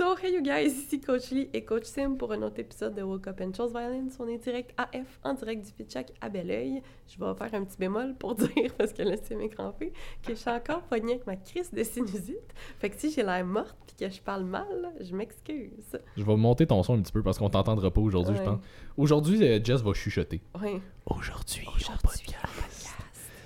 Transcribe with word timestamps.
So, 0.00 0.16
hey 0.16 0.32
you 0.32 0.40
guys, 0.40 0.72
ici 0.72 0.98
Coach 0.98 1.30
Lee 1.30 1.50
et 1.52 1.62
Coach 1.62 1.84
Sim 1.84 2.16
pour 2.16 2.32
un 2.32 2.40
autre 2.40 2.58
épisode 2.58 2.94
de 2.94 3.02
Woke 3.02 3.26
Up 3.26 3.38
and 3.42 3.52
Chose 3.54 3.70
Violence. 3.70 4.14
On 4.18 4.26
est 4.28 4.38
direct 4.38 4.72
AF, 4.78 5.20
en 5.22 5.34
direct 5.34 5.66
du 5.66 5.72
Pitchak 5.72 6.14
à 6.22 6.30
Belleuil. 6.30 6.80
Je 7.06 7.22
vais 7.22 7.34
faire 7.34 7.60
un 7.60 7.64
petit 7.66 7.76
bémol 7.76 8.14
pour 8.14 8.34
dire, 8.36 8.72
parce 8.78 8.94
que 8.94 9.02
là, 9.02 9.16
c'est 9.22 9.34
mes 9.34 9.50
crampé, 9.50 9.92
que 10.22 10.32
je 10.32 10.38
suis 10.38 10.48
encore 10.48 10.80
pognée 10.84 11.16
avec 11.16 11.26
ma 11.26 11.36
crise 11.36 11.70
de 11.70 11.84
sinusite. 11.84 12.54
Fait 12.78 12.88
que 12.88 12.98
si 12.98 13.12
j'ai 13.12 13.22
l'air 13.22 13.44
morte 13.44 13.76
puis 13.86 14.08
que 14.08 14.10
je 14.10 14.22
parle 14.22 14.44
mal, 14.44 14.90
je 15.02 15.14
m'excuse. 15.14 15.98
Je 16.16 16.24
vais 16.24 16.36
monter 16.36 16.66
ton 16.66 16.82
son 16.82 16.94
un 16.94 17.02
petit 17.02 17.12
peu 17.12 17.22
parce 17.22 17.36
qu'on 17.36 17.50
t'entendra 17.50 17.90
pas 17.90 18.00
aujourd'hui, 18.00 18.36
je 18.38 18.42
pense. 18.42 18.60
Aujourd'hui, 18.96 19.44
euh, 19.44 19.60
Jess 19.62 19.82
va 19.82 19.92
chuchoter. 19.92 20.40
Ouais. 20.62 20.80
Aujourd'hui, 21.04 21.66
Aujourd'hui, 21.76 22.34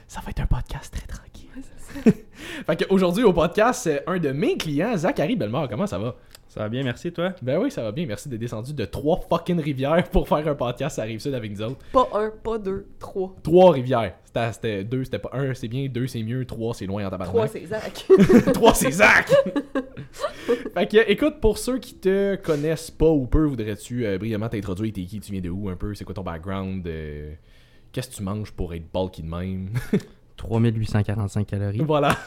Ça 0.07 0.21
va 0.21 0.31
être 0.31 0.41
un 0.41 0.47
podcast 0.47 0.95
très 0.95 1.09
tranquille. 1.09 1.44
Ouais, 1.57 1.63
ça. 1.63 2.11
Fait 2.67 2.85
qu'aujourd'hui, 2.85 3.25
au 3.25 3.33
podcast, 3.33 3.83
c'est 3.85 4.03
un 4.09 4.19
de 4.19 4.31
mes 4.33 4.57
clients, 4.57 4.97
Zachary 4.97 5.37
Bellemare. 5.37 5.69
Comment 5.69 5.87
ça 5.87 5.99
va? 5.99 6.15
Ça 6.49 6.61
va 6.61 6.69
bien, 6.69 6.85
merci 6.85 7.11
toi. 7.13 7.33
Ben 7.43 7.59
oui, 7.59 7.69
ça 7.71 7.83
va 7.83 7.91
bien. 7.91 8.07
Merci 8.07 8.29
d'être 8.29 8.39
descendu 8.41 8.73
de 8.75 8.85
trois 8.85 9.21
fucking 9.29 9.59
rivières 9.61 10.05
pour 10.11 10.29
faire 10.29 10.47
un 10.47 10.55
podcast 10.55 10.99
à 11.01 11.03
Rive-Sud 11.03 11.35
avec 11.35 11.51
nous 11.51 11.63
autres. 11.63 11.79
Pas 11.93 12.09
un, 12.15 12.31
pas 12.31 12.59
deux, 12.59 12.87
trois. 13.01 13.35
Trois 13.43 13.73
rivières. 13.73 14.15
C'était- 14.27 14.53
C'était 14.53 14.85
deux, 14.85 15.03
c'était 15.05 15.19
pas 15.19 15.31
un, 15.33 15.53
c'est 15.55 15.67
bien, 15.67 15.89
deux, 15.89 16.07
c'est 16.07 16.23
mieux, 16.23 16.45
trois, 16.45 16.73
c'est 16.75 16.87
loin 16.87 17.05
en 17.05 17.09
Trois, 17.11 17.19
tabarnak. 17.49 17.51
c'est 17.53 17.67
Zach. 17.67 18.53
Trois, 18.53 18.75
c'est 18.75 18.91
Zach! 18.93 19.29
fait 20.75 20.87
que, 20.87 21.11
écoute, 21.11 21.41
pour 21.41 21.59
ceux 21.59 21.79
qui 21.79 21.95
te 21.95 22.37
connaissent 22.37 22.91
pas 22.91 23.09
ou 23.11 23.27
peu, 23.27 23.47
voudrais-tu 23.47 24.07
euh, 24.07 24.19
brièvement 24.19 24.49
t'introduire? 24.49 24.93
T'es 24.93 25.03
qui? 25.05 25.19
Tu 25.21 25.33
viens 25.33 25.41
de 25.41 25.51
où 25.51 25.69
un 25.69 25.77
peu? 25.77 25.95
C'est 25.95 26.05
quoi 26.05 26.15
ton 26.15 26.23
background? 26.23 26.87
Euh, 26.87 27.33
Qu'est-ce 27.91 28.11
que 28.11 28.15
tu 28.17 28.23
manges 28.25 28.51
pour 28.53 28.75
être 28.75 28.85
bulky 28.93 29.23
de 29.23 29.29
même? 29.29 29.71
3845 30.37 31.47
calories. 31.47 31.79
voilà. 31.85 32.17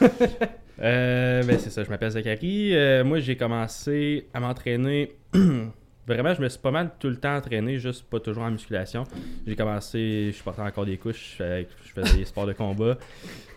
Euh, 0.80 1.42
ben 1.42 1.58
c'est 1.58 1.70
ça, 1.70 1.82
je 1.82 1.90
m'appelle 1.90 2.10
Zachary. 2.12 2.70
Euh, 2.72 3.02
moi, 3.02 3.18
j'ai 3.18 3.36
commencé 3.36 4.28
à 4.32 4.38
m'entraîner. 4.38 5.16
Vraiment, 6.06 6.34
je 6.34 6.40
me 6.40 6.48
suis 6.48 6.60
pas 6.60 6.70
mal 6.70 6.92
tout 7.00 7.08
le 7.08 7.16
temps 7.16 7.34
entraîné, 7.34 7.80
juste 7.80 8.04
pas 8.08 8.20
toujours 8.20 8.44
en 8.44 8.50
musculation. 8.52 9.02
J'ai 9.44 9.56
commencé, 9.56 10.32
je 10.32 10.40
portais 10.40 10.62
encore 10.62 10.86
des 10.86 10.96
couches, 10.96 11.34
je 11.36 11.42
faisais, 11.42 11.68
je 11.84 11.92
faisais 12.00 12.16
des 12.18 12.24
sports 12.24 12.46
de 12.46 12.52
combat. 12.52 12.96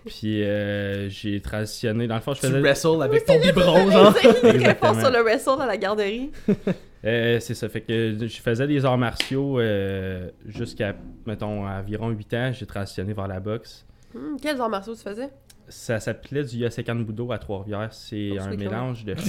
Puis 0.08 0.42
euh, 0.44 1.10
j'ai 1.10 1.40
transitionné. 1.42 2.08
Dans 2.08 2.16
le 2.16 2.22
fond, 2.22 2.34
je 2.34 2.40
Tu 2.42 2.48
faisais. 2.48 2.60
wrestles 2.60 3.04
avec 3.04 3.24
ton 3.24 3.40
biberon, 3.40 3.92
genre. 3.92 4.18
Fort 4.18 4.46
Exactement. 4.50 5.00
sur 5.00 5.12
le 5.12 5.22
wrestle 5.22 5.62
à 5.62 5.68
la 5.68 5.78
garderie. 5.78 6.32
Euh, 7.04 7.40
c'est 7.40 7.56
ça, 7.56 7.68
fait 7.68 7.82
que 7.82 8.16
je 8.28 8.42
faisais 8.42 8.68
des 8.68 8.86
arts 8.86 8.96
martiaux 8.96 9.60
euh, 9.60 10.30
jusqu'à, 10.48 10.96
mettons, 11.26 11.68
environ 11.68 12.10
8 12.10 12.34
ans. 12.36 12.52
J'ai 12.54 12.68
transitionné 12.68 13.14
vers 13.14 13.28
la 13.28 13.40
boxe. 13.40 13.88
Hmm, 14.14 14.36
quels 14.42 14.60
arts 14.60 14.70
martiaux 14.70 14.96
tu 14.96 15.02
faisais? 15.02 15.30
Ça 15.68 16.00
s'appelait 16.02 16.44
du 16.44 16.58
Yosekan 16.58 16.96
Budo 16.96 17.32
à 17.32 17.38
Trois-Rivières. 17.38 17.94
C'est 17.94 18.32
Oh, 18.34 18.42
un 18.42 18.56
mélange 18.58 19.06
de. 19.06 19.16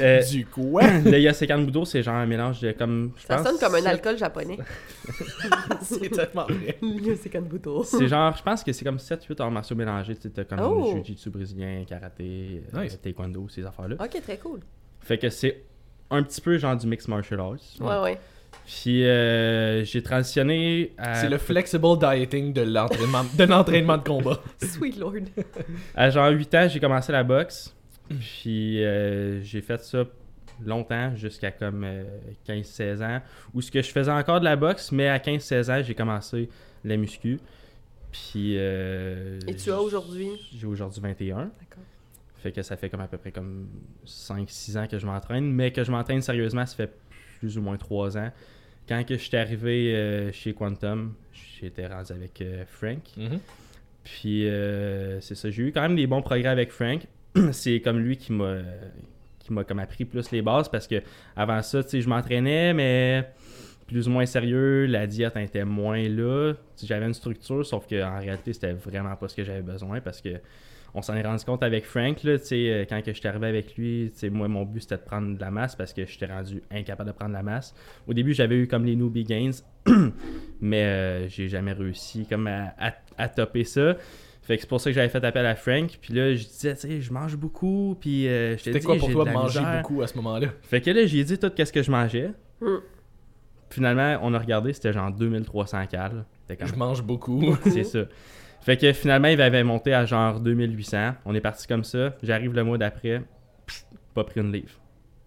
Euh, 0.00 0.22
Du 0.22 0.46
quoi? 0.46 0.82
le 1.04 1.18
Yosekan 1.18 1.58
Budo, 1.62 1.84
c'est 1.84 2.02
genre 2.02 2.14
un 2.16 2.26
mélange 2.26 2.60
de 2.60 2.72
comme. 2.72 3.12
je 3.16 3.26
Ça 3.26 3.36
pense, 3.36 3.46
sonne 3.46 3.58
comme 3.58 3.74
un 3.74 3.86
alcool 3.86 4.16
japonais. 4.18 4.58
c'est 5.82 6.08
tellement 6.10 6.44
vrai. 6.46 6.78
c'est 7.20 7.30
Kanbuto. 7.30 7.82
C'est 7.84 8.08
genre, 8.08 8.34
je 8.36 8.42
pense 8.42 8.62
que 8.64 8.72
c'est 8.72 8.84
comme 8.84 8.96
7-8 8.96 9.40
arts 9.42 9.50
martiaux 9.50 9.76
mélangés. 9.76 10.16
Tu 10.16 10.22
sais, 10.22 10.30
t'as 10.30 10.44
comme 10.44 10.60
Oh. 10.60 10.92
jiu-jitsu 10.96 11.30
brésilien, 11.30 11.84
karaté, 11.86 12.62
euh, 12.74 12.88
taekwondo, 13.02 13.48
ces 13.48 13.64
affaires-là. 13.64 13.96
Ok, 14.02 14.20
très 14.22 14.38
cool. 14.38 14.60
Fait 15.00 15.18
que 15.18 15.28
c'est 15.30 15.62
un 16.10 16.22
petit 16.22 16.40
peu 16.40 16.56
genre 16.58 16.76
du 16.76 16.86
mix 16.86 17.06
martial 17.08 17.40
arts. 17.40 17.56
Ouais, 17.80 17.98
ouais. 18.02 18.18
Puis 18.70 19.04
euh, 19.04 19.84
j'ai 19.84 20.00
transitionné 20.00 20.92
à. 20.96 21.16
C'est 21.16 21.28
le 21.28 21.38
flexible 21.38 21.98
dieting 21.98 22.52
de 22.52 22.60
l'entraînement 22.60 23.24
de, 23.36 23.44
l'entraînement 23.44 23.98
de 23.98 24.04
combat. 24.04 24.40
Sweet 24.62 24.96
Lord. 24.96 25.14
À 25.96 26.08
genre 26.10 26.30
8 26.30 26.54
ans, 26.54 26.68
j'ai 26.68 26.78
commencé 26.78 27.10
la 27.10 27.24
boxe. 27.24 27.74
Puis 28.08 28.84
euh, 28.84 29.42
j'ai 29.42 29.60
fait 29.60 29.82
ça 29.82 30.04
longtemps, 30.64 31.16
jusqu'à 31.16 31.50
comme 31.50 31.82
euh, 31.84 32.04
15-16 32.48 33.02
ans. 33.02 33.20
Où 33.54 33.60
ce 33.60 33.72
que 33.72 33.82
je 33.82 33.90
faisais 33.90 34.10
encore 34.12 34.38
de 34.38 34.44
la 34.44 34.54
boxe, 34.54 34.92
mais 34.92 35.08
à 35.08 35.18
15-16 35.18 35.70
ans, 35.72 35.82
j'ai 35.82 35.94
commencé 35.94 36.48
la 36.84 36.96
muscu. 36.96 37.40
Puis. 38.12 38.54
euh, 38.56 39.40
Et 39.48 39.56
tu 39.56 39.72
as 39.72 39.80
aujourd'hui? 39.80 40.28
J'ai 40.56 40.66
aujourd'hui 40.66 41.00
21. 41.00 41.36
D'accord. 41.36 41.84
Fait 42.36 42.52
que 42.52 42.62
ça 42.62 42.76
fait 42.76 42.88
comme 42.88 43.00
à 43.00 43.08
peu 43.08 43.18
près 43.18 43.32
comme 43.32 43.66
5-6 44.06 44.78
ans 44.78 44.86
que 44.86 44.98
je 44.98 45.06
m'entraîne. 45.06 45.50
Mais 45.50 45.72
que 45.72 45.82
je 45.82 45.90
m'entraîne 45.90 46.22
sérieusement, 46.22 46.64
ça 46.66 46.76
fait 46.76 46.92
plus 47.40 47.58
ou 47.58 47.62
moins 47.62 47.76
3 47.76 48.16
ans. 48.16 48.30
Quand 48.88 49.04
que 49.04 49.16
j'étais 49.16 49.36
arrivé 49.36 49.94
euh, 49.94 50.32
chez 50.32 50.52
Quantum, 50.52 51.14
j'étais 51.60 51.86
rendu 51.86 52.12
avec 52.12 52.40
euh, 52.40 52.64
Frank. 52.66 53.02
Puis 54.02 54.48
euh, 54.48 55.20
c'est 55.20 55.34
ça, 55.34 55.50
j'ai 55.50 55.64
eu 55.64 55.72
quand 55.72 55.82
même 55.82 55.96
des 55.96 56.06
bons 56.06 56.22
progrès 56.22 56.48
avec 56.48 56.72
Frank. 56.72 57.06
c'est 57.52 57.80
comme 57.80 57.98
lui 58.00 58.16
qui 58.16 58.32
m'a 58.32 58.58
qui 59.38 59.52
m'a 59.52 59.64
comme 59.64 59.78
appris 59.78 60.04
plus 60.04 60.30
les 60.32 60.42
bases 60.42 60.68
parce 60.68 60.86
que 60.86 61.02
avant 61.36 61.62
ça, 61.62 61.82
tu 61.84 61.90
sais, 61.90 62.00
je 62.00 62.08
m'entraînais 62.08 62.74
mais 62.74 63.30
plus 63.86 64.08
ou 64.08 64.10
moins 64.10 64.26
sérieux, 64.26 64.86
la 64.86 65.06
diète 65.06 65.36
était 65.36 65.64
moins 65.64 66.08
là. 66.08 66.54
J'avais 66.82 67.06
une 67.06 67.14
structure 67.14 67.64
sauf 67.64 67.86
que 67.86 68.02
en 68.02 68.18
réalité, 68.18 68.52
c'était 68.52 68.72
vraiment 68.72 69.14
pas 69.16 69.28
ce 69.28 69.36
que 69.36 69.44
j'avais 69.44 69.62
besoin 69.62 70.00
parce 70.00 70.20
que 70.20 70.40
on 70.94 71.02
s'en 71.02 71.14
est 71.14 71.22
rendu 71.22 71.44
compte 71.44 71.62
avec 71.62 71.84
Frank 71.84 72.22
là, 72.24 72.32
euh, 72.52 72.84
quand 72.88 73.02
que 73.02 73.12
j'étais 73.12 73.28
arrivé 73.28 73.46
avec 73.46 73.76
lui, 73.76 74.12
moi 74.30 74.48
mon 74.48 74.64
but 74.64 74.80
c'était 74.80 74.96
de 74.96 75.02
prendre 75.02 75.36
de 75.36 75.40
la 75.40 75.50
masse 75.50 75.76
parce 75.76 75.92
que 75.92 76.04
j'étais 76.06 76.26
rendu 76.26 76.62
incapable 76.70 77.10
de 77.10 77.14
prendre 77.14 77.30
de 77.30 77.36
la 77.36 77.42
masse. 77.42 77.74
Au 78.06 78.14
début, 78.14 78.34
j'avais 78.34 78.56
eu 78.56 78.66
comme 78.66 78.84
les 78.84 78.96
newbie 78.96 79.24
gains 79.24 79.50
mais 80.60 80.84
euh, 80.84 81.28
j'ai 81.28 81.48
jamais 81.48 81.72
réussi 81.72 82.26
comme 82.26 82.46
à, 82.46 82.74
à, 82.78 82.92
à 83.16 83.28
topper 83.28 83.64
ça. 83.64 83.96
Fait 84.42 84.56
que 84.56 84.62
c'est 84.62 84.68
pour 84.68 84.80
ça 84.80 84.90
que 84.90 84.94
j'avais 84.94 85.08
fait 85.08 85.24
appel 85.24 85.46
à 85.46 85.54
Frank. 85.54 85.98
Puis 86.00 86.12
là, 86.12 86.34
je 86.34 86.44
disais, 86.44 86.74
tu 86.74 86.80
sais, 86.80 87.00
je 87.00 87.12
mange 87.12 87.36
beaucoup. 87.36 87.96
Puis 88.00 88.26
euh, 88.26 88.56
je 88.56 88.64
t'ai 88.64 88.72
C'était 88.72 88.84
quoi 88.84 88.96
pour 88.96 89.08
j'ai 89.08 89.14
toi 89.14 89.24
de 89.24 89.30
manger 89.30 89.60
misère. 89.60 89.82
beaucoup 89.82 90.02
à 90.02 90.06
ce 90.06 90.16
moment-là? 90.16 90.48
Fait 90.62 90.80
que 90.80 90.90
là, 90.90 91.06
j'ai 91.06 91.22
dit 91.22 91.38
tout 91.38 91.50
qu'est-ce 91.50 91.72
que 91.72 91.82
je 91.82 91.90
mangeais. 91.90 92.32
Hmm. 92.60 92.78
Finalement, 93.70 94.18
on 94.22 94.34
a 94.34 94.38
regardé, 94.38 94.72
c'était 94.72 94.92
genre 94.92 95.12
2300 95.12 95.86
cal. 95.86 96.24
C'était 96.48 96.66
Je 96.66 96.74
mange 96.74 97.02
beaucoup. 97.02 97.54
c'est 97.64 97.84
ça. 97.84 98.00
Fait 98.60 98.76
que 98.76 98.92
finalement, 98.92 99.28
il 99.28 99.40
avait 99.40 99.64
monté 99.64 99.94
à 99.94 100.04
genre 100.04 100.40
2800. 100.40 101.14
On 101.24 101.34
est 101.34 101.40
parti 101.40 101.66
comme 101.66 101.84
ça. 101.84 102.14
J'arrive 102.22 102.52
le 102.54 102.64
mois 102.64 102.78
d'après, 102.78 103.22
pas 104.14 104.24
pris 104.24 104.40
une 104.40 104.52
livre. 104.52 104.80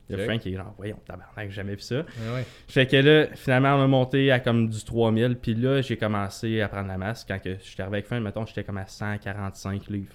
Le 0.10 0.18
Ok. 0.18 0.26
Frank 0.26 0.46
il 0.46 0.54
est 0.54 0.58
genre, 0.58 0.74
voyons, 0.78 1.00
tabarnak, 1.06 1.50
j'ai 1.50 1.56
jamais 1.56 1.76
vu 1.76 1.82
ça. 1.82 1.96
Ouais, 1.96 2.34
ouais. 2.36 2.46
Fait 2.68 2.86
que 2.86 2.98
là, 2.98 3.28
finalement, 3.36 3.76
on 3.76 3.84
a 3.84 3.88
monté 3.88 4.32
à 4.32 4.40
comme 4.40 4.70
du 4.70 4.84
3000. 4.84 5.38
Puis 5.42 5.56
là, 5.56 5.82
j'ai 5.82 5.98
commencé 5.98 6.62
à 6.62 6.68
prendre 6.68 6.88
la 6.90 6.98
masse. 6.98 7.24
Quand 7.26 7.40
que 7.40 7.58
j'étais 7.64 7.82
arrivé 7.82 7.98
avec 7.98 8.08
fin, 8.08 8.20
mettons, 8.20 8.46
j'étais 8.46 8.64
comme 8.64 8.78
à 8.78 8.86
145 8.86 9.88
livres. 9.88 10.14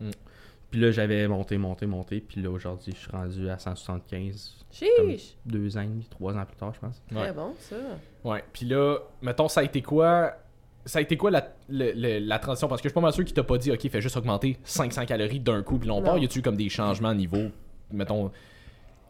Mm. 0.00 0.10
Puis 0.70 0.80
là, 0.80 0.90
j'avais 0.90 1.26
monté, 1.26 1.56
monté, 1.56 1.86
monté. 1.86 2.20
Puis 2.20 2.42
là, 2.42 2.50
aujourd'hui, 2.50 2.92
je 2.94 3.00
suis 3.00 3.10
rendu 3.10 3.48
à 3.48 3.58
175. 3.58 4.66
Chiche! 4.70 5.36
Deux 5.46 5.76
ans 5.76 5.82
et 5.82 5.86
demi, 5.86 6.06
trois 6.10 6.34
ans 6.36 6.44
plus 6.44 6.56
tard, 6.56 6.74
je 6.74 6.80
pense. 6.80 7.02
Ouais. 7.12 7.22
Très 7.22 7.32
bon, 7.32 7.54
ça. 7.58 7.76
Ouais, 8.24 8.44
puis 8.52 8.66
là, 8.66 8.98
mettons, 9.22 9.48
ça 9.48 9.60
a 9.60 9.62
été 9.62 9.80
quoi 9.82 10.34
ça 10.86 10.98
a 10.98 11.02
été 11.02 11.16
quoi 11.16 11.30
la, 11.30 11.48
le- 11.68 11.92
le- 11.94 12.18
la 12.18 12.38
transition? 12.38 12.68
Parce 12.68 12.80
que 12.82 12.88
je 12.88 12.90
suis 12.90 12.94
pas 12.94 13.00
mal 13.00 13.12
sûr 13.12 13.24
qu'il 13.24 13.34
t'a 13.34 13.42
pas 13.42 13.58
dit, 13.58 13.70
OK, 13.70 13.88
fais 13.88 14.00
juste 14.00 14.16
augmenter 14.16 14.58
500 14.64 15.06
calories 15.06 15.40
d'un 15.40 15.62
coup, 15.62 15.78
puis 15.78 15.88
Non. 15.88 16.00
longtemps. 16.00 16.16
Y 16.16 16.24
a-tu 16.24 16.40
eu 16.40 16.42
comme 16.42 16.56
des 16.56 16.68
changements 16.68 17.10
au 17.10 17.14
niveau, 17.14 17.44
mettons, 17.92 18.30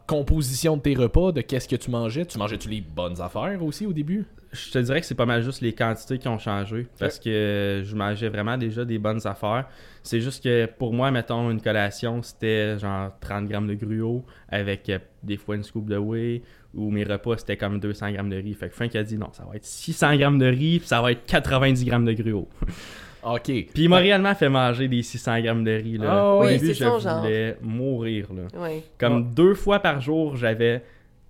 composition 0.06 0.76
de 0.76 0.82
tes 0.82 0.94
repas, 0.94 1.32
de 1.32 1.40
qu'est-ce 1.40 1.66
que 1.68 1.76
tu 1.76 1.90
mangeais? 1.90 2.26
Tu 2.26 2.38
mangeais-tu 2.38 2.68
les 2.68 2.80
bonnes 2.82 3.20
affaires 3.20 3.58
aussi 3.62 3.86
au 3.86 3.92
début? 3.92 4.26
Je 4.52 4.70
te 4.70 4.78
dirais 4.78 5.00
que 5.00 5.06
c'est 5.06 5.14
pas 5.16 5.26
mal 5.26 5.42
juste 5.42 5.62
les 5.62 5.72
quantités 5.72 6.18
qui 6.18 6.28
ont 6.28 6.38
changé. 6.38 6.86
Parce 6.98 7.18
que 7.18 7.82
je 7.84 7.96
mangeais 7.96 8.28
vraiment 8.28 8.56
déjà 8.56 8.84
des 8.84 8.98
bonnes 8.98 9.26
affaires. 9.26 9.66
C'est 10.02 10.20
juste 10.20 10.44
que 10.44 10.66
pour 10.66 10.92
moi, 10.92 11.10
mettons, 11.10 11.50
une 11.50 11.60
collation, 11.60 12.22
c'était 12.22 12.78
genre 12.78 13.10
30 13.20 13.48
grammes 13.48 13.66
de 13.66 13.74
gruau 13.74 14.24
avec 14.48 14.88
euh, 14.90 14.98
des 15.22 15.36
fois 15.38 15.56
une 15.56 15.64
scoop 15.64 15.86
de 15.88 15.96
whey. 15.96 16.42
Ou 16.76 16.90
mes 16.90 17.04
repas, 17.04 17.36
c'était 17.38 17.56
comme 17.56 17.78
200 17.80 18.12
grammes 18.12 18.30
de 18.30 18.36
riz. 18.36 18.54
Fait 18.54 18.68
que 18.68 18.74
Frank 18.74 18.94
a 18.96 19.02
dit 19.02 19.16
non, 19.16 19.28
ça 19.32 19.44
va 19.48 19.56
être 19.56 19.64
600 19.64 20.16
grammes 20.16 20.38
de 20.38 20.46
riz, 20.46 20.78
puis 20.80 20.88
ça 20.88 21.00
va 21.00 21.12
être 21.12 21.24
90 21.26 21.84
grammes 21.84 22.04
de 22.04 22.12
gruau. 22.12 22.48
OK. 23.22 23.42
Puis 23.44 23.68
il 23.76 23.88
m'a 23.88 23.96
réellement 23.98 24.34
fait 24.34 24.48
manger 24.50 24.86
des 24.88 25.02
600 25.02 25.40
grammes 25.40 25.64
de 25.64 25.70
riz. 25.70 25.96
Là. 25.98 26.08
Ah 26.10 26.34
Au 26.34 26.44
oui, 26.44 26.58
début, 26.58 26.74
je 26.74 26.84
genre. 26.84 27.20
voulais 27.22 27.56
mourir. 27.62 28.26
Là. 28.34 28.60
Ouais. 28.60 28.82
Comme 28.98 29.32
deux 29.32 29.54
fois 29.54 29.78
par 29.78 30.00
jour, 30.00 30.36
j'avais 30.36 30.82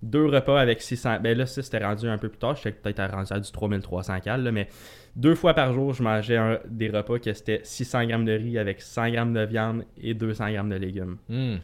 deux 0.03 0.25
repas 0.25 0.59
avec 0.59 0.81
600. 0.81 1.19
Ben 1.21 1.37
là, 1.37 1.45
ça, 1.45 1.61
c'était 1.61 1.83
rendu 1.85 2.07
un 2.07 2.17
peu 2.17 2.27
plus 2.27 2.37
tard. 2.37 2.55
J'étais 2.57 2.71
peut-être 2.73 3.11
rendu 3.13 3.31
à 3.31 3.39
du 3.39 3.49
3300 3.49 4.19
cal, 4.19 4.43
là, 4.43 4.51
mais 4.51 4.67
deux 5.15 5.35
fois 5.35 5.53
par 5.53 5.71
jour, 5.73 5.93
je 5.93 6.03
mangeais 6.03 6.35
un- 6.35 6.59
des 6.67 6.89
repas 6.89 7.17
que 7.17 7.31
c'était 7.33 7.61
600 7.63 8.05
grammes 8.07 8.25
de 8.25 8.33
riz 8.33 8.57
avec 8.57 8.81
100 8.81 9.09
grammes 9.11 9.33
de 9.33 9.45
viande 9.45 9.85
et 10.01 10.13
200 10.13 10.51
grammes 10.51 10.69
de 10.69 10.75
légumes. 10.75 11.15
Hmm. 11.29 11.55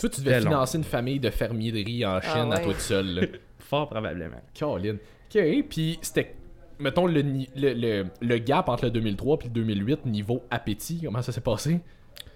Toi, 0.00 0.08
tu 0.10 0.20
devais 0.20 0.40
long. 0.40 0.50
financer 0.50 0.78
une 0.78 0.84
famille 0.84 1.20
de 1.20 1.30
fermiers 1.30 1.72
de 1.72 1.78
riz 1.84 2.04
en 2.06 2.20
Chine 2.20 2.52
à 2.52 2.56
ouais. 2.56 2.62
toi 2.62 2.72
tout 2.74 2.80
seul. 2.80 3.06
là. 3.06 3.22
Fort 3.58 3.88
probablement. 3.88 4.40
Caroline. 4.54 4.98
OK, 5.34 5.40
puis 5.68 5.98
c'était, 6.02 6.34
mettons, 6.78 7.06
le, 7.06 7.20
le, 7.22 7.44
le, 7.74 8.04
le 8.20 8.38
gap 8.38 8.68
entre 8.68 8.84
le 8.84 8.90
2003 8.92 9.38
et 9.42 9.44
le 9.44 9.50
2008, 9.50 10.06
niveau 10.06 10.42
appétit, 10.50 11.00
comment 11.04 11.22
ça 11.22 11.32
s'est 11.32 11.40
passé? 11.40 11.80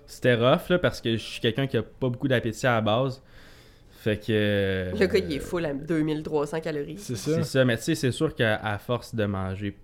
C'était 0.06 0.34
rough, 0.34 0.68
là, 0.70 0.78
parce 0.80 1.00
que 1.00 1.12
je 1.12 1.22
suis 1.22 1.40
quelqu'un 1.40 1.66
qui 1.68 1.76
a 1.76 1.82
pas 1.82 2.08
beaucoup 2.08 2.26
d'appétit 2.26 2.66
à 2.66 2.72
la 2.74 2.80
base. 2.80 3.22
Fait 3.92 4.16
que. 4.18 4.90
Le 4.98 5.06
gars, 5.06 5.18
il 5.18 5.32
est 5.34 5.38
full 5.38 5.64
à 5.66 5.74
2300 5.74 6.60
calories. 6.60 6.96
C'est 6.98 7.16
C'est 7.16 7.44
ça, 7.44 7.64
mais 7.64 7.76
tu 7.76 7.84
sais, 7.84 7.94
c'est 7.94 8.10
sûr 8.10 8.34
qu'à 8.34 8.78
force 8.78 9.14
de 9.14 9.24
manger 9.26 9.76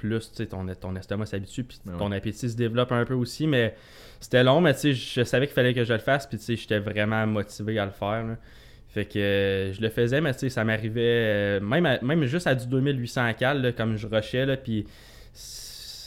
plus, 0.00 0.32
ton, 0.48 0.66
ton 0.80 0.96
estomac 0.96 1.26
s'habitue, 1.26 1.64
puis 1.64 1.78
Ben 1.84 1.96
ton 1.98 2.10
appétit 2.12 2.48
se 2.50 2.56
développe 2.56 2.92
un 2.92 3.04
peu 3.04 3.14
aussi, 3.14 3.46
mais 3.46 3.74
c'était 4.20 4.42
long, 4.42 4.60
mais 4.60 4.72
je 4.82 5.22
savais 5.24 5.46
qu'il 5.46 5.54
fallait 5.54 5.74
que 5.74 5.84
je 5.84 5.92
le 5.92 5.98
fasse, 5.98 6.26
puis 6.26 6.38
j'étais 6.56 6.78
vraiment 6.78 7.26
motivé 7.26 7.78
à 7.78 7.84
le 7.84 7.90
faire, 7.92 8.24
là. 8.26 8.36
Fait 8.88 9.04
que 9.04 9.18
euh, 9.20 9.72
je 9.72 9.80
le 9.80 9.88
faisais, 9.88 10.20
mais 10.20 10.32
ça 10.32 10.64
m'arrivait, 10.64 11.00
euh, 11.04 11.60
même, 11.60 11.86
à- 11.86 12.00
même 12.02 12.24
juste 12.24 12.48
à 12.48 12.54
du 12.56 12.66
2800 12.66 13.34
cal, 13.38 13.62
là, 13.62 13.70
comme 13.72 13.96
je 13.96 14.06
rushais, 14.08 14.44
là, 14.46 14.56
puis 14.56 14.84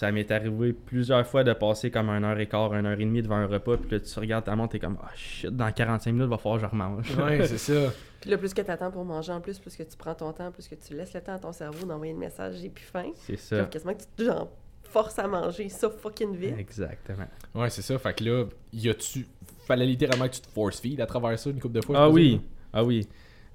ça 0.04 0.12
m'est 0.12 0.30
arrivé 0.32 0.74
plusieurs 0.74 1.26
fois 1.26 1.46
de 1.46 1.54
passer 1.54 1.90
comme 1.90 2.10
un 2.10 2.22
heure 2.26 2.38
et 2.38 2.46
quart, 2.48 2.74
une 2.74 2.86
heure 2.86 3.00
et 3.00 3.06
demie 3.06 3.22
devant 3.22 3.38
un 3.38 3.48
repas, 3.48 3.78
puis 3.78 3.90
là, 3.92 4.02
tu 4.02 4.20
regardes 4.20 4.44
ta 4.44 4.54
montre, 4.54 4.74
t'es 4.74 4.80
comme, 4.80 4.98
ah 5.02 5.10
shit, 5.16 5.50
dans 5.50 5.72
45 5.72 6.12
minutes, 6.12 6.28
va 6.28 6.38
falloir 6.38 6.60
que 6.60 6.68
je 6.68 6.70
remange. 6.70 7.16
Ouais, 7.16 7.48
c'est 7.48 7.58
ça. 7.58 7.90
Puis 8.20 8.30
là, 8.30 8.38
plus 8.38 8.54
que 8.54 8.62
t'attends 8.62 8.92
pour 8.92 9.06
manger 9.06 9.32
en 9.32 9.40
plus, 9.40 9.60
plus 9.60 9.74
que 9.78 9.84
tu 9.84 9.96
prends 9.96 10.14
ton 10.14 10.34
temps, 10.34 10.52
plus 10.52 10.68
que 10.68 10.76
tu 10.76 10.94
laisses 10.94 11.14
le 11.14 11.22
temps 11.22 11.36
à 11.36 11.40
ton 11.40 11.54
cerveau 11.54 11.86
d'envoyer 11.88 12.12
le 12.12 12.20
message 12.20 12.56
j'ai 12.62 12.70
plus 12.70 12.84
faim. 12.84 13.12
C'est 13.16 13.36
Genre, 13.38 13.60
ça. 13.62 13.64
quasiment 13.64 13.94
que 13.94 14.02
tu 14.02 14.08
te 14.18 14.24
genre, 14.26 14.50
forces 14.84 15.18
à 15.20 15.28
manger 15.30 15.70
ça 15.70 15.90
fucking 15.90 16.36
vite. 16.36 16.58
Exactement. 16.60 17.28
Ouais, 17.56 17.70
c'est 17.70 17.82
ça. 17.82 17.98
Fait 17.98 18.14
que 18.14 18.26
là, 18.26 18.44
y 18.74 18.90
a-tu. 18.90 19.26
Fallait 19.66 19.86
littéralement 19.86 20.28
que 20.28 20.34
tu 20.34 20.42
te 20.42 20.50
force 20.50 20.82
feed 20.82 21.00
à 21.00 21.06
travers 21.06 21.40
ça 21.40 21.50
une 21.50 21.62
couple 21.62 21.76
de 21.76 21.82
fois. 21.86 21.96
Ah 21.98 22.10
oui, 22.10 22.42
ah 22.74 22.84
oui. 22.84 23.08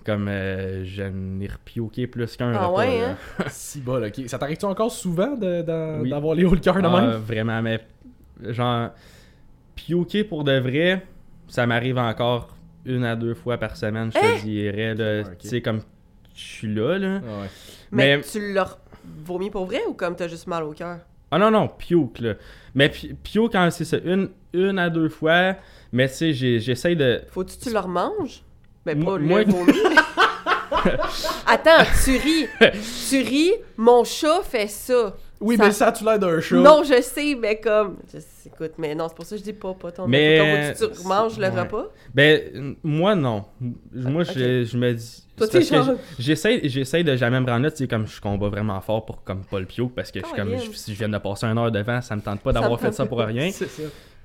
Comme 0.06 0.29
euh, 0.29 0.85
je 0.85 1.03
n'ai 1.03 1.49
repioqué 1.49 2.06
plus 2.06 2.37
qu'un 2.37 2.53
Ah 2.55 2.67
repas, 2.69 2.81
ouais, 2.81 3.00
là. 3.00 3.11
hein? 3.11 3.45
Si 3.49 3.81
bol, 3.81 4.05
ok. 4.05 4.27
Ça 4.29 4.39
t'arrive-tu 4.39 4.65
encore 4.65 4.91
souvent 4.91 5.37
de- 5.37 5.62
d'en- 5.62 6.00
Oui. 6.00 6.11
d'avoir 6.11 6.35
les 6.35 6.45
hauts 6.45 6.55
le 6.55 6.61
cœur 6.61 6.77
de 6.81 6.87
Ah, 6.87 7.00
même? 7.00 7.11
vraiment, 7.21 7.61
mais 7.62 7.81
genre, 8.43 8.91
pioquer 9.75 10.25
pour 10.25 10.45
de 10.45 10.59
vrai, 10.59 11.05
ça 11.49 11.67
m'arrive 11.67 11.99
encore 11.99 12.56
une 12.85 13.05
à 13.05 13.17
deux 13.17 13.35
fois 13.35 13.59
par 13.59 13.77
semaine, 13.77 14.11
je 14.15 14.19
te 14.19 14.43
dirais. 14.45 14.95
là. 14.95 15.05
Ouais, 15.23 15.25
ok. 15.33 15.39
Tu 15.39 15.49
sais, 15.49 15.61
comme 15.61 15.81
je 16.35 16.41
suis 16.41 16.75
là, 16.75 16.99
là. 16.99 17.21
Ah 17.23 17.43
ouais. 17.43 17.49
Mais, 17.91 18.17
Mais- 18.17 18.23
tu 18.23 18.53
l'as 18.55 18.79
vomi 19.25 19.50
pour 19.50 19.67
vrai 19.67 19.81
ou 19.89 19.93
comme 19.95 20.17
t'as 20.17 20.29
juste 20.29 20.47
mal 20.47 20.62
au 20.65 20.73
cœur? 20.73 20.99
Ah 21.31 21.39
non, 21.39 21.50
non, 21.50 21.69
pioque, 21.69 22.21
là. 22.21 22.35
Mais 22.75 22.89
pi- 22.89 23.15
pioque, 23.23 23.53
quand 23.53 23.71
c'est 23.71 23.85
ça, 23.85 23.99
une, 24.05 24.31
une 24.55 24.79
à 24.79 24.89
deux 24.89 25.11
fois, 25.11 25.56
mais 25.93 26.09
tu 26.09 26.33
sais, 26.33 26.33
j'essaye 26.61 26.97
de... 26.97 27.21
Faut-tu 27.31 27.59
que 27.59 27.62
tu 27.65 27.71
le 27.73 27.79
remanges? 27.79 28.43
Ben, 28.86 29.04
pas 29.04 29.19
moi- 29.19 29.42
le. 29.44 29.46
Attends, 31.46 31.84
tu 32.04 32.16
ris. 32.16 32.46
Tu 33.08 33.20
ris, 33.22 33.52
mon 33.76 34.04
chat 34.04 34.42
fait 34.42 34.69
ça. 34.69 35.14
Oui, 35.40 35.56
Ça- 35.56 35.64
mais 35.66 35.70
ça 35.72 35.86
a-tu 35.88 36.04
l'air 36.04 36.19
d'un 36.19 36.40
chat? 36.40 36.56
Non, 36.56 36.82
je 36.84 37.00
sais, 37.00 37.36
mais 37.38 37.60
comme. 37.60 37.96
Je 38.12 38.19
sais, 38.19 38.26
écoute, 38.52 38.72
mais 38.78 38.94
non, 38.94 39.08
c'est 39.08 39.14
pour 39.14 39.25
ça 39.25 39.36
que 39.36 39.40
je 39.40 39.44
dis 39.44 39.52
pas, 39.52 39.72
pas 39.75 39.92
ton 39.92 40.06
Mais- 40.08 40.75
que 40.76 40.78
tu 40.78 41.02
remanges 41.02 41.38
le 41.38 41.48
Ouais. 41.48 41.60
repas? 41.60 41.86
Ben, 42.14 42.75
moi, 42.82 43.14
non. 43.14 43.44
Moi, 43.92 44.25
Ah, 44.28 44.32
je, 44.34 44.64
je 44.64 44.76
me 44.76 44.92
dis... 44.94 45.25
J'essaie, 46.19 46.60
j'essaie 46.64 47.04
de 47.04 47.14
jamais 47.16 47.40
me 47.40 47.46
rendre 47.48 47.62
là, 47.62 47.70
tu 47.70 47.76
sais, 47.78 47.86
comme 47.88 48.06
je 48.08 48.20
combats 48.20 48.48
vraiment 48.48 48.80
fort 48.80 49.04
pour 49.06 49.22
comme 49.22 49.44
pas 49.44 49.60
le 49.60 49.66
pio, 49.66 49.88
parce 49.88 50.10
que 50.10 50.19
je 50.20 50.26
suis 50.26 50.34
comme, 50.34 50.50
je- 50.58 50.76
si 50.76 50.92
je 50.94 50.98
viens 50.98 51.08
de 51.08 51.19
passer 51.19 51.46
une 51.46 51.56
heure 51.58 51.70
devant, 51.70 52.00
ça 52.00 52.16
me 52.16 52.20
tente 52.20 52.40
pas 52.40 52.52
d'avoir 52.52 52.78
fait 52.80 52.92
ça 52.92 53.06
pour 53.06 53.20
rien. 53.20 53.50
C'est 53.52 53.69
ça. 53.69 53.82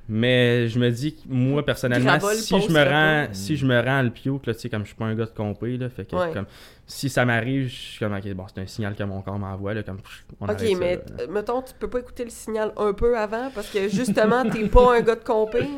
Mais 0.10 0.68
je 0.68 0.80
me 0.80 0.90
dis 0.90 1.16
que 1.16 1.22
moi, 1.28 1.64
personnellement, 1.64 2.20
si 2.20 2.60
je 2.60 2.70
me 2.72 2.84
rends, 2.84 3.28
si 3.32 3.56
je 3.56 3.66
me 3.66 3.80
rends 3.80 4.02
le 4.02 4.10
pio, 4.10 4.42
là, 4.46 4.54
tu 4.54 4.60
sais, 4.60 4.70
comme 4.70 4.82
je 4.82 4.88
suis 4.88 4.96
pas 4.96 5.06
un 5.06 5.16
gars 5.16 5.26
de 5.26 5.30
compé, 5.32 5.78
là, 5.78 5.90
fait 5.90 6.04
que 6.06 6.16
Ouais. 6.16 6.34
comme, 6.34 6.46
si 6.86 7.08
ça 7.10 7.24
m'arrive, 7.24 7.68
je 7.70 7.74
suis 7.74 8.00
comme, 8.00 8.14
ok, 8.14 8.34
bon, 8.34 8.46
c'est 8.54 8.62
un 8.62 8.68
signal 8.68 8.96
que 8.96 9.04
mon 9.04 9.22
corps 9.22 9.40
m'envoie, 9.40 9.74
là, 9.74 9.84
comme, 9.84 10.00
on 10.42 10.50
Ok, 10.50 10.60
ça, 10.60 10.66
mais 10.78 10.96
là. 10.98 11.28
mettons, 11.30 11.62
tu 11.62 11.74
peux 11.80 11.90
pas 11.90 12.00
écouter 12.00 12.26
le 12.26 12.32
signal 12.32 12.74
un 12.76 12.92
peu 12.92 13.18
avant 13.18 13.50
parce 13.56 13.70
que 13.70 13.88
justement, 13.88 14.44
t'es 14.50 14.68
pas 14.68 14.98
un 14.98 15.02
gars 15.02 15.16
de 15.16 15.24
compé? 15.24 15.62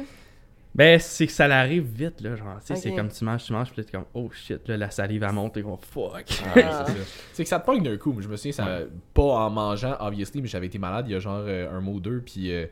Ben, 0.76 1.00
c'est 1.00 1.26
que 1.26 1.32
ça 1.32 1.48
l'arrive 1.48 1.86
vite, 1.86 2.20
là, 2.20 2.36
genre, 2.36 2.58
tu 2.60 2.66
sais, 2.66 2.76
c'est 2.76 2.94
comme 2.94 3.08
tu 3.08 3.24
manges, 3.24 3.46
tu 3.46 3.54
manges, 3.54 3.72
puis 3.72 3.80
là, 3.80 3.86
t'es 3.86 3.92
comme, 3.94 4.08
oh 4.14 4.30
shit, 4.34 4.68
là, 4.68 4.76
la 4.76 4.92
salive, 4.92 5.24
elle 5.24 5.32
monte, 5.32 5.54
t'es 5.54 5.62
comme, 5.62 5.78
fuck. 5.78 6.26
Ah. 6.54 6.86
C'est 7.32 7.44
que 7.44 7.50
ça 7.50 7.62
te 7.62 7.66
pogne 7.66 7.82
d'un 7.82 7.96
coup. 7.96 8.14
Je 8.20 8.28
me 8.28 8.36
souviens, 8.36 8.52
ça, 8.52 8.80
pas 9.14 9.22
en 9.24 9.50
mangeant, 9.50 9.96
obviously, 10.02 10.42
mais 10.42 10.50
j'avais 10.50 10.66
été 10.66 10.78
malade 10.78 11.06
il 11.08 11.14
y 11.14 11.16
a 11.16 11.20
genre 11.20 11.46
euh, 11.48 11.72
un 11.72 11.80
mois 11.80 11.94
ou 11.96 12.00
deux, 12.02 12.20
puis 12.20 12.52
euh, 12.52 12.66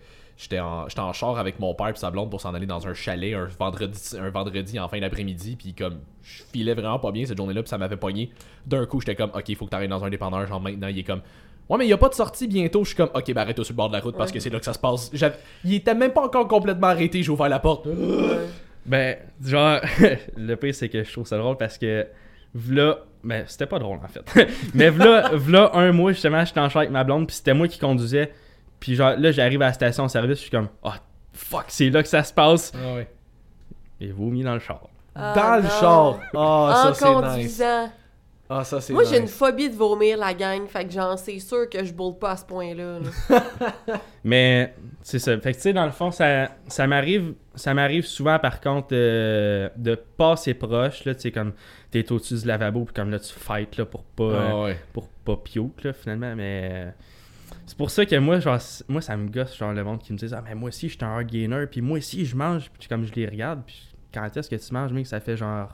j'étais 0.44 0.60
en, 0.60 0.88
j'étais 0.88 1.02
en 1.02 1.14
char 1.14 1.38
avec 1.38 1.60
mon 1.60 1.74
père 1.74 1.90
et 1.90 1.96
sa 1.96 2.12
blonde 2.12 2.30
pour 2.30 2.40
s'en 2.42 2.54
aller 2.54 2.66
dans 2.66 2.88
un 2.88 2.94
chalet 2.94 3.34
un 3.34 3.48
vendredi, 3.60 4.00
un 4.20 4.30
vendredi 4.30 4.80
en 4.80 4.88
fin 4.88 5.00
d'après-midi, 5.00 5.56
puis 5.56 5.74
comme 5.74 6.00
je 6.22 6.44
filais 6.52 6.74
vraiment 6.74 7.00
pas 7.00 7.12
bien 7.12 7.26
cette 7.26 7.38
journée-là, 7.38 7.62
puis 7.64 7.70
ça 7.70 7.78
m'avait 7.78 7.98
pogné. 7.98 8.32
D'un 8.66 8.86
coup, 8.86 9.00
j'étais 9.02 9.16
comme, 9.16 9.32
ok, 9.34 9.50
il 9.50 9.56
faut 9.56 9.66
que 9.66 9.72
t'arrives 9.72 9.90
dans 9.90 10.04
un 10.04 10.10
dépanneur, 10.10 10.46
genre 10.48 10.62
maintenant, 10.62 10.88
il 10.88 11.00
est 11.00 11.04
comme. 11.04 11.22
Ouais, 11.70 11.78
mais 11.78 11.86
il 11.86 11.90
y 11.90 11.94
a 11.94 11.98
pas 11.98 12.10
de 12.10 12.14
sortie 12.14 12.48
bientôt. 12.48 12.84
Je 12.84 12.90
suis 12.90 12.98
comme, 12.98 13.10
ok, 13.14 13.26
ben 13.34 13.38
arrête-toi 13.42 13.64
sur 13.64 13.74
le 13.74 13.78
bord 13.78 13.88
de 13.88 13.94
la 13.94 14.02
route 14.02 14.16
parce 14.18 14.30
Ouais. 14.32 14.36
que 14.38 14.40
c'est 14.42 14.50
là 14.50 14.60
que 14.60 14.66
ça 14.66 14.74
se 14.74 14.80
passe. 14.80 15.10
J'avais- 15.14 15.38
Il 15.64 15.74
était 15.74 15.96
même 15.96 16.12
pas 16.12 16.22
encore 16.26 16.48
complètement 16.48 16.88
arrêté, 16.88 17.24
j'ai 17.24 17.32
ouvert 17.32 17.48
la 17.50 17.60
porte. 17.60 17.88
Ben, 18.86 19.16
genre, 19.44 19.80
le 20.38 20.56
pire, 20.56 20.76
c'est 20.76 20.90
que 20.90 21.04
je 21.04 21.12
trouve 21.12 21.26
ça 21.26 21.38
drôle 21.38 21.56
parce 21.58 21.78
que, 21.78 22.06
v'là, 22.54 23.00
ben, 23.24 23.46
c'était 23.48 23.66
pas 23.66 23.80
drôle 23.80 24.00
en 24.04 24.08
fait. 24.10 24.48
Mais 24.74 24.90
v'là, 24.90 25.30
v'là 25.34 25.72
un 25.74 25.92
mois, 25.94 26.12
justement, 26.12 26.44
j'étais 26.44 26.60
en 26.60 26.68
char 26.68 26.82
avec 26.82 26.92
ma 26.92 27.06
blonde, 27.06 27.28
puis 27.28 27.36
c'était 27.38 27.54
moi 27.54 27.68
qui 27.70 27.80
conduisais. 27.80 28.34
Puis, 28.84 28.96
genre, 28.96 29.16
là, 29.18 29.32
j'arrive 29.32 29.62
à 29.62 29.68
la 29.68 29.74
station-service, 29.74 30.40
je 30.40 30.42
suis 30.42 30.52
comme, 30.52 30.68
ah, 30.84 30.96
fuck, 31.32 31.64
c'est 31.70 31.90
là 31.90 32.04
que 32.04 32.10
ça 32.10 32.22
se 32.22 32.34
passe. 32.34 32.74
Ah 32.76 32.96
ouais. 32.96 33.08
Et 34.02 34.12
vomi 34.12 34.44
dans 34.44 34.56
le 34.56 34.60
char. 34.60 34.90
Ah, 35.16 35.34
dans 35.34 35.56
le 35.56 35.64
non. 35.64 35.70
char. 35.70 36.20
Ah, 36.34 36.38
en 36.38 36.74
ça 36.74 36.94
c'est 36.94 37.06
nice. 37.06 37.14
conduisant. 37.14 37.90
Ah, 38.50 38.64
ça 38.66 38.82
c'est 38.82 38.92
Moi, 38.92 39.06
j'ai 39.06 39.20
une 39.20 39.30
phobie 39.30 39.70
de 39.70 39.76
vomir 39.76 40.18
la 40.18 40.34
gang, 40.34 40.68
fait 40.68 40.84
que 40.84 40.92
genre, 40.92 41.18
c'est 41.18 41.40
sûr 41.40 41.70
que 41.70 41.82
je 41.86 41.94
boule 41.94 42.20
pas 42.20 42.32
à 42.32 42.36
ce 42.36 42.44
point-là. 42.44 43.00
là. 43.00 43.44
Mais, 44.26 44.76
c'est 45.02 45.20
ça. 45.20 45.40
Fait 45.40 45.54
que, 45.54 45.56
tu 45.56 45.62
sais, 45.62 45.72
dans 45.72 45.86
le 45.86 45.94
fond, 45.94 46.12
ça, 46.12 46.50
ça 46.68 46.86
m'arrive 46.86 47.36
ça 47.56 47.74
m'arrive 47.74 48.06
souvent, 48.06 48.38
par 48.38 48.60
contre, 48.60 48.90
euh, 48.92 49.70
de 49.78 49.96
passer 49.96 50.56
proche, 50.56 51.06
là, 51.06 51.16
tu 51.16 51.22
sais, 51.22 51.32
comme, 51.32 51.54
t'es 51.90 52.12
au-dessus 52.12 52.42
du 52.42 52.48
lavabo, 52.48 52.84
puis 52.84 52.94
comme 52.94 53.12
là, 53.12 53.20
tu 53.20 53.32
fights, 53.32 53.78
là, 53.78 53.86
pour 53.86 54.04
pas... 54.04 54.50
Ah 54.50 54.62
ouais. 54.64 54.78
pour 54.92 55.08
pas 55.08 55.38
pioque, 55.38 55.86
là, 55.86 55.94
finalement, 55.94 56.36
mais... 56.36 56.70
euh, 56.74 56.92
C'est 57.66 57.78
pour 57.78 57.90
ça 57.90 58.06
que 58.06 58.16
moi, 58.18 58.40
genre, 58.40 58.60
moi, 58.88 59.02
ça 59.02 59.16
me 59.16 59.30
gosse, 59.30 59.58
genre, 59.58 59.74
le 59.74 59.84
monde 59.84 60.00
qui 60.00 60.12
me 60.14 60.18
dit 60.18 60.26
«Ah, 60.34 60.44
mais 60.44 60.54
moi 60.56 60.70
aussi, 60.70 60.90
je 60.90 60.96
suis 60.96 61.06
un 61.06 61.08
hard 61.08 61.28
gainer, 61.28 61.66
puis 61.66 61.82
moi 61.82 61.98
aussi, 61.98 62.26
je 62.26 62.36
mange.» 62.36 62.70
Puis 62.80 62.88
comme 62.88 63.06
je 63.06 63.14
les 63.14 63.26
regarde, 63.26 63.62
puis 63.66 63.76
quand 64.14 64.26
est-ce 64.36 64.50
que 64.50 64.56
tu 64.56 64.74
manges, 64.74 64.92
mec, 64.92 65.08
ça 65.08 65.20
fait 65.20 65.38
genre... 65.38 65.70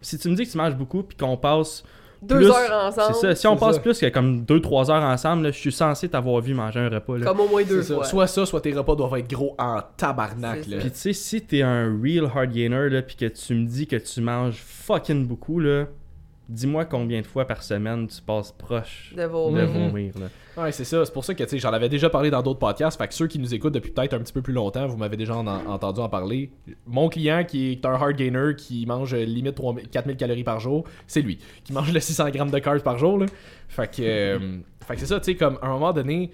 Si 0.00 0.18
tu 0.18 0.28
me 0.28 0.36
dis 0.36 0.44
que 0.44 0.50
tu 0.50 0.58
manges 0.58 0.76
beaucoup, 0.76 1.02
puis 1.02 1.16
qu'on 1.16 1.36
passe... 1.36 1.82
Deux 2.20 2.36
plus- 2.36 2.46
heures 2.48 2.84
ensemble. 2.84 3.14
C'est 3.14 3.20
ça, 3.20 3.34
si 3.36 3.46
on 3.46 3.56
passe 3.56 3.76
ça. 3.76 3.80
plus 3.80 3.98
que 4.00 4.06
comme 4.06 4.42
2-3 4.42 4.90
heures 4.90 5.04
ensemble, 5.04 5.44
là, 5.44 5.50
je 5.52 5.58
suis 5.58 5.70
censé 5.70 6.08
t'avoir 6.08 6.40
vu 6.40 6.52
manger 6.52 6.80
un 6.80 6.88
repas, 6.88 7.16
là. 7.16 7.26
Comme 7.26 7.40
au 7.40 7.48
moins 7.48 7.62
deux 7.62 7.82
fois. 7.82 8.04
Soit 8.04 8.26
ça, 8.26 8.44
soit 8.44 8.60
tes 8.60 8.72
repas 8.72 8.96
doivent 8.96 9.20
être 9.20 9.30
gros 9.30 9.54
en 9.56 9.80
tabarnak. 9.96 10.66
Là. 10.66 10.78
Puis 10.78 10.90
tu 10.90 10.98
sais, 10.98 11.12
si 11.12 11.40
t'es 11.42 11.62
un 11.62 11.96
real 12.02 12.24
hard 12.34 12.50
gainer, 12.50 12.88
là, 12.90 13.02
puis 13.02 13.14
que 13.14 13.26
tu 13.26 13.54
me 13.54 13.66
dis 13.66 13.86
que 13.86 13.94
tu 13.94 14.20
manges 14.20 14.56
fucking 14.56 15.28
beaucoup, 15.28 15.60
là, 15.60 15.86
dis-moi 16.48 16.84
combien 16.86 17.20
de 17.20 17.26
fois 17.26 17.44
par 17.46 17.62
semaine 17.62 18.06
tu 18.08 18.22
passes 18.22 18.52
proche 18.52 19.12
De 19.16 19.22
de 19.22 19.26
vomir. 19.26 19.68
Mhm. 19.68 19.88
vomir, 19.90 20.12
là. 20.18 20.62
Ouais, 20.62 20.72
c'est 20.72 20.84
ça. 20.84 21.04
C'est 21.04 21.12
pour 21.12 21.24
ça 21.24 21.34
que 21.34 21.42
tu 21.44 21.50
sais, 21.50 21.58
j'en 21.58 21.72
avais 21.72 21.88
déjà 21.88 22.10
parlé 22.10 22.30
dans 22.30 22.42
d'autres 22.42 22.58
podcasts. 22.58 22.98
Fait 22.98 23.06
que 23.06 23.14
ceux 23.14 23.26
qui 23.28 23.38
nous 23.38 23.54
écoutent 23.54 23.74
depuis 23.74 23.90
peut-être 23.92 24.14
un 24.14 24.18
petit 24.18 24.32
peu 24.32 24.42
plus 24.42 24.52
longtemps, 24.54 24.86
vous 24.86 24.96
m'avez 24.96 25.16
déjà 25.16 25.36
en- 25.36 25.46
entendu 25.46 26.00
en 26.00 26.08
parler. 26.08 26.50
Mon 26.86 27.08
client 27.08 27.44
qui 27.44 27.72
est 27.72 27.84
un 27.86 27.92
hard 27.92 28.16
gainer 28.16 28.54
qui 28.56 28.84
mange 28.86 29.14
limite 29.14 29.54
3000 29.54 29.88
4000 29.88 30.16
calories 30.16 30.44
par 30.44 30.58
jour, 30.58 30.84
c'est 31.06 31.20
lui 31.22 31.38
qui 31.64 31.72
mange 31.72 31.92
le 31.92 32.00
600 32.00 32.30
grammes 32.30 32.50
de 32.50 32.58
carbs 32.58 32.82
par 32.82 32.98
jour. 32.98 33.18
Là. 33.18 33.26
Fait 33.68 33.88
que, 33.94 34.02
euh, 34.02 34.58
fait 34.86 34.94
que 34.94 35.00
c'est 35.00 35.06
ça, 35.06 35.20
tu 35.20 35.26
sais, 35.26 35.34
comme 35.36 35.58
à 35.62 35.66
un 35.66 35.70
moment 35.74 35.92
donné. 35.92 36.30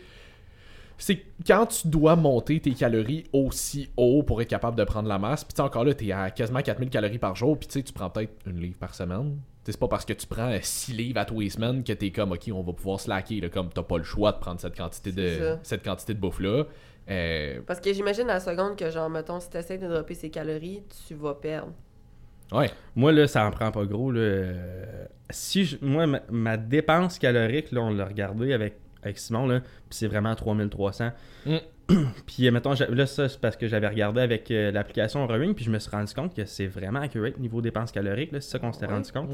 C'est 0.96 1.24
quand 1.44 1.66
tu 1.66 1.88
dois 1.88 2.14
monter 2.14 2.60
tes 2.60 2.70
calories 2.70 3.24
aussi 3.32 3.88
haut 3.96 4.22
pour 4.22 4.40
être 4.40 4.48
capable 4.48 4.76
de 4.78 4.84
prendre 4.84 5.08
la 5.08 5.18
masse. 5.18 5.42
Puis 5.42 5.52
tu 5.52 5.56
sais, 5.56 5.62
encore 5.62 5.84
là, 5.84 5.92
t'es 5.92 6.12
à 6.12 6.30
quasiment 6.30 6.60
4000 6.62 6.88
calories 6.88 7.18
par 7.18 7.34
jour. 7.34 7.58
Puis 7.58 7.66
tu 7.66 7.72
sais, 7.74 7.82
tu 7.82 7.92
prends 7.92 8.08
peut-être 8.08 8.32
une 8.46 8.60
livre 8.60 8.78
par 8.78 8.94
semaine. 8.94 9.38
C'est 9.66 9.78
pas 9.78 9.88
parce 9.88 10.04
que 10.04 10.12
tu 10.12 10.26
prends 10.26 10.54
6 10.60 10.92
livres 10.92 11.18
à 11.20 11.24
tous 11.24 11.40
les 11.40 11.48
semaines 11.50 11.82
que 11.84 11.92
t'es 11.92 12.10
comme, 12.10 12.32
ok, 12.32 12.50
on 12.52 12.62
va 12.62 12.72
pouvoir 12.72 13.00
slacker. 13.00 13.40
Là, 13.40 13.48
comme 13.48 13.70
t'as 13.70 13.82
pas 13.82 13.96
le 13.98 14.04
choix 14.04 14.32
de 14.32 14.38
prendre 14.38 14.60
cette 14.60 14.76
quantité 14.76 15.10
de, 15.12 15.28
ça. 15.38 15.58
cette 15.62 15.82
quantité 15.84 16.12
de 16.14 16.18
bouffe-là. 16.20 16.64
Euh, 17.10 17.60
Parce 17.66 17.80
que 17.80 17.92
j'imagine 17.92 18.28
à 18.30 18.34
la 18.34 18.40
seconde 18.40 18.76
que, 18.76 18.90
genre, 18.90 19.08
mettons, 19.10 19.40
si 19.40 19.48
t'essaies 19.50 19.78
de 19.78 19.88
dropper 19.88 20.14
ses 20.14 20.30
calories, 20.30 20.82
tu 21.06 21.14
vas 21.14 21.34
perdre. 21.34 21.72
ouais. 22.52 22.70
Moi, 22.96 23.12
là, 23.12 23.26
ça 23.26 23.46
en 23.46 23.50
prend 23.50 23.70
pas 23.72 23.84
gros. 23.84 24.10
Là. 24.10 24.20
Euh, 24.20 25.06
Si 25.30 25.64
je- 25.64 25.78
moi, 25.80 26.06
ma, 26.06 26.20
ma 26.30 26.56
dépense 26.58 27.18
calorique, 27.18 27.72
là, 27.72 27.80
on 27.80 27.90
l'a 27.90 28.04
regardé 28.04 28.52
avec, 28.52 28.76
avec 29.02 29.18
Simon, 29.18 29.46
là, 29.46 29.60
puis 29.60 29.70
c'est 29.90 30.06
vraiment 30.06 30.34
3300. 30.34 31.10
Mm. 31.46 31.56
puis, 32.26 32.46
euh, 32.46 32.50
mettons, 32.50 32.72
là, 32.72 33.06
ça, 33.06 33.28
c'est 33.28 33.38
parce 33.40 33.56
que 33.56 33.68
j'avais 33.68 33.88
regardé 33.88 34.20
avec 34.22 34.50
euh, 34.50 34.70
l'application 34.70 35.26
Rowing, 35.26 35.54
puis 35.54 35.64
je 35.66 35.70
me 35.70 35.78
suis 35.78 35.90
rendu 35.90 36.14
compte 36.14 36.34
que 36.34 36.44
c'est 36.46 36.66
vraiment 36.66 37.00
accurate 37.00 37.38
niveau 37.38 37.60
dépenses 37.60 37.92
caloriques. 37.92 38.32
là, 38.32 38.40
C'est 38.40 38.50
ça 38.52 38.58
qu'on 38.58 38.72
s'était 38.72 38.86
Ouais. 38.86 38.92
rendu 38.94 39.12
compte. 39.12 39.28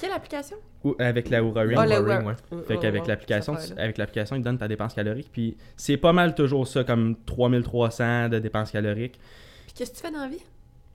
Quelle 0.00 0.12
application? 0.12 0.56
Ou, 0.84 0.94
avec 1.00 1.30
la 1.30 1.40
le 1.40 1.46
Ring, 1.48 1.72
Oura- 1.76 2.24
ouais. 2.24 2.34
Fait 2.66 2.76
Oh, 2.76 2.80
qu'avec 2.80 3.02
oh, 3.04 3.08
l'application, 3.08 3.56
avec 3.76 3.98
l'application, 3.98 4.36
il 4.36 4.42
donne 4.42 4.56
ta 4.58 4.68
dépense 4.68 4.94
calorique. 4.94 5.28
Puis 5.32 5.56
c'est 5.76 5.96
pas 5.96 6.12
mal 6.12 6.34
toujours 6.36 6.66
ça, 6.68 6.84
comme 6.84 7.16
3300 7.26 8.28
de 8.28 8.38
dépenses 8.38 8.70
caloriques. 8.70 9.18
Puis 9.66 9.74
qu'est-ce 9.74 9.90
que 9.90 9.96
tu 9.96 10.02
fais 10.02 10.12
dans 10.12 10.20
la 10.20 10.28
vie? 10.28 10.42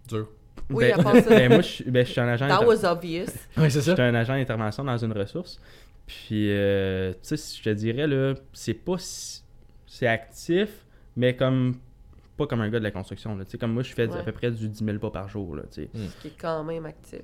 Dur. 0.08 0.30
Oui, 0.70 0.86
Ben- 0.86 1.00
à 1.00 1.04
part 1.04 1.16
ça. 1.24 1.30
ben, 1.30 1.50
moi, 1.50 1.62
je 1.62 1.68
suis 1.68 1.84
ben, 1.86 2.06
je 2.06 2.12
suis 2.12 2.22
un 2.22 2.28
agent 2.30 2.48
That 2.48 2.56
inter- 2.58 2.66
was 2.68 2.86
obvious. 2.86 3.26
Ouais, 3.58 3.70
c'est 3.70 3.82
ça. 3.82 3.92
J'étais 3.92 4.02
un 4.04 4.16
agent 4.16 4.36
d'intervention 4.36 4.84
dans 4.86 4.98
une 4.98 5.12
ressource. 5.12 5.60
Puis, 6.08 6.52
euh, 6.52 7.12
tu 7.22 7.36
sais, 7.36 7.58
je 7.58 7.64
te 7.64 7.70
dirais, 7.70 8.08
là, 8.08 8.34
c'est 8.54 8.74
pas 8.74 8.96
si- 8.98 9.42
C'est 9.88 10.08
actif, 10.08 10.70
mais 11.16 11.36
comme. 11.36 11.76
Pas 12.38 12.48
comme 12.48 12.62
un 12.62 12.70
gars 12.70 12.80
de 12.80 12.84
la 12.86 12.92
construction, 12.92 13.36
là. 13.36 13.44
Tu 13.46 13.52
sais, 13.52 13.58
comme 13.58 13.74
moi, 13.74 13.84
je 13.84 13.94
fais 13.94 14.04
à 14.12 14.24
peu 14.24 14.32
près 14.32 14.50
du 14.50 14.68
10 14.68 14.84
000 14.84 14.98
pas 14.98 15.12
par 15.12 15.28
jour, 15.30 15.56
là, 15.56 15.64
tu 15.72 15.84
sais. 15.84 15.90
Ce 15.94 16.22
qui 16.22 16.28
est 16.30 16.38
quand 16.42 16.64
même 16.64 16.86
actif. 16.86 17.22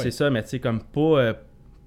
C'est 0.00 0.10
ça, 0.12 0.30
mais 0.30 0.42
tu 0.42 0.50
sais, 0.50 0.60
comme 0.60 0.80
pas. 0.82 1.00
euh, 1.00 1.34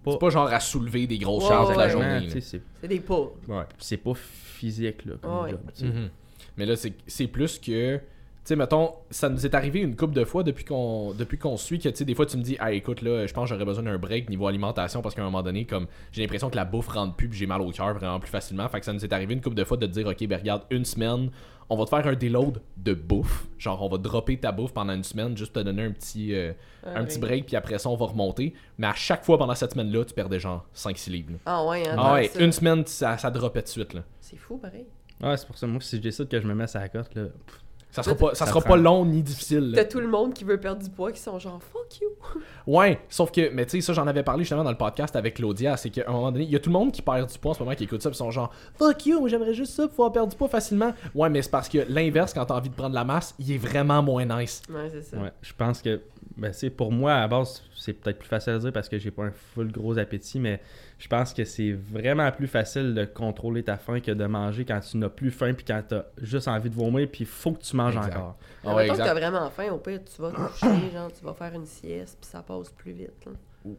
C'est 0.05 0.19
pas 0.19 0.29
genre 0.29 0.47
à 0.47 0.59
soulever 0.59 1.07
des 1.07 1.17
grosses 1.17 1.47
charges 1.47 1.73
de 1.73 1.79
la 1.79 1.89
journée. 1.89 2.27
c'est 2.29 2.41
C'est 2.41 2.61
des 2.87 2.99
pas. 2.99 3.31
Ouais. 3.47 3.63
c'est 3.79 3.97
pas 3.97 4.13
physique 4.13 5.05
là, 5.05 5.13
comme 5.21 5.43
Ouais. 5.43 5.51
job. 5.51 5.59
tu 5.73 5.79
sais. 5.81 5.85
Mhm. 5.87 6.09
Mais 6.57 6.65
là, 6.65 6.75
c'est 6.75 6.93
c'est 7.07 7.27
plus 7.27 7.57
que. 7.59 7.99
Tu 8.47 8.53
sais, 8.53 8.55
mettons, 8.55 8.93
ça 9.09 9.27
nous 9.27 9.45
est 9.45 9.53
arrivé 9.53 9.81
une 9.81 9.97
couple 9.97 10.13
de 10.13 10.23
fois 10.23 10.41
depuis 10.41 10.63
qu'on 10.63 11.11
depuis 11.13 11.37
qu'on 11.37 11.57
suit 11.57 11.79
que, 11.79 11.89
tu 11.89 11.97
sais, 11.97 12.05
des 12.05 12.15
fois, 12.15 12.25
tu 12.25 12.37
me 12.37 12.41
dis, 12.41 12.55
ah, 12.61 12.71
écoute, 12.71 13.01
là, 13.01 13.27
je 13.27 13.33
pense 13.33 13.43
que 13.43 13.49
j'aurais 13.49 13.65
besoin 13.65 13.83
d'un 13.83 13.97
break 13.97 14.29
niveau 14.29 14.47
alimentation 14.47 15.01
parce 15.01 15.15
qu'à 15.15 15.21
un 15.21 15.25
moment 15.25 15.43
donné, 15.43 15.65
comme, 15.65 15.85
j'ai 16.13 16.21
l'impression 16.21 16.49
que 16.49 16.55
la 16.55 16.63
bouffe 16.63 16.87
rentre 16.87 17.13
plus 17.17 17.27
j'ai 17.33 17.45
mal 17.45 17.59
au 17.59 17.71
cœur 17.71 17.93
vraiment 17.95 18.21
plus 18.21 18.29
facilement. 18.29 18.65
Fait 18.69 18.79
que 18.79 18.85
ça 18.85 18.93
nous 18.93 19.03
est 19.03 19.11
arrivé 19.11 19.33
une 19.33 19.41
couple 19.41 19.57
de 19.57 19.65
fois 19.65 19.75
de 19.75 19.85
te 19.85 19.91
dire, 19.91 20.07
ok, 20.07 20.25
ben 20.27 20.39
regarde, 20.39 20.61
une 20.69 20.85
semaine, 20.85 21.29
on 21.67 21.75
va 21.75 21.83
te 21.83 21.89
faire 21.89 22.07
un 22.07 22.15
déload 22.15 22.61
de 22.77 22.93
bouffe. 22.93 23.47
Genre, 23.57 23.83
on 23.83 23.89
va 23.89 23.97
dropper 23.97 24.37
ta 24.37 24.53
bouffe 24.53 24.71
pendant 24.71 24.93
une 24.93 25.03
semaine 25.03 25.35
juste 25.35 25.51
te 25.51 25.59
donner 25.59 25.83
un 25.83 25.91
petit, 25.91 26.33
euh, 26.33 26.53
un 26.85 27.03
petit 27.03 27.19
break 27.19 27.47
puis 27.47 27.57
après 27.57 27.77
ça, 27.77 27.89
on 27.89 27.97
va 27.97 28.05
remonter. 28.05 28.53
Mais 28.77 28.87
à 28.87 28.93
chaque 28.93 29.25
fois 29.25 29.37
pendant 29.37 29.55
cette 29.55 29.73
semaine-là, 29.73 30.05
tu 30.05 30.13
perdais 30.13 30.39
genre 30.39 30.65
5-6 30.73 31.11
livres. 31.11 31.31
là. 31.33 31.37
Ah 31.45 31.65
ouais, 31.65 31.85
hein, 31.85 31.95
Ah 31.97 32.13
ouais, 32.13 32.31
une 32.39 32.53
semaine, 32.53 32.85
ça, 32.85 33.17
ça 33.17 33.29
droppait 33.29 33.63
de 33.63 33.67
suite, 33.67 33.93
là. 33.93 34.03
C'est 34.21 34.37
fou, 34.37 34.55
pareil. 34.57 34.85
Ouais, 35.21 35.35
c'est 35.35 35.47
pour 35.47 35.57
ça, 35.57 35.67
moi, 35.67 35.81
si 35.81 35.97
je 35.97 36.01
décide 36.01 36.29
que 36.29 36.39
je 36.39 36.47
me 36.47 36.53
mets 36.55 36.67
sur 36.67 36.79
la 36.79 36.87
cote, 36.87 37.13
là, 37.13 37.23
pff, 37.23 37.59
Ça 37.89 38.03
sera 38.03 38.15
pas, 38.15 38.29
ça 38.29 38.45
Ça 38.45 38.45
sera 38.47 38.59
prend- 38.61 38.71
pas 38.71 38.75
long 38.77 39.05
ni 39.05 39.23
difficile. 39.23 39.71
T'as 39.73 39.85
tout 39.85 39.99
le 39.99 40.07
monde 40.07 40.33
qui 40.33 40.43
veut 40.43 40.59
perdre 40.59 40.83
du 40.83 40.89
poids 40.89 41.11
qui 41.11 41.19
sont 41.19 41.39
genre 41.39 41.59
fuck 41.63 41.99
you. 42.01 42.09
Ouais, 42.67 42.99
sauf 43.09 43.31
que, 43.31 43.49
mais 43.53 43.65
tu 43.65 43.71
sais, 43.71 43.81
ça 43.81 43.93
j'en 43.93 44.05
avais 44.07 44.23
parlé 44.23 44.43
justement 44.43 44.63
dans 44.63 44.71
le 44.71 44.77
podcast 44.77 45.15
avec 45.15 45.35
Claudia, 45.35 45.77
c'est 45.77 45.89
qu'à 45.89 46.03
un 46.07 46.11
moment 46.11 46.31
donné, 46.31 46.43
il 46.43 46.51
y 46.51 46.55
a 46.55 46.59
tout 46.59 46.69
le 46.69 46.73
monde 46.73 46.91
qui 46.91 47.01
perd 47.01 47.31
du 47.31 47.39
poids 47.39 47.51
en 47.51 47.53
ce 47.53 47.59
moment 47.63 47.73
qui 47.75 47.85
écoute 47.85 48.01
ça, 48.03 48.09
pis 48.11 48.17
sont 48.17 48.29
genre 48.29 48.51
Fuck 48.77 49.05
you, 49.05 49.19
moi 49.21 49.29
j'aimerais 49.29 49.53
juste 49.53 49.73
ça 49.73 49.83
pour 49.83 49.91
pouvoir 49.91 50.11
perdre 50.11 50.29
du 50.29 50.35
poids 50.37 50.49
facilement. 50.49 50.93
Ouais, 51.15 51.29
mais 51.29 51.41
c'est 51.41 51.49
parce 51.51 51.69
que 51.69 51.79
l'inverse, 51.89 52.33
quand 52.33 52.45
t'as 52.45 52.55
envie 52.55 52.69
de 52.69 52.75
prendre 52.75 52.93
la 52.93 53.05
masse, 53.05 53.33
il 53.39 53.51
est 53.53 53.57
vraiment 53.57 54.03
moins 54.03 54.25
nice. 54.25 54.61
Ouais, 54.69 54.89
c'est 54.91 55.01
ça. 55.03 55.17
ouais, 55.17 55.31
je 55.41 55.53
pense 55.57 55.81
que, 55.81 56.01
ben, 56.35 56.51
c'est 56.51 56.69
pour 56.69 56.91
moi, 56.91 57.13
à 57.13 57.21
la 57.21 57.27
base, 57.29 57.63
c'est 57.75 57.93
peut-être 57.93 58.19
plus 58.19 58.27
facile 58.27 58.53
à 58.53 58.59
dire 58.59 58.73
parce 58.73 58.89
que 58.89 58.99
j'ai 58.99 59.11
pas 59.11 59.23
un 59.23 59.31
full 59.31 59.71
gros 59.71 59.97
appétit, 59.97 60.39
mais 60.39 60.59
je 60.99 61.07
pense 61.07 61.33
que 61.33 61.43
c'est 61.45 61.73
vraiment 61.73 62.31
plus 62.31 62.47
facile 62.47 62.93
de 62.95 63.05
contrôler 63.05 63.63
ta 63.63 63.77
faim 63.77 63.99
que 63.99 64.11
de 64.11 64.25
manger 64.25 64.65
quand 64.65 64.79
tu 64.79 64.97
n'as 64.97 65.09
plus 65.09 65.29
faim 65.31 65.53
puis 65.53 65.63
quand 65.65 65.81
t'as 65.87 66.05
juste 66.21 66.47
envie 66.47 66.69
de 66.69 66.75
vomir 66.75 67.07
puis 67.11 67.21
il 67.21 67.27
faut 67.27 67.51
que 67.51 67.61
tu 67.61 67.75
manges 67.75 67.95
Exact. 67.97 68.15
encore. 68.17 68.35
Ah 68.63 68.75
ouais, 68.75 68.85
que 68.87 68.91
exact. 68.91 69.05
t'as 69.05 69.13
vraiment 69.13 69.49
faim, 69.49 69.71
au 69.71 69.77
pire, 69.77 69.99
tu 70.03 70.21
vas 70.21 70.31
te 70.31 70.35
coucher, 70.35 70.89
genre, 70.93 71.11
tu 71.13 71.23
vas 71.23 71.33
faire 71.33 71.53
une 71.53 71.65
sieste, 71.65 72.17
puis 72.19 72.29
ça 72.29 72.41
passe 72.41 72.69
plus 72.71 72.93
vite. 72.93 73.25
là. 73.25 73.31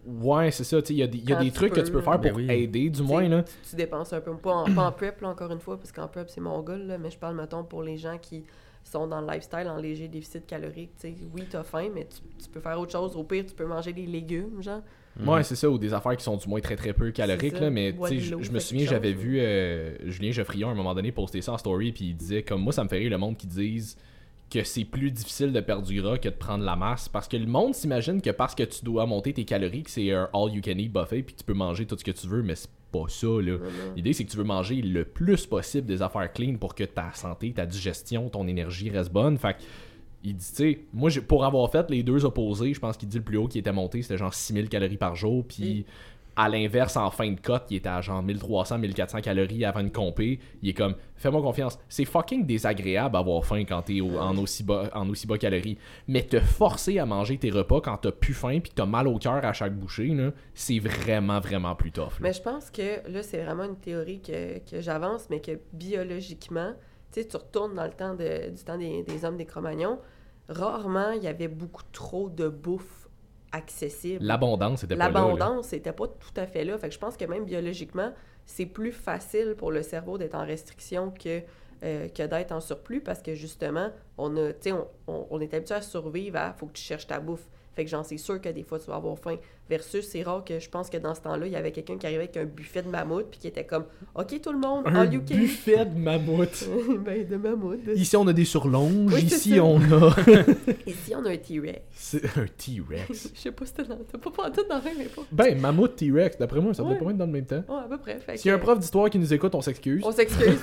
Ouais, 0.07 0.51
c'est 0.51 0.65
ça, 0.65 0.81
tu 0.83 0.89
sais, 0.89 0.95
il 0.95 0.99
y 0.99 1.03
a 1.03 1.07
des, 1.07 1.19
y 1.19 1.33
a 1.33 1.37
des 1.37 1.47
tu 1.47 1.53
trucs 1.53 1.73
que 1.73 1.81
tu 1.81 1.91
peux 1.91 2.03
faire 2.03 2.19
Ben 2.19 2.31
pour 2.31 2.39
oui. 2.39 2.51
aider, 2.51 2.91
du 2.91 3.01
Tu 3.01 3.03
moins, 3.03 3.27
là. 3.27 3.43
Tu, 3.43 3.53
tu 3.71 3.77
dépenses 3.77 4.13
un 4.13 4.21
peu. 4.21 4.35
Pas 4.37 4.53
en, 4.53 4.75
pas 4.75 4.87
en 4.87 4.93
prep, 4.93 5.21
là, 5.23 5.29
encore 5.31 5.51
une 5.51 5.61
fois, 5.61 5.79
parce 5.79 5.93
qu'en 5.93 6.07
prep, 6.09 6.29
c'est 6.29 6.43
mon 6.43 6.61
goal, 6.61 6.83
là, 6.87 6.99
mais 6.99 7.11
je 7.11 7.17
parle, 7.19 7.37
mettons, 7.37 7.65
pour 7.65 7.83
les 7.83 7.97
gens 7.97 8.19
qui 8.19 8.45
sont 8.85 9.07
dans 9.07 9.21
le 9.23 9.27
lifestyle 9.27 9.67
en 9.69 9.77
léger 9.77 10.09
déficit 10.09 10.47
calorique. 10.47 10.91
Tu 11.01 11.09
sais, 11.09 11.15
oui, 11.33 11.47
t'as 11.51 11.63
faim, 11.63 11.89
mais 11.95 12.07
tu, 12.07 12.21
tu 12.43 12.51
peux 12.51 12.61
faire 12.61 12.79
autre 12.79 12.93
chose. 12.93 13.17
Au 13.17 13.25
pire, 13.25 13.47
tu 13.47 13.55
peux 13.55 13.65
manger 13.67 13.93
des 13.95 14.05
légumes, 14.07 14.61
genre. 14.63 14.83
Ouais, 15.27 15.43
c'est 15.43 15.57
ça, 15.57 15.69
ou 15.69 15.79
des 15.79 15.93
affaires 15.93 16.17
qui 16.17 16.25
sont 16.25 16.37
du 16.37 16.49
moins 16.49 16.61
très 16.61 16.77
très 16.77 16.93
peu 16.93 17.11
caloriques, 17.11 17.59
là, 17.61 17.71
mais 17.71 17.93
je 18.43 18.53
me 18.53 18.59
souviens, 18.59 18.87
j'avais 18.87 19.13
vu 19.13 19.41
euh, 19.41 19.95
Julien 20.11 20.31
Geoffrion 20.31 20.69
à 20.69 20.73
un 20.73 20.75
moment 20.75 20.95
donné 20.95 21.13
poster 21.13 21.43
ça 21.43 21.53
en 21.53 21.59
story, 21.59 21.93
puis 21.93 22.07
il 22.07 22.17
disait 22.17 22.43
comme 22.43 22.63
moi, 22.63 22.73
ça 22.73 22.85
me 22.85 22.89
fait 22.89 22.99
rire 22.99 23.11
le 23.11 23.19
monde 23.19 23.37
qui 23.37 23.47
dise 23.47 23.97
que 24.51 24.65
c'est 24.65 24.85
plus 24.85 25.11
difficile 25.11 25.53
de 25.53 25.61
perdre 25.61 25.87
du 25.87 26.01
gras 26.01 26.17
que 26.17 26.29
de 26.29 26.35
prendre 26.35 26.65
la 26.65 26.75
masse, 26.75 27.09
parce 27.09 27.29
que 27.29 27.37
le 27.37 27.47
monde 27.47 27.75
s'imagine 27.75 28.23
que 28.23 28.31
parce 28.31 28.55
que 28.55 28.63
tu 28.63 28.83
dois 28.85 29.05
monter 29.05 29.35
tes 29.35 29.45
calories, 29.45 29.83
que 29.83 29.91
c'est 29.91 30.11
un 30.13 30.31
all 30.33 30.53
you 30.55 30.63
can 30.65 30.79
eat 30.79 30.91
buffet, 30.93 31.23
puis 31.23 31.35
que 31.35 31.41
tu 31.41 31.45
peux 31.45 31.53
manger 31.53 31.85
tout 31.85 31.99
ce 31.99 32.05
que 32.05 32.13
tu 32.13 32.27
veux, 32.27 32.43
mais 32.43 32.55
c'est 32.55 32.71
pas 32.91 33.05
ça, 33.09 33.27
là. 33.27 33.59
L'idée, 33.97 34.15
c'est 34.15 34.25
que 34.25 34.31
tu 34.31 34.39
veux 34.39 34.45
manger 34.45 34.77
le 34.77 35.05
plus 35.05 35.45
possible 35.45 35.87
des 35.87 36.01
affaires 36.01 36.33
clean 36.33 36.55
pour 36.55 36.75
que 36.75 36.85
ta 36.85 37.13
santé, 37.13 37.53
ta 37.53 37.67
digestion, 37.67 38.31
ton 38.31 38.47
énergie 38.47 38.89
reste 38.89 39.13
bonne. 39.13 39.37
Fait 39.37 39.53
que, 39.53 39.59
il 40.25 40.35
dit, 40.37 40.47
tu 40.49 40.55
sais, 40.57 40.81
moi, 40.93 41.11
pour 41.27 41.45
avoir 41.45 41.71
fait 41.71 41.89
les 41.91 42.03
deux 42.03 42.25
opposés, 42.25 42.75
je 42.75 42.81
pense 42.81 42.97
qu'il 42.97 43.09
dit 43.09 43.19
le 43.19 43.25
plus 43.25 43.37
haut 43.37 43.49
qui 43.49 43.59
était 43.59 43.73
monté, 43.73 44.03
c'était 44.03 44.19
genre 44.19 44.35
6000 44.35 44.69
calories 44.69 44.97
par 44.97 45.15
jour. 45.15 45.45
Puis, 45.47 45.85
à 46.41 46.49
l'inverse, 46.49 46.97
en 46.97 47.11
fin 47.11 47.33
de 47.33 47.41
cote, 47.41 47.65
il 47.71 47.79
était 47.79 47.89
à 47.89 48.01
genre 48.01 48.23
1300, 48.23 48.79
1400 48.79 49.21
calories 49.23 49.65
avant 49.65 49.81
une 49.81 49.91
compé. 49.91 50.39
Il 50.63 50.69
est 50.69 50.73
comme, 50.73 50.95
fais-moi 51.17 51.43
confiance. 51.43 51.81
C'est 51.89 52.05
fucking 52.05 52.47
désagréable 52.47 53.17
avoir 53.17 53.45
faim 53.45 53.65
quand 53.69 53.83
t'es 53.83 54.01
au- 54.01 54.19
en, 54.19 54.37
aussi 54.39 54.63
bas, 54.63 54.89
en 54.95 55.09
aussi 55.09 55.27
bas 55.27 55.37
calories. 55.37 55.79
Mais 56.07 56.23
te 56.23 56.39
forcer 56.39 57.01
à 57.01 57.07
manger 57.07 57.39
tes 57.39 57.51
repas 57.51 57.81
quand 57.81 57.97
t'as 57.97 58.13
plus 58.13 58.35
faim 58.35 58.61
puis 58.61 58.71
que 58.71 58.77
t'as 58.77 58.87
mal 58.87 59.09
au 59.09 59.19
cœur 59.19 59.45
à 59.45 59.53
chaque 59.53 59.75
bouchée, 59.77 60.17
c'est 60.55 60.79
vraiment, 60.79 61.41
vraiment 61.41 61.75
plus 61.75 61.91
tough. 61.91 62.03
là. 62.05 62.17
Mais 62.21 62.33
je 62.33 62.43
pense 62.43 62.71
que 62.71 63.09
là, 63.11 63.23
c'est 63.25 63.43
vraiment 63.43 63.65
une 63.65 63.77
théorie 63.79 64.21
que, 64.21 64.59
que 64.59 64.81
j'avance, 64.81 65.27
mais 65.31 65.41
que 65.41 65.59
biologiquement, 65.73 66.73
tu 67.13 67.21
sais, 67.23 67.29
tu 67.29 67.37
retournes 67.37 67.75
dans 67.75 67.85
le 67.85 67.93
temps 67.93 68.15
de- 68.15 68.51
du 68.51 68.63
temps 68.65 68.77
des, 68.79 69.03
des 69.03 69.25
hommes 69.25 69.37
des 69.37 69.47
Cro-Magnons, 69.47 69.99
rarement 70.49 71.11
il 71.13 71.23
y 71.23 71.27
avait 71.29 71.49
beaucoup 71.49 71.83
trop 71.93 72.29
de 72.29 72.49
bouffe 72.49 73.09
accessible. 73.53 74.25
L'abondance, 74.25 74.81
c'était 74.81 74.97
pas 74.97 75.05
là. 75.09 75.11
L'abondance 75.21 75.73
n'était 75.73 75.93
pas 75.93 76.07
tout 76.07 76.33
à 76.37 76.47
fait 76.47 76.65
là. 76.65 76.77
Fait 76.79 76.89
que 76.89 76.95
je 76.95 76.99
pense 76.99 77.17
que 77.17 77.25
même 77.25 77.45
biologiquement, 77.45 78.13
c'est 78.47 78.67
plus 78.67 78.93
facile 78.93 79.55
pour 79.57 79.73
le 79.73 79.83
cerveau 79.83 80.19
d'être 80.19 80.35
en 80.35 80.45
restriction 80.45 81.11
que, 81.11 81.41
euh, 81.83 82.09
que 82.09 82.23
d'être 82.27 82.53
en 82.53 82.61
surplus 82.61 83.01
parce 83.01 83.23
que 83.23 83.35
justement, 83.35 83.91
on, 84.19 84.37
a, 84.37 84.51
on, 84.67 84.87
on- 85.07 85.27
on 85.31 85.41
est 85.41 85.53
habitué 85.55 85.75
à 85.77 85.83
survivre 85.83 86.37
à 86.39 86.53
faut 86.53 86.67
que 86.67 86.73
tu 86.73 86.83
cherches 86.83 87.07
ta 87.07 87.21
bouffe. 87.21 87.49
Fait 87.75 87.85
que 87.85 87.91
j'en 87.91 88.03
sais 88.03 88.19
sûr 88.19 88.41
que 88.41 88.49
des 88.49 88.65
fois, 88.65 88.79
tu 88.79 88.87
vas 88.87 88.97
avoir 88.97 89.19
faim. 89.19 89.37
Versus, 89.69 90.07
c'est 90.09 90.23
rare 90.23 90.45
que 90.45 90.59
je 90.61 90.69
pense 90.71 90.89
que 90.89 90.97
dans 90.97 91.15
ce 91.15 91.21
temps-là, 91.21 91.47
il 91.47 91.53
y 91.53 91.57
avait 91.57 91.73
quelqu'un 91.73 91.99
qui 91.99 92.07
arrivait 92.07 92.23
avec 92.25 92.37
un 92.39 92.45
buffet 92.45 92.83
de 92.83 92.89
mammouth 92.89 93.27
puis 93.31 93.39
qui 93.39 93.49
était 93.49 93.65
comme 93.65 93.85
OK, 94.15 94.41
tout 94.41 94.53
le 94.53 94.59
monde, 94.59 94.85
Un 94.87 94.95
all 94.95 95.13
you 95.13 95.21
can 95.21 95.35
buffet 95.37 95.85
de 95.87 95.99
mammouth. 95.99 96.69
ben, 97.05 97.27
de 97.29 97.37
mammouth. 97.37 97.81
Ici, 97.95 98.17
on 98.17 98.27
a 98.29 98.33
des 98.33 98.45
surlonges. 98.47 99.13
Oui, 99.13 99.23
Ici, 99.25 99.61
on 99.61 99.77
a. 99.79 100.17
Ici, 100.87 101.15
on 101.15 101.25
a 101.27 101.31
un 101.31 101.37
T-Rex. 101.37 101.81
C'est 101.93 102.25
un 102.39 102.47
T-Rex. 102.57 103.31
Je 103.35 103.41
sais 103.41 103.53
pas 103.53 103.67
si 103.67 103.73
t'as 103.75 103.85
pas 103.85 104.31
pensé 104.31 104.63
dans 104.69 104.81
rien, 104.81 104.93
mais 104.97 105.05
pas. 105.07 105.23
Ben, 105.33 105.61
mammouth 105.61 105.97
T-Rex, 105.97 106.39
d'après 106.39 106.61
moi, 106.61 106.73
ça 106.75 106.83
doit 106.83 106.93
Ouais. 106.93 106.99
pas 106.99 107.11
être 107.11 107.17
dans 107.19 107.27
le 107.27 107.33
même 107.33 107.47
temps. 107.47 107.63
Ouais, 107.69 107.81
à 107.85 107.89
peu 107.89 107.99
près. 107.99 108.19
Fait 108.21 108.37
S'il 108.39 108.49
y 108.49 108.53
a 108.53 108.55
un 108.55 108.59
prof 108.59 108.79
d'histoire 108.79 109.11
qui 109.11 109.19
nous 109.19 109.33
écoute, 109.35 109.55
on 109.55 109.61
s'excuse. 109.61 110.03
On 110.05 110.13
s'excuse. 110.13 110.59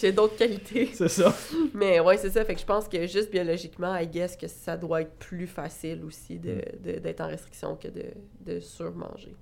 J'ai- 0.00 0.12
d'autres 0.12 0.36
qualités. 0.36 0.90
C'est 0.94 1.08
ça. 1.08 1.34
Mais 1.74 2.00
ouais, 2.00 2.16
c'est 2.16 2.30
ça. 2.30 2.44
Fait 2.44 2.54
que 2.54 2.60
je 2.60 2.66
pense 2.66 2.88
que 2.88 3.06
juste 3.06 3.30
biologiquement, 3.30 3.96
I 3.96 4.06
guess 4.06 4.36
que 4.36 4.48
ça 4.48 4.76
doit 4.76 5.02
être 5.02 5.12
plus 5.18 5.46
facile 5.46 6.02
aussi 6.04 6.38
de- 6.38 6.48
Mm. 6.48 6.92
de- 6.94 6.98
d'être 6.98 7.20
en 7.20 7.28
restriction 7.28 7.76
que 7.78 7.88
de, 7.88 8.04
de 8.44 8.60
surmanger. 8.60 9.34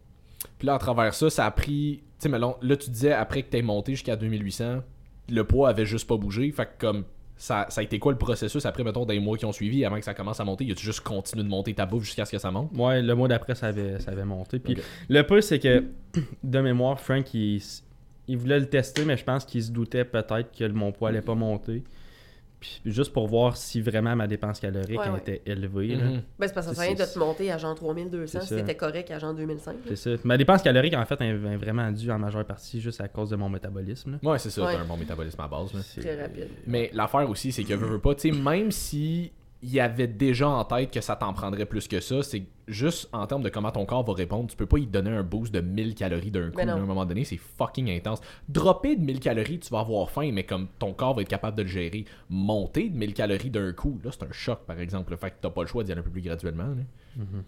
Puis 0.59 0.67
là, 0.67 0.75
à 0.75 0.79
travers 0.79 1.15
ça, 1.15 1.31
ça 1.31 1.47
a 1.47 1.51
pris. 1.51 2.03
Tu 2.03 2.05
sais, 2.19 2.29
mais 2.29 2.39
là, 2.39 2.57
là, 2.63 2.77
tu 2.77 2.91
disais, 2.91 3.13
après 3.13 3.43
que 3.43 3.51
t'aies 3.51 3.63
monté 3.63 3.93
jusqu'à 3.93 4.17
2800, 4.17 4.83
le 5.29 5.45
poids 5.45 5.69
avait 5.69 5.87
juste 5.87 6.09
pas 6.09 6.17
bougé. 6.17 6.51
Fait 6.53 6.67
que, 6.67 6.71
comme. 6.79 7.05
Ça, 7.39 7.67
ça 7.69 7.83
a 7.83 7.85
été 7.85 7.99
quoi 7.99 8.13
le 8.13 8.19
processus 8.19 8.65
après, 8.65 8.83
mettons, 8.83 9.05
des 9.05 9.21
mois 9.21 9.37
qui 9.37 9.45
ont 9.45 9.53
suivi 9.53 9.85
avant 9.85 9.99
que 9.99 10.05
ça 10.07 10.15
commence 10.15 10.41
à 10.41 10.45
monter? 10.45 10.65
Y 10.65 10.73
a-tu 10.73 10.87
juste 10.87 11.01
continué 11.01 11.45
de 11.45 11.51
monter 11.51 11.75
ta 11.75 11.85
bouffe 11.85 12.05
jusqu'à 12.05 12.25
ce 12.25 12.33
que 12.33 12.39
ça 12.39 12.51
monte? 12.51 12.71
Ouais, 12.75 13.03
le 13.03 13.15
mois 13.15 13.29
d'après, 13.29 13.55
ça 13.55 13.67
avait, 13.67 14.01
ça 14.01 14.13
avait 14.13 14.25
monté. 14.25 14.59
Puis 14.59 14.79
le 15.11 15.23
peu, 15.23 15.43
c'est 15.43 15.59
que, 15.59 15.85
de 16.43 16.61
mémoire, 16.61 16.99
Frank, 16.99 17.35
il 17.35 17.61
voulait 18.31 18.59
le 18.59 18.71
tester, 18.71 19.05
mais 19.05 19.19
je 19.19 19.25
pense 19.25 19.45
qu'il 19.45 19.63
se 19.63 19.71
doutait 19.71 20.07
peut-être 20.07 20.51
que 20.51 20.67
mon 20.69 20.93
poids 20.93 21.11
allait 21.11 21.21
pas 21.21 21.35
monter. 21.35 21.85
Puis 22.59 22.81
juste 22.87 23.13
pour 23.13 23.27
voir 23.29 23.57
si 23.57 23.81
vraiment 23.83 24.17
ma 24.17 24.27
dépense 24.27 24.61
calorique 24.61 24.99
Ouais, 24.99 25.05
elle 25.07 25.13
ouais. 25.13 25.19
était 25.19 25.43
élevée. 25.47 25.95
Mhm. 25.97 26.23
Ben, 26.39 26.49
c'est 26.49 26.55
parce 26.55 26.67
que 26.69 26.75
ça 26.75 26.83
rien 26.83 26.95
de 26.95 27.05
te 27.05 27.19
monter 27.19 27.53
à 27.53 27.59
genre 27.59 27.75
3200 27.75 28.41
C'est 28.41 28.47
si 28.47 28.55
c'était 28.59 28.75
correct 28.75 29.11
à 29.11 29.19
genre 29.19 29.35
2005. 29.35 29.73
là. 29.73 29.79
C'est 29.89 29.97
ça. 29.97 30.11
Ma 30.25 30.37
dépense 30.39 30.63
calorique, 30.63 30.95
en 30.95 31.05
fait, 31.05 31.21
est 31.21 31.27
est 31.29 31.57
vraiment 31.57 31.91
due 31.93 32.11
en 32.11 32.19
majeure 32.19 32.45
partie 32.47 32.81
juste 32.81 33.01
à 33.01 33.09
cause 33.09 33.31
de 33.31 33.37
mon 33.37 33.49
métabolisme. 33.51 34.19
là. 34.23 34.31
Ouais, 34.31 34.39
c'est 34.39 34.51
ça, 34.51 34.65
Ouais. 34.65 34.75
t'as 34.75 34.81
un 34.81 34.85
bon 34.87 34.97
métabolisme 34.97 35.41
à 35.41 35.49
base. 35.49 35.73
là. 35.75 35.81
Très 36.01 36.21
rapide. 36.23 36.49
Mais 36.67 36.91
l'affaire 36.95 37.29
aussi, 37.29 37.53
c'est 37.53 37.65
que 37.65 37.75
veux, 37.75 37.87
veux 37.87 37.99
pas, 38.01 38.15
tu 38.15 38.33
sais, 38.33 38.39
même 38.39 38.71
si 38.71 39.33
il 39.63 39.71
y 39.71 39.81
avait 39.81 40.07
déjà 40.07 40.49
en 40.49 40.65
tête 40.65 40.91
que 40.91 41.01
ça 41.01 41.17
t'en 41.17 41.33
prendrait 41.33 41.67
plus 41.67 41.89
que 41.89 42.01
ça, 42.01 42.23
c'est 42.23 42.45
juste 42.69 43.09
en 43.13 43.27
termes 43.27 43.43
de 43.43 43.49
comment 43.49 43.71
ton 43.71 43.87
corps 43.87 44.05
va 44.05 44.13
répondre, 44.13 44.49
tu 44.49 44.57
peux 44.57 44.67
pas 44.67 44.79
y 44.79 44.87
donner 44.87 45.11
un 45.11 45.23
boost 45.23 45.53
de 45.53 45.61
1000 45.61 45.95
calories 45.95 46.31
d'un 46.31 46.51
coup. 46.51 46.57
Ben 46.57 46.69
à 46.69 46.75
un 46.75 46.81
moment 46.81 47.07
donné, 47.07 47.25
c'est 47.25 47.39
fucking 47.39 47.91
intense. 47.91 48.21
Dropper 48.49 48.97
de 48.97 49.03
1000 49.03 49.21
calories, 49.21 49.59
tu 49.61 49.71
vas 49.71 49.81
avoir 49.81 50.11
faim, 50.11 50.31
mais 50.33 50.45
comme 50.45 50.69
ton 50.79 50.93
corps 50.93 51.15
va 51.15 51.23
être 51.23 51.29
capable 51.29 51.57
de 51.57 51.63
le 51.63 51.69
gérer. 51.69 52.05
Monter 52.29 52.89
de 52.89 52.97
1000 52.97 53.15
calories 53.15 53.51
d'un 53.51 53.73
coup, 53.73 53.99
là, 54.05 54.11
c'est 54.13 54.25
un 54.25 54.33
choc, 54.33 54.61
par 54.67 54.79
exemple. 54.79 55.13
Le 55.13 55.17
fait 55.17 55.31
que 55.31 55.37
t'as 55.41 55.51
pas 55.51 55.63
le 55.63 55.69
choix 55.69 55.85
d'y 55.85 55.93
aller 55.93 56.01
un 56.01 56.05
peu 56.05 56.11
plus 56.11 56.23
graduellement. 56.23 56.65
là. 56.69 56.83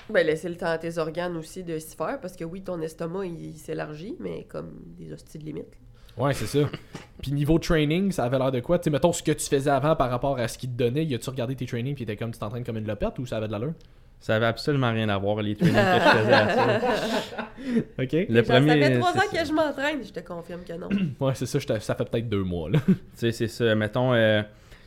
Ben, 0.08 0.26
laisser 0.26 0.48
le 0.48 0.56
temps 0.56 0.66
à 0.66 0.78
tes 0.78 0.96
organes 0.96 1.36
aussi 1.36 1.62
de 1.62 1.78
s'y 1.78 1.94
faire 1.94 2.18
parce 2.20 2.36
que 2.36 2.44
oui, 2.44 2.62
ton 2.62 2.80
estomac 2.80 3.26
il, 3.26 3.50
il 3.50 3.58
s'élargit, 3.58 4.16
mais 4.18 4.44
comme 4.44 4.70
des 4.96 5.12
hosties 5.12 5.38
de 5.38 5.44
limite. 5.44 5.76
Ouais, 6.18 6.34
c'est 6.34 6.46
ça. 6.46 6.58
Puis 7.22 7.32
niveau 7.32 7.58
training, 7.58 8.12
ça 8.12 8.24
avait 8.24 8.38
l'air 8.38 8.52
de 8.52 8.60
quoi? 8.60 8.78
Tu 8.78 8.84
sais, 8.84 8.90
mettons 8.90 9.12
ce 9.12 9.22
que 9.22 9.32
tu 9.32 9.46
faisais 9.46 9.70
avant 9.70 9.96
par 9.96 10.10
rapport 10.10 10.38
à 10.38 10.46
ce 10.48 10.56
qu'il 10.58 10.70
te 10.70 10.76
donnait, 10.76 11.04
y 11.04 11.14
a-tu 11.14 11.30
regardé 11.30 11.54
tes 11.56 11.66
trainings 11.66 11.94
puis 11.94 12.04
t'étais 12.06 12.16
comme 12.16 12.30
tu 12.32 12.38
t'entraînes 12.38 12.64
comme 12.64 12.76
une 12.76 12.86
lopette 12.86 13.18
ou 13.18 13.26
ça 13.26 13.38
avait 13.38 13.46
de 13.48 13.52
l'allure? 13.52 13.72
Ça 14.20 14.34
avait 14.36 14.46
absolument 14.46 14.90
rien 14.92 15.08
à 15.08 15.18
voir, 15.18 15.40
les 15.42 15.54
trainings 15.54 15.74
que 15.76 15.80
je 15.80 16.18
faisais 16.18 16.32
à 16.32 16.54
ça. 16.54 16.80
Ok. 17.98 18.12
Le 18.12 18.34
Genre, 18.36 18.44
premier. 18.44 18.68
ça 18.82 18.88
fait 18.88 18.98
trois 18.98 19.12
c'est 19.12 19.18
ans 19.18 19.22
ça. 19.32 19.38
que 19.42 19.48
je 19.48 19.52
m'entraîne, 19.52 19.98
je 20.04 20.12
te 20.12 20.20
confirme 20.20 20.60
que 20.66 20.72
non. 20.74 20.88
Ouais, 21.20 21.32
c'est 21.34 21.46
ça, 21.46 21.58
ça 21.80 21.94
fait 21.94 22.04
peut-être 22.08 22.28
deux 22.28 22.42
mois, 22.44 22.70
là. 22.70 22.78
Tu 22.86 22.94
sais, 23.14 23.32
c'est 23.32 23.48
ça. 23.48 23.74
Mettons, 23.74 24.14
euh, 24.14 24.42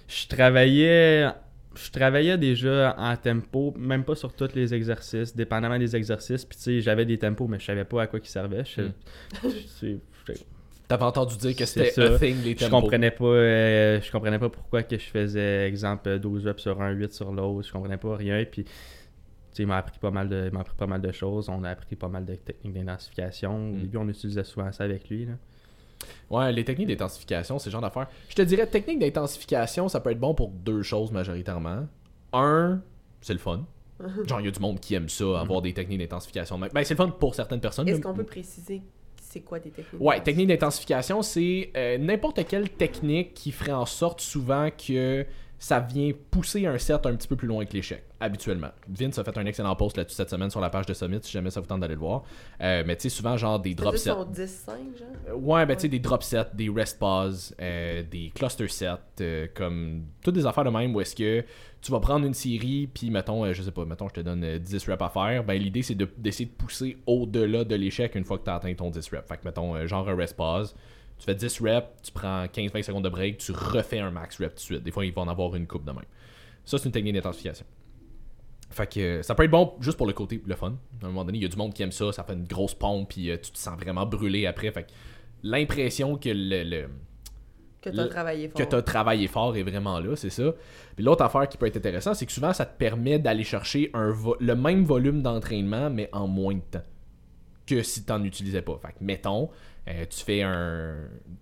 je 0.08 0.28
travaillais. 0.28 1.28
Je 1.76 1.90
travaillais 1.92 2.38
déjà 2.38 2.96
en 2.98 3.16
tempo, 3.16 3.74
même 3.78 4.04
pas 4.04 4.16
sur 4.16 4.34
tous 4.34 4.54
les 4.56 4.74
exercices, 4.74 5.34
dépendamment 5.36 5.78
des 5.80 5.96
exercices. 5.96 6.44
Puis 6.44 6.58
tu 6.58 6.64
sais, 6.64 6.82
j'avais 6.82 7.06
des 7.06 7.18
tempos, 7.18 7.48
mais 7.48 7.60
je 7.60 7.66
savais 7.66 7.86
pas 7.86 8.02
à 8.04 8.08
quoi 8.08 8.20
ils 8.22 8.28
servaient. 8.28 8.64
Je, 8.66 8.82
Hmm. 9.44 9.98
Je- 10.92 10.96
T'avais 10.98 11.04
entendu 11.06 11.38
dire 11.38 11.56
que 11.56 11.66
c'était 11.66 12.02
a 12.02 12.20
thing, 12.20 12.42
les 12.44 12.52
je 12.52 12.66
tempos. 12.66 12.82
comprenais 12.82 13.12
pas 13.12 13.24
euh, 13.26 14.02
je 14.02 14.12
comprenais 14.12 14.40
pas 14.40 14.50
pourquoi 14.50 14.84
que 14.84 14.98
je 14.98 15.06
faisais 15.06 15.68
exemple 15.68 16.20
12 16.20 16.46
reps 16.48 16.62
sur 16.62 16.82
un 16.82 16.92
8 16.92 17.14
sur 17.14 17.32
l'autre 17.32 17.68
je 17.68 17.72
comprenais 17.74 17.98
pas 17.98 18.16
rien 18.16 18.44
puis 18.46 18.66
sais, 19.54 19.64
il 19.64 19.68
m'a 19.68 19.78
appris 19.78 20.00
pas 20.00 20.12
mal 20.12 20.30
de 20.30 20.50
il 20.54 20.58
appris 20.60 20.76
pas 20.78 20.88
mal 20.88 21.02
de 21.02 21.12
choses. 21.12 21.50
On 21.50 21.64
a 21.66 21.70
appris 21.72 21.96
pas 21.98 22.08
mal 22.08 22.24
de 22.26 22.36
techniques 22.36 22.74
d'intensification. 22.74 23.54
Au 23.54 23.74
Mm. 23.74 23.80
début, 23.82 23.98
on 23.98 24.08
utilisait 24.08 24.46
souvent 24.46 24.72
ça 24.72 24.86
avec 24.86 25.10
lui. 25.10 25.26
Là. 25.26 25.34
Ouais, 26.30 26.52
les 26.54 26.64
techniques 26.64 26.88
d'intensification, 26.88 27.60
c'est 27.60 27.70
le 27.70 27.74
genre 27.74 27.82
d'affaire. 27.82 28.08
Je 28.30 28.36
te 28.36 28.42
dirais, 28.44 28.66
technique 28.66 29.00
d'intensification, 29.00 29.90
ça 29.90 30.00
peut 30.00 30.12
être 30.12 30.20
bon 30.22 30.34
pour 30.34 30.50
deux 30.50 30.82
choses 30.84 31.12
majoritairement. 31.12 31.86
Un, 32.34 32.82
c'est 33.20 33.34
le 33.34 33.40
fun. 33.40 33.66
Genre, 34.26 34.40
il 34.40 34.46
y 34.46 34.48
a 34.48 34.52
du 34.52 34.60
monde 34.60 34.80
qui 34.80 34.96
aime 34.96 35.10
ça, 35.10 35.42
avoir 35.42 35.62
des 35.62 35.74
techniques 35.74 36.00
d'intensification. 36.00 36.58
Ben, 36.58 36.70
c'est 36.84 36.94
le 36.94 36.98
fun 36.98 37.10
pour 37.10 37.36
certaines 37.36 37.60
personnes. 37.60 37.88
Est-ce 37.90 38.00
qu'on 38.02 38.14
peut 38.14 38.24
préciser 38.24 38.82
c'est 39.32 39.42
quoi 39.42 39.60
des 39.60 39.72
techniques? 39.72 40.02
Ouais, 40.02 40.22
technique 40.22 40.48
d'intensification, 40.48 41.22
c'est 41.22 41.72
euh, 41.76 41.98
n'importe 41.98 42.46
quelle 42.48 42.70
technique 42.70 43.34
qui 43.34 43.52
ferait 43.52 43.72
en 43.72 43.86
sorte 43.86 44.22
souvent 44.22 44.70
que 44.72 45.26
ça 45.58 45.80
vient 45.80 46.12
pousser 46.32 46.66
un 46.66 46.80
set 46.80 47.06
un 47.06 47.16
petit 47.16 47.28
peu 47.28 47.36
plus 47.36 47.48
loin 47.48 47.64
que 47.66 47.74
l'échec, 47.74 48.04
habituellement. 48.20 48.70
Vince 48.90 49.20
a 49.20 49.24
fait 49.24 49.38
un 49.38 49.46
excellent 49.46 49.76
post 49.76 49.96
là-dessus 49.96 50.16
cette 50.16 50.32
semaine 50.32 50.50
sur 50.50 50.60
la 50.60 50.72
page 50.72 50.88
de 50.88 50.94
Summit, 50.96 51.20
si 51.22 51.32
jamais 51.32 51.52
ça 51.52 51.60
vous 51.62 51.68
tente 51.68 51.82
d'aller 51.82 51.94
le 51.94 52.00
voir. 52.00 52.24
Euh, 52.62 52.84
mais 52.84 52.96
tu 52.96 53.04
sais, 53.04 53.10
souvent, 53.10 53.38
genre 53.38 53.60
des 53.60 53.76
drop 53.76 53.96
sets. 53.96 54.10
son 54.10 54.26
10-5, 54.26 54.48
genre? 54.66 55.08
Euh, 55.30 55.34
Ouais, 55.36 55.64
ben 55.68 55.76
tu 55.76 55.82
sais, 55.84 55.88
des 55.88 56.00
drop 56.00 56.24
sets, 56.24 56.48
des 56.56 56.68
rest 56.68 56.98
pauses, 56.98 57.54
euh, 57.62 58.02
des 58.10 58.32
cluster 58.34 58.68
sets, 58.70 59.50
comme 59.54 60.06
toutes 60.24 60.34
des 60.34 60.48
affaires 60.48 60.64
de 60.64 60.72
même 60.72 60.96
où 60.96 61.02
est-ce 61.02 61.16
que 61.16 61.46
tu 61.82 61.92
vas 61.92 62.00
prendre 62.00 62.26
une 62.26 62.34
série, 62.34 62.88
puis 62.88 63.10
mettons, 63.10 63.44
euh, 63.44 63.54
je 63.54 63.64
sais 63.64 63.72
pas, 63.72 63.86
mettons, 63.86 64.08
je 64.08 64.14
te 64.14 64.20
donne 64.22 64.44
euh, 64.44 64.60
10 64.60 64.88
reps 64.88 65.02
à 65.02 65.10
faire, 65.10 65.44
ben 65.44 65.60
l'idée 65.60 65.82
c'est 65.82 65.96
de- 65.96 66.10
d'essayer 66.18 66.46
de, 66.46 66.52
pousser 66.52 66.98
au-delà 67.08 67.64
de 67.64 67.76
l'échec 67.76 68.16
une 68.16 68.24
fois 68.24 68.38
que 68.38 68.44
tu 68.44 68.50
as 68.50 68.56
atteint 68.56 68.74
ton 68.74 68.90
10 68.92 69.10
reps. 69.10 69.28
Fait 69.28 69.38
que 69.38 69.46
mettons, 69.46 69.76
euh, 69.76 69.88
genre 69.88 70.08
un 70.08 70.16
rest 70.16 70.36
pause, 70.36 70.76
tu 71.18 71.26
fais 71.26 71.36
10 71.36 71.60
reps, 71.62 71.88
tu 72.04 72.12
prends 72.12 72.46
15-20 72.46 72.84
secondes 72.84 73.04
de 73.04 73.10
break, 73.10 73.38
tu 73.38 73.52
refais 73.52 74.00
un 74.00 74.12
max 74.12 74.40
rep 74.40 74.50
tout 74.50 74.56
de 74.56 74.60
suite. 74.60 74.84
Des 74.84 74.92
fois, 74.92 75.06
il 75.06 75.14
va 75.14 75.22
en 75.22 75.28
avoir 75.28 75.56
une 75.56 75.68
coupe 75.68 75.86
de 75.86 75.92
même. 75.92 76.06
Ça, 76.66 76.78
c'est 76.78 76.86
une 76.86 76.92
technique 76.92 77.14
d'intensification. 77.16 77.66
Fait 78.72 78.88
que 78.88 79.00
euh, 79.00 79.24
ça 79.24 79.36
peut 79.36 79.44
être 79.44 79.52
bon 79.52 79.74
juste 79.82 79.98
pour 79.98 80.08
le 80.08 80.14
côté 80.14 80.42
le 80.46 80.56
fun. 80.56 80.76
À 81.02 81.06
un 81.06 81.10
moment 81.10 81.26
donné, 81.26 81.40
il 81.40 81.42
y 81.42 81.46
a 81.46 81.50
du 81.50 81.58
monde 81.58 81.74
qui 81.74 81.84
aime 81.84 81.92
ça, 81.92 82.12
ça 82.12 82.24
fait 82.24 82.34
une 82.34 82.46
grosse 82.46 82.74
pompe, 82.74 83.10
puis 83.10 83.30
euh, 83.30 83.38
tu 83.42 83.52
te 83.52 83.58
sens 83.58 83.78
vraiment 83.78 84.06
brûlé 84.06 84.46
après. 84.46 84.72
Fait 84.72 84.84
que 84.84 84.90
l'impression 85.44 86.18
que 86.18 86.30
le, 86.34 86.88
Que 87.82 87.90
t'as 87.90 88.04
Le- 88.04 88.10
travaillé 88.10 88.48
fort. 88.48 88.62
que 88.62 88.70
tu 88.70 88.76
as 88.76 88.82
travaillé 88.84 89.28
fort 89.28 89.56
est 89.58 89.64
vraiment 89.64 90.00
là, 90.00 90.16
c'est 90.16 90.30
ça. 90.30 90.54
Puis 90.96 91.04
l'autre 91.04 91.24
affaire 91.24 91.50
qui 91.50 91.58
peut 91.58 91.66
être 91.66 91.78
intéressante, 91.78 92.16
c'est 92.16 92.26
que 92.28 92.32
souvent 92.32 92.54
ça 92.54 92.66
te 92.66 92.78
permet 92.78 93.18
d'aller 93.18 93.44
chercher 93.44 93.90
un 93.96 94.14
le 94.40 94.56
même 94.56 94.84
volume 94.84 95.22
d'entraînement, 95.24 95.90
mais 95.90 96.08
en 96.14 96.28
moins 96.28 96.54
de 96.56 96.60
temps 96.60 96.84
que 97.66 97.82
si 97.84 98.04
tu 98.06 98.12
n'en 98.12 98.24
utilisais 98.24 98.62
pas. 98.62 98.78
Fait 98.82 98.90
que, 98.94 99.04
mettons, 99.04 99.50
euh, 99.88 100.06
tu 100.10 100.24
fais 100.24 100.42
un 100.44 100.96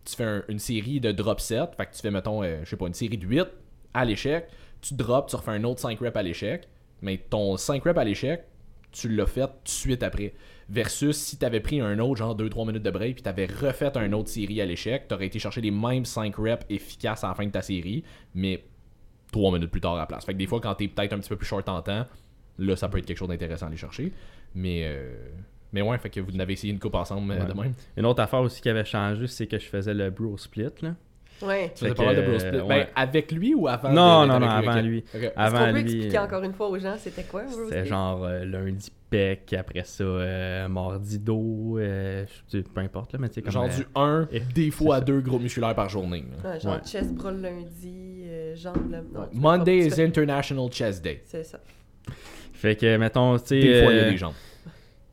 tu 0.06 0.16
fais 0.16 0.24
un- 0.24 0.44
une 0.48 0.60
série 0.60 1.00
de 1.02 1.12
drop 1.12 1.40
set, 1.42 1.72
fait 1.76 1.86
que 1.88 1.94
tu 1.96 2.02
fais, 2.02 2.12
mettons, 2.12 2.42
euh, 2.44 2.60
je 2.64 2.70
sais 2.70 2.78
pas, 2.78 2.88
une 2.88 2.94
série 2.94 3.18
de 3.18 3.26
8 3.26 3.48
à 3.94 4.06
l'échec, 4.06 4.48
tu 4.82 4.94
drops, 4.94 5.30
tu 5.30 5.36
refais 5.36 5.52
un 5.52 5.64
autre 5.66 5.80
5 5.82 6.00
reps 6.00 6.16
à 6.16 6.24
l'échec, 6.24 6.68
mais 7.02 7.18
ton 7.18 7.58
5 7.58 7.84
reps 7.84 7.98
à 8.00 8.04
l'échec, 8.06 8.44
tu 8.92 9.10
l'as 9.10 9.26
fait 9.26 9.42
tout 9.48 9.48
de 9.66 9.70
suite 9.70 10.04
après. 10.04 10.34
Versus 10.70 11.18
si 11.18 11.38
tu 11.38 11.46
avais 11.46 11.60
pris 11.62 11.82
un 11.82 11.98
autre, 12.00 12.18
genre 12.18 12.36
2-3 12.38 12.68
minutes 12.68 12.84
de 12.84 12.92
break, 12.92 13.16
puis 13.16 13.24
tu 13.24 13.30
avais 13.30 13.48
refait 13.48 13.98
un 13.98 14.14
autre 14.14 14.30
série 14.30 14.62
à 14.62 14.66
l'échec, 14.66 15.08
tu 15.08 15.16
aurais 15.16 15.26
été 15.26 15.40
chercher 15.40 15.62
les 15.62 15.72
mêmes 15.72 16.06
5 16.06 16.36
reps 16.38 16.66
efficaces 16.70 17.24
à 17.24 17.30
la 17.30 17.34
fin 17.34 17.46
de 17.46 17.52
ta 17.52 17.62
série, 17.64 18.04
mais 18.36 18.64
3 19.32 19.52
minutes 19.54 19.72
plus 19.72 19.82
tard 19.82 19.96
à 19.96 19.98
la 20.00 20.06
place. 20.06 20.26
Fait 20.26 20.34
que 20.34 20.38
des 20.38 20.46
fois, 20.48 20.60
quand 20.62 20.76
tu 20.76 20.84
es 20.84 20.88
peut-être 20.88 21.14
un 21.14 21.20
petit 21.20 21.30
peu 21.30 21.38
plus 21.38 21.48
short 21.48 21.68
en 21.70 21.82
temps, 21.82 22.06
là, 22.60 22.76
ça 22.76 22.88
peut 22.88 23.00
être 23.00 23.06
quelque 23.06 23.18
chose 23.18 23.30
d'intéressant 23.30 23.66
à 23.66 23.70
aller 23.70 23.78
chercher. 23.78 24.12
Mais, 24.54 24.82
euh, 24.86 25.16
mais 25.74 25.82
ouais, 25.82 25.98
fait 25.98 26.10
que 26.12 26.20
vous 26.20 26.32
n'avez 26.34 26.54
essayé 26.54 26.72
une 26.74 26.80
coupe 26.80 26.96
ensemble 26.96 27.32
euh, 27.32 27.40
Ouais. 27.40 27.46
de 27.54 27.60
même. 27.60 27.74
Une 27.98 28.06
autre 28.06 28.22
affaire 28.22 28.42
aussi 28.42 28.62
qui 28.62 28.70
avait 28.70 28.86
changé, 28.86 29.26
c'est 29.28 29.48
que 29.48 29.58
je 29.58 29.66
faisais 29.66 29.94
le 29.94 30.10
bro 30.12 30.38
split. 30.38 30.68
Là. 30.84 30.96
Ouais. 31.42 31.72
Tu 31.76 31.86
faisais 31.86 31.94
pas 31.96 32.06
mal 32.06 32.16
de 32.16 32.22
que, 32.22 32.30
bro 32.30 32.40
split. 32.40 32.50
euh, 32.58 32.62
Ben, 32.62 32.68
ouais. 32.68 32.88
avec 32.96 33.32
lui 33.32 33.54
ou 33.56 33.68
avant 33.68 33.90
Non, 33.92 34.24
de- 34.24 34.28
non, 34.28 34.40
non, 34.40 34.48
avant 34.50 34.82
lui. 34.82 35.04
Ok. 35.16 35.22
Est-ce 35.24 35.32
Avant 35.36 35.58
qu'on 35.60 35.66
peut 35.66 35.72
lui. 35.72 35.82
expliquer 35.82 36.18
euh, 36.18 36.24
encore 36.24 36.44
une 36.44 36.54
fois 36.54 36.70
aux 36.70 36.80
gens 36.80 36.96
c'était 36.98 37.24
quoi, 37.24 37.44
Rose 37.44 37.68
C'était 37.70 37.86
genre 37.86 38.24
euh, 38.26 38.44
lundi 38.46 38.92
pec, 39.10 39.54
après 39.58 39.84
ça, 39.86 40.04
euh, 40.04 40.68
mardi 40.68 41.18
dos, 41.18 41.78
euh, 41.80 42.26
je 42.52 42.58
sais, 42.60 42.64
peu 42.64 42.82
importe, 42.82 43.14
là, 43.14 43.20
mais 43.20 43.30
tu 43.30 43.36
sais, 43.36 43.42
comme. 43.42 43.52
Genre 43.52 43.66
euh, 43.66 43.76
du 43.78 43.86
1, 43.96 44.28
et- 44.32 44.40
des 44.54 44.70
fois 44.72 44.98
à 44.98 45.02
2 45.02 45.22
gros 45.22 45.40
musculaires 45.40 45.74
par 45.76 45.90
journée. 45.90 46.26
Ouais, 46.44 46.60
genre 46.60 46.76
Ouais. 46.76 46.82
chest 46.86 47.14
bras 47.16 47.32
le 47.32 47.42
lundi, 47.42 48.24
euh, 48.28 48.56
jambes 48.56 48.92
le... 48.92 48.98
non, 48.98 49.28
Monday 49.34 49.78
is 49.88 50.02
International 50.02 50.70
Chest 50.72 51.04
Day. 51.04 51.22
C'est 51.26 51.44
ça. 51.44 51.60
Fait 52.54 52.76
que, 52.76 52.98
mettons, 52.98 53.38
tu 53.40 53.46
sais. 53.48 53.60
Des 53.62 53.84
fois, 53.84 53.94
il 53.94 53.98
y 53.98 54.02
a 54.02 54.10
des 54.12 54.18
jambes. 54.18 54.34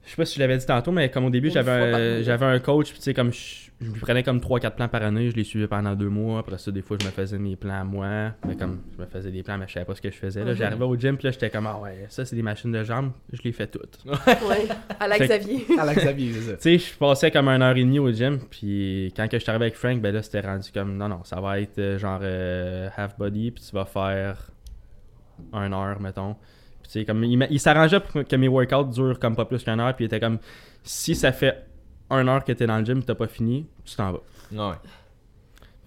Je 0.05 0.11
sais 0.11 0.17
pas 0.17 0.25
si 0.25 0.35
je 0.37 0.41
l'avais 0.41 0.57
dit 0.59 0.67
tantôt, 0.67 0.93
mais 0.93 1.11
comme 1.11 1.25
au 1.25 1.31
début, 1.31 1.51
j'avais 1.51 1.71
un, 1.71 2.43
un 2.49 2.59
coach, 2.61 2.91
puis 2.91 2.99
tu 2.99 3.03
sais, 3.05 3.15
comme 3.15 3.33
je, 3.33 3.66
je 3.79 3.91
lui 3.91 4.01
prenais 4.01 4.23
comme 4.23 4.39
3-4 4.39 4.71
plans 4.75 4.89
par 4.89 5.03
année, 5.03 5.31
je 5.31 5.37
les 5.37 5.45
suivais 5.45 5.67
pendant 5.69 5.95
deux 5.95 6.09
mois. 6.09 6.39
Après 6.39 6.57
ça, 6.57 6.71
des 6.71 6.81
fois, 6.81 6.97
je 6.99 7.05
me 7.05 7.11
faisais 7.11 7.39
mes 7.39 7.57
plans 7.57 7.81
à 7.81 7.85
moi. 7.85 8.33
Mais 8.47 8.57
comme 8.57 8.81
je 8.97 9.03
me 9.03 9.07
faisais 9.07 9.31
des 9.31 9.43
plans, 9.43 9.59
mais 9.59 9.67
je 9.69 9.75
savais 9.75 9.85
pas 9.85 9.95
ce 9.95 10.01
que 10.01 10.11
je 10.11 10.17
faisais. 10.17 10.43
Là, 10.45 10.53
Mhm. 10.53 10.57
j'arrivais 10.57 10.85
au 10.85 10.97
gym, 10.97 11.17
puis 11.19 11.27
là, 11.27 11.31
j'étais 11.33 11.51
comme, 11.51 11.67
ah 11.67 11.79
ouais, 11.79 12.07
ça, 12.09 12.25
c'est 12.25 12.35
des 12.37 12.43
machines 12.43 12.73
de 12.73 12.83
jambes, 12.85 13.13
je 13.33 13.43
les 13.43 13.53
fais 13.53 13.67
toutes. 13.67 13.99
tu 14.03 14.09
Ouais. 14.09 14.67
À 14.99 15.07
la 15.07 15.19
Xavier. 15.19 15.67
À 15.79 15.85
la 15.85 15.95
Xavier, 15.95 16.33
c'est 16.33 16.41
ça. 16.53 16.59
sais, 16.59 16.79
je 16.79 16.95
passais 16.95 17.31
comme 17.31 17.49
une 17.49 17.61
heure 17.61 17.77
et 17.77 17.83
demie 17.85 17.99
au 17.99 18.11
gym, 18.11 18.39
puis 18.51 19.13
quand 19.15 19.29
que 19.29 19.37
je 19.39 19.43
suis 19.43 19.51
arrivé 19.51 19.67
avec 19.67 19.77
Frank, 19.77 20.01
ben 20.01 20.15
là, 20.15 20.23
c'était 20.23 20.41
rendu 20.41 20.71
comme, 20.73 20.97
non, 20.97 21.09
non, 21.09 21.23
ça 21.25 21.39
va 21.41 21.61
être 21.61 21.79
euh, 21.79 21.99
genre 21.99 22.21
euh, 22.23 22.89
half 22.97 23.19
body, 23.19 23.51
puis 23.51 23.63
tu 23.63 23.75
vas 23.75 23.85
faire 23.85 24.51
une 25.53 25.75
heure, 25.75 26.01
mettons. 26.01 26.35
Puis 26.83 26.93
tu 26.93 26.99
sais, 27.01 27.05
comme, 27.05 27.25
il, 27.25 27.47
il 27.51 27.61
s'arrangeait 27.61 28.01
pour 28.01 28.25
que 28.25 28.37
mes 28.37 28.49
workouts 28.49 28.85
durent 28.85 29.19
comme 29.19 29.37
pas 29.37 29.45
plus 29.45 29.63
qu'une 29.63 29.81
heure, 29.81 29.95
puis 29.95 30.05
il 30.05 30.07
était 30.07 30.21
comme, 30.21 30.39
si 30.83 31.15
ça 31.15 31.31
fait 31.33 31.66
une 32.11 32.29
heure 32.29 32.45
que 32.45 32.53
t'es 32.53 32.67
dans 32.67 32.79
le 32.79 32.85
gym, 32.85 33.03
t'as 33.03 33.15
pas 33.15 33.27
fini, 33.27 33.67
tu 33.85 33.95
t'en 33.97 34.13
vas. 34.13 34.21
Ouais. 34.53 34.77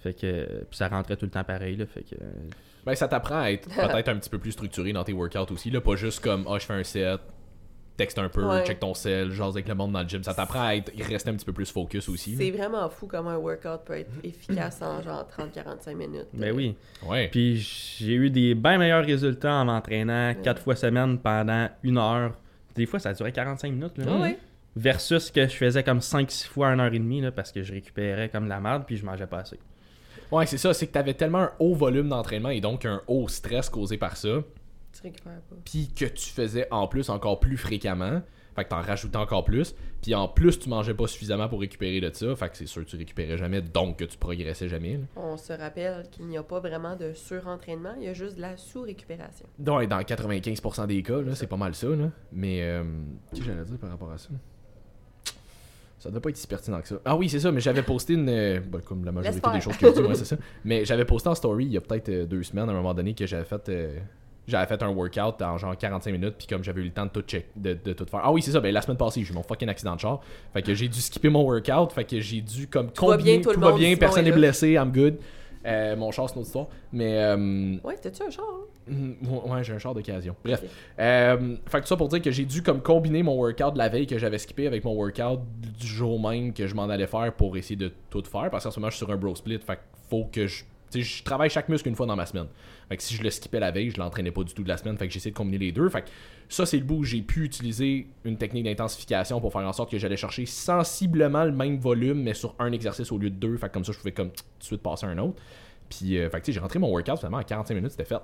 Fait 0.02 0.14
que, 0.14 0.64
puis 0.70 0.78
ça 0.78 0.88
rentrait 0.88 1.16
tout 1.18 1.26
le 1.26 1.32
temps 1.32 1.44
pareil, 1.44 1.76
là, 1.76 1.86
fait 1.86 2.04
que, 2.04 2.16
Ben, 2.86 2.96
ça 2.96 3.08
t'apprend 3.08 3.42
à 3.42 3.52
être 3.52 3.68
peut-être 3.76 4.08
un 4.10 4.18
petit 4.18 4.30
peu 4.30 4.38
plus 4.40 4.52
structuré 4.54 4.94
dans 4.94 5.04
tes 5.04 5.14
workouts 5.14 5.52
aussi. 5.54 5.70
Là, 5.70 5.82
pas 5.82 5.96
juste 5.96 6.22
comme, 6.22 6.46
ah, 6.50 6.58
je 6.60 6.66
fais 6.66 6.74
un 6.74 6.84
set, 6.84 7.20
texte 7.98 8.18
un 8.18 8.30
peu, 8.30 8.46
Ouais. 8.46 8.66
check 8.66 8.80
ton 8.80 8.94
sel, 8.94 9.32
jase 9.32 9.56
avec 9.56 9.68
le 9.68 9.76
monde 9.76 9.92
dans 9.92 10.02
le 10.02 10.08
gym. 10.08 10.24
Ça 10.24 10.34
t'apprend 10.34 10.62
à 10.68 10.76
être, 10.76 10.90
rester 11.06 11.30
un 11.32 11.34
petit 11.34 11.44
peu 11.46 11.52
plus 11.52 11.70
focus 11.70 12.08
aussi. 12.08 12.38
C'est 12.38 12.50
vraiment 12.52 12.90
fou 12.90 13.08
comment 13.08 13.32
un 13.32 13.38
workout 13.38 13.82
peut 13.86 13.98
être 13.98 14.12
efficace 14.24 14.82
en 14.82 15.02
genre 15.02 15.28
30-45 15.38 15.96
minutes. 15.96 16.28
ben 16.34 16.56
oui. 16.56 16.76
Ouais. 17.06 17.28
Puis 17.30 17.58
j'ai 17.58 18.14
eu 18.14 18.30
des 18.30 18.56
bien 18.56 18.78
meilleurs 18.78 19.04
résultats 19.06 19.54
en 19.54 19.66
m'entraînant 19.66 20.34
quatre 20.42 20.62
fois 20.62 20.78
semaine 20.78 21.18
pendant 21.20 21.68
une 21.84 21.98
heure. 21.98 22.36
Des 22.74 22.86
fois, 22.86 23.00
ça 23.00 23.12
durait 23.12 23.34
45 23.34 23.70
minutes, 23.74 23.98
là. 23.98 24.06
Ah 24.08 24.22
ouais. 24.22 24.40
Versus 24.76 25.32
que 25.32 25.48
je 25.48 25.56
faisais 25.56 25.84
comme 25.84 26.00
5-6 26.00 26.48
fois 26.48 26.68
une 26.70 26.80
heure 26.80 26.94
et 26.94 27.00
demie, 27.00 27.22
là, 27.22 27.32
parce 27.32 27.52
que 27.52 27.64
je 27.64 27.74
récupérais 27.74 28.30
comme 28.30 28.46
de 28.46 28.50
la 28.50 28.60
merde, 28.60 28.84
puis 28.86 28.98
je 28.98 29.06
mangeais 29.06 29.28
pas 29.28 29.40
assez. 29.40 29.60
Ouais, 30.32 30.46
c'est 30.46 30.58
ça. 30.58 30.74
C'est 30.74 30.88
que 30.88 30.92
t'avais 30.92 31.16
tellement 31.16 31.40
un 31.40 31.52
haut 31.60 31.74
volume 31.74 32.10
d'entraînement 32.10 32.50
et 32.50 32.62
donc 32.62 32.86
un 32.86 33.02
haut 33.08 33.28
stress 33.28 33.70
causé 33.70 33.98
par 33.98 34.16
ça. 34.16 34.44
Tu 34.94 35.02
récupères 35.02 35.42
pas. 35.50 35.56
Puis 35.66 35.90
que 35.96 36.06
tu 36.06 36.30
faisais 36.30 36.68
en 36.72 36.88
plus 36.88 37.10
encore 37.10 37.40
plus 37.40 37.58
fréquemment. 37.58 38.22
Fait 38.56 38.64
que 38.66 38.70
t'en 38.70 38.82
rajoutais 38.82 39.18
encore 39.18 39.44
plus. 39.44 39.76
Puis 40.02 40.14
en 40.16 40.28
plus, 40.28 40.60
tu 40.60 40.70
mangeais 40.70 40.94
pas 40.94 41.08
suffisamment 41.08 41.48
pour 41.48 41.62
récupérer 41.62 42.02
de 42.02 42.14
ça. 42.14 42.36
Fait 42.36 42.50
que 42.50 42.58
c'est 42.58 42.66
sûr 42.66 42.84
que 42.84 42.90
tu 42.90 42.98
récupérais 42.98 43.38
jamais, 43.38 43.62
donc 43.62 43.98
que 43.98 44.06
tu 44.06 44.18
progressais 44.18 44.68
jamais. 44.68 44.98
là. 44.98 45.04
On 45.16 45.38
se 45.38 45.54
rappelle 45.54 46.08
qu'il 46.12 46.26
n'y 46.28 46.38
a 46.38 46.44
pas 46.44 46.60
vraiment 46.60 46.96
de 46.96 47.14
surentraînement, 47.14 47.94
il 47.98 48.06
y 48.06 48.08
a 48.08 48.14
juste 48.14 48.36
de 48.36 48.42
la 48.42 48.58
sous-récupération. 48.58 49.46
Ouais, 49.60 49.88
dans 49.88 50.00
95% 50.00 50.88
des 50.88 51.04
cas, 51.04 51.22
là, 51.22 51.36
c'est 51.36 51.48
pas 51.48 51.58
mal 51.58 51.74
ça. 51.76 51.88
Là. 51.88 52.10
Mais, 52.32 52.62
euh, 52.64 52.84
qu'est-ce 53.30 53.42
que 53.42 53.48
j'allais 53.48 53.66
dire 53.66 53.78
par 53.78 53.90
rapport 53.92 54.12
à 54.12 54.18
ça? 54.18 54.30
Ça 56.00 56.10
doit 56.10 56.22
pas 56.22 56.30
être 56.30 56.38
si 56.38 56.48
pertinent 56.48 56.80
que 56.82 56.88
ça. 56.88 56.96
Ah 57.06 57.16
oui, 57.18 57.28
c'est 57.30 57.40
ça, 57.42 57.52
mais 57.52 57.60
j'avais 57.60 57.84
posté 57.84 58.14
une. 58.14 58.30
euh, 58.30 58.60
ben, 58.62 58.80
comme 58.82 59.04
la 59.04 59.12
majorité 59.12 59.42
des 59.52 59.60
choses 59.62 59.78
que 59.78 59.88
je 59.88 59.92
dis, 59.94 60.02
moi, 60.02 60.16
c'est 60.16 60.26
ça. 60.26 60.38
Mais 60.64 60.86
j'avais 60.86 61.04
posté 61.06 61.28
en 61.30 61.36
story 61.36 61.66
il 61.66 61.74
y 61.74 61.78
a 61.78 61.82
peut-être 61.82 62.10
euh, 62.10 62.26
deux 62.26 62.42
semaines, 62.44 62.70
à 62.70 62.72
un 62.72 62.76
moment 62.76 62.94
donné, 62.94 63.14
que 63.14 63.26
j'avais 63.28 63.44
fait. 63.44 63.68
euh, 63.70 63.98
j'avais 64.48 64.66
fait 64.66 64.82
un 64.82 64.90
workout 64.90 65.42
en 65.44 65.58
genre 65.60 65.78
45 65.78 66.12
minutes, 66.12 66.36
puis 66.38 66.48
comme 66.48 66.64
j'avais 66.64 66.82
eu 66.82 66.86
le 66.86 66.90
temps 66.92 67.06
de 67.06 67.12
tout 67.12 67.22
check, 67.22 67.48
de, 67.56 67.78
de 67.84 67.94
tout 67.94 68.06
faire. 68.06 68.22
Ah 68.24 68.32
oui, 68.32 68.42
c'est 68.42 68.50
ça, 68.52 68.60
ben 68.60 68.74
la 68.74 68.82
semaine 68.82 68.98
passée, 68.98 69.24
j'ai 69.24 69.32
eu 69.32 69.36
mon 69.36 69.44
fucking 69.44 69.70
accident 69.70 69.94
de 69.96 70.00
char. 70.00 70.22
Fait 70.54 70.64
que 70.64 70.74
j'ai 70.74 70.88
dû 70.88 71.00
skipper 71.02 71.30
mon 71.30 71.44
workout, 71.44 71.92
fait 71.92 72.04
que 72.06 72.20
j'ai 72.20 72.42
dû 72.42 72.66
comme 72.68 72.92
Tout 72.92 73.06
va 73.06 73.18
bien, 73.18 73.42
tout 73.42 73.52
le 73.52 73.58
va 73.60 73.70
monde, 73.70 73.78
bien, 73.80 73.90
Simon 73.90 74.00
personne 74.00 74.26
est 74.26 74.30
n'est 74.32 74.36
blessé, 74.36 74.72
I'm 74.72 74.92
good. 74.92 75.18
Euh, 75.68 75.96
mon 75.98 76.10
char, 76.12 76.28
c'est 76.30 76.34
une 76.36 76.40
autre 76.40 76.48
histoire. 76.48 76.68
Mais, 76.94 77.36
Ouais, 77.84 77.96
t'as-tu 78.02 78.24
un 78.24 78.30
char? 78.32 78.46
hein? 78.50 78.66
Mm, 78.90 79.50
Ouais, 79.50 79.64
j'ai 79.64 79.74
un 79.74 79.80
char 79.80 79.94
d'occasion. 79.94 80.36
Bref. 80.44 80.64
Euh, 81.00 81.56
fait 81.68 81.82
que 81.82 81.88
ça 81.88 81.96
pour 81.96 82.08
dire 82.10 82.22
que 82.22 82.32
j'ai 82.32 82.46
dû 82.46 82.62
comme 82.64 82.82
combiner 82.82 83.24
mon 83.24 83.36
workout 83.36 83.74
de 83.74 83.78
la 83.78 83.90
veille 83.90 84.08
que 84.08 84.18
j'avais 84.18 84.38
skippé 84.38 84.68
avec 84.68 84.84
mon 84.84 84.94
workout 84.94 85.40
du 85.80 85.88
jour 85.88 86.20
même 86.20 86.54
que 86.54 86.68
je 86.68 86.76
m'en 86.76 86.90
allais 86.90 87.08
faire 87.08 87.34
pour 87.34 87.56
essayer 87.58 87.76
de 87.76 87.92
tout 88.10 88.24
faire. 88.30 88.50
Parce 88.50 88.64
qu'en 88.64 88.72
ce 88.72 88.80
moment, 88.80 88.90
je 88.90 88.96
suis 88.98 89.06
sur 89.06 89.14
un 89.14 89.18
bro 89.18 89.36
split. 89.36 89.60
Fait 89.60 89.76
que 89.76 89.82
faut 90.10 90.26
que 90.32 90.48
je. 90.48 90.64
Je 90.92 91.22
travaille 91.22 91.52
chaque 91.52 91.70
muscle 91.70 91.88
une 91.88 91.94
fois 91.96 92.08
dans 92.08 92.16
ma 92.16 92.26
semaine. 92.26 92.48
Fait 92.90 92.98
que 92.98 93.04
si 93.04 93.14
je 93.14 93.22
le 93.22 93.30
skippais 93.30 93.60
la 93.60 93.70
veille, 93.70 93.92
je 93.92 94.00
l'entraînais 94.00 94.32
pas 94.32 94.44
du 94.44 94.56
tout 94.56 94.64
de 94.64 94.68
la 94.68 94.76
semaine. 94.76 94.98
Fait 94.98 95.06
que 95.06 95.14
j'ai 95.14 95.18
essayé 95.18 95.30
de 95.32 95.38
combiner 95.38 95.60
les 95.60 95.72
deux. 95.72 95.88
Fait 95.88 96.02
que 96.02 96.08
ça, 96.48 96.66
c'est 96.66 96.78
le 96.80 96.84
bout 96.84 96.96
où 96.96 97.04
j'ai 97.04 97.22
pu 97.22 97.44
utiliser 97.44 98.08
une 98.24 98.38
technique 98.38 98.64
d'intensification 98.66 99.40
pour 99.40 99.54
faire 99.54 99.62
en 99.62 99.72
sorte 99.72 99.92
que 99.92 100.00
j'allais 100.00 100.18
chercher 100.18 100.48
sensiblement 100.48 101.44
le 101.44 101.52
même 101.52 101.78
volume, 101.78 102.24
mais 102.24 102.34
sur 102.34 102.56
un 102.58 102.72
exercice 102.72 103.12
au 103.12 103.20
lieu 103.20 103.30
de 103.30 103.36
deux. 103.36 103.56
Fait 103.58 103.68
que 103.68 103.74
comme 103.74 103.86
ça, 103.86 103.92
je 103.92 104.00
pouvais 104.00 104.14
comme 104.14 104.30
tout 104.32 104.44
de 104.60 104.64
suite 104.64 104.82
passer 104.82 105.06
à 105.06 105.10
un 105.10 105.18
autre. 105.20 105.40
Puis, 105.90 106.18
euh, 106.18 106.28
fait 106.32 106.42
que 106.42 106.52
j'ai 106.52 106.60
rentré 106.60 106.80
mon 106.80 106.90
workout 106.90 107.18
finalement 107.20 107.38
à 107.38 107.44
45 107.44 107.76
minutes, 107.76 107.92
c'était 107.92 108.06
fait. 108.06 108.16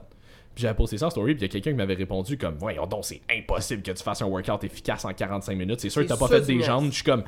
J'avais 0.55 0.73
posté 0.75 0.97
ça 0.97 1.07
en 1.07 1.09
story, 1.09 1.35
puis 1.35 1.41
il 1.41 1.47
y 1.47 1.49
a 1.49 1.51
quelqu'un 1.51 1.71
qui 1.71 1.77
m'avait 1.77 1.95
répondu 1.95 2.37
comme 2.37 2.55
Voyons 2.55 2.85
donc, 2.87 3.05
c'est 3.05 3.21
impossible 3.29 3.81
que 3.81 3.91
tu 3.91 4.03
fasses 4.03 4.21
un 4.21 4.27
workout 4.27 4.63
efficace 4.63 5.05
en 5.05 5.13
45 5.13 5.57
minutes. 5.57 5.79
C'est 5.81 5.89
sûr 5.89 6.03
que 6.03 6.07
t'as 6.07 6.17
pas 6.17 6.27
fait 6.27 6.41
des 6.41 6.61
jambes. 6.61 6.85
Je 6.85 6.95
suis 6.95 7.03
comme 7.03 7.23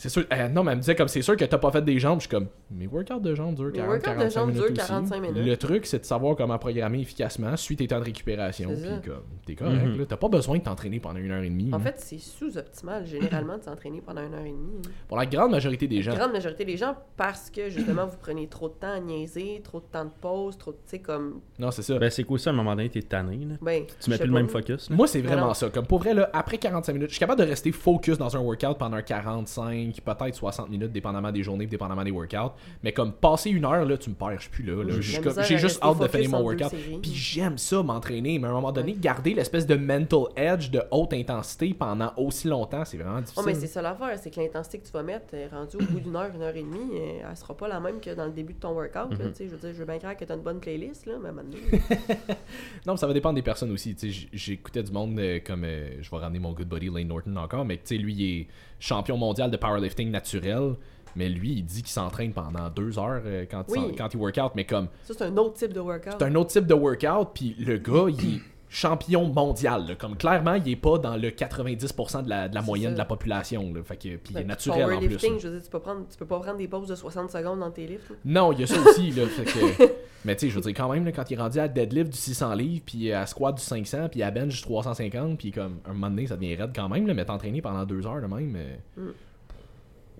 C'est 0.00 0.08
sûr. 0.08 0.24
euh, 0.32 0.48
non, 0.48 0.64
mais 0.64 0.72
elle 0.72 0.78
me 0.78 0.80
disait 0.82 0.94
comme 0.94 1.08
c'est 1.08 1.20
sûr 1.20 1.36
que 1.36 1.44
t'as 1.44 1.58
pas 1.58 1.70
fait 1.70 1.82
des 1.84 1.98
jambes. 1.98 2.20
Je 2.20 2.26
suis 2.26 2.30
comme, 2.30 2.46
mes 2.70 2.86
workouts 2.86 3.20
de 3.20 3.34
jambes 3.34 3.54
durent 3.54 3.66
Mes 3.66 3.72
40, 3.72 3.88
workouts 3.90 4.00
de 4.10 4.14
45 4.16 4.30
jambes 4.40 4.48
minutes. 4.48 4.62
durent 4.62 4.72
aussi. 4.80 4.88
45 4.88 5.20
minutes. 5.20 5.44
Le 5.46 5.56
truc, 5.56 5.86
c'est 5.86 5.98
de 5.98 6.04
savoir 6.06 6.36
comment 6.36 6.58
programmer 6.58 7.00
efficacement, 7.00 7.54
suis 7.56 7.76
tes 7.76 7.86
temps 7.86 7.98
de 8.00 8.04
récupération. 8.04 8.70
Puis 8.70 9.10
comme, 9.10 9.22
t'es 9.44 9.54
correct, 9.54 9.84
Mhm. 9.84 9.98
là. 9.98 10.04
T'as 10.08 10.16
pas 10.16 10.28
besoin 10.28 10.56
de 10.58 10.62
t'entraîner 10.62 11.00
pendant 11.00 11.18
une 11.18 11.30
heure 11.30 11.42
et 11.42 11.50
demie. 11.50 11.68
En 11.72 11.78
fait, 11.80 11.96
c'est 11.98 12.18
sous-optimal, 12.18 13.06
généralement, 13.06 13.58
de 13.58 13.62
s'entraîner 13.62 14.00
pendant 14.00 14.22
une 14.26 14.32
heure 14.34 14.40
et 14.44 14.50
demie. 14.52 14.78
hein. 14.86 14.90
Pour 15.06 15.18
la 15.18 15.26
grande 15.26 15.50
majorité 15.50 15.86
des 15.86 16.00
gens. 16.02 16.12
La 16.12 16.18
grande 16.18 16.32
majorité 16.32 16.64
des 16.64 16.76
gens, 16.78 16.96
parce 17.16 17.50
que, 17.50 17.68
justement, 17.68 18.06
vous 18.06 18.16
prenez 18.20 18.46
trop 18.48 18.68
de 18.68 18.74
temps 18.74 18.92
à 18.94 19.00
niaiser, 19.00 19.60
trop 19.62 19.80
de 19.80 19.84
temps 19.92 20.04
de 20.06 20.10
pause, 20.20 20.56
trop 20.56 20.72
de... 20.72 20.76
Tu 20.78 20.82
sais, 20.86 20.98
comme... 21.00 21.40
Non, 21.58 21.70
c'est 21.70 21.82
ça. 21.82 21.98
Ben, 21.98 22.08
c'est 22.10 22.24
cool 22.24 22.38
ça, 22.40 22.50
à 22.50 22.52
un 22.52 22.56
moment 22.56 22.74
donné, 22.74 22.88
t'es 22.88 23.02
tanné. 23.02 23.36
Là. 23.44 23.54
Ben, 23.60 23.84
Tu 24.02 24.08
mets 24.08 24.16
plus 24.16 24.26
le 24.26 24.32
même 24.32 24.48
focus. 24.48 24.88
là. 24.88 24.96
Moi, 24.96 25.06
c'est 25.06 25.20
vraiment 25.20 25.52
ça. 25.52 25.68
Comme 25.68 25.86
pour 25.86 25.98
vrai, 25.98 26.14
là, 26.14 26.30
après 26.32 26.56
45 26.56 26.92
minutes, 26.94 27.08
je 27.10 27.14
suis 27.16 27.20
capable 27.20 27.40
de 27.42 27.46
rester 27.46 27.70
focus 27.70 28.16
dans 28.16 28.34
un 28.34 28.40
workout 28.40 28.78
pendant 28.78 29.02
45, 29.02 29.89
peut-être 29.92 30.34
60 30.34 30.70
minutes, 30.70 30.92
dépendamment 30.92 31.32
des 31.32 31.42
journées, 31.42 31.66
dépendamment 31.66 32.04
des 32.04 32.10
workouts. 32.10 32.52
Mais 32.82 32.92
comme 32.92 33.12
passer 33.12 33.50
une 33.50 33.64
heure, 33.64 33.84
là, 33.84 33.96
tu 33.98 34.10
me 34.10 34.14
perds, 34.14 34.36
je 34.36 34.42
suis 34.42 34.50
plus 34.50 34.62
là. 34.64 34.82
là. 34.84 34.94
J'ai 35.00 35.58
juste 35.58 35.82
hâte 35.82 35.98
de 36.00 36.08
finir 36.08 36.30
mon 36.30 36.42
workout. 36.42 36.70
Puis 37.02 37.12
j'aime 37.14 37.58
ça, 37.58 37.82
m'entraîner. 37.82 38.38
Mais 38.38 38.46
à 38.46 38.50
un 38.50 38.54
moment 38.54 38.72
donné, 38.72 38.92
garder 38.98 39.34
l'espèce 39.34 39.66
de 39.66 39.74
mental 39.74 40.24
edge 40.36 40.70
de 40.70 40.82
haute 40.90 41.12
intensité 41.12 41.74
pendant 41.74 42.12
aussi 42.16 42.46
longtemps, 42.48 42.84
c'est 42.84 42.96
vraiment 42.96 43.16
Oh, 43.18 43.22
difficile. 43.22 43.42
mais 43.46 43.54
c'est 43.54 43.66
ça 43.66 43.82
l'affaire, 43.82 44.16
c'est 44.18 44.30
que 44.30 44.40
l'intensité 44.40 44.78
que 44.78 44.86
tu 44.86 44.92
vas 44.92 45.02
mettre, 45.02 45.34
rendue 45.50 45.76
au 45.76 45.92
bout 45.92 46.00
d'une 46.00 46.14
heure, 46.16 46.30
une 46.34 46.42
heure 46.42 46.54
et 46.54 46.62
demie, 46.62 46.96
elle 47.28 47.36
sera 47.36 47.56
pas 47.56 47.66
la 47.68 47.80
même 47.80 48.00
que 48.00 48.14
dans 48.14 48.26
le 48.26 48.32
début 48.32 48.52
de 48.54 48.58
ton 48.60 48.72
workout. 48.72 49.10
Mhm. 49.10 49.34
sais, 49.34 49.46
je 49.46 49.50
veux 49.50 49.58
dire, 49.58 49.70
je 49.72 49.78
veux 49.78 49.84
bien 49.84 49.98
croire 49.98 50.16
que 50.16 50.24
tu 50.24 50.30
as 50.32 50.34
une 50.36 50.42
bonne 50.42 50.60
playlist, 50.60 51.06
là, 51.06 51.14
mais 51.20 51.28
à 51.28 51.30
un 51.30 51.34
moment 51.34 51.48
donné, 51.48 51.82
Non, 52.86 52.92
mais 52.92 52.96
ça 52.96 53.06
va 53.06 53.12
dépendre 53.12 53.34
des 53.34 53.42
personnes 53.42 53.70
aussi. 53.72 53.96
J'écoutais 54.32 54.82
du 54.82 54.92
monde 54.92 55.18
euh, 55.18 55.40
comme. 55.44 55.64
euh, 55.64 55.88
je 56.00 56.10
vais 56.10 56.16
ramener 56.18 56.38
mon 56.38 56.52
good 56.52 56.68
buddy 56.68 56.88
Lane 56.88 57.08
Norton 57.08 57.34
encore, 57.36 57.64
mais 57.64 57.76
tu 57.76 57.82
sais, 57.84 57.96
lui, 57.96 58.14
il 58.14 58.40
est 58.40 58.46
champion 58.78 59.16
mondial 59.16 59.50
de 59.50 59.56
powerlifting 59.80 60.10
naturel. 60.10 60.74
Mais 61.16 61.28
lui, 61.28 61.54
il 61.54 61.64
dit 61.64 61.82
qu'il 61.82 61.90
s'entraîne 61.90 62.32
pendant 62.32 62.70
deux 62.70 62.96
heures 62.98 63.20
euh, 63.26 63.44
quand, 63.50 63.64
il 63.68 63.78
Oui. 63.80 63.94
quand 63.98 64.08
il 64.14 64.16
workout. 64.20 64.52
Mais 64.54 64.64
comme, 64.64 64.86
ça, 65.02 65.12
c'est 65.18 65.24
un 65.24 65.36
autre 65.38 65.54
type 65.54 65.72
de 65.72 65.80
workout. 65.80 66.12
c'est 66.18 66.24
un 66.24 66.34
autre 66.36 66.50
type 66.50 66.66
de 66.66 66.74
workout, 66.74 67.30
puis 67.34 67.56
le 67.58 67.78
gars, 67.78 68.06
il 68.08 68.36
est 68.36 68.40
champion 68.68 69.26
mondial. 69.26 69.88
là. 69.88 69.94
Comme 69.96 70.16
clairement, 70.16 70.54
il 70.54 70.68
est 70.70 70.76
pas 70.76 70.98
dans 70.98 71.16
le 71.16 71.30
90% 71.30 72.22
de 72.22 72.28
la, 72.28 72.48
de 72.48 72.54
la 72.54 72.62
moyenne 72.62 72.90
ça. 72.90 72.94
de 72.94 72.98
la 72.98 73.04
population. 73.04 73.72
Là. 73.74 73.82
Fait 73.82 73.96
que, 73.96 74.02
puis 74.16 74.20
il 74.30 74.34
Ben, 74.34 74.40
est 74.42 74.44
naturel 74.44 74.84
en 74.84 74.86
plus. 74.86 74.96
powerlifting, 74.98 75.32
là. 75.32 75.38
je 75.40 75.48
veux 75.48 75.54
dire, 75.56 75.64
tu 75.64 75.70
peux, 75.70 75.80
prendre, 75.80 76.06
tu 76.08 76.16
peux 76.16 76.26
pas 76.26 76.38
prendre 76.38 76.58
des 76.58 76.68
pauses 76.68 76.86
de 76.88 76.94
60 76.94 77.30
secondes 77.32 77.58
dans 77.58 77.70
tes 77.72 77.88
lifts. 77.88 78.08
là. 78.10 78.16
Non, 78.24 78.52
il 78.52 78.60
y 78.60 78.62
a 78.62 78.66
ça 78.68 78.80
aussi. 78.80 79.10
Là, 79.10 79.26
fait 79.26 79.44
que- 79.44 79.92
mais 80.24 80.36
tu 80.36 80.46
sais, 80.46 80.50
je 80.50 80.54
veux 80.54 80.60
dire, 80.60 80.74
quand 80.76 80.92
même, 80.92 81.04
là, 81.04 81.10
quand 81.10 81.28
il 81.28 81.34
est 81.34 81.42
rendu 81.42 81.58
à 81.58 81.66
deadlift 81.66 82.12
du 82.12 82.18
600 82.18 82.54
livres, 82.54 82.82
puis 82.86 83.12
à 83.12 83.26
squat 83.26 83.56
du 83.56 83.62
500, 83.64 84.08
puis 84.08 84.22
à 84.22 84.30
bench 84.30 84.54
du 84.58 84.62
350, 84.62 85.36
puis 85.36 85.50
comme 85.50 85.78
un 85.86 85.92
moment 85.92 86.08
donné, 86.10 86.28
ça 86.28 86.36
devient 86.36 86.54
raide 86.54 86.70
quand 86.72 86.88
même, 86.88 87.12
mais 87.12 87.24
t'entraîner 87.24 87.60
pendant 87.60 87.84
deux 87.84 88.06
heures 88.06 88.20
de 88.22 88.26
même. 88.32 88.54
euh, 88.56 88.76
Mm. 88.96 89.12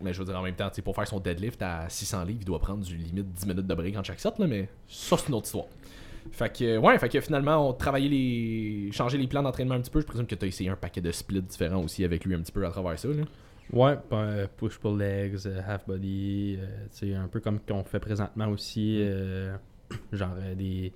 Mais 0.02 0.12
je 0.12 0.18
veux 0.18 0.24
dire, 0.24 0.38
en 0.38 0.42
même 0.42 0.54
temps, 0.54 0.70
tu 0.70 0.82
pour 0.82 0.94
faire 0.94 1.06
son 1.06 1.20
deadlift 1.20 1.60
à 1.62 1.88
600 1.88 2.24
livres, 2.24 2.38
il 2.42 2.46
doit 2.46 2.58
prendre 2.58 2.82
du 2.84 2.96
limite 2.96 3.32
10 3.32 3.46
minutes 3.46 3.66
de 3.66 3.74
break 3.74 3.96
en 3.96 4.02
chaque 4.02 4.20
set, 4.20 4.38
là, 4.38 4.46
mais 4.46 4.68
ça, 4.88 5.16
c'est 5.16 5.28
une 5.28 5.34
autre 5.34 5.46
histoire. 5.46 5.66
Fait 6.32 6.54
que, 6.54 6.78
ouais, 6.78 6.98
fait 6.98 7.08
que 7.08 7.20
finalement, 7.20 7.68
on 7.68 7.72
travaillait 7.72 8.08
les. 8.08 8.92
changer 8.92 9.18
les 9.18 9.26
plans 9.26 9.42
d'entraînement 9.42 9.74
un 9.74 9.80
petit 9.80 9.90
peu. 9.90 10.00
Je 10.00 10.06
présume 10.06 10.26
que 10.26 10.34
t'as 10.34 10.46
essayé 10.46 10.70
un 10.70 10.76
paquet 10.76 11.00
de 11.00 11.10
splits 11.12 11.42
différents 11.42 11.82
aussi 11.82 12.04
avec 12.04 12.24
lui 12.24 12.34
un 12.34 12.40
petit 12.40 12.52
peu 12.52 12.64
à 12.66 12.70
travers 12.70 12.98
ça, 12.98 13.08
là. 13.08 13.24
Ouais, 13.72 13.96
ben, 14.10 14.48
push 14.56 14.78
pull 14.78 14.98
legs, 14.98 15.46
euh, 15.46 15.60
half 15.66 15.86
body, 15.86 16.58
euh, 16.58 16.86
tu 16.90 17.10
sais, 17.10 17.14
un 17.14 17.28
peu 17.28 17.38
comme 17.38 17.60
qu'on 17.60 17.84
fait 17.84 18.00
présentement 18.00 18.48
aussi, 18.48 18.98
euh, 19.00 19.56
genre 20.12 20.34
euh, 20.38 20.54
des. 20.54 20.92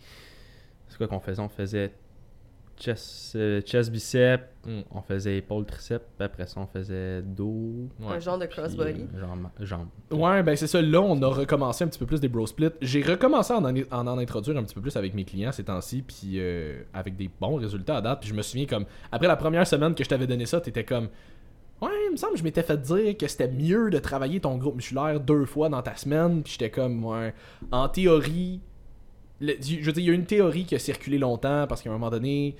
C'est 0.88 0.98
quoi 0.98 1.06
qu'on 1.08 1.20
faisait? 1.20 1.40
On 1.40 1.48
faisait 1.48 1.92
chest, 2.78 3.36
euh, 3.36 3.60
chest 3.62 3.90
bicep, 3.90 4.42
Mm. 4.66 4.80
on 4.92 5.02
faisait 5.02 5.36
épaule 5.36 5.66
triceps, 5.66 6.04
puis 6.16 6.24
après 6.24 6.46
ça 6.46 6.58
on 6.60 6.66
faisait 6.66 7.20
dos. 7.22 7.88
Ouais. 8.00 8.14
Un 8.16 8.18
genre 8.18 8.38
de 8.38 8.46
crossbody. 8.46 9.02
euh, 9.14 9.20
jambes. 9.20 9.48
jambes. 9.60 9.88
Ouais, 10.10 10.42
ben 10.42 10.56
c'est 10.56 10.66
ça. 10.66 10.80
Là, 10.80 11.02
on 11.02 11.20
a 11.22 11.26
recommencé 11.26 11.84
un 11.84 11.88
petit 11.88 11.98
peu 11.98 12.06
plus 12.06 12.20
des 12.20 12.28
bro 12.28 12.46
splits. 12.46 12.70
J'ai 12.80 13.02
recommencé 13.02 13.52
à 13.52 13.58
en, 13.58 13.64
en, 13.64 13.74
en 13.90 14.06
en 14.06 14.18
introduire 14.18 14.56
un 14.56 14.62
petit 14.64 14.74
peu 14.74 14.80
plus 14.80 14.96
avec 14.96 15.12
mes 15.14 15.24
clients 15.24 15.52
ces 15.52 15.64
temps-ci, 15.64 16.00
puis 16.02 16.34
euh, 16.40 16.82
avec 16.94 17.16
des 17.16 17.30
bons 17.40 17.56
résultats 17.56 17.98
à 17.98 18.00
date. 18.00 18.20
Puis 18.20 18.30
je 18.30 18.34
me 18.34 18.40
souviens 18.42 18.66
comme 18.66 18.86
après 19.12 19.28
la 19.28 19.36
première 19.36 19.66
semaine 19.66 19.94
que 19.94 20.02
je 20.02 20.08
t'avais 20.08 20.26
donné 20.26 20.46
ça, 20.46 20.60
t'étais 20.60 20.84
comme 20.84 21.08
Ouais, 21.82 21.90
il 22.06 22.12
me 22.12 22.16
semble 22.16 22.32
que 22.34 22.38
je 22.38 22.44
m'étais 22.44 22.62
fait 22.62 22.80
dire 22.80 23.16
que 23.18 23.26
c'était 23.28 23.48
mieux 23.48 23.90
de 23.90 23.98
travailler 23.98 24.40
ton 24.40 24.56
groupe 24.56 24.76
musculaire 24.76 25.20
deux 25.20 25.44
fois 25.44 25.68
dans 25.68 25.82
ta 25.82 25.94
semaine. 25.96 26.42
Puis 26.42 26.52
j'étais 26.52 26.70
comme 26.70 27.04
ouais, 27.04 27.34
en 27.70 27.88
théorie, 27.88 28.60
je 29.40 29.46
veux 29.84 29.92
dire, 29.92 30.02
il 30.02 30.06
y 30.06 30.10
a 30.10 30.12
une 30.12 30.26
théorie 30.26 30.64
qui 30.64 30.74
a 30.74 30.78
circulé 30.78 31.18
longtemps 31.18 31.66
parce 31.68 31.82
qu'à 31.82 31.90
un 31.90 31.94
moment 31.94 32.10
donné, 32.10 32.56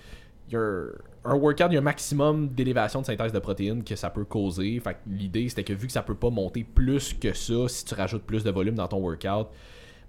il 0.49 0.55
y 0.55 0.57
a 0.57 0.87
un, 1.25 1.35
workout, 1.35 1.69
il 1.71 1.75
y 1.75 1.77
a 1.77 1.81
un 1.81 1.83
maximum 1.83 2.49
d'élévation 2.49 3.01
de 3.01 3.07
synthèse 3.07 3.33
de 3.33 3.39
protéines 3.39 3.83
que 3.85 3.97
ça 3.97 4.11
peut 4.11 4.25
causer. 4.25 4.81
Fait 4.81 4.97
l'idée, 5.07 5.49
c'était 5.49 5.65
que 5.65 5.73
vu 5.73 5.87
que 5.87 5.93
ça 5.93 6.03
peut 6.03 6.15
pas 6.15 6.31
monter 6.31 6.65
plus 6.65 7.15
que 7.15 7.33
ça, 7.33 7.69
si 7.69 7.85
tu 7.85 7.95
rajoutes 7.95 8.25
plus 8.25 8.45
de 8.45 8.51
volume 8.51 8.75
dans 8.75 8.89
ton 8.89 8.99
workout, 8.99 9.49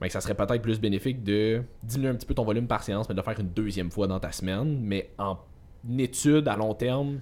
ben, 0.01 0.09
ça 0.09 0.19
serait 0.19 0.35
peut-être 0.35 0.61
plus 0.61 0.79
bénéfique 0.79 1.23
de 1.23 1.61
diminuer 1.83 2.11
un 2.11 2.15
petit 2.15 2.25
peu 2.25 2.33
ton 2.33 2.43
volume 2.43 2.67
par 2.67 2.83
séance, 2.83 3.07
mais 3.07 3.15
de 3.15 3.19
le 3.19 3.23
faire 3.23 3.39
une 3.39 3.49
deuxième 3.49 3.91
fois 3.91 4.07
dans 4.07 4.19
ta 4.19 4.31
semaine. 4.31 4.79
Mais 4.81 5.11
en 5.17 5.37
étude 5.97 6.47
à 6.47 6.57
long 6.57 6.73
terme, 6.73 7.21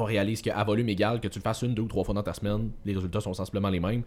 on 0.00 0.04
réalise 0.04 0.42
qu'à 0.42 0.62
volume 0.64 0.88
égal, 0.88 1.20
que 1.20 1.28
tu 1.28 1.38
le 1.38 1.42
fasses 1.42 1.62
une, 1.62 1.74
deux 1.74 1.82
ou 1.82 1.88
trois 1.88 2.04
fois 2.04 2.14
dans 2.14 2.22
ta 2.22 2.32
semaine, 2.34 2.70
les 2.84 2.94
résultats 2.94 3.20
sont 3.20 3.34
sensiblement 3.34 3.68
les 3.70 3.80
mêmes. 3.80 4.02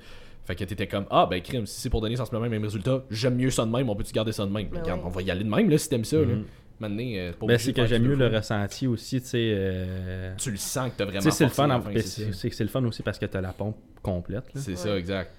Fait 0.46 0.56
que 0.56 0.64
t'étais 0.64 0.88
comme, 0.88 1.06
ah 1.12 1.28
ben 1.30 1.42
crime, 1.42 1.66
si 1.68 1.80
c'est 1.82 1.90
pour 1.90 2.02
donner 2.02 2.16
sensiblement 2.16 2.46
les 2.46 2.50
mêmes 2.50 2.64
résultats, 2.64 3.04
j'aime 3.12 3.36
mieux 3.36 3.52
ça 3.52 3.66
de 3.66 3.72
même, 3.72 3.90
on 3.90 3.96
peut-tu 3.96 4.12
garder 4.14 4.32
ça 4.32 4.46
de 4.46 4.52
même? 4.52 4.68
Ben 4.70 4.82
Regarde, 4.82 5.02
on 5.04 5.10
va 5.10 5.22
y 5.22 5.30
aller 5.30 5.44
de 5.44 5.50
même 5.50 5.70
là 5.70 5.78
si 5.78 5.88
t'aimes 5.90 6.04
ça. 6.06 6.18
Là. 6.18 6.26
Mhm. 6.26 6.46
Maintenant, 6.80 7.04
euh, 7.14 7.32
Ben, 7.46 7.60
c'est 7.60 7.74
que 7.74 7.86
j'aime 7.86 8.02
mieux 8.02 8.16
le 8.16 8.26
ressenti 8.28 8.88
aussi, 8.88 9.22
tu 9.22 9.28
sais. 9.28 9.52
euh, 9.56 10.34
Tu 10.38 10.50
le 10.50 10.58
sens 10.58 10.90
que 10.92 10.98
t'as 10.98 11.06
vraiment 11.06 11.30
c'est 11.30 11.44
le 11.44 11.50
fun, 11.52 11.70
en- 11.70 11.78
ben, 11.80 12.02
c'est 12.02 12.60
le 12.60 12.68
fun 12.70 12.84
aussi 12.86 13.04
parce 13.04 13.20
que 13.20 13.28
t'as 13.28 13.40
la 13.42 13.54
pompe 13.54 13.78
complète. 14.02 14.46
C'est 14.56 14.72
Ouais. 14.72 14.76
ça, 14.78 14.98
exact. 14.98 15.32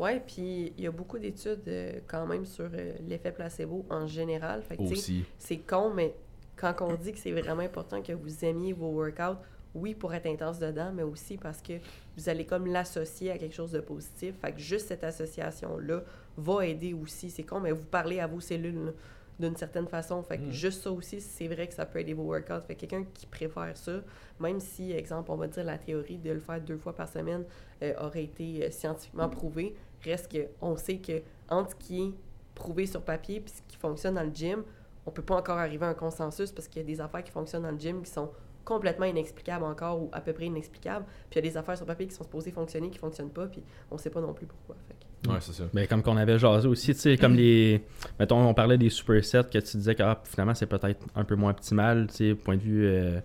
Ouais, 0.00 0.20
puis 0.26 0.72
il 0.76 0.82
y 0.82 0.86
a 0.88 0.90
beaucoup 0.90 1.18
d'études 1.18 1.60
euh, 1.68 2.00
quand 2.08 2.26
même 2.26 2.44
sur 2.44 2.64
euh, 2.74 2.94
l'effet 3.06 3.30
placebo 3.30 3.86
en 3.88 4.06
général. 4.08 4.62
Fait 4.62 4.76
que, 4.78 4.82
Aussi. 4.82 5.24
c'est 5.38 5.58
con, 5.58 5.92
mais 5.94 6.12
quand 6.56 6.74
on 6.80 6.94
dit 6.94 7.12
que 7.12 7.18
c'est 7.18 7.30
vraiment 7.32 7.62
important 7.62 8.02
que 8.02 8.12
vous 8.14 8.44
aimiez 8.44 8.72
vos 8.72 8.88
workouts, 8.88 9.38
oui, 9.74 9.94
pour 9.94 10.12
être 10.14 10.26
intense 10.26 10.58
dedans, 10.58 10.90
mais 10.92 11.02
aussi 11.02 11.36
parce 11.36 11.62
que 11.62 11.74
vous 12.16 12.28
allez 12.28 12.44
comme 12.44 12.66
l'associer 12.66 13.30
à 13.30 13.38
quelque 13.38 13.54
chose 13.54 13.72
de 13.72 13.80
positif. 13.80 14.34
Fait 14.40 14.52
que 14.52 14.58
juste 14.58 14.88
cette 14.88 15.04
association-là 15.04 16.02
va 16.36 16.66
aider 16.66 16.92
aussi. 16.92 17.30
C'est 17.30 17.44
con, 17.44 17.60
mais 17.60 17.72
vous 17.72 17.84
parlez 17.84 18.20
à 18.20 18.26
vos 18.26 18.40
cellules 18.40 18.92
d'une 19.38 19.56
certaine 19.56 19.86
façon. 19.86 20.22
Fait 20.22 20.38
que 20.38 20.44
Mm. 20.44 20.50
juste 20.52 20.82
ça 20.82 20.90
aussi, 20.90 21.20
c'est 21.20 21.48
vrai 21.48 21.66
que 21.66 21.74
ça 21.74 21.86
peut 21.86 22.00
aider 22.00 22.12
vos 22.14 22.24
workouts. 22.24 22.60
Fait 22.66 22.74
que 22.74 22.80
quelqu'un 22.80 23.04
qui 23.14 23.26
préfère 23.26 23.76
ça, 23.76 24.00
même 24.38 24.60
si, 24.60 24.92
exemple, 24.92 25.30
on 25.30 25.36
va 25.36 25.46
dire 25.46 25.64
la 25.64 25.78
théorie 25.78 26.18
de 26.18 26.30
le 26.30 26.40
faire 26.40 26.60
deux 26.60 26.76
fois 26.76 26.94
par 26.94 27.08
semaine 27.08 27.44
euh, 27.82 27.94
aurait 28.00 28.24
été 28.24 28.64
euh, 28.66 28.70
scientifiquement 28.70 29.28
prouvé, 29.28 29.74
reste 30.04 30.30
que 30.30 30.48
on 30.60 30.76
sait 30.76 30.98
que 30.98 31.22
entre 31.48 31.70
ce 31.70 31.76
qui 31.76 32.02
est 32.02 32.12
prouvé 32.54 32.86
sur 32.86 33.02
papier 33.02 33.40
puis 33.40 33.52
ce 33.56 33.62
qui 33.68 33.76
fonctionne 33.76 34.14
dans 34.16 34.24
le 34.24 34.34
gym, 34.34 34.62
on 35.06 35.10
peut 35.10 35.22
pas 35.22 35.36
encore 35.36 35.58
arriver 35.58 35.86
à 35.86 35.88
un 35.88 35.94
consensus 35.94 36.52
parce 36.52 36.68
qu'il 36.68 36.82
y 36.82 36.84
a 36.84 36.86
des 36.86 37.00
affaires 37.00 37.24
qui 37.24 37.30
fonctionnent 37.30 37.62
dans 37.62 37.70
le 37.70 37.78
gym 37.78 38.02
qui 38.02 38.10
sont 38.10 38.30
complètement 38.64 39.06
inexplicables 39.06 39.64
encore 39.64 40.02
ou 40.02 40.08
à 40.12 40.20
peu 40.20 40.32
près 40.32 40.46
inexplicables. 40.46 41.04
Puis 41.30 41.40
il 41.40 41.44
y 41.44 41.48
a 41.48 41.50
des 41.50 41.56
affaires 41.56 41.76
sur 41.76 41.86
papier 41.86 42.06
qui 42.06 42.14
sont 42.14 42.24
supposées 42.24 42.50
fonctionner 42.50 42.90
qui 42.90 42.98
fonctionnent 42.98 43.30
pas 43.30 43.46
puis 43.46 43.62
on 43.90 43.98
sait 43.98 44.10
pas 44.10 44.20
non 44.20 44.32
plus 44.32 44.46
pourquoi. 44.46 44.76
Fait 44.88 44.94
que- 44.94 45.00
Ouais, 45.30 45.36
c'est 45.40 45.52
ça. 45.52 45.64
Ben, 45.74 45.86
comme 45.86 46.02
qu'on 46.02 46.16
avait 46.16 46.38
jasé 46.38 46.66
aussi, 46.66 46.94
tu 46.94 47.00
sais, 47.00 47.16
comme 47.18 47.34
les. 47.34 47.82
Mettons, 48.18 48.38
on 48.42 48.54
parlait 48.54 48.78
des 48.78 48.88
supersets 48.88 49.44
que 49.52 49.58
tu 49.58 49.76
disais 49.76 49.94
que 49.94 50.02
ah, 50.02 50.18
finalement 50.24 50.54
c'est 50.54 50.64
peut-être 50.66 50.98
un 51.14 51.24
peu 51.24 51.34
moins 51.34 51.50
optimal, 51.50 52.06
tu 52.08 52.14
sais, 52.30 52.34
point 52.34 52.56
de 52.56 52.62
vue 52.62 52.86
euh, 52.86 53.20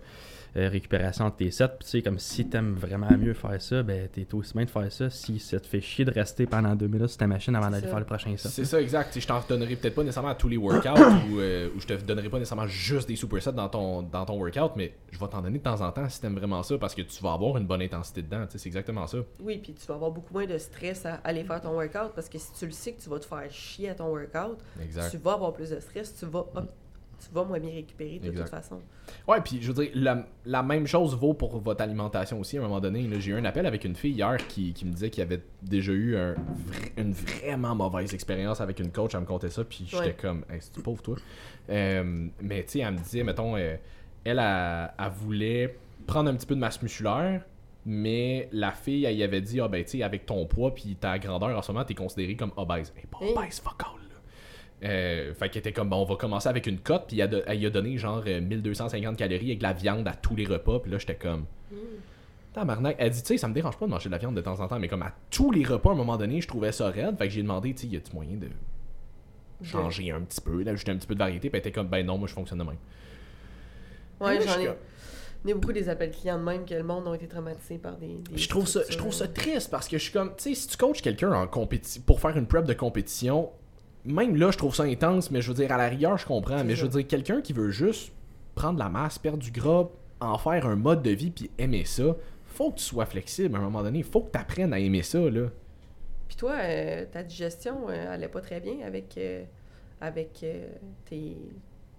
euh, 0.56 0.68
récupération 0.68 1.28
de 1.28 1.34
tes 1.34 1.50
sets. 1.50 1.68
Puis, 1.68 1.78
tu 1.84 1.86
sais, 1.90 2.02
comme 2.02 2.18
si 2.18 2.48
t'aimes 2.48 2.74
vraiment 2.74 3.10
mieux 3.18 3.34
faire 3.34 3.60
ça, 3.60 3.82
ben 3.82 4.08
t'es 4.10 4.26
aussi 4.34 4.54
bien 4.54 4.64
de 4.64 4.70
faire 4.70 4.90
ça 4.90 5.10
si 5.10 5.38
ça 5.38 5.60
te 5.60 5.66
fait 5.66 5.80
chier 5.80 6.04
de 6.04 6.10
rester 6.10 6.46
pendant 6.46 6.74
deux 6.74 6.86
minutes 6.88 7.08
sur 7.08 7.18
ta 7.18 7.26
machine 7.26 7.54
avant 7.54 7.70
d'aller 7.70 7.86
faire 7.86 7.98
le 7.98 8.04
prochain 8.06 8.34
set. 8.36 8.50
C'est 8.50 8.64
ça, 8.64 8.80
exact. 8.80 9.08
Tu 9.08 9.14
sais, 9.14 9.20
je 9.20 9.26
t'en 9.28 9.40
donnerai 9.48 9.76
peut-être 9.76 9.94
pas 9.94 10.02
nécessairement 10.02 10.30
à 10.30 10.34
tous 10.34 10.48
les 10.48 10.56
workouts 10.56 10.88
ou, 11.30 11.40
euh, 11.40 11.68
ou 11.76 11.80
je 11.80 11.86
te 11.86 11.94
donnerai 11.94 12.28
pas 12.28 12.38
nécessairement 12.38 12.66
juste 12.66 13.08
des 13.08 13.16
supersets 13.16 13.52
dans 13.52 13.68
ton, 13.68 14.02
dans 14.02 14.24
ton 14.24 14.38
workout, 14.38 14.72
mais 14.76 14.94
je 15.10 15.18
vais 15.18 15.28
t'en 15.28 15.42
donner 15.42 15.58
de 15.58 15.62
temps 15.62 15.80
en 15.80 15.92
temps 15.92 16.08
si 16.08 16.20
t'aimes 16.20 16.36
vraiment 16.36 16.62
ça 16.62 16.78
parce 16.78 16.94
que 16.94 17.02
tu 17.02 17.22
vas 17.22 17.32
avoir 17.32 17.56
une 17.58 17.66
bonne 17.66 17.82
intensité 17.82 18.22
dedans. 18.22 18.46
tu 18.46 18.52
sais, 18.52 18.58
C'est 18.58 18.68
exactement 18.68 19.06
ça. 19.06 19.18
Oui, 19.40 19.58
puis 19.58 19.74
tu 19.74 19.86
vas 19.86 19.94
avoir 19.94 20.10
beaucoup 20.10 20.32
moins 20.32 20.46
de 20.46 20.58
stress 20.58 21.04
à 21.06 21.14
aller 21.24 21.44
faire 21.44 21.60
ton 21.60 21.72
workout 21.74 22.12
parce 22.14 22.28
que 22.28 22.38
si 22.38 22.52
tu 22.58 22.66
le 22.66 22.72
sais 22.72 22.92
que 22.92 23.02
tu 23.02 23.08
vas 23.10 23.18
te 23.18 23.26
faire 23.26 23.50
chier 23.50 23.90
à 23.90 23.94
ton 23.94 24.08
workout, 24.08 24.58
Exact. 24.82 25.10
tu 25.10 25.18
vas 25.18 25.32
avoir 25.32 25.52
plus 25.52 25.70
de 25.70 25.80
stress, 25.80 26.14
tu 26.18 26.26
vas, 26.26 26.46
tu 27.18 27.32
vas 27.34 27.44
moins 27.44 27.58
bien 27.58 27.72
récupérer 27.72 28.18
de 28.18 28.28
Exact. 28.28 28.44
toute 28.44 28.50
façon. 28.50 28.80
Ouais, 29.26 29.40
puis 29.40 29.58
je 29.62 29.72
veux 29.72 29.82
dire, 29.84 29.92
la, 29.94 30.26
la 30.44 30.62
même 30.62 30.86
chose 30.86 31.16
vaut 31.16 31.34
pour 31.34 31.58
votre 31.60 31.82
alimentation 31.82 32.38
aussi. 32.40 32.56
À 32.56 32.60
un 32.60 32.64
moment 32.64 32.80
donné, 32.80 33.08
j'ai 33.20 33.30
eu 33.32 33.34
un 33.34 33.44
appel 33.44 33.66
avec 33.66 33.84
une 33.84 33.94
fille 33.96 34.12
hier 34.12 34.36
qui, 34.48 34.72
qui 34.72 34.84
me 34.84 34.92
disait 34.92 35.10
qu'il 35.10 35.22
avait 35.22 35.42
déjà 35.62 35.92
eu 35.92 36.16
un 36.16 36.34
une 36.96 37.12
vraiment 37.12 37.74
mauvaise 37.74 38.12
expérience 38.14 38.60
avec 38.60 38.78
une 38.80 38.90
coach. 38.92 39.14
Elle 39.14 39.20
me 39.20 39.26
contait 39.26 39.50
ça, 39.50 39.64
puis 39.64 39.84
j'étais 39.86 40.04
Ouais. 40.04 40.16
comme, 40.20 40.44
hey, 40.50 40.58
c'est 40.60 40.82
pauvre 40.82 41.02
toi? 41.02 41.16
Euh, 41.70 42.28
mais 42.40 42.62
tu 42.64 42.72
sais, 42.72 42.78
elle 42.80 42.94
me 42.94 42.98
disait, 42.98 43.22
mettons, 43.22 43.56
euh, 43.56 43.76
elle, 44.24 44.38
elle 44.38 45.10
voulait 45.12 45.78
prendre 46.06 46.30
un 46.30 46.34
petit 46.34 46.46
peu 46.46 46.54
de 46.54 46.60
masse 46.60 46.80
musculaire. 46.82 47.42
Mais 47.88 48.48
la 48.50 48.72
fille, 48.72 49.04
elle 49.04 49.14
y 49.16 49.22
avait 49.22 49.40
dit, 49.40 49.60
ah 49.60 49.68
ben 49.68 49.84
tu 49.84 49.90
sais, 49.98 50.02
avec 50.02 50.26
ton 50.26 50.44
poids 50.44 50.74
puis 50.74 50.96
ta 50.96 51.18
grandeur 51.20 51.56
en 51.56 51.62
ce 51.62 51.70
moment, 51.70 51.84
t'es 51.84 51.94
considéré 51.94 52.34
comme 52.34 52.50
obèse. 52.56 52.92
Est 53.00 53.06
pas 53.06 53.18
obèse, 53.20 53.60
fuck 53.60 53.80
all. 53.80 54.00
Euh, 54.84 55.32
fait 55.34 55.48
qu'elle 55.48 55.60
était 55.60 55.72
comme, 55.72 55.88
bon, 55.88 55.96
on 56.02 56.04
va 56.04 56.16
commencer 56.16 56.48
avec 56.48 56.66
une 56.66 56.78
cote, 56.78 57.04
puis 57.08 57.18
elle, 57.18 57.60
y 57.60 57.66
a 57.66 57.70
donné 57.70 57.96
genre 57.96 58.22
euh, 58.26 58.40
1250 58.42 59.16
calories 59.16 59.46
avec 59.46 59.58
de 59.58 59.62
la 59.62 59.72
viande 59.72 60.06
à 60.06 60.12
tous 60.12 60.36
les 60.36 60.44
repas, 60.44 60.80
puis 60.80 60.90
là, 60.92 60.98
j'étais 60.98 61.14
comme, 61.14 61.46
tabarnak. 62.52 62.96
Elle 62.98 63.10
dit, 63.10 63.22
tu 63.22 63.28
sais, 63.28 63.38
ça 63.38 63.48
me 63.48 63.54
dérange 63.54 63.78
pas 63.78 63.86
de 63.86 63.90
manger 63.90 64.08
de 64.08 64.12
la 64.12 64.18
viande 64.18 64.34
de 64.36 64.40
temps 64.42 64.60
en 64.60 64.68
temps, 64.68 64.78
mais 64.78 64.88
comme 64.88 65.02
à 65.02 65.12
tous 65.30 65.50
les 65.50 65.64
repas, 65.64 65.90
à 65.90 65.92
un 65.92 65.96
moment 65.96 66.16
donné, 66.18 66.40
je 66.40 66.48
trouvais 66.48 66.72
ça 66.72 66.90
raide. 66.90 67.16
Fait 67.16 67.26
que 67.28 67.32
j'ai 67.32 67.42
demandé, 67.42 67.72
tu 67.74 67.82
sais, 67.82 67.86
y 67.86 67.96
a-tu 67.96 68.12
moyen 68.14 68.36
de 68.36 68.48
changer 69.62 70.10
un 70.10 70.20
petit 70.20 70.40
peu, 70.42 70.62
d'ajouter 70.62 70.92
un 70.92 70.96
petit 70.96 71.06
peu 71.06 71.14
de 71.14 71.20
variété? 71.20 71.48
Puis 71.48 71.56
elle 71.58 71.60
était 71.60 71.72
comme, 71.72 71.88
ben 71.88 72.04
non, 72.04 72.18
moi 72.18 72.28
je 72.28 72.34
fonctionne 72.34 72.58
de 72.58 72.64
même. 72.64 72.76
Ouais, 74.20 74.40
j'en 74.40 74.52
je- 74.54 74.60
ai. 74.60 74.70
Il 75.44 75.50
y 75.50 75.52
a 75.52 75.54
beaucoup 75.54 75.72
des 75.72 75.88
appels 75.88 76.10
clients 76.10 76.38
de 76.38 76.42
même 76.44 76.64
que 76.64 76.74
le 76.74 76.82
monde 76.82 77.06
ont 77.06 77.14
été 77.14 77.28
traumatisés 77.28 77.78
par 77.78 77.96
des. 77.98 78.18
des 78.30 78.36
Je 78.36 78.48
trouve 78.48 78.66
ça, 78.66 78.80
je 78.88 78.96
trouve 78.98 79.12
ça 79.12 79.28
triste 79.28 79.70
parce 79.70 79.86
que 79.86 79.96
je 79.96 80.02
suis 80.04 80.12
comme, 80.12 80.30
tu 80.36 80.42
sais, 80.42 80.54
si 80.54 80.66
tu 80.68 80.76
coaches 80.76 81.02
quelqu'un 81.02 81.32
en 81.32 81.46
compétition 81.46 82.02
pour 82.04 82.20
faire 82.20 82.36
une 82.36 82.46
prep 82.46 82.64
de 82.64 82.72
compétition, 82.72 83.50
même 84.06 84.36
là, 84.36 84.50
je 84.50 84.58
trouve 84.58 84.74
ça 84.74 84.84
intense, 84.84 85.30
mais 85.30 85.40
je 85.40 85.48
veux 85.48 85.54
dire, 85.54 85.72
à 85.72 85.76
la 85.76 85.88
rigueur, 85.88 86.16
je 86.16 86.26
comprends. 86.26 86.62
Mais 86.64 86.76
je 86.76 86.84
veux 86.84 86.90
dire, 86.90 87.06
quelqu'un 87.06 87.40
qui 87.40 87.52
veut 87.52 87.70
juste 87.70 88.12
prendre 88.54 88.78
la 88.78 88.88
masse, 88.88 89.18
perdre 89.18 89.38
du 89.38 89.50
gras, 89.50 89.88
en 90.20 90.38
faire 90.38 90.66
un 90.66 90.76
mode 90.76 91.02
de 91.02 91.10
vie 91.10 91.30
puis 91.30 91.50
aimer 91.58 91.84
ça, 91.84 92.16
faut 92.46 92.70
que 92.70 92.78
tu 92.78 92.84
sois 92.84 93.04
flexible 93.06 93.54
à 93.54 93.58
un 93.58 93.62
moment 93.62 93.82
donné. 93.82 94.02
Faut 94.02 94.22
que 94.22 94.30
tu 94.32 94.38
apprennes 94.38 94.72
à 94.72 94.78
aimer 94.78 95.02
ça, 95.02 95.18
là. 95.18 95.48
Puis 96.28 96.36
toi, 96.36 96.54
euh, 96.60 97.04
ta 97.12 97.22
digestion 97.22 97.88
euh, 97.88 98.14
allait 98.14 98.28
pas 98.28 98.40
très 98.40 98.60
bien 98.60 98.76
avec, 98.84 99.14
euh, 99.18 99.44
avec 100.00 100.40
euh, 100.42 100.66
tes 101.04 101.36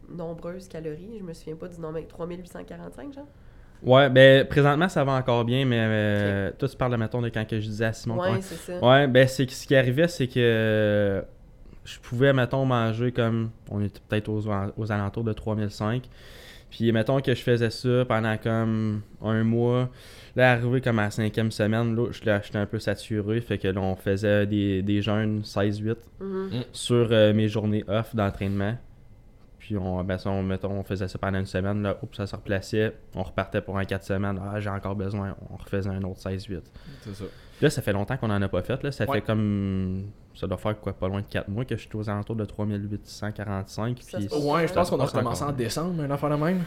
nombreuses 0.09 0.67
calories. 0.67 1.17
Je 1.19 1.23
me 1.23 1.33
souviens 1.33 1.55
pas 1.55 1.67
du 1.67 1.79
nombre, 1.79 1.99
3845, 2.07 3.13
genre? 3.13 3.25
Ouais, 3.83 4.09
ben 4.09 4.43
présentement 4.47 4.89
ça 4.89 5.03
va 5.03 5.11
encore 5.11 5.45
bien, 5.45 5.63
mais 5.63 5.77
euh, 5.79 6.51
toi 6.57 6.67
tu 6.67 6.75
parles, 6.75 6.97
mettons, 6.97 7.21
de 7.21 7.29
quand 7.29 7.45
que 7.47 7.59
je 7.59 7.67
disais 7.67 7.85
à 7.85 7.93
Simon. 7.93 8.19
ouais, 8.19 8.31
ouais. 8.31 8.41
c'est 8.41 8.55
ça. 8.55 8.79
Ouais, 8.83 9.07
ben 9.07 9.27
c'est 9.27 9.45
que 9.45 9.51
ce 9.51 9.67
qui 9.67 9.75
arrivait, 9.75 10.07
c'est 10.07 10.25
que 10.27 10.33
euh, 10.37 11.21
je 11.87 11.99
pouvais, 11.99 12.33
mettons, 12.33 12.65
manger 12.65 13.11
comme. 13.11 13.49
On 13.71 13.81
était 13.81 13.99
peut-être 14.07 14.29
aux, 14.29 14.43
aux 14.77 14.91
alentours 14.91 15.23
de 15.23 15.33
3005. 15.33 16.03
Puis, 16.69 16.91
mettons 16.91 17.21
que 17.21 17.33
je 17.33 17.41
faisais 17.41 17.69
ça 17.69 18.03
pendant 18.05 18.37
comme 18.37 19.01
un 19.23 19.43
mois. 19.43 19.89
Là, 20.35 20.51
arrivé 20.51 20.81
comme 20.81 20.99
à 20.99 21.03
la 21.03 21.11
cinquième 21.11 21.49
semaine, 21.49 21.95
là, 21.95 22.07
j'étais 22.11 22.57
un 22.57 22.65
peu 22.65 22.77
saturé. 22.77 23.39
Fait 23.41 23.57
que 23.57 23.69
là, 23.69 23.79
on 23.81 23.95
faisait 23.95 24.45
des, 24.45 24.81
des 24.83 25.01
jeûnes 25.01 25.41
16-8 25.43 25.95
Mhm. 26.19 26.63
sur 26.73 27.07
euh, 27.11 27.33
mes 27.33 27.47
journées 27.47 27.83
off 27.87 28.13
d'entraînement. 28.15 28.77
Puis 29.67 29.75
on, 29.75 30.01
ben 30.05 30.17
ça, 30.17 30.29
on, 30.29 30.43
mettons, 30.43 30.71
on 30.71 30.83
faisait 30.83 31.09
ça 31.09 31.17
pendant 31.19 31.39
une 31.39 31.45
semaine, 31.45 31.81
là, 31.81 31.97
oups, 32.01 32.15
ça 32.15 32.25
se 32.25 32.33
replaçait, 32.33 32.95
on 33.13 33.21
repartait 33.23 33.59
pour 33.59 33.77
un 33.77 33.83
4 33.83 34.01
semaines, 34.01 34.39
ah 34.41 34.61
j'ai 34.61 34.69
encore 34.69 34.95
besoin, 34.95 35.35
on 35.51 35.57
refaisait 35.57 35.89
un 35.89 36.01
autre 36.03 36.21
16-8. 36.21 36.61
C'est 37.01 37.13
ça. 37.13 37.25
Là, 37.61 37.69
ça 37.69 37.81
fait 37.81 37.91
longtemps 37.91 38.15
qu'on 38.15 38.29
en 38.29 38.41
a 38.41 38.47
pas 38.47 38.61
fait, 38.61 38.81
là. 38.81 38.93
ça 38.93 39.03
Ouais. 39.03 39.17
fait 39.17 39.21
comme, 39.25 40.05
ça 40.35 40.47
doit 40.47 40.55
faire 40.55 40.79
quoi, 40.79 40.93
pas 40.93 41.09
loin 41.09 41.19
de 41.19 41.25
4 41.25 41.49
mois 41.49 41.65
que 41.65 41.75
je 41.75 41.81
suis 41.81 41.89
aux 41.95 42.09
alentours 42.09 42.37
de 42.37 42.45
3845. 42.45 43.97
Ça 44.03 44.17
Puis, 44.19 44.27
Ouais, 44.31 44.67
je 44.69 44.73
pense 44.73 44.89
qu'on 44.89 44.99
a 45.01 45.05
recommencé 45.05 45.43
en 45.43 45.51
décembre, 45.51 46.01
une 46.01 46.11
affaire 46.11 46.29
de 46.29 46.35
même. 46.35 46.63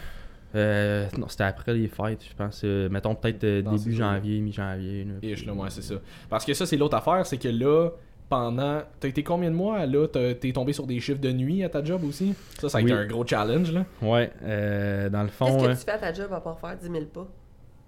euh, 0.54 1.06
non, 1.16 1.28
c'était 1.28 1.44
après 1.44 1.72
les 1.72 1.88
fêtes, 1.88 2.24
je 2.28 2.34
pense, 2.34 2.60
euh, 2.64 2.88
mettons 2.90 3.14
peut-être 3.14 3.44
euh, 3.44 3.62
début 3.62 3.94
janvier, 3.94 4.40
mi-janvier. 4.40 5.04
là, 5.04 5.14
Et 5.22 5.30
je 5.36 5.42
puis- 5.42 5.46
là, 5.46 5.54
ouais, 5.54 5.70
c'est 5.70 5.80
ça. 5.82 5.94
Parce 6.28 6.44
que 6.44 6.52
ça, 6.54 6.66
c'est 6.66 6.76
l'autre 6.76 6.96
affaire, 6.96 7.24
c'est 7.24 7.38
que 7.38 7.48
là, 7.48 7.90
pendant. 8.30 8.80
T'as 8.98 9.08
été 9.08 9.22
combien 9.22 9.50
de 9.50 9.54
mois 9.56 9.84
là? 9.84 10.06
T'as- 10.08 10.34
T'es 10.34 10.52
tombé 10.52 10.72
sur 10.72 10.86
des 10.86 10.98
chiffres 11.00 11.20
de 11.20 11.30
nuit 11.32 11.62
à 11.64 11.68
ta 11.68 11.84
job 11.84 12.02
aussi? 12.04 12.32
Ça, 12.58 12.70
ça 12.70 12.78
a 12.78 12.80
Oui. 12.80 12.90
été 12.90 12.98
un 12.98 13.04
gros 13.06 13.26
challenge 13.26 13.72
là. 13.72 13.84
Ouais, 14.00 14.32
euh, 14.42 15.10
dans 15.10 15.20
le 15.22 15.26
Qu'est-ce 15.26 15.36
fond, 15.36 15.58
que 15.60 15.66
euh, 15.66 15.74
tu 15.74 15.84
fais 15.84 15.90
à 15.90 15.98
ta 15.98 16.14
job 16.14 16.32
à 16.32 16.40
part 16.40 16.58
faire 16.58 16.76
10 16.78 16.88
000 16.90 17.04
pas? 17.06 17.28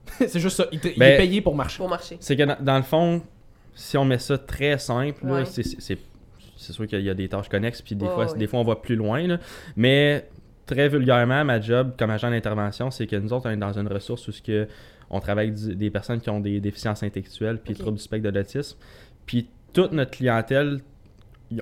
C'est 0.29 0.41
juste 0.41 0.57
ça. 0.59 0.67
Il, 0.73 0.81
Ben- 0.99 1.13
est 1.15 1.17
payé 1.17 1.41
pour 1.41 1.55
marcher. 1.55 1.79
pour 1.79 1.89
marcher? 1.89 2.17
c'est 2.21 2.37
que 2.37 2.43
dans, 2.43 2.57
dans 2.61 2.77
le 2.77 2.83
fond, 2.83 3.23
si 3.75 3.97
on 3.97 4.05
met 4.05 4.19
ça 4.19 4.37
très 4.37 4.77
simple, 4.79 5.25
Ouais. 5.25 5.45
c'est- 5.47 5.63
c'est 5.63 5.81
c'est- 5.81 5.99
c'est 6.57 6.73
sûr 6.73 6.87
qu'il 6.87 7.01
y 7.01 7.09
a 7.11 7.15
des 7.15 7.29
tâches 7.29 7.49
connexes, 7.49 7.81
puis 7.81 7.95
des, 7.97 8.07
fois, 8.07 8.27
des 8.35 8.47
fois 8.47 8.61
on 8.61 8.65
va 8.65 8.77
plus 8.77 8.97
loin. 8.97 9.27
là. 9.27 9.39
Mais 9.77 10.29
très 10.67 10.89
vulgairement, 10.89 11.45
ma 11.45 11.61
job 11.61 11.93
comme 11.99 12.11
agent 12.11 12.31
d'intervention, 12.31 12.91
c'est 12.91 13.07
que 13.07 13.17
nous 13.17 13.33
autres, 13.33 13.49
on 13.49 13.53
est 13.53 13.57
dans 13.57 13.77
une 13.79 13.89
ressource 13.89 14.27
où 14.29 14.33
ce 14.33 14.43
que 14.43 14.67
on 15.11 15.21
travaille 15.21 15.49
avec 15.49 15.77
des 15.77 15.91
personnes 15.91 16.21
qui 16.21 16.31
ont 16.31 16.41
des 16.41 16.59
déficiences 16.61 17.03
intellectuelles 17.03 17.59
puis 17.63 17.75
Ok. 17.75 17.81
troubles 17.81 17.97
du 17.99 18.03
spectre 18.03 18.31
de 18.31 18.39
l'autisme. 18.39 18.79
Puis 19.27 19.49
toute 19.73 19.93
notre 19.93 20.11
clientèle, 20.13 20.81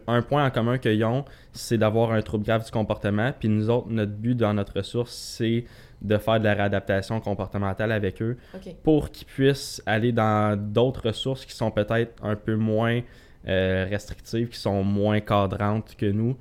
un 0.06 0.22
point 0.22 0.44
en 0.46 0.50
commun 0.50 0.78
qu'ils 0.78 1.04
ont, 1.04 1.24
c'est 1.52 1.78
d'avoir 1.78 2.12
un 2.12 2.22
trouble 2.22 2.44
grave 2.44 2.64
du 2.64 2.70
comportement. 2.70 3.32
Puis 3.38 3.48
nous 3.48 3.70
autres, 3.70 3.88
notre 3.90 4.12
but 4.12 4.36
dans 4.36 4.54
notre 4.54 4.76
ressource, 4.76 5.12
c'est 5.12 5.64
de 6.00 6.16
faire 6.16 6.38
de 6.38 6.44
la 6.44 6.54
réadaptation 6.54 7.20
comportementale 7.20 7.92
avec 7.92 8.22
eux 8.22 8.38
pour 8.82 9.10
qu'ils 9.10 9.26
puissent 9.26 9.82
aller 9.86 10.12
dans 10.12 10.56
d'autres 10.58 11.08
ressources 11.08 11.44
qui 11.44 11.54
sont 11.54 11.70
peut-être 11.70 12.12
un 12.22 12.36
peu 12.36 12.54
moins 12.56 13.00
euh, 13.48 13.86
restrictives, 13.90 14.48
qui 14.48 14.58
sont 14.58 14.82
moins 14.84 15.20
cadrantes 15.20 15.94
que 15.96 16.06
nous, 16.06 16.36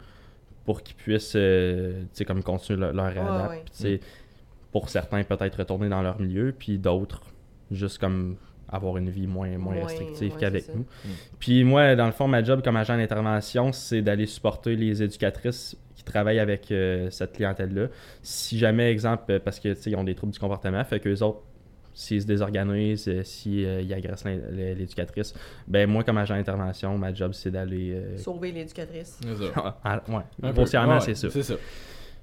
pour 0.66 0.84
qu'ils 0.84 0.96
puissent 0.96 1.34
euh, 1.36 2.02
tu 2.04 2.08
sais, 2.14 2.26
comme 2.26 2.44
continuer 2.44 2.80
leur, 2.80 2.94
leur 2.94 3.08
réadapt. 3.12 3.50
ouais. 3.50 3.62
Puis, 3.66 3.74
tu 3.76 3.82
sais, 3.82 4.00
Pour 4.72 4.90
certains, 4.90 5.24
peut-être 5.24 5.58
retourner 5.58 5.90
dans 5.90 6.02
leur 6.02 6.20
milieu, 6.20 6.54
puis 6.58 6.78
d'autres, 6.78 7.24
juste 7.72 7.98
comme 7.98 8.38
avoir 8.72 8.98
une 8.98 9.10
vie 9.10 9.28
moins, 9.28 9.58
moins 9.58 9.76
restrictive 9.86 10.36
qu'avec 10.40 10.74
nous. 10.76 10.86
Puis 11.40 11.64
moi, 11.64 11.96
dans 11.96 12.06
le 12.06 12.12
fond, 12.12 12.28
ma 12.28 12.44
job 12.44 12.62
comme 12.64 12.76
agent 12.78 12.98
d'intervention, 12.98 13.72
c'est 13.72 14.02
d'aller 14.02 14.26
supporter 14.26 14.76
les 14.76 15.02
éducatrices 15.04 15.76
qui 15.96 16.04
travaillent 16.04 16.40
avec 16.40 16.72
euh, 16.72 17.10
cette 17.10 17.34
clientèle-là. 17.34 17.88
Si 18.22 18.58
jamais, 18.58 18.92
exemple, 18.92 19.24
euh, 19.32 19.40
parce 19.44 19.60
que 19.60 19.74
tu 19.74 19.82
sais, 19.82 19.92
ils 19.92 19.96
ont 19.96 20.04
des 20.04 20.16
troubles 20.16 20.34
du 20.34 20.40
comportement, 20.40 20.84
fait 20.86 21.00
qu'eux 21.00 21.22
autres, 21.24 21.42
s'ils 21.94 22.22
se 22.22 22.28
désorganisent, 22.28 23.08
euh, 23.10 23.24
s'ils 23.24 23.66
euh, 23.66 23.82
ils 23.82 23.94
agressent 23.94 24.24
l'éducatrice, 24.52 25.34
ben 25.68 25.90
moi, 25.90 26.04
comme 26.06 26.18
agent 26.18 26.36
d'intervention, 26.36 26.98
ma 26.98 27.14
job, 27.14 27.34
c'est 27.34 27.52
d'aller. 27.52 27.92
euh, 27.94 28.18
Sauver 28.18 28.52
l'éducatrice. 28.54 29.20
C'est 29.22 29.36
ça. 29.54 29.80
ah, 29.84 30.02
ouais, 30.08 30.22
peu. 30.42 30.52
grossièrement, 30.54 30.94
Ouais, 30.96 31.02
c'est 31.02 31.16
ça. 31.16 31.30
C'est 31.30 31.44
ça. 31.44 31.56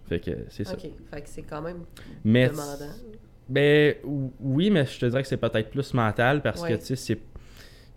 Fait 0.08 0.20
que 0.20 0.30
c'est 0.48 0.64
ça. 0.64 0.72
OK. 0.74 0.88
Fait 1.12 1.20
que 1.20 1.28
c'est 1.28 1.42
quand 1.42 1.60
même 1.60 1.80
Mais 2.24 2.48
demandant. 2.48 2.92
Ben 3.48 3.94
ou- 4.04 4.32
oui, 4.40 4.70
mais 4.70 4.84
je 4.86 4.98
te 4.98 5.06
dirais 5.06 5.22
que 5.22 5.28
c'est 5.28 5.36
peut-être 5.36 5.70
plus 5.70 5.94
mental 5.94 6.42
parce 6.42 6.62
Ouais. 6.62 6.70
que 6.72 6.78
tu 6.78 6.84
sais, 6.86 6.96
c'est 6.96 7.18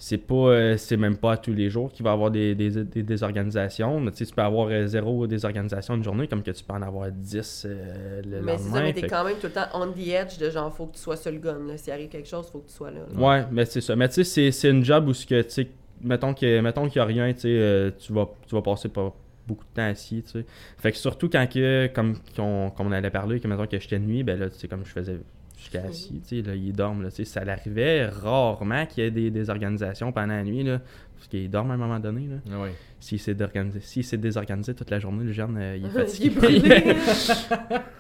c'est 0.02 0.18
pas 0.18 0.34
euh, 0.36 0.78
c'est 0.78 0.96
même 0.96 1.18
pas 1.18 1.36
tous 1.36 1.52
les 1.54 1.70
jours 1.70 1.92
qu'il 1.92 2.06
va 2.06 2.12
y 2.12 2.14
avoir 2.14 2.32
des, 2.32 2.56
des, 2.56 2.70
des 2.86 3.04
désorganisations. 3.04 4.00
Mais, 4.00 4.12
tu 4.12 4.18
sais, 4.20 4.26
tu 4.28 4.34
peux 4.34 4.42
avoir 4.42 4.68
euh, 4.70 4.86
zéro 4.88 5.28
désorganisation 5.28 5.96
une 5.96 6.04
journée 6.06 6.28
comme 6.28 6.42
que 6.42 6.52
tu 6.52 6.64
peux 6.64 6.74
en 6.74 6.82
avoir 6.82 7.12
10 7.12 7.66
euh, 7.68 8.22
le 8.26 8.42
Mais 8.42 8.58
c'est 8.58 8.64
ça, 8.64 8.70
lendemain. 8.70 8.82
mais 8.84 8.94
t'es 8.94 9.08
quand 9.08 9.26
même 9.26 9.36
tout 9.42 9.48
le 9.48 9.52
temps 9.54 9.66
on 9.74 9.92
the 9.92 10.08
edge 10.08 10.38
de 10.40 10.50
genre, 10.52 10.74
faut 10.74 10.86
que 10.86 10.96
tu 10.96 11.02
sois 11.02 11.18
sur 11.18 11.32
le 11.32 11.40
gun. 11.40 11.58
S'il 11.76 11.92
arrive 11.92 12.08
quelque 12.10 12.30
chose, 12.30 12.48
faut 12.50 12.60
que 12.60 12.70
tu 12.70 12.76
sois 12.76 12.92
là. 12.92 13.00
là. 13.14 13.20
Ouais, 13.28 13.46
mais 13.52 13.66
c'est 13.66 13.82
ça. 13.82 13.96
Mais 13.98 14.08
tu 14.08 14.24
sais, 14.24 14.52
c'est- 14.52 14.70
une 14.70 14.86
job 14.86 15.08
où 15.10 15.14
ce 15.14 15.26
que 15.26 15.42
tu 15.42 15.50
sais, 15.50 15.68
mettons 16.02 16.34
que 16.34 16.62
mettons 16.62 16.88
qu'il 16.88 16.98
y 17.00 17.02
a 17.02 17.06
rien, 17.06 17.34
tu 17.34 17.40
sais, 17.42 17.48
euh, 17.50 17.92
tu 18.00 18.14
vas 18.14 18.30
tu 18.48 18.56
vas 18.56 18.62
passer 18.62 18.88
pas 18.88 19.14
beaucoup 19.48 19.66
de 19.66 19.74
temps 19.76 19.90
assis, 19.90 20.22
tu 20.24 20.30
sais. 20.32 20.46
Fait 20.78 20.92
que 20.94 20.98
surtout 20.98 21.28
quand 21.28 21.46
que 21.52 21.88
comme 21.94 22.16
qu'on 22.38 22.70
qu'on 22.70 22.92
allait 22.94 23.10
parler 23.10 23.42
que 23.42 23.48
mettons 23.50 23.68
que 23.68 23.78
j'étais 23.80 24.00
nuit, 24.00 24.24
ben 24.24 24.40
là 24.40 24.50
tu 24.50 24.58
sais 24.60 24.68
comme 24.70 24.86
je 24.86 24.92
faisais 24.92 25.18
Mhm. 25.74 25.86
assis, 25.86 26.22
tu 26.28 26.38
sais, 26.38 26.42
là 26.42 26.56
ils 26.56 26.74
dorment 26.74 27.04
là, 27.04 27.10
tu 27.10 27.18
sais, 27.18 27.26
ça 27.26 27.44
l'arrivait 27.44 28.08
rarement 28.08 28.86
qu'il 28.86 29.04
y 29.04 29.08
ait 29.08 29.12
des, 29.12 29.30
des 29.32 29.50
organisations 29.50 30.12
pendant 30.12 30.36
la 30.36 30.44
nuit 30.44 30.64
là, 30.64 30.80
parce 31.16 31.28
qu'ils 31.28 31.50
dorment 31.50 31.72
à 31.72 31.74
un 31.74 31.78
moment 31.78 32.00
donné 32.00 32.28
là. 32.28 32.38
Ah 32.52 32.62
ouais. 32.62 32.74
S'il 33.00 33.20
s'est 33.20 34.18
désorganisé, 34.18 34.74
toute 34.74 34.90
la 34.90 35.00
journée, 35.00 35.24
le 35.24 35.32
jeune 35.32 35.58
euh, 35.58 35.78
il 35.78 35.86
est 35.86 36.50
Il 36.50 36.72
est. 36.72 36.96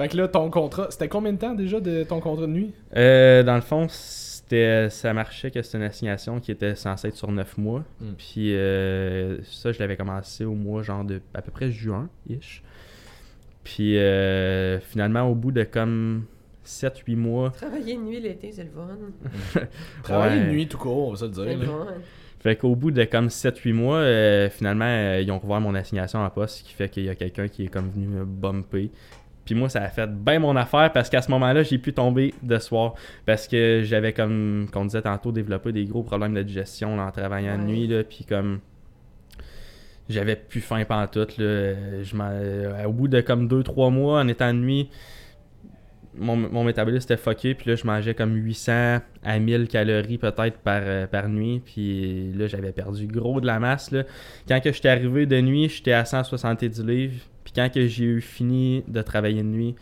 Fait 0.00 0.08
que 0.08 0.16
là, 0.16 0.28
ton 0.28 0.48
contrat, 0.48 0.86
c'était 0.88 1.08
combien 1.08 1.34
de 1.34 1.36
temps 1.36 1.54
déjà 1.54 1.78
de 1.78 2.04
ton 2.04 2.20
contrat 2.20 2.46
de 2.46 2.52
nuit? 2.52 2.72
Euh, 2.96 3.42
dans 3.42 3.54
le 3.54 3.60
fond, 3.60 3.86
c'était, 3.90 4.88
ça 4.88 5.12
marchait 5.12 5.50
que 5.50 5.60
c'était 5.60 5.76
une 5.76 5.84
assignation 5.84 6.40
qui 6.40 6.52
était 6.52 6.74
censée 6.74 7.08
être 7.08 7.16
sur 7.16 7.30
9 7.30 7.58
mois. 7.58 7.84
Mm. 8.00 8.12
Puis 8.16 8.54
euh, 8.54 9.42
ça, 9.42 9.72
je 9.72 9.78
l'avais 9.78 9.98
commencé 9.98 10.46
au 10.46 10.54
mois 10.54 10.82
genre 10.82 11.04
de 11.04 11.20
à 11.34 11.42
peu 11.42 11.50
près 11.50 11.70
juin-ish. 11.70 12.62
Puis 13.62 13.98
euh, 13.98 14.80
finalement, 14.80 15.24
au 15.24 15.34
bout 15.34 15.52
de 15.52 15.64
comme 15.64 16.24
7-8 16.70 17.16
mois, 17.16 17.50
Travailler 17.50 17.96
de 17.96 18.00
nuit 18.02 18.20
l'été, 18.20 18.52
c'est 18.52 18.64
le 18.64 18.70
fun. 18.70 19.60
Travailler 20.02 20.40
Ouais. 20.40 20.46
de 20.46 20.50
nuit 20.50 20.66
tout 20.68 20.78
court, 20.78 21.08
on 21.08 21.10
va 21.10 21.16
se 21.16 21.24
le 21.24 21.30
dire. 21.30 21.44
le 21.44 21.52
là. 21.56 21.66
fun. 21.66 21.86
fait 22.40 22.56
qu'au 22.56 22.74
bout 22.76 22.90
de 22.90 23.04
comme 23.04 23.26
7-8 23.28 23.72
mois, 23.72 23.96
euh, 23.98 24.48
finalement, 24.50 24.84
euh, 24.86 25.20
ils 25.20 25.30
ont 25.32 25.38
rouvert 25.38 25.60
mon 25.60 25.74
assignation 25.74 26.20
en 26.20 26.30
poste, 26.30 26.58
ce 26.58 26.62
qui 26.64 26.72
fait 26.72 26.88
qu'il 26.88 27.04
y 27.04 27.08
a 27.08 27.14
quelqu'un 27.14 27.48
qui 27.48 27.64
est 27.64 27.68
comme 27.68 27.90
venu 27.90 28.06
me 28.06 28.24
bumper. 28.24 28.90
Puis 29.44 29.54
moi, 29.54 29.68
ça 29.68 29.82
a 29.82 29.88
fait 29.88 30.06
bien 30.08 30.38
mon 30.38 30.54
affaire 30.54 30.92
parce 30.92 31.10
qu'à 31.10 31.22
ce 31.22 31.30
moment-là, 31.32 31.62
j'ai 31.64 31.78
pu 31.78 31.92
tomber 31.92 32.32
de 32.42 32.58
soir. 32.58 32.94
Parce 33.26 33.48
que 33.48 33.80
j'avais, 33.82 34.12
comme 34.12 34.68
qu'on 34.72 34.84
disait 34.84 35.02
tantôt, 35.02 35.32
développé 35.32 35.72
des 35.72 35.86
gros 35.86 36.02
problèmes 36.04 36.34
de 36.34 36.42
digestion 36.42 36.94
là, 36.96 37.06
en 37.06 37.10
travaillant 37.10 37.56
de 37.56 37.62
Ouais. 37.62 37.66
nuit. 37.66 37.86
Là, 37.88 38.04
puis 38.04 38.24
comme. 38.28 38.60
J'avais 40.08 40.34
plus 40.36 40.60
faim 40.60 40.84
pantoute. 40.84 41.38
Là. 41.38 42.02
Je 42.02 42.16
m'en- 42.16 42.30
euh, 42.32 42.84
au 42.84 42.92
bout 42.92 43.06
de 43.08 43.20
comme 43.20 43.46
2-3 43.48 43.90
mois, 43.90 44.20
en 44.20 44.28
étant 44.28 44.52
de 44.52 44.58
nuit, 44.58 44.90
mon, 46.14 46.36
mon 46.36 46.64
métabolisme 46.64 47.04
était 47.12 47.16
fucké. 47.22 47.54
Puis 47.54 47.70
là, 47.70 47.76
je 47.76 47.86
mangeais 47.86 48.14
comme 48.14 48.34
800 48.34 48.98
à 49.22 49.38
1000 49.38 49.68
calories 49.68 50.18
peut-être 50.18 50.58
par, 50.58 50.82
euh, 50.84 51.06
par 51.06 51.28
nuit. 51.28 51.60
Puis 51.64 52.32
là, 52.32 52.46
j'avais 52.46 52.72
perdu 52.72 53.06
gros 53.06 53.40
de 53.40 53.46
la 53.46 53.58
masse. 53.60 53.90
Là. 53.90 54.04
Quand 54.48 54.60
que 54.60 54.72
j'étais 54.72 54.88
arrivé 54.88 55.26
de 55.26 55.40
nuit, 55.40 55.68
j'étais 55.68 55.92
à 55.92 56.04
170 56.04 56.82
livres. 56.84 57.22
Puis 57.44 57.52
quand 57.54 57.70
que 57.72 57.86
j'ai 57.86 58.04
eu 58.04 58.20
fini 58.20 58.84
de 58.88 59.02
travailler 59.02 59.42
de 59.42 59.48
nuit, 59.48 59.74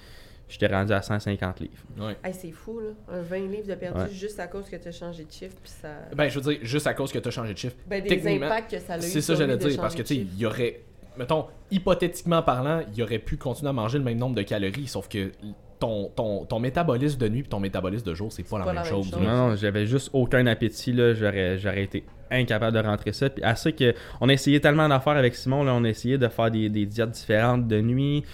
j'étais 0.48 0.66
rendu 0.68 0.92
à 0.92 1.02
150 1.02 1.60
livres. 1.60 1.72
Ouais. 1.98 2.16
Hey, 2.22 2.32
c'est 2.34 2.52
fou, 2.52 2.78
là. 2.80 2.90
Un 3.16 3.22
20 3.22 3.36
livres 3.50 3.68
de 3.68 3.74
perdu 3.74 4.00
Ouais. 4.00 4.10
juste 4.12 4.38
à 4.40 4.46
cause 4.46 4.68
que 4.68 4.76
tu 4.76 4.88
as 4.88 4.92
changé 4.92 5.24
de 5.24 5.32
chiffre. 5.32 5.56
Puis 5.62 5.72
ça. 5.82 5.88
Ben, 6.14 6.28
je 6.28 6.38
veux 6.38 6.52
dire, 6.52 6.60
juste 6.62 6.86
à 6.86 6.94
cause 6.94 7.10
que 7.12 7.18
tu 7.18 7.28
as 7.28 7.30
changé 7.30 7.52
de 7.52 7.58
chiffre. 7.58 7.76
Ben, 7.86 8.02
des 8.02 8.08
techniquement, 8.08 8.46
impacts 8.46 8.70
que 8.70 8.78
ça 8.78 8.94
a 8.94 8.98
eu. 8.98 9.02
C'est 9.02 9.20
ça, 9.20 9.34
j'allais 9.34 9.56
dire, 9.56 9.80
parce 9.80 9.94
que 9.94 10.02
tu 10.02 10.14
sais, 10.14 10.16
il 10.16 10.38
y 10.38 10.46
aurait, 10.46 10.80
mettons, 11.18 11.46
hypothétiquement 11.70 12.42
parlant, 12.42 12.82
il 12.94 13.02
aurait 13.02 13.18
pu 13.18 13.36
continuer 13.36 13.70
à 13.70 13.72
manger 13.72 13.98
le 13.98 14.04
même 14.04 14.18
nombre 14.18 14.36
de 14.36 14.42
calories, 14.42 14.86
sauf 14.86 15.08
que 15.08 15.30
ton, 15.78 16.10
ton, 16.14 16.44
ton 16.44 16.58
métabolisme 16.58 17.18
de 17.18 17.28
nuit 17.28 17.40
et 17.40 17.44
ton 17.44 17.60
métabolisme 17.60 18.04
de 18.04 18.14
jour, 18.14 18.32
c'est 18.32 18.42
pas, 18.42 18.58
la 18.58 18.64
pas 18.64 18.72
même 18.72 18.82
la 18.82 18.82
même 18.82 18.92
chose. 18.92 19.10
chose. 19.10 19.20
Non, 19.20 19.56
j'avais 19.56 19.86
juste 19.86 20.10
aucun 20.12 20.46
appétit, 20.46 20.92
là. 20.92 21.14
J'aurais, 21.14 21.58
j'aurais 21.58 21.84
été 21.84 22.04
incapable 22.30 22.76
de 22.76 22.86
rentrer 22.86 23.12
ça. 23.12 23.30
Puis 23.30 23.42
à 23.42 23.54
ça 23.54 23.72
que 23.72 23.94
on 24.20 24.28
a 24.28 24.32
essayé 24.32 24.60
tellement 24.60 24.88
d'affaires 24.88 25.16
avec 25.16 25.34
Simon, 25.34 25.64
là, 25.64 25.74
on 25.74 25.84
a 25.84 25.88
essayé 25.88 26.18
de 26.18 26.28
faire 26.28 26.50
des, 26.50 26.68
des 26.68 26.86
diètes 26.86 27.10
différentes 27.10 27.66
de 27.66 27.80
nuit. 27.80 28.24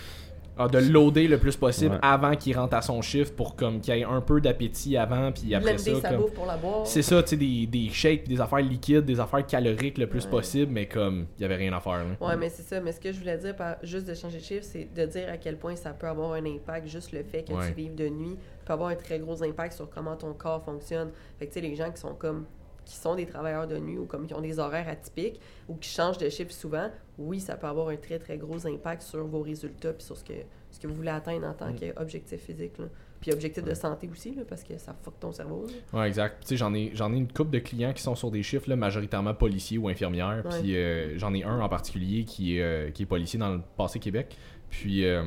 Ah, 0.56 0.68
de 0.68 0.78
loader 0.78 1.26
le 1.26 1.38
plus 1.38 1.56
possible 1.56 1.94
Ouais. 1.94 2.00
avant 2.02 2.36
qu'il 2.36 2.56
rentre 2.56 2.76
à 2.76 2.82
son 2.82 3.02
chiffre 3.02 3.32
pour 3.34 3.56
comme 3.56 3.80
qu'il 3.80 3.94
y 3.96 4.00
ait 4.00 4.04
un 4.04 4.20
peu 4.20 4.40
d'appétit 4.40 4.96
avant, 4.96 5.32
puis 5.32 5.52
après 5.54 5.76
ça, 5.78 5.84
Blender 5.90 6.00
sa 6.00 6.08
comme- 6.10 6.20
bouffe 6.20 6.34
pour 6.34 6.46
la 6.46 6.56
boire. 6.56 6.86
C'est 6.86 7.02
ça, 7.02 7.22
tu 7.24 7.30
sais, 7.30 7.36
des, 7.36 7.66
des 7.66 7.88
shakes, 7.90 8.28
des 8.28 8.40
affaires 8.40 8.60
liquides, 8.60 9.04
des 9.04 9.18
affaires 9.18 9.44
caloriques 9.44 9.98
le 9.98 10.06
plus 10.06 10.24
Ouais. 10.26 10.30
possible, 10.30 10.70
mais 10.72 10.86
comme 10.86 11.26
il 11.38 11.42
y 11.42 11.44
avait 11.44 11.56
rien 11.56 11.72
à 11.72 11.80
faire. 11.80 12.04
Là. 12.04 12.26
Ouais, 12.26 12.36
mais 12.36 12.48
c'est 12.50 12.62
ça. 12.62 12.80
Mais 12.80 12.92
ce 12.92 13.00
que 13.00 13.10
je 13.12 13.18
voulais 13.18 13.36
dire 13.38 13.56
par 13.56 13.76
juste 13.82 14.06
de 14.06 14.14
changer 14.14 14.38
de 14.38 14.42
chiffre, 14.44 14.64
c'est 14.64 14.88
de 14.94 15.06
dire 15.06 15.28
à 15.28 15.36
quel 15.38 15.56
point 15.58 15.74
ça 15.74 15.90
peut 15.90 16.06
avoir 16.06 16.34
un 16.34 16.44
impact. 16.46 16.86
Juste 16.86 17.10
le 17.12 17.22
fait 17.24 17.42
que 17.42 17.52
Ouais. 17.52 17.66
tu 17.68 17.74
vives 17.74 17.94
de 17.96 18.08
nuit 18.08 18.36
peut 18.64 18.72
avoir 18.72 18.90
un 18.90 18.94
très 18.96 19.18
gros 19.18 19.42
impact 19.42 19.72
sur 19.74 19.90
comment 19.90 20.14
ton 20.16 20.32
corps 20.34 20.62
fonctionne. 20.64 21.10
Fait 21.38 21.46
que 21.46 21.52
tu 21.52 21.60
sais, 21.60 21.66
les 21.66 21.74
gens 21.74 21.90
qui 21.90 22.00
sont 22.00 22.14
comme 22.14 22.44
qui 22.84 22.96
sont 22.96 23.14
des 23.14 23.26
travailleurs 23.26 23.66
de 23.66 23.78
nuit 23.78 23.98
ou 23.98 24.04
comme 24.06 24.26
qui 24.26 24.34
ont 24.34 24.40
des 24.40 24.58
horaires 24.58 24.88
atypiques 24.88 25.40
ou 25.68 25.74
qui 25.76 25.88
changent 25.88 26.18
de 26.18 26.28
chiffre 26.28 26.52
souvent, 26.52 26.90
oui, 27.18 27.40
ça 27.40 27.56
peut 27.56 27.66
avoir 27.66 27.88
un 27.88 27.96
très 27.96 28.18
très 28.18 28.36
gros 28.36 28.66
impact 28.66 29.02
sur 29.02 29.24
vos 29.26 29.40
résultats 29.42 29.92
puis 29.92 30.04
sur 30.04 30.16
ce 30.16 30.24
que 30.24 30.32
ce 30.70 30.80
que 30.80 30.86
vous 30.88 30.94
voulez 30.94 31.10
atteindre 31.10 31.46
en 31.46 31.52
tant 31.54 31.70
Mm. 31.70 31.76
qu'objectif 31.94 32.40
physique. 32.40 32.78
Là. 32.78 32.86
Puis 33.20 33.32
objectif 33.32 33.62
de 33.64 33.72
santé 33.74 34.08
aussi, 34.12 34.34
là, 34.34 34.42
parce 34.46 34.64
que 34.64 34.76
ça 34.76 34.94
fuck 35.02 35.18
ton 35.20 35.30
cerveau. 35.32 35.66
là. 35.92 36.00
Ouais, 36.00 36.08
exact. 36.08 36.40
Tu 36.42 36.48
sais, 36.48 36.56
j'en 36.56 36.74
ai, 36.74 36.90
j'en 36.94 37.12
ai 37.12 37.16
une 37.16 37.32
couple 37.32 37.50
de 37.52 37.60
clients 37.60 37.92
qui 37.92 38.02
sont 38.02 38.14
sur 38.16 38.30
des 38.32 38.42
chiffres, 38.42 38.68
là, 38.68 38.74
majoritairement 38.76 39.34
policiers 39.34 39.78
ou 39.78 39.88
infirmières. 39.88 40.42
Ouais. 40.44 40.60
Puis 40.60 40.76
euh, 40.76 41.16
j'en 41.16 41.32
ai 41.32 41.44
un 41.44 41.60
en 41.60 41.68
particulier 41.68 42.24
qui 42.24 42.58
est, 42.58 42.62
euh, 42.62 42.90
qui 42.90 43.04
est 43.04 43.06
policier 43.06 43.38
dans 43.38 43.50
le 43.54 43.60
passé 43.76 43.98
Québec. 44.00 44.36
Puis 44.68 45.06
euh, 45.06 45.22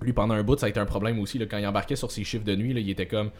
lui, 0.00 0.12
pendant 0.14 0.34
un 0.34 0.42
bout, 0.42 0.58
ça 0.58 0.66
a 0.66 0.68
été 0.70 0.80
un 0.80 0.86
problème 0.86 1.18
aussi. 1.20 1.38
Là, 1.38 1.44
quand 1.46 1.58
il 1.58 1.66
embarquait 1.66 1.94
sur 1.96 2.10
ses 2.10 2.24
chiffres 2.24 2.44
de 2.44 2.56
nuit, 2.56 2.72
là, 2.72 2.80
il 2.80 2.88
était 2.90 3.06
comme. 3.06 3.30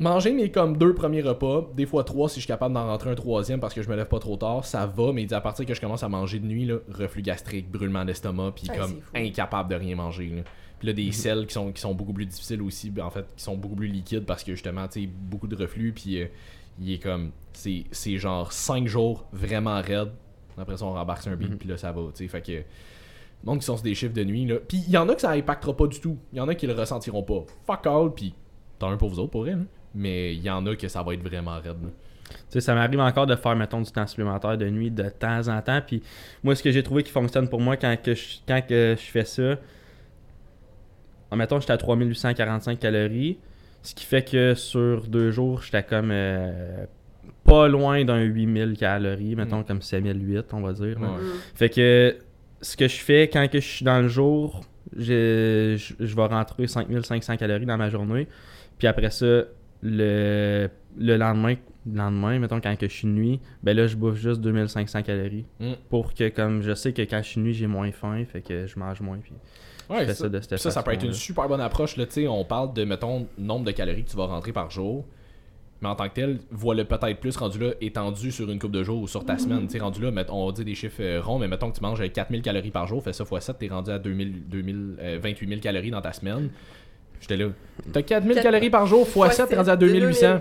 Manger 0.00 0.32
mes 0.32 0.50
comme 0.50 0.76
deux 0.78 0.94
premiers 0.94 1.20
repas, 1.20 1.68
des 1.76 1.84
fois 1.84 2.04
trois 2.04 2.28
si 2.30 2.36
je 2.36 2.40
suis 2.40 2.48
capable 2.48 2.74
d'en 2.74 2.86
rentrer 2.86 3.10
un 3.10 3.14
troisième 3.14 3.60
parce 3.60 3.74
que 3.74 3.82
je 3.82 3.88
me 3.90 3.96
lève 3.96 4.08
pas 4.08 4.18
trop 4.18 4.36
tard, 4.38 4.64
ça 4.64 4.86
va, 4.86 5.12
mais 5.12 5.30
à 5.32 5.40
partir 5.42 5.66
que 5.66 5.74
je 5.74 5.80
commence 5.80 6.02
à 6.02 6.08
manger 6.08 6.38
de 6.38 6.46
nuit, 6.46 6.64
là, 6.64 6.76
reflux 6.90 7.20
gastrique, 7.20 7.70
brûlement 7.70 8.04
d'estomac, 8.06 8.52
puis 8.52 8.66
Ah, 8.70 8.78
comme 8.78 8.94
incapable 9.14 9.68
de 9.70 9.74
rien 9.76 9.94
manger. 9.96 10.28
là. 10.34 10.42
Puis 10.78 10.88
là, 10.88 10.94
des 10.94 11.12
selles 11.12 11.46
qui 11.46 11.52
sont, 11.52 11.70
qui 11.70 11.82
sont 11.82 11.92
beaucoup 11.92 12.14
plus 12.14 12.24
difficiles 12.24 12.62
aussi, 12.62 12.88
ben, 12.88 13.04
en 13.04 13.10
fait, 13.10 13.26
qui 13.36 13.42
sont 13.44 13.56
beaucoup 13.58 13.76
plus 13.76 13.88
liquides 13.88 14.24
parce 14.24 14.42
que 14.42 14.52
justement, 14.54 14.88
tu 14.88 15.02
sais, 15.02 15.06
beaucoup 15.06 15.46
de 15.46 15.54
reflux, 15.54 15.92
puis 15.92 16.22
euh, 16.22 16.26
il 16.80 16.92
est 16.94 16.98
comme. 16.98 17.32
C'est 17.52 17.84
genre 18.16 18.50
5 18.52 18.86
jours 18.86 19.26
vraiment 19.34 19.82
raide. 19.82 20.12
Après 20.56 20.78
ça, 20.78 20.86
on 20.86 20.94
rembarque 20.94 21.20
sur 21.22 21.30
un 21.32 21.36
beat, 21.36 21.50
Mhm. 21.50 21.58
puis 21.58 21.68
là, 21.68 21.76
ça 21.76 21.92
va, 21.92 22.00
tu 22.14 22.24
sais. 22.24 22.28
Fait 22.28 22.40
que. 22.40 22.62
monde 23.44 23.58
qui 23.58 23.66
sont 23.66 23.76
sur 23.76 23.84
des 23.84 23.94
chiffres 23.94 24.14
de 24.14 24.24
nuit, 24.24 24.46
là. 24.46 24.56
Puis 24.66 24.78
il 24.86 24.90
y 24.90 24.96
en 24.96 25.06
a 25.10 25.14
que 25.14 25.20
ça 25.20 25.32
impactera 25.32 25.76
pas 25.76 25.86
du 25.88 26.00
tout. 26.00 26.16
Il 26.32 26.38
y 26.38 26.40
en 26.40 26.48
a 26.48 26.54
qui 26.54 26.66
le 26.66 26.72
ressentiront 26.72 27.22
pas. 27.22 27.44
Fuck 27.66 27.86
all, 27.86 28.14
puis 28.14 28.32
tant 28.78 28.88
un 28.90 28.96
pour 28.96 29.10
vous 29.10 29.18
autres, 29.18 29.30
pour 29.32 29.42
vrai, 29.42 29.52
là. 29.52 29.58
Mais 29.94 30.34
il 30.34 30.42
y 30.42 30.50
en 30.50 30.64
a 30.66 30.76
que 30.76 30.88
ça 30.88 31.02
va 31.02 31.14
être 31.14 31.22
vraiment 31.22 31.58
raide. 31.60 31.76
Tu 32.30 32.36
sais, 32.50 32.60
ça 32.60 32.74
m'arrive 32.74 33.00
encore 33.00 33.26
de 33.26 33.34
faire, 33.34 33.56
mettons, 33.56 33.80
du 33.80 33.90
temps 33.90 34.06
supplémentaire 34.06 34.56
de 34.56 34.68
nuit 34.68 34.90
de 34.90 35.08
temps 35.08 35.48
en 35.48 35.60
temps. 35.62 35.80
Puis 35.84 36.02
moi, 36.44 36.54
ce 36.54 36.62
que 36.62 36.70
j'ai 36.70 36.82
trouvé 36.82 37.02
qui 37.02 37.10
fonctionne 37.10 37.48
pour 37.48 37.60
moi 37.60 37.76
quand, 37.76 37.96
que 38.00 38.14
je, 38.14 38.38
quand 38.46 38.60
que 38.66 38.94
je 38.96 39.10
fais 39.10 39.24
ça, 39.24 39.56
en 41.30 41.36
mettons, 41.36 41.60
j'étais 41.60 41.72
à 41.72 41.78
3845 41.78 42.78
calories. 42.78 43.38
Ce 43.82 43.94
qui 43.94 44.04
fait 44.04 44.22
que 44.22 44.54
sur 44.54 45.06
deux 45.08 45.30
jours, 45.30 45.62
j'étais 45.62 45.82
comme 45.82 46.10
euh, 46.12 46.84
pas 47.44 47.66
loin 47.68 48.04
d'un 48.04 48.20
8000 48.20 48.76
calories, 48.76 49.34
mettons 49.36 49.60
Mm. 49.60 49.64
comme 49.64 49.82
7008, 49.82 50.46
on 50.52 50.60
va 50.60 50.72
dire. 50.72 50.98
Mm. 51.00 51.18
Fait 51.54 51.70
que 51.70 52.16
ce 52.60 52.76
que 52.76 52.88
je 52.88 52.96
fais 52.96 53.28
quand 53.28 53.48
que 53.50 53.58
je 53.60 53.66
suis 53.66 53.84
dans 53.84 54.00
le 54.00 54.08
jour, 54.08 54.60
je, 54.96 55.76
je, 55.78 55.94
je 56.04 56.16
vais 56.16 56.26
rentrer 56.26 56.66
5500 56.66 57.36
calories 57.38 57.66
dans 57.66 57.78
ma 57.78 57.88
journée. 57.90 58.28
Puis 58.78 58.86
après 58.86 59.10
ça, 59.10 59.44
le, 59.82 60.68
le 60.98 61.16
lendemain, 61.16 61.56
le 61.86 61.96
lendemain, 61.96 62.38
mettons 62.38 62.60
quand 62.60 62.76
que 62.76 62.88
je 62.88 62.94
suis 62.94 63.08
nuit, 63.08 63.40
ben 63.62 63.76
là 63.76 63.86
je 63.86 63.96
bouffe 63.96 64.16
juste 64.16 64.40
2500 64.40 65.02
calories. 65.02 65.46
Mm. 65.58 65.72
Pour 65.88 66.14
que 66.14 66.28
comme 66.28 66.62
je 66.62 66.74
sais 66.74 66.92
que 66.92 67.02
quand 67.02 67.22
je 67.22 67.28
suis 67.28 67.40
nuit, 67.40 67.54
j'ai 67.54 67.66
moins 67.66 67.90
faim, 67.92 68.24
fait 68.24 68.42
que 68.42 68.66
je 68.66 68.78
mange 68.78 69.00
moins. 69.00 69.18
Puis 69.18 69.32
Ouais, 69.90 70.06
ça, 70.06 70.14
ça 70.14 70.28
de 70.28 70.40
cette 70.40 70.50
Puis 70.50 70.58
ça, 70.60 70.70
ça 70.70 70.82
peut 70.82 70.92
être 70.92 71.04
une 71.04 71.12
super 71.12 71.48
bonne 71.48 71.60
approche. 71.60 71.96
Là, 71.96 72.04
on 72.28 72.44
parle 72.44 72.72
de, 72.74 72.84
mettons, 72.84 73.26
nombre 73.36 73.64
de 73.64 73.72
calories 73.72 74.04
que 74.04 74.10
tu 74.10 74.16
vas 74.16 74.26
rentrer 74.26 74.52
par 74.52 74.70
jour. 74.70 75.04
Mais 75.82 75.88
en 75.88 75.96
tant 75.96 76.08
que 76.08 76.14
tel, 76.14 76.38
voilà 76.50 76.84
peut-être 76.84 77.20
plus 77.20 77.36
rendu 77.36 77.58
là, 77.58 77.70
étendu 77.80 78.30
sur 78.30 78.50
une 78.50 78.58
coupe 78.58 78.70
de 78.70 78.82
jours 78.82 79.00
ou 79.00 79.08
sur 79.08 79.24
ta 79.24 79.38
semaine. 79.38 79.66
Tu 79.66 79.80
rendu 79.80 80.02
là, 80.02 80.10
on 80.28 80.46
va 80.46 80.52
dire 80.52 80.64
des 80.64 80.74
chiffres 80.74 81.00
euh, 81.00 81.22
ronds, 81.22 81.38
mais 81.38 81.48
mettons 81.48 81.70
que 81.70 81.76
tu 81.76 81.82
manges 81.82 82.02
euh, 82.02 82.08
4000 82.08 82.42
calories 82.42 82.70
par 82.70 82.86
jour, 82.86 83.02
fais 83.02 83.14
ça 83.14 83.24
x 83.24 83.46
7, 83.46 83.58
t'es 83.58 83.68
rendu 83.68 83.90
à 83.90 83.98
2000, 83.98 84.46
2000, 84.46 84.96
euh, 85.00 85.18
28 85.22 85.48
000 85.48 85.60
calories 85.60 85.90
dans 85.90 86.02
ta 86.02 86.12
semaine. 86.12 86.50
J'étais 87.20 87.36
là. 87.36 87.48
T'as 87.92 88.02
4000 88.02 88.34
Quatre- 88.34 88.42
calories 88.44 88.70
par 88.70 88.86
jour, 88.86 89.02
x 89.02 89.10
Fois 89.12 89.30
7, 89.30 89.44
t'es 89.44 89.50
sept, 89.50 89.58
rendu 89.58 89.70
à 89.70 89.76
de 89.76 89.86
2800. 89.86 90.40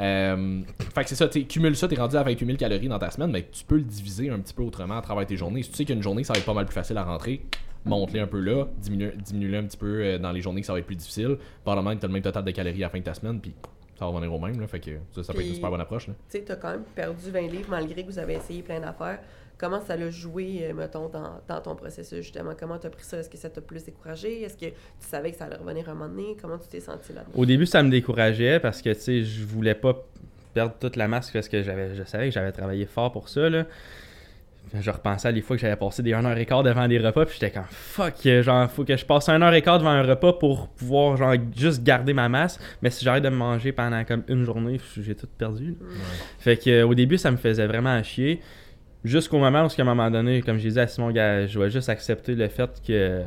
Euh, 0.00 0.60
fait 0.94 1.02
que 1.02 1.08
c'est 1.08 1.14
ça, 1.16 1.28
tu 1.28 1.40
sais, 1.40 1.46
cumule 1.46 1.74
ça, 1.76 1.88
t'es 1.88 1.96
rendu 1.96 2.16
à 2.16 2.22
28 2.22 2.46
000 2.46 2.56
calories 2.58 2.88
dans 2.88 2.98
ta 2.98 3.10
semaine, 3.10 3.30
mais 3.30 3.46
tu 3.50 3.64
peux 3.64 3.76
le 3.76 3.82
diviser 3.82 4.30
un 4.30 4.38
petit 4.38 4.54
peu 4.54 4.62
autrement 4.62 4.98
à 4.98 5.02
travers 5.02 5.26
tes 5.26 5.36
journées. 5.36 5.62
Si 5.62 5.70
tu 5.70 5.76
sais 5.76 5.84
qu'une 5.84 6.02
journée, 6.02 6.24
ça 6.24 6.32
va 6.32 6.38
être 6.38 6.46
pas 6.46 6.54
mal 6.54 6.66
plus 6.66 6.74
facile 6.74 6.96
à 6.98 7.02
rentrer, 7.04 7.42
monte-les 7.84 8.20
un 8.20 8.26
peu 8.26 8.38
là, 8.40 8.66
diminue- 8.80 9.12
diminue-les 9.16 9.58
un 9.58 9.64
petit 9.64 9.76
peu 9.76 10.00
euh, 10.02 10.18
dans 10.18 10.32
les 10.32 10.40
journées 10.40 10.60
que 10.60 10.66
ça 10.66 10.72
va 10.72 10.78
être 10.78 10.86
plus 10.86 10.96
difficile. 10.96 11.36
Probablement 11.64 11.94
que 11.96 12.00
t'as 12.00 12.06
le 12.06 12.12
même 12.12 12.22
total 12.22 12.44
de 12.44 12.50
calories 12.52 12.82
à 12.84 12.86
la 12.86 12.90
fin 12.90 12.98
de 12.98 13.04
ta 13.04 13.14
semaine, 13.14 13.40
puis 13.40 13.52
ça 13.98 14.04
va 14.06 14.12
revenir 14.12 14.32
au 14.32 14.38
même, 14.38 14.58
là, 14.60 14.66
fait 14.66 14.80
que 14.80 14.90
ça, 15.12 15.22
ça 15.24 15.32
peut 15.32 15.40
être 15.40 15.44
une 15.44 15.48
Puis- 15.48 15.54
super 15.56 15.70
bonne 15.70 15.80
approche. 15.80 16.06
Là. 16.08 16.14
Tu 16.30 16.38
sais, 16.38 16.44
tu 16.44 16.52
as 16.52 16.56
quand 16.56 16.70
même 16.70 16.84
perdu 16.94 17.30
20 17.30 17.40
livres 17.48 17.68
malgré 17.70 18.02
que 18.02 18.06
vous 18.10 18.18
avez 18.18 18.34
essayé 18.34 18.62
plein 18.62 18.80
d'affaires. 18.80 19.18
Comment 19.60 19.82
ça 19.82 19.94
l'a 19.94 20.08
joué, 20.08 20.60
euh, 20.62 20.72
mettons, 20.72 21.10
dans, 21.10 21.42
dans 21.46 21.60
ton 21.60 21.74
processus, 21.74 22.22
justement? 22.22 22.52
Comment 22.58 22.78
tu 22.78 22.86
as 22.86 22.90
pris 22.90 23.04
ça? 23.04 23.18
Est-ce 23.18 23.28
que 23.28 23.36
ça 23.36 23.50
t'a 23.50 23.60
plus 23.60 23.84
découragé? 23.84 24.40
Est-ce 24.40 24.56
que 24.56 24.64
tu 24.64 24.74
savais 25.00 25.32
que 25.32 25.36
ça 25.36 25.44
allait 25.44 25.56
revenir 25.56 25.86
un 25.90 25.92
moment 25.92 26.08
donné? 26.08 26.34
Comment 26.40 26.56
tu 26.56 26.66
t'es 26.66 26.80
senti 26.80 27.12
là-dedans? 27.12 27.32
Au 27.34 27.44
début, 27.44 27.66
ça 27.66 27.82
me 27.82 27.90
décourageait 27.90 28.58
parce 28.58 28.80
que 28.80 28.88
tu 28.94 29.00
sais, 29.00 29.22
je 29.22 29.44
voulais 29.44 29.74
pas 29.74 30.02
perdre 30.54 30.74
toute 30.80 30.96
la 30.96 31.08
masse 31.08 31.30
parce 31.30 31.46
que 31.46 31.62
j'avais, 31.62 31.94
je 31.94 32.04
savais 32.04 32.28
que 32.28 32.34
j'avais 32.34 32.52
travaillé 32.52 32.86
fort 32.86 33.12
pour 33.12 33.28
ça. 33.28 33.50
Là. 33.50 33.66
Je 34.72 34.90
repensais 34.90 35.28
à 35.28 35.32
des 35.32 35.42
fois 35.42 35.56
que 35.56 35.60
j'avais 35.60 35.76
passé 35.76 36.02
des 36.02 36.14
1 36.14 36.24
heure 36.24 36.38
et 36.38 36.46
quart 36.46 36.62
devant 36.62 36.88
des 36.88 36.98
repas, 36.98 37.26
puis 37.26 37.36
j'étais 37.38 37.50
comme 37.50 37.66
fuck, 37.68 38.14
genre, 38.42 38.70
faut 38.70 38.84
que 38.84 38.96
je 38.96 39.04
passe 39.04 39.28
1 39.28 39.42
heure 39.42 39.52
et 39.52 39.60
quart 39.60 39.78
devant 39.78 39.90
un 39.90 40.02
repas 40.02 40.32
pour 40.32 40.68
pouvoir, 40.68 41.18
genre, 41.18 41.34
juste 41.54 41.82
garder 41.82 42.14
ma 42.14 42.30
masse. 42.30 42.58
Mais 42.80 42.88
si 42.88 43.04
j'arrête 43.04 43.24
de 43.24 43.28
me 43.28 43.36
manger 43.36 43.72
pendant 43.72 44.04
comme 44.04 44.22
une 44.28 44.44
journée, 44.44 44.80
j'ai 44.96 45.14
tout 45.14 45.26
perdu. 45.26 45.76
Fait 46.38 46.56
que 46.56 46.82
au 46.82 46.94
début, 46.94 47.18
ça 47.18 47.30
me 47.30 47.36
faisait 47.36 47.66
vraiment 47.66 48.02
chier. 48.02 48.40
Jusqu'au 49.04 49.38
moment 49.38 49.64
où, 49.64 49.66
à 49.66 49.80
un 49.80 49.84
moment 49.84 50.10
donné, 50.10 50.42
comme 50.42 50.58
je 50.58 50.68
disais 50.68 50.82
à 50.82 50.86
Simon, 50.86 51.10
gars, 51.10 51.46
je 51.46 51.58
vais 51.58 51.70
juste 51.70 51.88
accepter 51.88 52.34
le 52.34 52.48
fait 52.48 52.70
que 52.86 53.22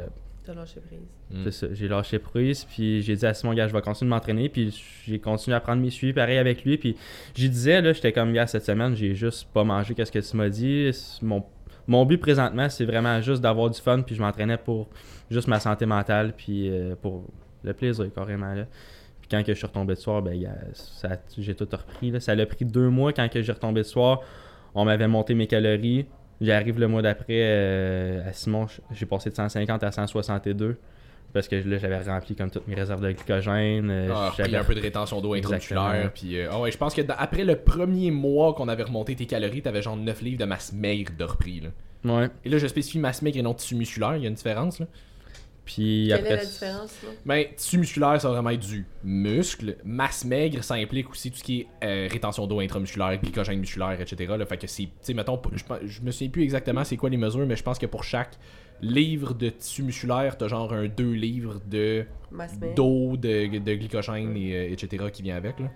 T'as 0.46 0.54
lâché 0.54 0.82
prise. 0.82 1.00
Mm. 1.32 1.44
c'est 1.46 1.52
ça, 1.52 1.68
j'ai 1.72 1.88
lâché 1.88 2.20
prise, 2.20 2.66
puis 2.66 3.02
j'ai 3.02 3.16
dit 3.16 3.26
à 3.26 3.34
Simon, 3.34 3.54
gars, 3.54 3.68
je 3.68 3.74
vais 3.74 3.82
continuer 3.82 4.10
de 4.10 4.16
m'entraîner, 4.16 4.50
puis 4.50 4.78
j'ai 5.06 5.18
continué 5.18 5.56
à 5.56 5.62
prendre 5.62 5.82
mes 5.82 5.90
suivis 5.90 6.14
pareil 6.14 6.38
avec 6.38 6.66
lui, 6.66 6.78
puis 6.78 6.98
j'y 7.34 7.50
disais, 7.50 7.82
là, 7.82 7.94
j'étais 7.94 8.12
comme, 8.12 8.34
gars, 8.34 8.46
cette 8.46 8.66
semaine, 8.66 8.94
j'ai 8.96 9.16
juste 9.16 9.48
pas 9.54 9.64
mangé 9.64 9.94
qu'est-ce 9.96 10.12
que 10.12 10.20
tu 10.20 10.36
m'as 10.36 10.50
dit. 10.50 10.92
Mon, 11.22 11.44
mon 11.88 12.06
but 12.06 12.18
présentement, 12.18 12.68
c'est 12.70 12.86
vraiment 12.86 13.22
juste 13.22 13.42
d'avoir 13.42 13.70
du 13.70 13.80
fun, 13.80 14.02
puis 14.02 14.16
je 14.16 14.22
m'entraînais 14.22 14.58
pour 14.58 14.90
juste 15.32 15.48
ma 15.48 15.60
santé 15.60 15.86
mentale, 15.86 16.34
puis 16.36 16.70
euh, 16.70 16.96
pour 17.02 17.24
le 17.64 17.74
plaisir, 17.74 18.06
carrément, 18.14 18.54
là. 18.54 18.66
Puis 19.22 19.30
quand 19.32 19.42
que 19.42 19.54
je 19.54 19.58
suis 19.58 19.68
retombé 19.68 19.94
de 19.94 20.00
soir, 20.00 20.22
ben, 20.22 20.38
j'ai 21.38 21.56
tout 21.56 21.68
repris, 21.72 22.12
là. 22.12 22.20
Ça 22.20 22.36
l'a 22.36 22.46
pris 22.46 22.66
deux 22.66 22.90
mois 22.90 23.14
quand 23.14 23.30
que 23.30 23.42
j'ai 23.42 23.54
retombé 23.54 23.82
de 23.82 23.88
soir. 23.88 24.22
On 24.76 24.86
m'avait 24.86 25.08
monté 25.08 25.34
mes 25.34 25.48
calories. 25.48 26.06
J'arrive 26.42 26.80
le 26.80 26.88
mois 26.88 27.02
d'après 27.02 27.26
euh, 27.44 28.28
à 28.28 28.34
Simon, 28.34 28.68
j'ai 28.92 29.06
passé 29.06 29.30
de 29.30 29.36
150 29.36 29.84
à 29.84 29.92
162 29.92 30.78
parce 31.32 31.48
que 31.48 31.56
là 31.56 31.78
j'avais 31.78 32.00
rempli 32.02 32.36
comme 32.36 32.52
toutes 32.52 32.68
mes 32.68 32.76
réserves 32.76 33.02
de 33.02 33.12
glycogène. 33.12 33.90
euh, 33.90 34.10
Ah, 34.14 34.32
j'avais- 34.38 34.58
un 34.58 34.64
peu 34.64 34.76
de 34.76 34.82
rétention 34.82 35.20
d'eau 35.22 35.34
intramusculaire. 35.36 36.12
Puis, 36.14 36.38
euh, 36.38 36.48
ah 36.52 36.60
ouais, 36.60 36.72
je 36.72 36.78
pense 36.78 36.94
que 36.94 37.02
dans- 37.02 37.16
après 37.18 37.44
le 37.44 37.56
premier 37.56 38.12
mois 38.12 38.54
qu'on 38.54 38.68
avait 38.68 38.84
remonté 38.84 39.16
tes 39.16 39.26
calories, 39.26 39.62
t'avais 39.62 39.82
genre 39.82 39.96
9 39.98 40.22
livres 40.22 40.38
de 40.40 40.46
masse 40.46 40.74
maigre 40.74 41.14
de 41.18 41.24
repris. 41.24 41.62
Là. 41.62 41.70
Ouais. 42.20 42.30
Et 42.46 42.50
là, 42.50 42.58
je 42.58 42.68
spécifie 42.68 43.00
masse 43.00 43.22
maigre 43.22 43.40
et 43.40 43.42
non 43.42 43.54
tissu 43.54 43.76
musculaire. 43.76 44.16
Il 44.18 44.24
y 44.24 44.26
a 44.26 44.30
une 44.30 44.36
différence. 44.36 44.80
Là. 44.80 44.88
Puis 45.66 46.08
Quelle 46.10 46.20
après 46.20 46.34
est 46.34 46.38
la 46.38 46.46
différence, 46.46 46.92
là? 47.04 47.10
Ben, 47.26 47.46
tissu 47.56 47.78
musculaire, 47.78 48.20
ça 48.20 48.28
va 48.28 48.34
vraiment 48.36 48.50
être 48.50 48.68
du 48.68 48.86
muscle. 49.04 49.78
Masse 49.86 50.26
maigre, 50.26 50.64
ça 50.64 50.74
implique 50.74 51.10
aussi 51.10 51.32
tout 51.32 51.38
ce 51.38 51.44
qui 51.44 51.62
est 51.62 51.68
euh, 51.86 52.08
rétention 52.12 52.48
d'eau 52.48 52.60
intramusculaire, 52.60 53.18
glycogène 53.22 53.60
musculaire, 53.60 54.00
etc. 54.00 54.34
Là, 54.38 54.46
fait 54.46 54.58
que 54.58 54.68
c'est, 54.68 54.84
tu 54.84 54.90
sais, 55.02 55.14
mettons, 55.14 55.42
je, 55.54 55.64
je 55.88 56.02
me 56.02 56.12
souviens 56.12 56.30
plus 56.30 56.44
exactement 56.44 56.84
c'est 56.84 56.98
quoi 56.98 57.10
les 57.10 57.18
mesures, 57.18 57.46
mais 57.46 57.56
je 57.56 57.64
pense 57.64 57.80
que 57.80 57.86
pour 57.86 58.04
chaque 58.04 58.38
livre 58.82 59.34
de 59.34 59.50
tissu 59.50 59.84
musculaire, 59.84 60.38
t'as 60.38 60.48
genre 60.48 60.74
un 60.74 60.88
2 60.88 61.12
livres 61.12 61.62
de 61.70 62.06
d'eau, 62.76 63.16
de, 63.16 63.60
de 63.60 63.74
glycogène, 63.76 64.36
et, 64.36 64.56
euh, 64.56 64.72
etc. 64.72 65.06
qui 65.14 65.22
vient 65.22 65.38
avec. 65.38 65.60
Là. 65.60 65.68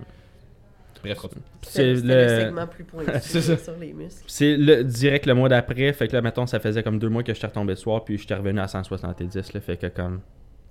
Bref, 1.04 1.18
continue. 1.20 1.42
C'est 1.64 1.94
le... 1.94 2.02
le 2.02 2.24
le 2.24 2.28
segment 2.46 2.68
plus 2.68 2.84
pointu 2.84 3.12
sur 3.42 3.78
les 3.80 3.94
muscles. 3.94 4.24
c'est 4.28 4.58
le 4.58 4.84
direct 4.84 5.26
le 5.26 5.34
mois 5.34 5.50
d'après, 5.50 5.94
fait 5.94 6.08
que 6.08 6.14
là 6.14 6.22
mettons 6.22 6.46
ça 6.48 6.60
faisait 6.60 6.84
comme 6.84 7.00
deux 7.00 7.10
mois 7.10 7.24
que 7.24 7.34
j'étais 7.34 7.48
retombé 7.48 7.74
de 7.74 7.80
soir, 7.80 8.04
puis 8.04 8.18
j'étais 8.18 8.36
revenu 8.36 8.60
à 8.60 8.68
170 8.68 9.54
là, 9.54 9.62
fait 9.62 9.78
que 9.78 9.88
comme 9.88 10.22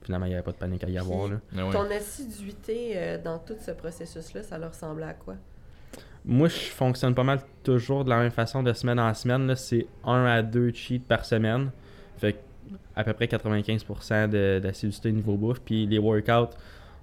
finalement 0.03 0.26
il 0.26 0.30
n'y 0.30 0.34
avait 0.34 0.44
pas 0.44 0.53
de 0.53 0.57
panique 0.57 0.84
à 0.84 0.88
y 0.88 0.98
avoir 0.98 1.28
là. 1.28 1.36
Ah 1.57 1.66
ouais. 1.66 1.72
Ton 1.72 1.90
assiduité 1.90 2.92
euh, 2.96 3.18
dans 3.22 3.38
tout 3.38 3.57
ce 3.64 3.70
processus-là, 3.72 4.42
ça 4.42 4.59
leur 4.59 4.70
ressemblait 4.70 5.05
à 5.07 5.14
quoi? 5.14 5.34
Moi, 6.28 6.48
je 6.48 6.55
fonctionne 6.57 7.14
pas 7.14 7.22
mal 7.22 7.38
toujours 7.62 8.05
de 8.05 8.11
la 8.11 8.18
même 8.18 8.32
façon 8.32 8.62
de 8.64 8.72
semaine 8.72 8.98
en 8.98 9.14
semaine. 9.14 9.55
C'est 9.55 9.86
un 10.05 10.24
à 10.24 10.42
deux 10.42 10.72
cheats 10.72 10.98
par 11.07 11.24
semaine. 11.24 11.70
Fait 12.18 12.32
que 12.32 12.38
à 12.96 13.05
peu 13.05 13.12
près 13.12 13.26
95% 13.26 14.28
de- 14.28 14.59
d'assiduité 14.61 15.12
niveau 15.12 15.36
bouffe. 15.36 15.61
Puis 15.61 15.86
les 15.86 15.98
workouts, 15.98 16.51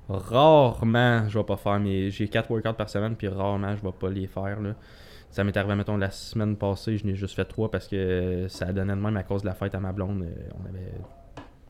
rarement 0.09 1.27
je 1.29 1.37
vais 1.37 1.43
pas 1.45 1.57
faire 1.57 1.79
mes. 1.79 2.09
J'ai 2.11 2.27
4 2.27 2.49
workouts 2.51 2.73
par 2.73 2.89
semaine, 2.89 3.15
puis 3.15 3.27
rarement 3.27 3.75
je 3.75 3.81
vais 3.81 3.91
pas 3.97 4.09
les 4.09 4.27
faire. 4.27 4.59
Là. 4.61 4.73
Ça 5.31 5.43
m'est 5.43 5.55
arrivé, 5.57 5.73
mettons, 5.75 5.97
la 5.97 6.11
semaine 6.11 6.55
passée, 6.55 6.97
je 6.97 7.05
n'ai 7.05 7.15
juste 7.15 7.35
fait 7.35 7.45
3 7.45 7.71
parce 7.71 7.87
que 7.87 8.45
ça 8.49 8.65
donnait 8.71 8.93
de 8.95 8.99
même 8.99 9.17
à 9.17 9.23
cause 9.23 9.41
de 9.41 9.47
la 9.47 9.55
fête 9.55 9.73
à 9.73 9.79
ma 9.79 9.91
blonde. 9.91 10.23
euh, 10.23 10.49
On 10.61 10.69
avait, 10.69 10.91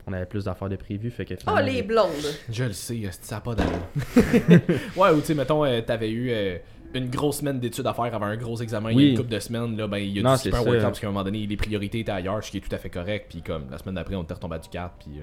on 0.06 0.12
avait 0.12 0.26
plus 0.26 0.44
d'affaires 0.44 0.68
de 0.68 0.76
prévues. 0.76 1.10
Fait 1.10 1.24
que 1.24 1.32
Oh, 1.46 1.58
les 1.64 1.82
blondes! 1.82 2.10
Je 2.50 2.64
le 2.64 2.72
sais, 2.74 3.00
ça 3.22 3.36
n'a 3.36 3.40
pas 3.40 3.54
d'allure. 3.54 3.72
ouais, 4.96 5.10
ou 5.12 5.20
tu 5.20 5.26
sais, 5.28 5.34
mettons, 5.34 5.64
euh, 5.64 5.80
t'avais 5.80 6.10
eu 6.10 6.30
euh, 6.30 6.58
une 6.92 7.08
grosse 7.08 7.38
semaine 7.38 7.58
d'études 7.58 7.86
à 7.86 7.94
faire 7.94 8.14
avant 8.14 8.26
un 8.26 8.36
gros 8.36 8.60
examen, 8.60 8.90
il 8.92 9.00
y 9.00 9.06
a 9.06 9.10
une 9.12 9.16
couple 9.16 9.30
de 9.30 9.38
semaines, 9.38 9.76
là, 9.78 9.86
ben, 9.88 9.96
il 9.96 10.10
y 10.10 10.20
a 10.20 10.22
Non, 10.22 10.34
du 10.34 10.40
super 10.42 10.62
workout 10.66 10.82
parce 10.82 11.00
qu'à 11.00 11.06
un 11.06 11.10
moment 11.10 11.24
donné, 11.24 11.46
les 11.46 11.56
priorités 11.56 12.00
étaient 12.00 12.12
ailleurs, 12.12 12.44
ce 12.44 12.50
qui 12.50 12.58
est 12.58 12.60
tout 12.60 12.74
à 12.74 12.78
fait 12.78 12.90
correct, 12.90 13.28
puis 13.30 13.40
comme 13.40 13.70
la 13.70 13.78
semaine 13.78 13.94
d'après, 13.94 14.14
on 14.14 14.22
était 14.24 14.34
retombé 14.34 14.56
à 14.56 14.58
du 14.58 14.68
4, 14.68 14.94
puis. 14.98 15.20
euh, 15.20 15.22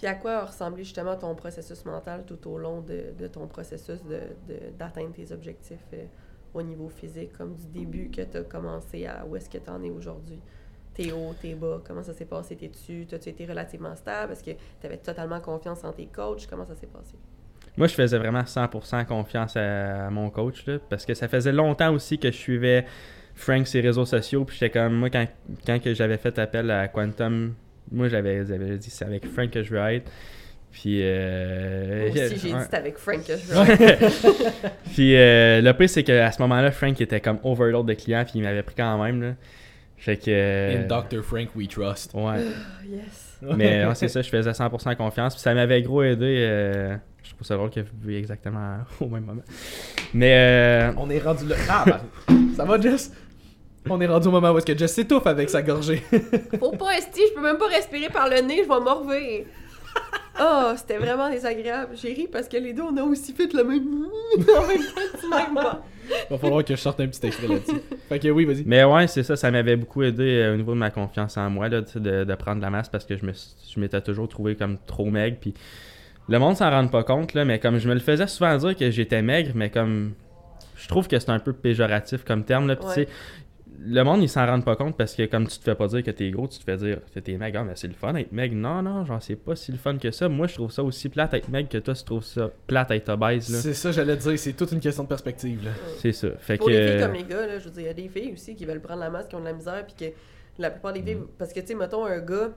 Puis 0.00 0.06
à 0.06 0.14
quoi 0.14 0.32
a 0.38 0.44
ressemblé 0.46 0.82
justement 0.82 1.14
ton 1.14 1.34
processus 1.34 1.84
mental 1.84 2.24
tout 2.26 2.48
au 2.48 2.56
long 2.56 2.80
de, 2.80 3.12
de 3.18 3.26
ton 3.26 3.46
processus 3.46 4.02
de- 4.02 4.14
de- 4.48 4.70
d'atteindre 4.78 5.12
tes 5.12 5.30
objectifs 5.30 5.84
euh, 5.92 6.06
au 6.54 6.62
niveau 6.62 6.88
physique, 6.88 7.36
comme 7.36 7.54
du 7.54 7.66
début 7.66 8.08
que 8.08 8.22
tu 8.22 8.38
as 8.38 8.42
commencé 8.44 9.04
à 9.06 9.26
où 9.26 9.36
est-ce 9.36 9.50
que 9.50 9.58
tu 9.58 9.68
en 9.68 9.82
es 9.82 9.90
aujourd'hui? 9.90 10.40
T'es 10.94 11.12
haut, 11.12 11.34
t'es 11.38 11.54
bas, 11.54 11.82
comment 11.86 12.02
ça 12.02 12.14
s'est 12.14 12.24
passé? 12.24 12.56
T'es-tu, 12.56 13.04
t'as-tu 13.06 13.28
été 13.28 13.44
relativement 13.44 13.94
stable? 13.94 14.32
Est-ce 14.32 14.42
que 14.42 14.52
tu 14.52 14.86
avais 14.86 14.96
totalement 14.96 15.38
confiance 15.38 15.84
en 15.84 15.92
tes 15.92 16.06
coachs? 16.06 16.46
Comment 16.48 16.64
ça 16.64 16.74
s'est 16.74 16.86
passé? 16.86 17.16
Moi, 17.76 17.86
je 17.86 17.94
faisais 17.94 18.16
vraiment 18.16 18.40
100% 18.40 19.04
confiance 19.04 19.54
à, 19.58 20.08
mon 20.08 20.30
coach, 20.30 20.64
là, 20.64 20.78
parce 20.88 21.04
que 21.04 21.12
ça 21.12 21.28
faisait 21.28 21.52
longtemps 21.52 21.92
aussi 21.92 22.18
que 22.18 22.30
je 22.30 22.36
suivais 22.38 22.86
Frank 23.34 23.66
ses 23.66 23.82
réseaux 23.82 24.06
sociaux, 24.06 24.46
puis 24.46 24.56
j'étais 24.56 24.70
comme, 24.80 24.94
moi, 24.94 25.10
quand, 25.10 25.26
quand 25.66 25.78
j'avais 25.84 26.16
fait 26.16 26.38
appel 26.38 26.70
à 26.70 26.88
Quantum, 26.88 27.54
moi, 27.92 28.08
j'avais 28.08 28.44
j'avais 28.46 28.78
dit, 28.78 28.90
c'est 28.90 29.04
avec 29.04 29.26
Frank 29.26 29.50
que 29.50 29.62
je 29.62 29.70
veux 29.74 29.80
être. 29.80 30.10
Puis, 30.70 31.00
euh, 31.02 32.08
Moi 32.08 32.10
aussi, 32.10 32.18
j'ai 32.36 32.48
dit 32.48 32.54
ouais. 32.54 32.62
c'était 32.62 32.76
avec 32.76 32.98
Frank 32.98 33.24
que 33.26 33.36
je 33.36 33.52
veux. 33.52 34.08
puis 34.92 35.16
euh, 35.16 35.60
le 35.60 35.72
pire, 35.72 35.90
c'est 35.90 36.04
qu'à 36.04 36.30
ce 36.30 36.40
moment-là, 36.42 36.70
Frank 36.70 37.00
était 37.00 37.20
comme 37.20 37.38
overload 37.42 37.86
de 37.86 37.94
clients, 37.94 38.24
puis 38.24 38.34
il 38.36 38.42
m'avait 38.42 38.62
pris 38.62 38.76
quand 38.76 39.02
même, 39.02 39.20
là. 39.20 39.34
Fait 39.96 40.16
que... 40.16 40.78
In 40.78 40.86
Dr. 40.86 41.22
Frank, 41.22 41.48
we 41.54 41.68
trust. 41.68 42.14
Ouais. 42.14 42.22
Ah, 42.38 42.84
yes. 42.88 43.38
Mais 43.56 43.84
ouais, 43.84 43.94
c'est 43.94 44.08
ça, 44.08 44.22
je 44.22 44.28
faisais 44.28 44.50
100% 44.50 44.96
confiance. 44.96 45.34
Puis 45.34 45.42
ça 45.42 45.52
m'avait 45.54 45.82
gros 45.82 46.02
aidé. 46.02 46.36
euh, 46.48 46.96
je 47.22 47.34
trouve 47.34 47.46
ça 47.46 47.56
drôle 47.56 47.70
que 47.70 47.80
vous 47.80 48.10
exactement 48.10 48.78
au 49.00 49.08
même 49.08 49.24
moment. 49.24 49.42
Mais 50.14 50.34
euh, 50.34 50.92
On 50.96 51.10
est 51.10 51.18
rendu 51.18 51.46
là. 51.46 51.56
Ah, 51.68 51.84
ben, 51.86 52.00
ça 52.56 52.64
va, 52.64 52.80
Jess? 52.80 53.12
On 53.88 54.00
est 54.00 54.06
rendu 54.06 54.28
au 54.28 54.30
moment 54.30 54.50
où 54.50 54.58
est-ce 54.58 54.66
que 54.66 54.76
Jess 54.76 54.92
s'étouffe 54.94 55.26
avec 55.26 55.48
sa 55.48 55.62
gorgée. 55.62 56.02
Faut 56.60 56.72
pas 56.72 56.96
esti, 56.98 57.20
je 57.30 57.34
peux 57.34 57.42
même 57.42 57.56
pas 57.58 57.66
respirer 57.68 58.08
par 58.10 58.28
le 58.28 58.40
nez, 58.42 58.62
je 58.64 58.68
vais 58.68 58.80
morver. 58.80 59.46
Oh, 60.42 60.72
c'était 60.76 60.96
vraiment 60.96 61.28
désagréable. 61.28 61.96
J'ai 62.00 62.14
ri 62.14 62.28
parce 62.30 62.48
que 62.48 62.56
les 62.56 62.72
deux, 62.72 62.82
on 62.82 62.96
a 62.96 63.02
aussi 63.02 63.34
fait 63.34 63.52
le 63.52 63.62
même 63.62 63.82
en 64.34 64.66
même 64.66 64.78
temps 64.78 65.28
même 65.28 65.54
bas. 65.54 65.82
Va 66.30 66.38
falloir 66.38 66.64
que 66.64 66.74
je 66.74 66.80
sorte 66.80 67.00
un 67.00 67.08
petit 67.08 67.26
extrait 67.26 67.48
là-dessus. 67.48 67.82
Fait 68.08 68.18
que 68.18 68.28
oui, 68.28 68.46
vas-y. 68.46 68.62
Mais 68.64 68.82
ouais, 68.84 69.06
c'est 69.06 69.22
ça, 69.22 69.36
ça 69.36 69.50
m'avait 69.50 69.76
beaucoup 69.76 70.02
aidé 70.02 70.22
euh, 70.38 70.54
au 70.54 70.56
niveau 70.56 70.72
de 70.72 70.78
ma 70.78 70.90
confiance 70.90 71.36
en 71.36 71.50
moi, 71.50 71.68
là, 71.68 71.82
de, 71.82 72.24
de 72.24 72.34
prendre 72.36 72.58
de 72.58 72.62
la 72.62 72.70
masse 72.70 72.88
parce 72.88 73.04
que 73.04 73.18
je 73.18 73.26
me 73.26 73.32
je 73.32 73.80
m'étais 73.80 74.00
toujours 74.00 74.28
trouvé 74.28 74.54
comme 74.56 74.78
trop 74.86 75.10
maigre. 75.10 75.36
Puis 75.38 75.52
le 76.28 76.38
monde 76.38 76.56
s'en 76.56 76.70
rend 76.70 76.86
pas 76.86 77.02
compte, 77.02 77.34
là, 77.34 77.44
mais 77.44 77.58
comme 77.58 77.78
je 77.78 77.88
me 77.88 77.94
le 77.94 78.00
faisais 78.00 78.28
souvent 78.28 78.56
dire 78.56 78.74
que 78.76 78.90
j'étais 78.90 79.20
maigre, 79.20 79.50
mais 79.54 79.68
comme 79.68 80.12
je 80.76 80.88
trouve 80.88 81.06
que 81.06 81.18
c'est 81.18 81.30
un 81.30 81.40
peu 81.40 81.52
péjoratif 81.52 82.24
comme 82.24 82.44
terme. 82.44 82.66
Là, 82.66 82.76
puis 82.76 82.86
Ouais. 82.86 83.08
Le 83.82 84.02
monde, 84.02 84.22
ils 84.22 84.28
s'en 84.28 84.44
rendent 84.44 84.64
pas 84.64 84.76
compte 84.76 84.96
parce 84.96 85.14
que 85.14 85.24
comme 85.24 85.46
tu 85.46 85.58
te 85.58 85.64
fais 85.64 85.74
pas 85.74 85.86
dire 85.86 86.02
que 86.02 86.10
t'es 86.10 86.30
gros, 86.30 86.46
tu 86.46 86.58
te 86.58 86.64
fais 86.64 86.76
dire 86.76 86.98
que 87.14 87.18
t'es 87.18 87.38
maigre. 87.38 87.60
Ah, 87.62 87.64
mais 87.64 87.72
c'est 87.76 87.88
le 87.88 87.94
fun 87.94 88.14
être 88.14 88.30
maigre. 88.30 88.54
Non, 88.54 88.82
non, 88.82 89.04
genre, 89.06 89.22
c'est 89.22 89.36
pas 89.36 89.56
si 89.56 89.72
le 89.72 89.78
fun 89.78 89.96
que 89.96 90.10
ça. 90.10 90.28
Moi, 90.28 90.46
je 90.48 90.54
trouve 90.54 90.70
ça 90.70 90.82
aussi 90.82 91.08
plate 91.08 91.32
être 91.32 91.48
maigre 91.48 91.68
que 91.68 91.78
toi, 91.78 91.94
tu 91.94 92.04
trouves 92.04 92.24
ça 92.24 92.50
plate 92.66 92.90
être 92.90 93.08
obèse. 93.08 93.46
C'est 93.60 93.74
ça, 93.74 93.90
j'allais 93.90 94.18
te 94.18 94.28
dire, 94.28 94.38
c'est 94.38 94.52
toute 94.52 94.72
une 94.72 94.80
question 94.80 95.04
de 95.04 95.08
perspective. 95.08 95.64
Là. 95.64 95.70
C'est 95.98 96.12
ça. 96.12 96.28
Fait 96.38 96.58
Pour 96.58 96.66
que. 96.66 96.72
les 96.72 96.88
filles 96.88 97.00
comme 97.00 97.14
les 97.14 97.24
gars, 97.24 97.46
là, 97.46 97.58
je 97.58 97.64
veux 97.64 97.70
dire, 97.70 97.82
il 97.82 97.86
y 97.86 97.88
a 97.88 97.94
des 97.94 98.08
filles 98.08 98.32
aussi 98.34 98.54
qui 98.54 98.66
veulent 98.66 98.82
prendre 98.82 99.00
la 99.00 99.10
masse, 99.10 99.28
qui 99.28 99.36
ont 99.36 99.40
de 99.40 99.44
la 99.46 99.54
misère, 99.54 99.86
puis 99.86 100.10
que 100.10 100.14
la 100.58 100.70
plupart 100.70 100.92
des 100.92 101.02
filles. 101.02 101.14
Mm. 101.14 101.28
Parce 101.38 101.52
que, 101.52 101.60
tu 101.60 101.68
sais, 101.68 101.74
mettons, 101.74 102.04
un 102.04 102.18
gars 102.18 102.50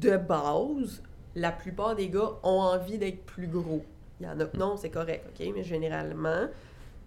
de 0.00 0.16
base, 0.16 1.02
la 1.36 1.52
plupart 1.52 1.94
des 1.94 2.08
gars 2.08 2.32
ont 2.42 2.60
envie 2.60 2.98
d'être 2.98 3.24
plus 3.24 3.46
gros. 3.46 3.84
Il 4.18 4.26
y 4.26 4.28
en 4.28 4.38
a 4.40 4.44
que 4.44 4.56
non, 4.56 4.76
c'est 4.76 4.90
correct, 4.90 5.24
OK? 5.28 5.46
Mais 5.54 5.62
généralement, 5.62 6.48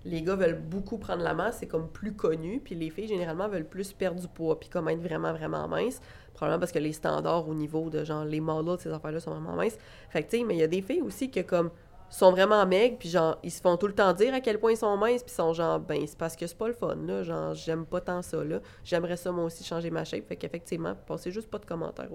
les 0.05 0.21
gars 0.21 0.35
veulent 0.35 0.59
beaucoup 0.59 0.97
prendre 0.97 1.23
la 1.23 1.33
masse, 1.33 1.57
c'est 1.59 1.67
comme 1.67 1.87
plus 1.89 2.13
connu, 2.13 2.59
puis 2.63 2.75
les 2.75 2.89
filles, 2.89 3.07
généralement, 3.07 3.47
veulent 3.47 3.67
plus 3.67 3.93
perdre 3.93 4.19
du 4.19 4.27
poids, 4.27 4.59
puis 4.59 4.69
comme 4.69 4.89
être 4.89 5.01
vraiment, 5.01 5.31
vraiment 5.31 5.67
mince. 5.67 6.01
Probablement 6.33 6.59
parce 6.59 6.71
que 6.71 6.79
les 6.79 6.93
standards 6.93 7.47
au 7.47 7.53
niveau 7.53 7.89
de 7.89 8.03
genre 8.03 8.25
les 8.25 8.39
models, 8.41 8.79
ces 8.79 8.91
affaires-là 8.91 9.19
sont 9.19 9.31
vraiment 9.31 9.55
minces. 9.55 9.77
Fait 10.09 10.23
que, 10.23 10.29
tu 10.29 10.37
sais, 10.39 10.43
mais 10.43 10.55
il 10.55 10.59
y 10.59 10.63
a 10.63 10.67
des 10.67 10.81
filles 10.81 11.01
aussi 11.01 11.29
que 11.31 11.39
comme 11.39 11.69
sont 12.09 12.31
vraiment 12.31 12.63
maigres, 12.67 12.97
puis 12.99 13.09
genre, 13.09 13.39
ils 13.43 13.51
se 13.51 13.61
font 13.61 13.75
tout 13.77 13.87
le 13.87 13.93
temps 13.93 14.13
dire 14.13 14.33
à 14.33 14.39
quel 14.39 14.59
point 14.59 14.71
ils 14.71 14.77
sont 14.77 14.95
minces, 14.97 15.23
puis 15.23 15.33
sont 15.33 15.53
genre, 15.53 15.79
ben, 15.79 16.05
c'est 16.05 16.17
parce 16.17 16.35
que 16.35 16.45
c'est 16.45 16.57
pas 16.57 16.67
le 16.67 16.73
fun, 16.73 16.95
là. 17.07 17.23
Genre, 17.23 17.53
j'aime 17.55 17.85
pas 17.85 18.01
tant 18.01 18.21
ça, 18.21 18.43
là. 18.43 18.59
J'aimerais 18.83 19.17
ça, 19.17 19.31
moi 19.31 19.45
aussi, 19.45 19.63
changer 19.63 19.89
ma 19.89 20.03
shape. 20.03 20.27
Fait 20.27 20.35
qu'effectivement, 20.35 20.95
passez 21.07 21.31
juste 21.31 21.49
pas 21.49 21.57
de 21.59 21.65
commentaires 21.65 22.09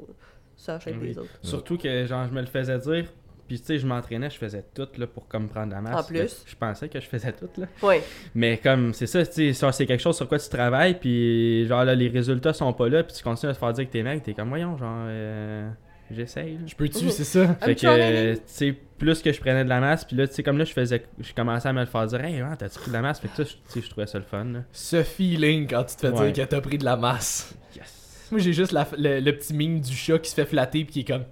sur 0.57 0.72
la 0.72 0.80
shape 0.80 0.95
Oui. 1.01 1.09
des 1.09 1.18
autres. 1.18 1.30
Surtout 1.43 1.78
que 1.78 2.05
genre 2.05 2.26
je 2.26 2.32
me 2.32 2.41
le 2.41 2.47
faisais 2.47 2.78
dire. 2.78 3.12
Puis 3.49 3.59
tu 3.61 3.64
sais, 3.66 3.78
je 3.78 3.86
m'entraînais, 3.86 4.28
je 4.30 4.36
faisais 4.36 4.62
tout 4.74 4.86
là, 4.99 5.07
pour 5.07 5.26
comme 5.26 5.49
prendre 5.49 5.72
la 5.72 5.80
masse. 5.80 6.05
En 6.05 6.07
plus? 6.07 6.44
Je 6.46 6.55
pensais 6.55 6.88
que 6.88 7.01
je 7.01 7.07
faisais 7.07 7.32
tout 7.32 7.49
là. 7.57 7.66
Ouais. 7.82 8.03
Mais 8.34 8.59
comme 8.59 8.92
c'est 8.92 9.07
ça, 9.07 9.24
tu 9.26 9.53
sais, 9.55 9.72
c'est 9.72 9.86
quelque 9.86 10.01
chose 10.03 10.16
sur 10.16 10.28
quoi 10.28 10.38
tu 10.38 10.49
travailles, 10.51 10.99
puis 11.01 11.66
genre 11.66 11.84
là, 11.84 11.94
les 11.94 12.09
résultats 12.09 12.53
sont 12.53 12.72
pas 12.74 12.88
là, 12.90 13.03
puis 13.03 13.16
tu 13.16 13.22
continues 13.24 13.51
à 13.51 13.55
te 13.55 13.59
faire 13.59 13.72
dire 13.72 13.86
que 13.86 13.90
t'es 13.90 14.03
mec, 14.03 14.22
t'es 14.22 14.34
comme 14.34 14.51
voyons, 14.51 14.76
genre 14.76 15.05
euh, 15.09 15.68
j'essaye. 16.11 16.59
Je 16.66 16.74
peux-tu, 16.74 17.05
Mhm. 17.07 17.11
c'est 17.11 17.24
ça? 17.24 17.55
Fait 17.62 17.70
I'm 17.72 17.76
que, 17.76 17.86
euh, 17.86 18.34
tu 18.34 18.40
sais, 18.46 18.72
plus 18.99 19.22
que 19.22 19.32
je 19.32 19.40
prenais 19.40 19.64
de 19.64 19.68
la 19.70 19.80
masse, 19.80 20.05
puis 20.05 20.14
là, 20.16 20.28
tu 20.28 20.34
sais, 20.34 20.42
comme 20.42 20.59
là, 20.59 20.64
je 20.64 20.72
faisais, 20.74 21.03
je 21.18 21.32
commençais 21.32 21.68
à 21.68 21.72
me 21.72 21.80
le 21.80 21.86
faire 21.86 22.07
dire, 22.07 22.22
hey, 22.22 22.40
man, 22.42 22.55
t'as-tu 22.59 22.78
pris 22.78 22.88
de 22.90 22.92
la 22.96 23.01
masse? 23.03 23.20
Fait 23.20 23.28
que 23.28 23.36
ça, 23.36 23.44
tu 23.44 23.55
sais, 23.68 23.80
je 23.80 23.88
trouvais 23.88 24.07
ça 24.07 24.18
le 24.18 24.24
fun, 24.24 24.44
là. 24.44 24.61
Ce 24.72 25.03
feeling 25.03 25.66
quand 25.68 25.84
tu 25.84 25.96
te 25.96 26.01
fais 26.11 26.18
Ouais. 26.18 26.32
dire 26.32 26.44
que 26.44 26.51
t'as 26.51 26.61
pris 26.61 26.76
de 26.78 26.84
la 26.84 26.96
masse. 26.96 27.55
Yes! 27.76 28.26
Moi, 28.30 28.40
j'ai 28.40 28.53
juste 28.53 28.72
la- 28.72 28.86
le, 28.99 29.20
le 29.20 29.32
petit 29.32 29.55
mime 29.55 29.80
du 29.80 29.94
chat 29.94 30.18
qui 30.18 30.28
se 30.28 30.34
fait 30.34 30.44
flatter 30.44 30.84
pis 30.84 30.92
qui 30.92 31.01
est 31.01 31.05
comme. 31.05 31.24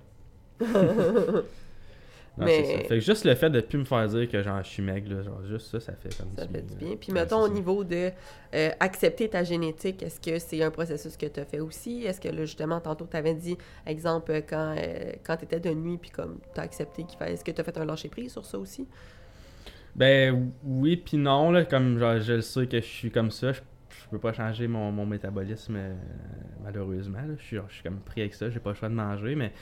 Non, 2.38 2.44
Mais- 2.44 2.64
c'est 2.64 2.72
ça. 2.72 2.78
Fait 2.80 2.88
que 2.88 3.00
juste 3.00 3.24
le 3.24 3.34
fait 3.34 3.48
de 3.48 3.60
plus 3.60 3.78
me 3.78 3.84
faire 3.84 4.06
dire 4.08 4.28
que 4.28 4.42
genre 4.42 4.62
je 4.62 4.68
suis 4.68 4.82
maigre, 4.82 5.14
là, 5.14 5.22
genre 5.22 5.42
juste 5.46 5.68
ça, 5.70 5.80
ça 5.80 5.92
fait 5.94 6.14
comme 6.18 6.28
Ça 6.36 6.44
du 6.44 6.52
fait 6.52 6.62
du 6.62 6.74
bien. 6.74 6.96
Puis 6.96 7.10
mettons 7.12 7.40
au 7.40 7.46
ça. 7.46 7.52
niveau 7.52 7.82
de 7.82 8.10
euh, 8.54 8.70
accepter 8.78 9.28
ta 9.30 9.42
génétique, 9.42 10.02
est-ce 10.02 10.20
que 10.20 10.38
c'est 10.38 10.62
un 10.62 10.70
processus 10.70 11.16
que 11.16 11.24
tu 11.26 11.40
as 11.40 11.46
fait 11.46 11.60
aussi? 11.60 12.04
Est-ce 12.04 12.20
que 12.20 12.28
là, 12.28 12.44
justement, 12.44 12.78
tantôt, 12.80 13.06
tu 13.10 13.16
avais 13.16 13.34
dit, 13.34 13.56
exemple, 13.86 14.42
quand, 14.48 14.74
euh, 14.78 15.12
quand 15.24 15.38
tu 15.38 15.44
étais 15.44 15.60
de 15.60 15.70
nuit, 15.70 15.96
puis 15.96 16.10
comme 16.10 16.38
tu 16.54 16.60
as 16.60 16.64
accepté 16.64 17.04
qu'il 17.04 17.18
fallait. 17.18 17.32
Est-ce 17.34 17.44
que 17.44 17.52
tu 17.52 17.60
as 17.60 17.64
fait 17.64 17.78
un 17.78 17.86
lâcher 17.86 18.08
prise 18.08 18.32
sur 18.32 18.44
ça 18.44 18.58
aussi? 18.58 18.86
Ben 19.94 20.52
oui 20.62 20.96
puis 20.98 21.16
non 21.16 21.50
là, 21.50 21.64
comme 21.64 21.98
genre 21.98 22.20
je 22.20 22.34
le 22.34 22.40
sais 22.42 22.66
que 22.66 22.76
je 22.80 22.84
suis 22.86 23.10
comme 23.10 23.30
ça, 23.30 23.52
je, 23.52 23.60
je 24.04 24.10
peux 24.10 24.18
pas 24.18 24.32
changer 24.32 24.68
mon, 24.68 24.92
mon 24.92 25.06
métabolisme 25.06 25.74
euh, 25.76 25.94
malheureusement. 26.62 27.18
là. 27.18 27.34
Je, 27.38 27.42
suis, 27.44 27.56
je 27.68 27.74
suis 27.74 27.82
comme 27.82 27.98
pris 28.00 28.20
avec 28.20 28.34
ça, 28.34 28.50
j'ai 28.50 28.60
pas 28.60 28.70
le 28.70 28.76
choix 28.76 28.88
de 28.88 28.94
manger, 28.94 29.34
mais 29.34 29.52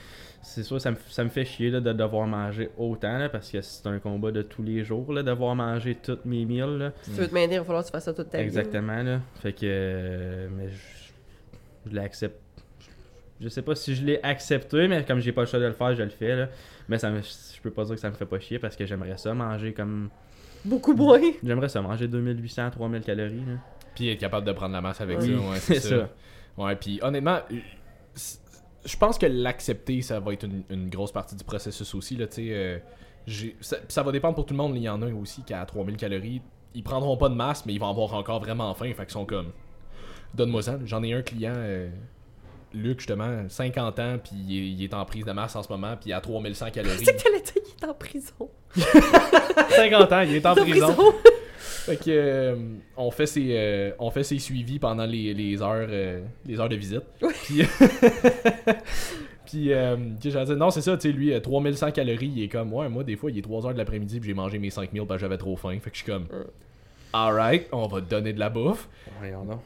c'est 0.41 0.63
sûr 0.63 0.79
ça 0.79 0.91
me, 0.91 0.97
ça 1.09 1.23
me 1.23 1.29
fait 1.29 1.45
chier 1.45 1.69
là, 1.71 1.81
de 1.81 1.91
devoir 1.93 2.27
manger 2.27 2.69
autant 2.77 3.17
là, 3.17 3.29
parce 3.29 3.49
que 3.51 3.61
c'est 3.61 3.87
un 3.87 3.99
combat 3.99 4.31
de 4.31 4.41
tous 4.41 4.63
les 4.63 4.83
jours 4.83 5.11
là, 5.13 5.23
devoir 5.23 5.55
manger 5.55 5.95
toutes 5.95 6.25
mes 6.25 6.45
meals. 6.45 6.77
Là. 6.77 6.91
Si 7.01 7.11
tu 7.11 7.17
veux 7.21 7.27
te 7.27 7.33
maintenir, 7.33 7.57
il 7.57 7.59
va 7.59 7.65
falloir 7.65 7.83
que 7.83 7.87
tu 7.87 7.91
fasses 7.91 8.05
ça 8.05 8.13
toute 8.13 8.29
ta 8.29 8.37
vie. 8.37 8.43
Exactement 8.43 9.01
là. 9.03 9.19
Fait 9.41 9.53
que 9.53 9.59
euh, 9.63 10.47
mais 10.55 10.69
je, 10.69 11.89
je 11.89 11.95
l'accepte. 11.95 12.39
Je 13.41 13.49
sais 13.49 13.61
pas 13.61 13.75
si 13.75 13.95
je 13.95 14.05
l'ai 14.05 14.19
accepté, 14.23 14.87
mais 14.87 15.03
comme 15.03 15.19
j'ai 15.19 15.33
pas 15.33 15.41
le 15.41 15.47
choix 15.47 15.59
de 15.59 15.65
le 15.65 15.73
faire, 15.73 15.93
je 15.95 16.03
le 16.03 16.09
fais 16.09 16.35
là. 16.35 16.49
Mais 16.87 16.97
ça 16.97 17.09
me, 17.11 17.21
je 17.21 17.61
peux 17.61 17.71
pas 17.71 17.83
dire 17.83 17.95
que 17.95 18.01
ça 18.01 18.09
me 18.09 18.15
fait 18.15 18.25
pas 18.25 18.39
chier 18.39 18.59
parce 18.59 18.75
que 18.77 18.85
j'aimerais 18.85 19.17
ça 19.17 19.33
manger 19.33 19.73
comme 19.73 20.09
Beaucoup 20.65 20.93
moins. 20.93 21.19
J'aimerais 21.43 21.69
ça 21.69 21.81
manger 21.81 22.07
2800, 22.07 22.71
3000 22.71 23.01
calories. 23.01 23.35
Là. 23.45 23.53
Puis 23.95 24.09
être 24.09 24.19
capable 24.19 24.45
de 24.45 24.51
prendre 24.51 24.73
la 24.73 24.81
masse 24.81 25.01
avec 25.01 25.19
Oui, 25.19 25.33
ça, 25.33 25.49
ouais, 25.49 25.57
c'est 25.59 25.79
ça. 25.79 25.89
ça. 25.89 26.09
Ouais, 26.57 26.75
puis 26.75 26.99
honnêtement, 27.01 27.39
euh, 27.51 27.55
je 28.85 28.97
pense 28.97 29.17
que 29.17 29.25
l'accepter, 29.25 30.01
ça 30.01 30.19
va 30.19 30.33
être 30.33 30.43
une, 30.45 30.63
une 30.69 30.89
grosse 30.89 31.11
partie 31.11 31.35
du 31.35 31.43
processus 31.43 31.93
aussi, 31.95 32.15
là, 32.15 32.25
euh, 32.37 32.79
ça, 33.61 33.77
ça 33.87 34.03
va 34.03 34.11
dépendre 34.11 34.35
pour 34.35 34.45
tout 34.45 34.53
le 34.53 34.57
monde, 34.57 34.73
il 34.75 34.83
y 34.83 34.89
en 34.89 35.01
a 35.01 35.07
aussi 35.07 35.41
qui 35.43 35.53
à 35.53 35.65
3000 35.65 35.97
calories, 35.97 36.41
ils 36.75 36.83
prendront 36.83 37.17
pas 37.17 37.29
de 37.29 37.35
masse, 37.35 37.65
mais 37.65 37.73
ils 37.73 37.79
vont 37.79 37.89
avoir 37.89 38.13
encore 38.13 38.39
vraiment 38.39 38.73
faim, 38.73 38.91
fait 38.95 39.03
qu'ils 39.05 39.11
sont 39.13 39.25
comme, 39.25 39.51
donne-moi 40.33 40.61
ça. 40.61 40.77
J'en 40.85 41.01
ai 41.03 41.13
un 41.13 41.21
client, 41.23 41.53
euh, 41.55 41.89
Luc, 42.73 42.99
justement, 42.99 43.47
50 43.47 43.99
ans, 43.99 44.17
puis 44.21 44.33
il, 44.35 44.57
est- 44.57 44.69
il 44.71 44.83
est 44.83 44.93
en 44.93 45.05
prise 45.05 45.23
de 45.25 45.31
masse 45.31 45.55
en 45.55 45.63
ce 45.63 45.69
moment, 45.69 45.95
puis 45.99 46.11
à 46.13 46.19
3100 46.21 46.69
calories. 46.71 47.05
C'est 47.05 47.15
que 47.17 47.23
t'allais 47.23 47.41
dire 47.41 47.53
qu'il 47.53 47.73
est 47.81 47.89
en 47.89 47.93
prison. 47.93 48.49
50 49.75 50.11
ans, 50.11 50.21
il 50.21 50.35
est 50.35 50.45
en 50.45 50.55
est 50.55 50.61
prison. 50.61 50.95
Fait 51.85 51.97
que 51.97 52.03
euh, 52.09 52.55
on 52.97 53.11
fait 53.11 53.25
ses 53.27 53.49
euh, 53.51 53.91
on 53.99 54.09
fait 54.09 54.23
ses 54.23 54.39
suivis 54.39 54.79
pendant 54.79 55.05
les, 55.05 55.33
les 55.33 55.61
heures 55.61 55.87
euh, 55.89 56.21
les 56.45 56.59
heures 56.59 56.69
de 56.69 56.75
visite. 56.75 57.03
Oui. 57.21 57.31
Puis 57.43 57.61
puis 59.45 59.73
euh, 59.73 59.95
j'allais 60.23 60.45
dire, 60.45 60.57
non, 60.57 60.71
c'est 60.71 60.81
ça, 60.81 60.97
tu 60.97 61.07
sais 61.09 61.15
lui 61.15 61.31
euh, 61.33 61.39
3100 61.39 61.91
calories, 61.91 62.31
il 62.35 62.43
est 62.43 62.47
comme 62.47 62.73
ouais, 62.73 62.89
moi 62.89 63.03
des 63.03 63.15
fois 63.15 63.29
il 63.29 63.37
est 63.37 63.41
3 63.43 63.67
heures 63.67 63.73
de 63.73 63.77
l'après-midi 63.77 64.19
puis 64.19 64.29
j'ai 64.29 64.33
mangé 64.33 64.57
mes 64.57 64.69
5000 64.71 65.03
parce 65.05 65.17
que 65.19 65.21
j'avais 65.21 65.37
trop 65.37 65.55
faim. 65.55 65.77
Fait 65.79 65.89
que 65.91 65.95
je 65.97 66.03
suis 66.03 66.11
comme 66.11 66.23
Mm. 66.23 66.43
alright, 67.13 67.67
on 67.71 67.87
va 67.87 68.01
te 68.01 68.09
donner 68.09 68.33
de 68.33 68.39
la 68.39 68.49
bouffe. 68.49 68.89
Voyons 69.19 69.45
donc. 69.45 69.59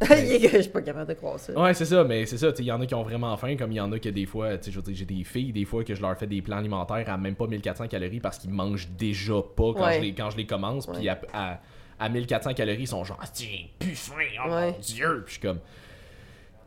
Je 0.08 0.60
suis 0.62 0.70
pas 0.70 0.80
capable 0.82 1.08
de 1.08 1.14
croire 1.14 1.38
ça. 1.38 1.52
Ouais, 1.60 1.74
c'est 1.74 1.84
ça, 1.84 2.04
mais 2.04 2.24
c'est 2.26 2.38
ça, 2.38 2.48
il 2.58 2.64
y 2.64 2.72
en 2.72 2.80
a 2.80 2.86
qui 2.86 2.94
ont 2.94 3.02
vraiment 3.02 3.36
faim, 3.36 3.56
comme 3.56 3.70
il 3.72 3.76
y 3.76 3.80
en 3.80 3.92
a 3.92 3.98
que 3.98 4.08
des 4.08 4.24
fois, 4.26 4.52
je 4.64 4.70
veux 4.70 4.82
dire, 4.82 4.94
j'ai 4.94 5.04
des 5.04 5.24
filles, 5.24 5.52
des 5.52 5.64
fois 5.64 5.84
que 5.84 5.94
je 5.94 6.00
leur 6.00 6.16
fais 6.16 6.26
des 6.26 6.40
plans 6.40 6.56
alimentaires 6.56 7.04
à 7.08 7.18
même 7.18 7.34
pas 7.34 7.46
1400 7.46 7.88
calories 7.88 8.20
parce 8.20 8.38
qu'ils 8.38 8.50
mangent 8.50 8.88
déjà 8.98 9.34
pas 9.42 9.72
quand, 9.74 9.84
Ouais. 9.86 9.96
je, 9.96 10.00
les, 10.00 10.12
quand 10.14 10.30
je 10.30 10.36
les 10.38 10.46
commence, 10.46 10.86
puis 10.86 11.08
à, 11.08 11.20
à, 11.34 11.60
à 11.98 12.08
1400 12.08 12.54
calories, 12.54 12.82
ils 12.82 12.86
sont 12.88 13.04
genre, 13.04 13.18
ah, 13.22 13.26
j'ai 13.38 13.70
plus 13.78 13.94
faim, 13.94 14.14
oh 14.44 14.48
mon 14.48 14.70
dieu, 14.80 15.22
puis 15.24 15.34
je 15.34 15.38
suis 15.38 15.40
comme. 15.40 15.58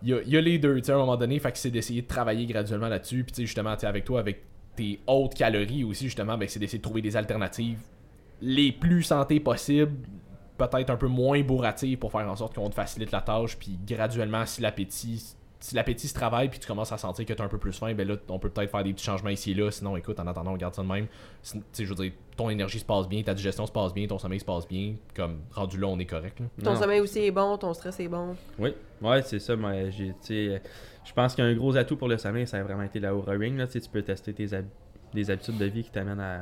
Il 0.03 0.09
y 0.09 0.13
a, 0.13 0.21
il 0.21 0.29
y 0.29 0.37
a 0.37 0.41
les 0.41 0.59
deux, 0.59 0.75
tu 0.79 0.85
sais, 0.85 0.91
à 0.91 0.95
un 0.95 0.99
moment 0.99 1.15
donné, 1.17 1.39
fait 1.39 1.51
que 1.51 1.57
c'est 1.57 1.71
d'essayer 1.71 2.01
de 2.01 2.07
travailler 2.07 2.45
graduellement 2.45 2.89
là-dessus, 2.89 3.23
puis 3.23 3.31
tu 3.31 3.35
sais, 3.37 3.45
justement, 3.45 3.71
avec 3.71 4.03
toi, 4.03 4.19
avec 4.19 4.41
tes 4.75 4.99
hautes 5.07 5.33
calories 5.33 5.83
aussi, 5.85 6.05
justement, 6.05 6.37
ben, 6.37 6.47
c'est 6.47 6.59
d'essayer 6.59 6.79
de 6.79 6.83
trouver 6.83 7.01
des 7.01 7.15
alternatives 7.15 7.79
les 8.41 8.71
plus 8.73 9.03
santé 9.03 9.39
possibles, 9.39 9.93
peut-être 10.57 10.89
un 10.89 10.97
peu 10.97 11.07
moins 11.07 11.41
bourratives 11.41 11.97
pour 11.97 12.11
faire 12.11 12.29
en 12.29 12.35
sorte 12.35 12.55
qu'on 12.55 12.69
te 12.69 12.75
facilite 12.75 13.11
la 13.11 13.21
tâche, 13.21 13.57
puis 13.57 13.77
graduellement, 13.85 14.45
si 14.45 14.61
l'appétit 14.61 15.35
si 15.59 15.75
l'appétit 15.75 16.09
se 16.09 16.13
travaille 16.13 16.49
puis 16.49 16.59
tu 16.59 16.67
commences 16.67 16.91
à 16.91 16.97
sentir 16.97 17.25
que 17.25 17.31
tu 17.31 17.41
as 17.41 17.45
un 17.45 17.47
peu 17.47 17.57
plus 17.57 17.71
faim, 17.71 17.93
ben 17.93 18.05
là, 18.05 18.15
on 18.27 18.37
peut 18.37 18.49
peut-être 18.49 18.69
faire 18.69 18.83
des 18.83 18.91
petits 18.91 19.05
changements 19.05 19.29
ici 19.29 19.51
et 19.51 19.53
là. 19.53 19.71
Sinon, 19.71 19.95
écoute, 19.95 20.19
en 20.19 20.27
attendant, 20.27 20.51
on 20.51 20.57
garde 20.57 20.75
ça 20.75 20.81
de 20.83 20.87
même. 20.89 21.07
Sin- 21.41 21.59
Tu 21.59 21.63
sais, 21.71 21.85
je 21.85 21.89
veux 21.89 21.95
dire, 21.95 22.11
ton 22.35 22.49
énergie 22.49 22.79
se 22.79 22.83
passe 22.83 23.07
bien, 23.07 23.23
ta 23.23 23.33
digestion 23.33 23.65
se 23.65 23.71
passe 23.71 23.93
bien, 23.93 24.05
ton 24.05 24.17
sommeil 24.19 24.41
se 24.41 24.45
passe 24.45 24.67
bien. 24.67 24.95
Comme, 25.15 25.37
rendu 25.53 25.77
là, 25.79 25.87
on 25.87 25.97
est 25.99 26.05
correct. 26.05 26.41
là. 26.41 26.47
Ton 26.61 26.73
Non. 26.73 26.79
sommeil 26.81 26.99
aussi 26.99 27.19
est 27.19 27.31
bon, 27.31 27.57
ton 27.57 27.73
stress 27.73 27.97
est 28.01 28.09
bon. 28.09 28.35
Oui, 28.59 28.73
ouais, 29.03 29.21
c'est 29.21 29.39
ça. 29.39 29.55
Tu 29.55 30.13
sais, 30.19 30.61
je 31.05 31.13
pense 31.13 31.33
qu'un 31.33 31.53
gros 31.55 31.77
atout 31.77 31.95
pour 31.95 32.09
le 32.09 32.17
sommeil, 32.17 32.45
ça 32.45 32.57
a 32.57 32.63
vraiment 32.63 32.83
été 32.83 32.99
la 32.99 33.15
Oura 33.15 33.31
Ring. 33.31 33.57
Là, 33.57 33.65
Tu 33.65 33.79
peux 33.89 34.01
tester 34.01 34.33
tes 34.33 34.53
hab- 34.53 34.65
des 35.13 35.31
habitudes 35.31 35.57
de 35.57 35.65
vie 35.65 35.83
qui 35.85 35.91
t'amènent 35.91 36.19
à 36.19 36.41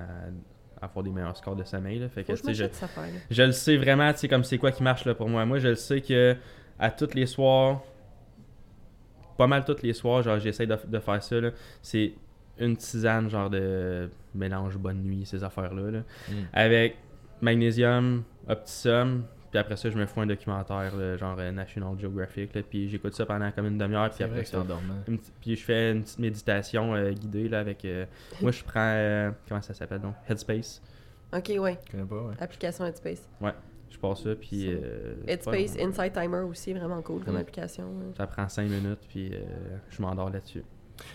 avoir 0.81 1.03
des 1.03 1.11
meilleurs 1.11 1.37
scores 1.37 1.55
de 1.55 1.63
sommeil. 1.63 1.99
Là. 1.99 2.09
Fait 2.09 2.23
que, 2.23 2.33
je 2.35 3.43
le 3.43 3.51
sais 3.51 3.77
vraiment, 3.77 4.11
tu 4.13 4.19
sais, 4.19 4.27
comme 4.27 4.43
c'est 4.43 4.57
quoi 4.57 4.71
qui 4.71 4.83
marche 4.83 5.05
là, 5.05 5.13
pour 5.13 5.29
moi. 5.29 5.45
Moi, 5.45 5.59
je 5.59 5.69
le 5.69 5.75
sais 5.75 6.01
que 6.01 6.35
à 6.79 6.89
tous 6.89 7.13
les 7.13 7.27
soirs, 7.27 7.81
pas 9.37 9.47
mal 9.47 9.63
tous 9.65 9.81
les 9.83 9.93
soirs, 9.93 10.23
genre, 10.23 10.39
j'essaie 10.39 10.65
de, 10.65 10.77
de 10.87 10.99
faire 10.99 11.21
ça. 11.21 11.39
là. 11.39 11.51
C'est 11.81 12.13
une 12.59 12.75
tisane, 12.77 13.29
genre 13.29 13.49
de 13.49 14.09
mélange 14.35 14.77
bonne 14.77 15.01
nuit, 15.01 15.25
ces 15.25 15.43
affaires-là. 15.43 15.91
là. 15.91 15.99
Mm. 16.29 16.33
Avec 16.53 16.97
magnésium, 17.41 18.23
Optisum, 18.47 19.23
puis 19.51 19.59
après 19.59 19.75
ça, 19.75 19.89
je 19.91 19.97
me 19.97 20.05
fous 20.07 20.21
un 20.21 20.25
documentaire, 20.27 20.95
là, 20.95 21.17
genre 21.17 21.35
euh, 21.37 21.51
National 21.51 21.99
Geographic, 21.99 22.55
là, 22.55 22.61
puis 22.67 22.89
j'écoute 22.89 23.13
ça 23.13 23.25
pendant 23.25 23.51
comme 23.51 23.67
une 23.67 23.77
demi-heure, 23.77 24.09
puis 24.09 24.23
après 24.23 24.45
ça, 24.45 24.65
une 25.07 25.19
puis 25.41 25.55
je 25.55 25.63
fais 25.63 25.91
une 25.91 26.01
petite 26.03 26.19
méditation 26.19 26.95
euh, 26.95 27.11
guidée 27.11 27.47
là, 27.49 27.59
avec. 27.59 27.85
euh, 27.85 28.05
moi, 28.41 28.51
je 28.51 28.63
prends. 28.63 28.79
euh, 28.79 29.31
comment 29.47 29.61
ça 29.61 29.73
s'appelle 29.73 30.01
donc 30.01 30.15
Headspace. 30.27 30.81
Ok, 31.33 31.51
ouais. 31.59 31.77
Je 31.85 31.91
connais 31.91 32.05
pas, 32.05 32.15
ouais. 32.23 32.33
Application 32.39 32.85
Headspace. 32.85 33.29
Je 33.89 33.97
passe 33.99 34.23
ça, 34.23 34.35
puis. 34.35 34.67
Euh, 34.69 35.15
Headspace 35.27 35.77
long. 35.77 35.87
Insight 35.89 36.13
Timer 36.13 36.39
aussi, 36.49 36.73
vraiment 36.73 37.01
cool 37.01 37.23
comme 37.25 37.35
Mm. 37.35 37.39
application. 37.39 37.83
ouais. 37.85 38.13
Ça 38.17 38.25
prend 38.25 38.47
5 38.47 38.63
minutes, 38.69 38.99
puis 39.09 39.33
euh, 39.33 39.39
je 39.89 40.01
m'endors 40.01 40.29
là-dessus. 40.29 40.63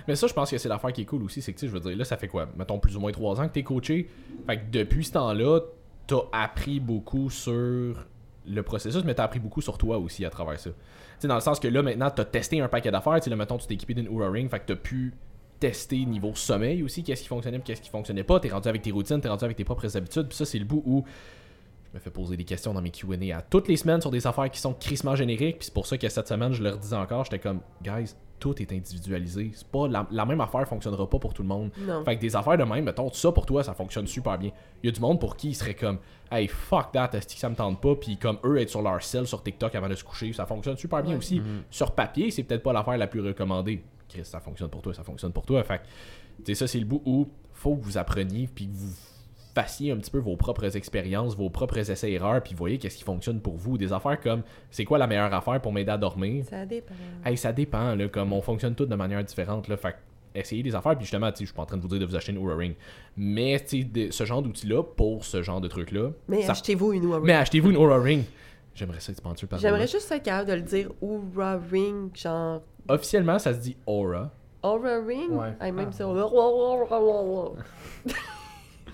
Mais 0.06 0.14
ça, 0.16 0.26
je 0.26 0.34
pense 0.34 0.50
que 0.50 0.58
c'est 0.58 0.68
l'affaire 0.68 0.92
qui 0.92 1.02
est 1.02 1.06
cool 1.06 1.22
aussi. 1.22 1.40
C'est 1.40 1.52
que, 1.52 1.58
tu 1.58 1.66
sais, 1.66 1.68
je 1.68 1.72
veux 1.72 1.80
dire, 1.80 1.96
là, 1.96 2.04
ça 2.04 2.16
fait 2.18 2.28
quoi 2.28 2.48
Mettons 2.56 2.78
plus 2.78 2.96
ou 2.96 3.00
moins 3.00 3.12
3 3.12 3.40
ans 3.40 3.48
que 3.48 3.52
t'es 3.54 3.62
coaché. 3.62 4.10
Fait 4.46 4.58
que 4.58 4.62
depuis 4.70 5.04
ce 5.04 5.12
temps-là, 5.12 5.60
t'as 6.06 6.16
appris 6.32 6.80
beaucoup 6.80 7.30
sur 7.30 8.04
le 8.48 8.62
processus, 8.62 9.04
mais 9.04 9.14
t'as 9.14 9.24
appris 9.24 9.40
beaucoup 9.40 9.60
sur 9.60 9.78
toi 9.78 9.98
aussi 9.98 10.24
à 10.24 10.30
travers 10.30 10.58
ça. 10.58 10.70
Tu 10.70 10.76
sais, 11.20 11.28
dans 11.28 11.34
le 11.34 11.40
sens 11.40 11.60
que 11.60 11.68
là, 11.68 11.82
maintenant, 11.82 12.10
t'as 12.10 12.24
testé 12.24 12.60
un 12.60 12.68
paquet 12.68 12.90
d'affaires. 12.90 13.20
Tu 13.20 13.30
là, 13.30 13.36
mettons, 13.36 13.58
tu 13.58 13.66
t'es 13.66 13.74
équipé 13.74 13.94
d'une 13.94 14.08
Oura 14.08 14.30
Ring. 14.30 14.50
Fait 14.50 14.60
que 14.60 14.66
t'as 14.66 14.76
pu 14.76 15.14
tester 15.58 16.04
niveau 16.04 16.34
sommeil 16.34 16.82
aussi, 16.82 17.02
qu'est-ce 17.02 17.22
qui 17.22 17.28
fonctionnait 17.28 17.60
qu'est-ce 17.60 17.80
qui 17.80 17.88
fonctionnait 17.88 18.24
pas. 18.24 18.40
T'es 18.40 18.48
rendu 18.48 18.68
avec 18.68 18.82
tes 18.82 18.90
routines, 18.90 19.20
t'es 19.20 19.28
rendu 19.28 19.44
avec 19.44 19.56
tes 19.56 19.64
propres 19.64 19.96
habitudes. 19.96 20.28
Puis 20.28 20.36
ça, 20.36 20.44
c'est 20.44 20.58
le 20.58 20.64
bout 20.64 20.82
où 20.84 21.04
me 21.96 22.00
fais 22.00 22.10
poser 22.10 22.36
des 22.36 22.44
questions 22.44 22.72
dans 22.72 22.82
mes 22.82 22.90
Q&A 22.90 23.36
à 23.38 23.42
toutes 23.42 23.68
les 23.68 23.76
semaines 23.76 24.00
sur 24.00 24.10
des 24.10 24.26
affaires 24.26 24.50
qui 24.50 24.60
sont 24.60 24.74
crissement 24.74 25.16
génériques. 25.16 25.58
Puis 25.58 25.66
c'est 25.66 25.74
pour 25.74 25.86
ça 25.86 25.98
que 25.98 26.08
cette 26.08 26.28
semaine, 26.28 26.52
je 26.52 26.62
leur 26.62 26.76
disais 26.78 26.96
encore, 26.96 27.24
j'étais 27.24 27.38
comme, 27.38 27.60
guys, 27.82 28.14
tout 28.38 28.60
est 28.60 28.70
individualisé. 28.72 29.50
C'est 29.54 29.66
pas 29.68 29.88
la, 29.88 30.06
la 30.10 30.26
même 30.26 30.40
affaire 30.42 30.68
fonctionnera 30.68 31.08
pas 31.08 31.18
pour 31.18 31.32
tout 31.32 31.42
le 31.42 31.48
monde. 31.48 31.70
Non. 31.78 32.04
Fait 32.04 32.16
que 32.16 32.20
des 32.20 32.36
affaires 32.36 32.58
de 32.58 32.64
même, 32.64 32.84
mettons, 32.84 33.10
ça 33.12 33.32
pour 33.32 33.46
toi, 33.46 33.64
ça 33.64 33.72
fonctionne 33.72 34.06
super 34.06 34.36
bien. 34.38 34.50
Il 34.82 34.86
y 34.86 34.88
a 34.90 34.92
du 34.92 35.00
monde 35.00 35.18
pour 35.18 35.36
qui 35.36 35.48
il 35.48 35.54
serait 35.54 35.74
comme, 35.74 35.98
hey, 36.30 36.46
fuck 36.46 36.92
that, 36.92 37.10
est-ce 37.14 37.28
que 37.34 37.40
ça 37.40 37.48
me 37.48 37.54
tente 37.56 37.80
pas, 37.80 37.94
puis 37.94 38.18
comme 38.18 38.38
eux 38.44 38.58
être 38.60 38.68
sur 38.68 38.82
leur 38.82 39.02
selle 39.02 39.26
sur 39.26 39.42
TikTok 39.42 39.74
avant 39.74 39.88
de 39.88 39.94
se 39.94 40.04
coucher, 40.04 40.32
ça 40.34 40.44
fonctionne 40.44 40.76
super 40.76 41.02
bien 41.02 41.12
Ouais. 41.12 41.18
aussi. 41.18 41.40
Mhm. 41.40 41.62
Sur 41.70 41.92
papier, 41.92 42.30
c'est 42.30 42.42
peut-être 42.42 42.62
pas 42.62 42.74
l'affaire 42.74 42.98
la 42.98 43.06
plus 43.06 43.20
recommandée. 43.22 43.82
Chris, 44.08 44.24
ça 44.24 44.38
fonctionne 44.40 44.68
pour 44.68 44.82
toi, 44.82 44.92
ça 44.92 45.02
fonctionne 45.02 45.32
pour 45.32 45.46
toi. 45.46 45.62
Fait 45.64 45.78
que, 45.78 45.82
tu 46.38 46.44
sais, 46.46 46.54
ça, 46.54 46.66
c'est 46.66 46.78
le 46.78 46.84
bout 46.84 47.00
où 47.06 47.26
faut 47.54 47.74
que 47.74 47.82
vous 47.84 47.96
appreniez, 47.96 48.48
puis 48.54 48.66
que 48.68 48.74
vous 48.74 48.92
fassiez 49.56 49.90
un 49.90 49.96
petit 49.96 50.10
peu 50.10 50.18
vos 50.18 50.36
propres 50.36 50.76
expériences, 50.76 51.34
vos 51.34 51.48
propres 51.48 51.78
essais-erreurs, 51.78 52.42
puis 52.42 52.52
voyez 52.54 52.76
qu'est-ce 52.76 52.98
qui 52.98 53.04
fonctionne 53.04 53.40
pour 53.40 53.56
vous. 53.56 53.78
Des 53.78 53.90
affaires 53.90 54.20
comme, 54.20 54.42
c'est 54.70 54.84
quoi 54.84 54.98
la 54.98 55.06
meilleure 55.06 55.32
affaire 55.32 55.62
pour 55.62 55.72
m'aider 55.72 55.90
à 55.90 55.96
dormir? 55.96 56.44
Ça 56.44 56.66
dépend. 56.66 56.92
Hey, 57.24 57.38
ça 57.38 57.54
dépend, 57.54 57.94
là, 57.94 58.06
comme 58.08 58.34
on 58.34 58.42
fonctionne 58.42 58.74
tous 58.74 58.84
de 58.84 58.94
manière 58.94 59.24
différente, 59.24 59.66
là, 59.68 59.78
fait 59.78 59.96
essayez 60.34 60.62
des 60.62 60.74
affaires, 60.74 60.94
puis 60.94 61.06
justement, 61.06 61.30
je 61.30 61.46
suis 61.46 61.54
pas 61.54 61.62
en 61.62 61.64
train 61.64 61.78
de 61.78 61.82
vous 61.82 61.88
dire 61.88 61.98
de 61.98 62.04
vous 62.04 62.14
acheter 62.14 62.32
une 62.32 62.36
Oura 62.38 62.54
Ring, 62.56 62.74
mais, 63.16 63.56
de- 63.72 64.10
ce 64.10 64.24
genre 64.26 64.42
d'outil-là, 64.42 64.82
pour 64.82 65.24
ce 65.24 65.40
genre 65.42 65.62
de 65.62 65.68
truc-là, 65.68 66.10
Mais 66.28 66.42
ça- 66.42 66.52
achetez-vous 66.52 66.92
une 66.92 67.06
Oura 67.06 67.20
mais 67.20 67.32
Ring. 67.32 67.40
achetez-vous 67.42 67.70
une 67.70 67.76
Aura 67.78 67.98
Ring. 67.98 68.24
J'aimerais 68.74 69.00
ça 69.00 69.12
être 69.12 69.16
sponsor 69.18 69.48
par 69.48 69.58
J'aimerais 69.58 69.78
Aura. 69.84 69.86
juste 69.86 70.12
être 70.12 70.22
capable 70.22 70.50
de 70.50 70.54
le 70.56 70.60
dire 70.60 70.90
Oura 71.00 71.58
Ring, 71.72 72.10
genre 72.14 72.60
Officiellement, 72.88 73.38
ça 73.38 73.54
se 73.54 73.58
dit 73.60 73.76
Aura. 73.86 74.30
Aura 74.62 74.98
Ring? 75.06 75.30
Ouais. 75.30 75.54
Hey, 75.62 75.72
même 75.72 75.88
Ah. 75.88 75.92
si 75.92 76.02
on... 76.02 76.14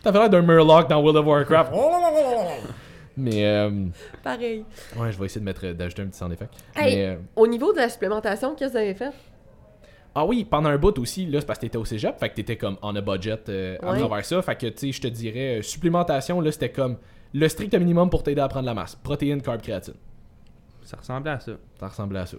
T'as 0.03 0.11
l'air 0.12 0.28
d'un 0.30 0.42
Murloc 0.42 0.88
dans 0.88 1.00
World 1.00 1.16
of 1.18 1.26
Warcraft. 1.26 1.72
mais, 3.16 3.46
euh, 3.46 3.86
Pareil. 4.22 4.64
ouais, 4.96 5.12
je 5.12 5.18
vais 5.18 5.26
essayer 5.26 5.40
de 5.40 5.44
mettre, 5.44 5.66
d'ajouter 5.72 6.03
un 6.03 6.07
petit 6.07 6.18
sound 6.18 6.32
effect. 6.32 6.55
Hey. 6.74 6.96
Mais, 6.96 7.07
euh, 7.07 7.16
Au 7.36 7.46
niveau 7.46 7.72
de 7.72 7.78
la 7.78 7.88
supplémentation, 7.88 8.55
qu'est-ce 8.55 8.72
que 8.72 8.78
vous 8.78 8.82
avez 8.84 8.94
fait? 8.94 9.11
Ah 10.14 10.26
oui, 10.26 10.44
pendant 10.44 10.68
un 10.68 10.76
bout 10.76 10.98
aussi, 10.98 11.24
là, 11.26 11.40
c'est 11.40 11.46
parce 11.46 11.59
que 11.59 11.66
t'étais 11.66 11.78
au 11.78 11.84
cégep, 11.84 12.18
fait 12.18 12.28
que 12.30 12.34
t'étais 12.34 12.57
comme 12.57 12.76
on 12.82 12.94
a 12.96 13.00
budget 13.00 13.38
euh, 13.48 13.76
à 13.82 13.92
Ouais. 13.92 13.98
travers 13.98 14.24
ça. 14.24 14.42
Fait 14.42 14.57
que, 14.57 14.66
tu 14.66 14.78
sais, 14.78 14.92
je 14.92 15.00
te 15.00 15.07
dirais, 15.07 15.59
euh, 15.59 15.62
supplémentation, 15.62 16.40
là, 16.40 16.53
c'était 16.53 16.70
comme 16.70 16.98
le 17.32 17.48
strict 17.48 17.74
minimum 17.74 18.11
pour 18.11 18.22
t'aider 18.22 18.40
à 18.42 18.48
prendre 18.48 18.66
la 18.66 18.74
masse. 18.74 18.94
Protéines, 18.96 19.40
carb, 19.40 19.62
créatine. 19.62 19.94
Ça 20.84 20.96
ressemblait 20.98 21.30
à 21.32 21.40
ça. 21.40 21.53
Ça 21.80 21.88
ressemblait 21.88 22.18
à 22.20 22.26
ça. 22.26 22.36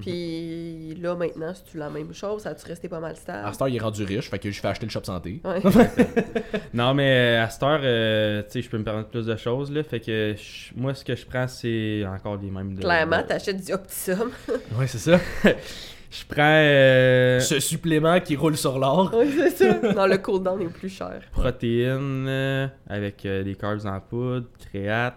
Puis 0.00 0.94
là, 1.00 1.14
maintenant, 1.14 1.52
c'est 1.54 1.64
tu 1.70 1.78
la 1.78 1.88
même 1.90 2.12
chose? 2.12 2.42
Ça 2.42 2.50
a-tu 2.50 2.66
resté 2.66 2.88
pas 2.88 3.00
mal 3.00 3.16
stable? 3.16 3.46
heure, 3.46 3.68
il 3.68 3.76
est 3.76 3.80
rendu 3.80 4.04
riche, 4.04 4.28
fait 4.28 4.38
que 4.38 4.50
je 4.50 4.60
fais 4.60 4.68
acheter 4.68 4.86
le 4.86 4.90
shop 4.90 5.04
santé. 5.04 5.40
Ouais. 5.44 5.60
Non, 6.74 6.92
mais 6.94 7.36
à 7.36 7.48
cette 7.48 7.62
heure, 7.62 7.80
euh, 7.84 8.42
tu 8.42 8.50
sais, 8.50 8.62
je 8.62 8.68
peux 8.68 8.78
me 8.78 8.82
permettre 8.84 9.08
plus 9.08 9.26
de 9.26 9.36
choses, 9.36 9.70
là. 9.70 9.82
Fait 9.84 10.00
que 10.00 10.34
je- 10.36 10.72
moi, 10.74 10.92
ce 10.94 11.04
que 11.04 11.14
je 11.14 11.24
prends, 11.24 11.46
c'est 11.46 12.04
encore 12.06 12.36
les 12.36 12.50
mêmes. 12.50 12.74
de- 12.74 12.80
Clairement, 12.80 13.22
de- 13.22 13.26
t'achètes 13.28 13.64
du 13.64 13.72
Optisum. 13.72 14.30
Ouais, 14.78 14.86
c'est 14.88 14.98
ça. 14.98 15.18
Je 15.44 16.24
prends 16.28 16.42
euh, 16.42 17.40
Ce 17.40 17.60
supplément 17.60 18.18
qui 18.20 18.34
roule 18.36 18.56
sur 18.56 18.78
l'or. 18.78 19.12
oui, 19.16 19.32
c'est 19.36 19.50
ça. 19.50 19.92
Non, 19.94 20.06
le 20.06 20.18
cooldown 20.18 20.60
est 20.62 20.66
plus 20.66 20.88
cher. 20.88 21.20
protéines 21.32 22.26
euh, 22.28 22.66
avec 22.88 23.24
euh, 23.26 23.42
des 23.44 23.54
carbs 23.54 23.86
en 23.86 24.00
poudre, 24.00 24.46
créate, 24.70 25.14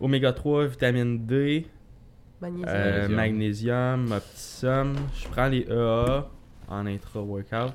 oméga 0.00 0.32
3, 0.32 0.66
vitamine 0.66 1.26
D, 1.26 1.66
Magnésium. 2.42 2.68
euh, 2.76 3.08
Magnésium. 3.08 4.12
optisum. 4.12 4.96
Je 5.14 5.28
prends 5.28 5.46
les 5.48 5.60
EA 5.70 6.26
en 6.68 6.86
intra-workout. 6.86 7.72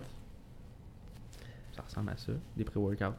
Ça 1.76 1.82
ressemble 1.88 2.09
à 2.11 2.18
ça, 2.18 2.32
des 2.55 2.63
pré-workouts. 2.63 3.13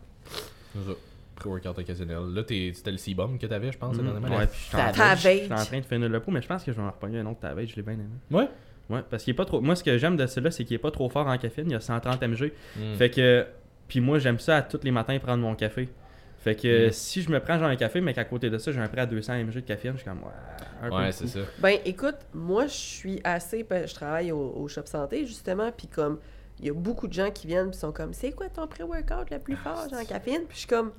Pré-workout 1.36 1.78
occasionnel. 1.78 2.18
Là, 2.34 2.42
t'es- 2.42 2.72
c'était 2.74 2.90
le 2.90 2.96
C-bomb 2.98 3.38
que 3.38 3.46
t'avais, 3.46 3.70
je 3.70 3.78
pense, 3.78 3.96
dernièrement. 3.96 4.28
Ouais, 4.36 4.46
puis 4.46 4.58
je 4.60 4.64
suis 4.66 4.76
en- 4.76 4.92
Savage. 4.92 5.18
je 5.22 5.28
suis 5.44 5.52
en 5.52 5.64
train 5.64 5.78
de 5.80 5.84
finir 5.86 6.08
le 6.08 6.20
pot, 6.20 6.30
mais 6.32 6.42
je 6.42 6.48
pense 6.48 6.64
que 6.64 6.72
je 6.72 6.76
vais 6.76 6.82
en 6.82 6.90
repogner 6.90 7.20
un 7.20 7.26
autre 7.26 7.40
Tavage, 7.40 7.68
je 7.70 7.76
l'ai 7.76 7.82
bien 7.82 7.94
aimé. 7.94 8.04
Ouais. 8.30 8.48
Ouais, 8.90 9.02
parce 9.08 9.22
qu'il 9.22 9.32
est 9.32 9.36
pas 9.36 9.44
trop. 9.44 9.60
Moi, 9.60 9.76
ce 9.76 9.84
que 9.84 9.96
j'aime 9.98 10.16
de 10.16 10.26
celui-là, 10.26 10.50
c'est 10.50 10.64
qu'il 10.64 10.74
est 10.74 10.78
pas 10.78 10.90
trop 10.90 11.08
fort 11.10 11.26
en 11.26 11.36
caféine. 11.38 11.68
Il 11.68 11.72
y 11.72 11.76
a 11.76 11.80
130 11.80 12.20
mg. 12.22 12.52
Mm. 12.76 12.94
Fait 12.94 13.10
que. 13.10 13.46
Puis 13.86 14.00
moi, 14.00 14.18
j'aime 14.18 14.38
ça 14.38 14.56
à 14.56 14.62
tous 14.62 14.80
les 14.82 14.90
matins 14.90 15.18
prendre 15.18 15.42
mon 15.42 15.54
café. 15.54 15.88
Fait 16.48 16.56
que 16.56 16.88
Mm. 16.88 16.92
si 16.92 17.22
je 17.22 17.30
me 17.30 17.40
prends 17.40 17.58
genre 17.58 17.68
un 17.68 17.76
café, 17.76 18.00
mais 18.00 18.14
qu'à 18.14 18.24
côté 18.24 18.48
de 18.50 18.58
ça, 18.58 18.72
j'ai 18.72 18.80
un 18.80 18.88
prêt 18.88 19.02
à 19.02 19.06
200 19.06 19.34
mg 19.34 19.52
de 19.54 19.60
caféine, 19.60 19.92
je 19.94 19.98
suis 20.02 20.08
comme. 20.08 20.18
Ouais, 20.18 20.32
un 20.82 20.88
peu 20.88 20.96
Ouais, 20.96 21.12
c'est 21.12 21.26
ça. 21.26 21.40
Ben, 21.58 21.78
écoute, 21.84 22.16
moi, 22.34 22.66
je 22.66 22.72
suis 22.74 23.20
assez. 23.24 23.66
Je 23.70 23.94
travaille 23.94 24.32
au, 24.32 24.52
au 24.56 24.68
Shop 24.68 24.82
Santé, 24.86 25.26
justement, 25.26 25.70
puis 25.76 25.86
comme. 25.88 26.18
Il 26.60 26.66
y 26.66 26.70
a 26.70 26.74
beaucoup 26.74 27.06
de 27.06 27.12
gens 27.12 27.30
qui 27.30 27.46
viennent 27.46 27.70
puis 27.70 27.78
sont 27.78 27.92
comme 27.92 28.12
c'est 28.12 28.32
quoi 28.32 28.48
ton 28.48 28.66
pré-workout 28.66 29.30
le 29.30 29.38
plus 29.38 29.54
fort 29.54 29.88
genre 29.88 30.04
caféine? 30.04 30.42
Puis 30.48 30.54
je 30.54 30.58
suis 30.58 30.66
comme 30.66 30.90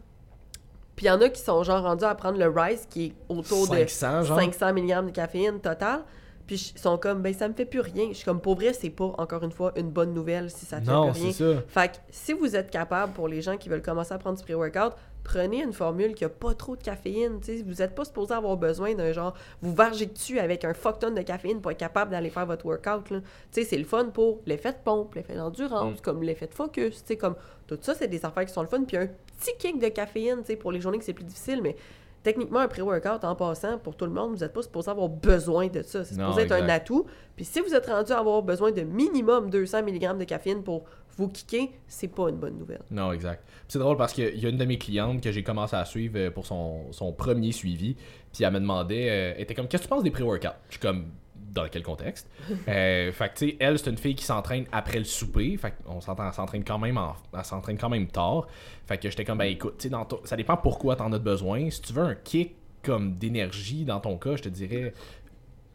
puis 0.96 1.06
il 1.06 1.10
y 1.10 1.12
en 1.12 1.20
a 1.22 1.28
qui 1.28 1.42
sont 1.42 1.64
genre 1.64 1.82
rendus 1.84 2.06
à 2.06 2.16
prendre 2.16 2.38
le 2.40 2.48
Rise 2.48 2.86
qui 2.90 3.08
est 3.08 3.14
autour 3.28 3.68
500, 3.68 4.20
de 4.22 4.26
genre? 4.26 4.40
500 4.40 4.74
mg 4.74 5.06
de 5.08 5.12
caféine 5.12 5.60
total 5.60 6.04
puis 6.48 6.72
ils 6.76 6.80
sont 6.80 6.98
comme 6.98 7.22
ben 7.22 7.34
ça 7.34 7.50
me 7.50 7.54
fait 7.54 7.66
plus 7.66 7.82
rien 7.82 8.08
je 8.10 8.14
suis 8.14 8.24
comme 8.26 8.40
pour 8.40 8.56
vrai 8.56 8.72
c'est 8.72 8.90
pas 8.90 9.14
encore 9.18 9.44
une 9.44 9.52
fois 9.52 9.74
une 9.76 9.90
bonne 9.90 10.14
nouvelle 10.14 10.50
si 10.50 10.66
ça 10.66 10.80
te 10.80 10.86
Non, 10.90 11.12
fait 11.14 11.20
plus 11.20 11.32
c'est 11.34 11.44
rien 11.44 11.56
ça. 11.58 11.64
fait 11.68 11.88
que 11.92 11.96
si 12.10 12.32
vous 12.32 12.56
êtes 12.56 12.72
capable, 12.72 13.12
pour 13.12 13.28
les 13.28 13.42
gens 13.42 13.58
qui 13.58 13.68
veulent 13.68 13.82
commencer 13.82 14.14
à 14.14 14.18
prendre 14.18 14.38
du 14.38 14.44
pré-workout, 14.46 14.94
prenez 15.24 15.62
une 15.64 15.74
formule 15.74 16.14
qui 16.16 16.26
a 16.26 16.30
pas 16.30 16.54
trop 16.54 16.76
de 16.76 16.82
caféine. 16.82 17.40
Vous 17.66 17.74
n'êtes 17.76 17.94
pas 17.96 18.06
supposé 18.06 18.34
avoir 18.34 18.58
besoin 18.58 18.96
d'un 18.96 19.12
genre, 19.12 19.34
vous 19.62 19.74
vargez 19.74 20.06
dessus 20.08 20.40
avec 20.40 20.66
un 20.66 20.74
fuck 20.74 21.00
ton 21.00 21.12
de 21.12 21.22
caféine 21.22 21.62
pour 21.62 21.72
être 21.72 21.78
capable 21.78 22.12
d'aller 22.12 22.30
faire 22.30 22.46
votre 22.46 22.66
workout. 22.66 23.14
C'est 23.52 23.78
le 23.78 23.84
fun 23.84 24.06
pour 24.06 24.40
l'effet 24.46 24.72
de 24.72 24.78
pompe, 24.84 25.16
l'effet 25.16 25.36
d'endurance, 25.36 25.98
Mm. 26.00 26.02
comme 26.02 26.24
l'effet 26.24 26.48
de 26.48 26.54
focus. 26.54 27.04
Comme, 27.20 27.36
tout 27.68 27.78
ça, 27.82 27.94
c'est 27.96 28.08
des 28.08 28.24
affaires 28.26 28.46
qui 28.46 28.54
sont 28.54 28.62
le 28.62 28.68
fun. 28.68 28.84
Puis 28.84 28.98
un 28.98 29.08
petit 29.08 29.52
kick 29.60 29.80
de 29.80 29.90
caféine 29.90 30.44
pour 30.60 30.72
les 30.72 30.82
journées 30.82 30.98
que 30.98 31.04
c'est 31.06 31.14
plus 31.14 31.24
difficile, 31.26 31.62
mais 31.62 31.76
techniquement, 32.24 32.60
un 32.60 32.68
pré-workout, 32.68 33.24
en 33.24 33.36
passant, 33.36 33.78
pour 33.78 33.96
tout 33.96 34.06
le 34.06 34.12
monde, 34.12 34.32
vous 34.32 34.38
n'êtes 34.40 34.52
pas 34.54 34.62
supposé 34.62 34.90
avoir 34.92 35.08
besoin 35.10 35.68
de 35.68 35.82
ça. 35.84 36.04
C'est 36.04 36.16
Non, 36.18 36.32
supposé 36.32 36.46
être 36.46 36.52
un 36.64 36.68
atout. 36.70 37.06
Puis 37.36 37.46
si 37.46 37.60
vous 37.62 37.74
êtes 37.74 37.86
rendu 37.86 38.12
à 38.12 38.20
avoir 38.20 38.42
besoin 38.42 38.72
de 38.72 38.82
minimum 38.82 39.50
200 39.50 39.84
mg 39.84 40.18
de 40.18 40.24
caféine 40.26 40.64
pour 40.64 40.84
vous 41.20 41.28
kicker, 41.30 41.70
c'est 41.88 42.08
pas 42.08 42.30
une 42.30 42.38
bonne 42.38 42.58
nouvelle. 42.58 42.82
Non, 42.92 43.12
exact. 43.12 43.44
C'est 43.68 43.80
drôle 43.80 43.98
parce 43.98 44.14
qu'il 44.14 44.38
y 44.40 44.46
a 44.46 44.50
une 44.50 44.58
de 44.58 44.66
mes 44.66 44.78
clientes 44.78 45.22
que 45.22 45.32
j'ai 45.32 45.44
commencé 45.44 45.76
à 45.76 45.86
suivre 45.86 46.18
euh, 46.18 46.32
pour 46.32 46.46
son, 46.46 46.92
son 46.92 47.12
premier 47.14 47.52
suivi. 47.52 47.96
Puis 48.34 48.44
elle 48.44 48.54
me 48.54 48.60
demandait, 48.60 49.10
euh, 49.10 49.34
elle 49.36 49.44
était 49.44 49.54
comme, 49.54 49.68
qu'est-ce 49.68 49.84
que 49.84 49.88
tu 49.88 49.94
penses 49.94 50.04
des 50.04 50.12
pré-workouts? 50.12 50.48
Je 50.70 50.74
suis 50.74 50.80
comme, 50.80 51.06
dans 51.36 51.68
quel 51.70 51.84
contexte? 51.84 52.30
euh, 52.68 53.12
fait 53.12 53.30
que 53.34 53.38
tu 53.40 53.50
sais, 53.50 53.58
elle, 53.60 53.78
c'est 53.80 53.90
une 53.90 53.98
fille 53.98 54.16
qui 54.16 54.24
s'entraîne 54.26 54.66
après 54.72 55.00
le 55.00 55.04
souper. 55.06 55.58
Fait 55.58 55.74
qu'on 55.86 56.00
s'entend, 56.02 56.28
elle 56.28 56.34
s'entraîne 56.34 56.64
quand 56.64 56.80
même 56.80 56.98
en- 56.98 57.16
elle 57.38 57.44
s'entraîne 57.46 57.78
quand 57.78 57.90
même 57.90 58.08
tard. 58.08 58.48
Fait 58.88 58.98
que 58.98 59.10
j'étais 59.10 59.26
comme, 59.26 59.38
ben 59.40 59.46
écoute, 59.46 59.76
tu 59.78 59.84
sais, 59.84 59.90
dans 59.90 60.06
ton- 60.06 60.22
ça 60.26 60.36
dépend 60.36 60.58
pourquoi 60.58 60.96
t'en 60.96 61.12
as 61.12 61.20
besoin. 61.20 61.70
Si 61.70 61.82
tu 61.82 61.94
veux 61.94 62.04
un 62.04 62.16
kick 62.16 62.56
comme 62.82 63.18
d'énergie 63.18 63.84
dans 63.84 64.00
ton 64.00 64.18
cas, 64.18 64.38
je 64.38 64.44
te 64.44 64.50
dirais, 64.50 64.94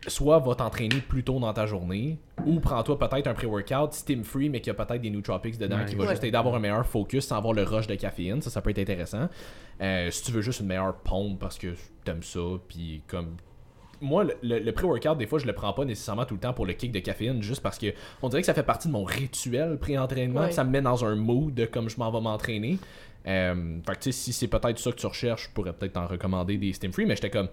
soit 0.09 0.39
va 0.39 0.55
t'entraîner 0.55 0.97
plus 1.01 1.23
tôt 1.25 1.39
dans 1.39 1.53
ta 1.53 1.67
journée, 1.67 2.19
ou 2.45 2.61
prends-toi 2.61 2.99
peut-être 2.99 3.27
un 3.27 3.35
pré-workout 3.35 3.93
steam 3.93 4.25
free, 4.25 4.49
mais 4.49 4.61
qui 4.61 4.71
a 4.71 4.75
peut-être 4.75 5.01
des 5.01 5.11
nootropics 5.11 5.59
dedans 5.59 5.79
Ouais. 5.79 5.85
qui 5.87 5.95
va 5.95 6.05
Ouais. 6.05 6.11
juste 6.11 6.23
t'aider 6.23 6.37
à 6.37 6.41
avoir 6.41 6.55
un 6.55 6.59
meilleur 6.61 6.87
focus 6.87 7.27
sans 7.27 7.37
avoir 7.37 7.53
le 7.55 7.63
rush 7.63 7.87
de 7.87 7.95
caféine. 7.95 8.41
Ça, 8.43 8.51
ça 8.51 8.61
peut 8.61 8.71
être 8.71 8.79
intéressant. 8.79 9.29
Euh, 9.81 10.11
si 10.11 10.23
tu 10.25 10.33
veux 10.33 10.41
juste 10.43 10.61
une 10.61 10.67
meilleure 10.67 10.95
pompe 10.97 11.39
parce 11.41 11.59
que 11.59 11.75
t'aimes 12.05 12.23
ça, 12.23 12.41
puis 12.69 13.03
comme. 13.07 13.37
Moi, 14.01 14.25
le, 14.43 14.71
pré-workout, 14.73 15.17
des 15.17 15.27
fois, 15.27 15.39
je 15.39 15.47
le 15.47 15.55
prends 15.55 15.73
pas 15.73 15.85
nécessairement 15.85 16.27
tout 16.27 16.35
le 16.35 16.41
temps 16.41 16.53
pour 16.53 16.67
le 16.67 16.75
kick 16.75 16.93
de 16.93 16.99
caféine, 16.99 17.43
juste 17.43 17.63
parce 17.63 17.79
que 17.79 17.87
on 18.21 18.29
dirait 18.29 18.43
que 18.43 18.47
ça 18.47 18.53
fait 18.53 18.63
partie 18.65 18.89
de 18.89 18.93
mon 18.93 19.05
rituel 19.05 19.79
pré-entraînement, 19.79 20.41
Ouais. 20.43 20.53
ça 20.53 20.65
me 20.65 20.71
met 20.71 20.83
dans 20.83 21.05
un 21.05 21.15
mood 21.15 21.55
de 21.55 21.65
comme 21.65 21.89
je 21.89 21.97
m'en 21.99 22.11
vais 22.11 22.21
m'entraîner. 22.21 22.79
Euh, 23.27 23.79
fait 23.87 23.93
que 23.95 23.99
tu 24.01 24.13
sais, 24.13 24.13
si 24.13 24.33
c'est 24.35 24.49
peut-être 24.49 24.79
ça 24.79 24.91
que 24.91 24.97
tu 24.97 25.07
recherches, 25.07 25.45
je 25.49 25.55
pourrais 25.55 25.73
peut-être 25.73 25.95
t'en 25.95 26.07
recommander 26.07 26.59
des 26.59 26.75
steam 26.75 26.93
free, 26.93 27.07
mais 27.07 27.15
j'étais 27.17 27.31
comme 27.31 27.49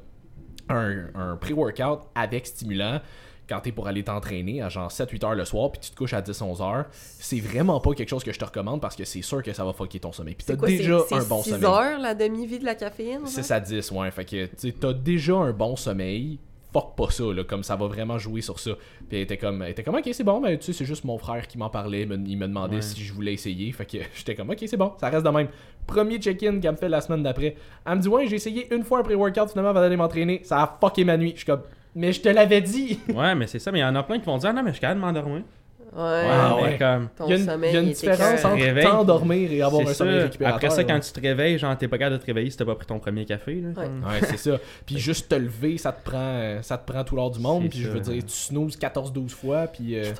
un, 0.71 1.09
un 1.15 1.35
pré-workout 1.37 2.01
avec 2.15 2.47
stimulant 2.47 2.99
quand 3.49 3.59
t'es 3.59 3.71
pour 3.73 3.87
aller 3.87 4.01
t'entraîner 4.03 4.61
à 4.61 4.69
genre 4.69 4.89
7-8 4.89 5.25
heures 5.25 5.35
le 5.35 5.43
soir 5.43 5.71
puis 5.73 5.81
tu 5.81 5.91
te 5.91 5.95
couches 5.97 6.13
à 6.13 6.21
10-11 6.21 6.61
heures, 6.63 6.85
c'est 6.91 7.39
vraiment 7.41 7.81
pas 7.81 7.93
quelque 7.93 8.07
chose 8.07 8.23
que 8.23 8.31
je 8.31 8.39
te 8.39 8.45
recommande 8.45 8.79
parce 8.79 8.95
que 8.95 9.03
c'est 9.03 9.21
sûr 9.21 9.43
que 9.43 9.51
ça 9.51 9.65
va 9.65 9.73
fucker 9.73 9.99
ton 9.99 10.13
sommeil. 10.13 10.35
Puis 10.35 10.45
t'as 10.47 10.55
quoi, 10.55 10.69
déjà 10.69 10.99
c'est- 11.09 11.15
un 11.15 11.23
bon 11.23 11.41
6 11.43 11.49
sommeil. 11.49 11.65
heures 11.65 11.99
la 11.99 12.15
demi-vie 12.15 12.59
de 12.59 12.65
la 12.65 12.75
caféine? 12.75 13.25
6 13.27 13.51
à 13.51 13.59
10, 13.59 13.91
ouais. 13.91 14.09
Fait 14.11 14.23
que 14.23 14.45
t'as 14.69 14.93
déjà 14.93 15.35
un 15.35 15.51
bon 15.51 15.75
sommeil. 15.75 16.39
Fuck 16.73 16.95
pas 16.95 17.09
ça, 17.11 17.25
là, 17.25 17.43
comme 17.43 17.63
ça 17.65 17.75
va 17.75 17.87
vraiment 17.87 18.17
jouer 18.17 18.39
sur 18.39 18.57
ça. 18.57 18.71
Puis 19.09 19.17
elle 19.17 19.23
était 19.23 19.35
comme, 19.35 19.61
elle 19.61 19.71
était 19.71 19.83
comme 19.83 19.95
ok, 19.95 20.07
c'est 20.13 20.23
bon, 20.23 20.39
mais 20.39 20.57
tu 20.57 20.67
sais, 20.67 20.71
c'est 20.71 20.85
juste 20.85 21.03
mon 21.03 21.17
frère 21.17 21.45
qui 21.45 21.57
m'en 21.57 21.69
parlait. 21.69 22.03
Il 22.03 22.37
me 22.37 22.47
demandait 22.47 22.77
Ouais. 22.77 22.81
si 22.81 23.03
je 23.03 23.11
voulais 23.11 23.33
essayer. 23.33 23.69
Fait 23.73 23.85
que 23.85 23.97
j'étais 24.15 24.35
comme, 24.35 24.49
ok, 24.51 24.63
c'est 24.65 24.77
bon, 24.77 24.93
ça 24.97 25.09
reste 25.09 25.25
de 25.25 25.29
même. 25.31 25.49
Premier 25.87 26.17
check-in 26.17 26.59
qu'elle 26.59 26.71
me 26.71 26.77
fait 26.77 26.89
la 26.89 27.01
semaine 27.01 27.23
d'après. 27.23 27.55
Elle 27.85 27.95
me 27.95 28.01
dit, 28.01 28.07
ouais, 28.07 28.27
j'ai 28.27 28.35
essayé 28.35 28.73
une 28.73 28.83
fois 28.83 28.99
un 28.99 29.03
pré-workout, 29.03 29.49
finalement, 29.49 29.71
avant 29.71 29.81
d'aller 29.81 29.97
m'entraîner. 29.97 30.41
Ça 30.43 30.61
a 30.63 30.77
fucké 30.79 31.03
ma 31.03 31.17
nuit. 31.17 31.31
Je 31.31 31.37
suis 31.37 31.45
comme, 31.45 31.61
mais 31.95 32.13
je 32.13 32.21
te 32.21 32.29
l'avais 32.29 32.61
dit. 32.61 32.99
Ouais, 33.13 33.35
mais 33.35 33.47
c'est 33.47 33.59
ça, 33.59 33.71
mais 33.71 33.79
il 33.79 33.81
y 33.81 33.85
en 33.85 33.95
a 33.95 34.03
plein 34.03 34.19
qui 34.19 34.25
vont 34.25 34.37
dire 34.37 34.49
Ah 34.49 34.53
non, 34.53 34.63
mais 34.63 34.69
je 34.69 34.75
suis 34.75 34.81
capable 34.81 35.01
de 35.01 35.05
m'endormir. 35.05 35.41
Ouais. 35.93 36.25
Ah 36.29 36.55
mais 36.55 36.63
ouais. 36.63 36.77
comme. 36.77 37.09
Ton 37.17 37.25
Il 37.27 37.31
y 37.31 37.33
a 37.33 37.37
une, 37.37 37.45
sommeil 37.45 37.69
il 37.71 37.73
y 37.73 37.77
a 37.77 37.81
une 37.81 37.89
est 37.89 37.93
différence 37.93 38.45
entre 38.45 38.81
t'endormir 38.81 39.51
et 39.51 39.61
avoir 39.61 39.85
un 39.85 39.93
sommeil 39.93 40.19
récupérateur. 40.19 40.55
Après 40.55 40.69
ça, 40.69 40.83
quand 40.85 40.99
tu 40.99 41.11
te 41.11 41.19
réveilles, 41.19 41.57
genre, 41.59 41.77
t'es 41.77 41.89
pas 41.89 41.97
capable 41.97 42.17
de 42.17 42.21
te 42.21 42.27
réveiller 42.27 42.49
si 42.49 42.55
t'as 42.55 42.63
pas 42.65 42.75
pris 42.75 42.87
ton 42.87 42.99
premier 42.99 43.25
café. 43.25 43.55
Là, 43.55 43.69
Ouais. 43.75 43.87
Ouais, 43.87 44.19
c'est 44.23 44.37
ça. 44.37 44.57
Puis 44.85 44.97
juste 44.99 45.27
te 45.27 45.35
lever, 45.35 45.77
ça 45.77 45.91
te 45.91 46.01
prend, 46.09 46.17
euh, 46.17 46.61
ça 46.61 46.77
te 46.77 46.89
prend 46.89 47.03
tout 47.03 47.17
l'heure 47.17 47.31
du 47.31 47.39
monde. 47.39 47.69
Puis 47.69 47.81
je 47.81 47.89
veux 47.89 47.99
dire, 47.99 48.23
tu 48.23 48.29
snoozes 48.33 48.77
14-12 48.77 49.29
fois. 49.29 49.67
Puis 49.67 49.97
euh, 49.97 50.03
14-12. 50.03 50.13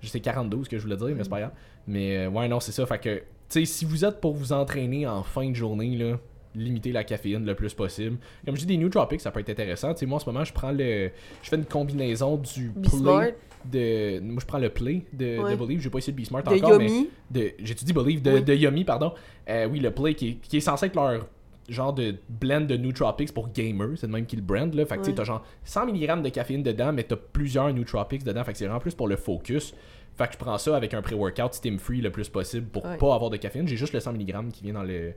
je 0.00 0.08
sais 0.08 0.20
42 0.20 0.64
ce 0.64 0.68
que 0.70 0.78
je 0.78 0.82
voulais 0.82 0.96
dire, 0.96 1.08
mais 1.08 1.24
c'est 1.24 1.28
pas 1.28 1.40
grave. 1.40 1.52
Mais 1.86 2.16
euh, 2.16 2.30
ouais, 2.30 2.48
non, 2.48 2.60
c'est 2.60 2.72
ça. 2.72 2.86
Fait 2.86 2.98
que, 2.98 3.22
sais, 3.52 3.64
si 3.64 3.84
vous 3.84 4.04
êtes 4.04 4.20
pour 4.20 4.32
vous 4.34 4.52
entraîner 4.52 5.06
en 5.06 5.22
fin 5.22 5.48
de 5.48 5.54
journée, 5.54 5.96
là, 5.96 6.18
limitez 6.54 6.92
la 6.92 7.04
caféine 7.04 7.44
le 7.46 7.54
plus 7.54 7.72
possible. 7.74 8.18
Comme 8.44 8.54
je 8.56 8.60
dis, 8.60 8.66
des 8.66 8.76
nootropics, 8.76 9.20
ça 9.20 9.30
peut 9.30 9.40
être 9.40 9.50
intéressant. 9.50 9.92
Tu 9.94 10.00
sais, 10.00 10.06
moi 10.06 10.16
en 10.16 10.18
ce 10.20 10.26
moment, 10.26 10.44
je 10.44 10.52
prends 10.52 10.72
le. 10.72 11.10
Je 11.42 11.48
fais 11.48 11.56
une 11.56 11.64
combinaison 11.64 12.36
du 12.36 12.70
play. 12.70 13.36
De, 13.64 14.18
moi, 14.20 14.38
je 14.40 14.46
prends 14.46 14.58
le 14.58 14.70
play 14.70 15.02
de, 15.12 15.38
Ouais. 15.38 15.52
de 15.52 15.56
Believe. 15.56 15.80
J'ai 15.80 15.88
pas 15.90 15.98
essayé 15.98 16.12
de 16.12 16.20
Be 16.20 16.24
Smart 16.24 16.42
de 16.42 16.48
encore. 16.50 16.78
mais 16.78 17.06
de 17.30 17.52
j'étudie 17.62 17.92
Believe 17.92 18.20
de, 18.20 18.32
Oui. 18.32 18.42
de 18.42 18.54
Yummy 18.54 18.84
pardon 18.84 19.12
Euh, 19.48 19.68
oui 19.68 19.78
le 19.78 19.92
play 19.92 20.14
qui 20.14 20.28
est, 20.30 20.32
qui 20.34 20.56
est 20.56 20.60
censé 20.60 20.86
être 20.86 20.96
leur 20.96 21.26
genre 21.68 21.92
de 21.92 22.16
blend 22.28 22.62
de 22.62 22.76
nootropics 22.76 23.32
pour 23.32 23.50
gamers 23.52 23.90
c'est 23.96 24.08
le 24.08 24.12
même 24.12 24.26
qui 24.26 24.34
le 24.34 24.42
brand 24.42 24.74
là 24.74 24.84
fait 24.84 24.96
que 24.96 25.02
tu 25.02 25.10
sais 25.10 25.14
t'as 25.14 25.22
genre 25.22 25.44
100 25.62 25.86
mg 25.92 26.22
de 26.22 26.28
caféine 26.30 26.64
dedans 26.64 26.92
mais 26.92 27.04
t'as 27.04 27.14
plusieurs 27.14 27.72
nootropics 27.72 28.24
dedans 28.24 28.42
fait 28.42 28.50
que 28.52 28.58
c'est 28.58 28.64
vraiment 28.66 28.80
plus 28.80 28.96
pour 28.96 29.06
le 29.06 29.14
focus 29.14 29.72
fait 30.16 30.26
que 30.28 30.32
je 30.34 30.38
prends 30.38 30.58
ça 30.58 30.76
avec 30.76 30.94
un 30.94 31.02
pré-workout 31.02 31.54
steam 31.54 31.78
free 31.78 32.00
le 32.00 32.10
plus 32.10 32.28
possible 32.28 32.66
pour 32.66 32.84
Ouais. 32.84 32.96
pas 32.96 33.14
avoir 33.14 33.30
de 33.30 33.36
caféine 33.36 33.66
j'ai 33.68 33.76
juste 33.76 33.92
le 33.94 34.00
100 34.00 34.12
mg 34.12 34.50
qui 34.52 34.62
vient 34.64 34.74
dans 34.74 34.82
le 34.82 35.12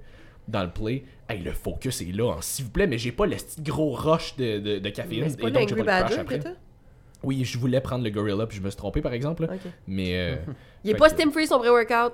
dans 0.48 0.64
le 0.64 0.70
play 0.72 1.04
hey 1.28 1.42
le 1.42 1.52
focus 1.52 2.02
est 2.02 2.12
là 2.16 2.34
hein, 2.34 2.38
s'il 2.42 2.66
vous 2.66 2.72
plaît 2.72 2.88
mais 2.88 2.98
j'ai 2.98 3.12
pas 3.12 3.26
le 3.26 3.36
petit 3.36 3.62
gros 3.62 3.92
rush 3.92 4.36
de, 4.38 4.60
de, 4.60 4.80
de 4.80 4.90
caféine 4.90 5.24
Mais 5.24 5.30
c'est 5.30 5.38
pas 5.38 5.48
et 5.48 5.52
donc 5.52 5.68
j'ai 5.70 5.76
pas 5.76 6.00
le 6.02 6.06
crash 6.06 6.18
après 6.20 6.40
oui 7.24 7.44
je 7.44 7.58
voulais 7.58 7.82
prendre 7.82 8.04
le 8.04 8.10
Gorilla 8.12 8.46
puis 8.46 8.58
je 8.58 8.62
me 8.64 8.70
suis 8.70 8.78
trompé 8.78 9.02
par 9.02 9.14
exemple 9.14 9.46
là. 9.48 9.54
Ok. 9.56 9.62
mais 9.88 10.16
euh, 10.18 10.36
Il 10.84 10.92
est 10.92 10.96
pas 10.96 11.08
que- 11.10 11.16
Steam 11.16 11.32
Free 11.32 11.48
son 11.48 11.58
pré-workout. 11.60 12.14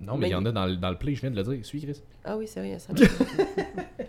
non 0.00 0.14
mais 0.14 0.20
Mais 0.20 0.28
il 0.28 0.32
y 0.32 0.34
en 0.36 0.46
a 0.46 0.52
dans, 0.52 0.66
le- 0.66 0.76
dans 0.76 0.90
le 0.90 0.96
play 0.98 1.14
je 1.16 1.20
viens 1.22 1.30
de 1.30 1.36
le 1.36 1.42
dire 1.42 1.66
suis 1.66 1.80
Chris 1.82 2.00
Ah 2.24 2.36
oui, 2.36 2.46
c'est 2.46 2.60
vrai, 2.60 2.78
ça. 2.78 2.92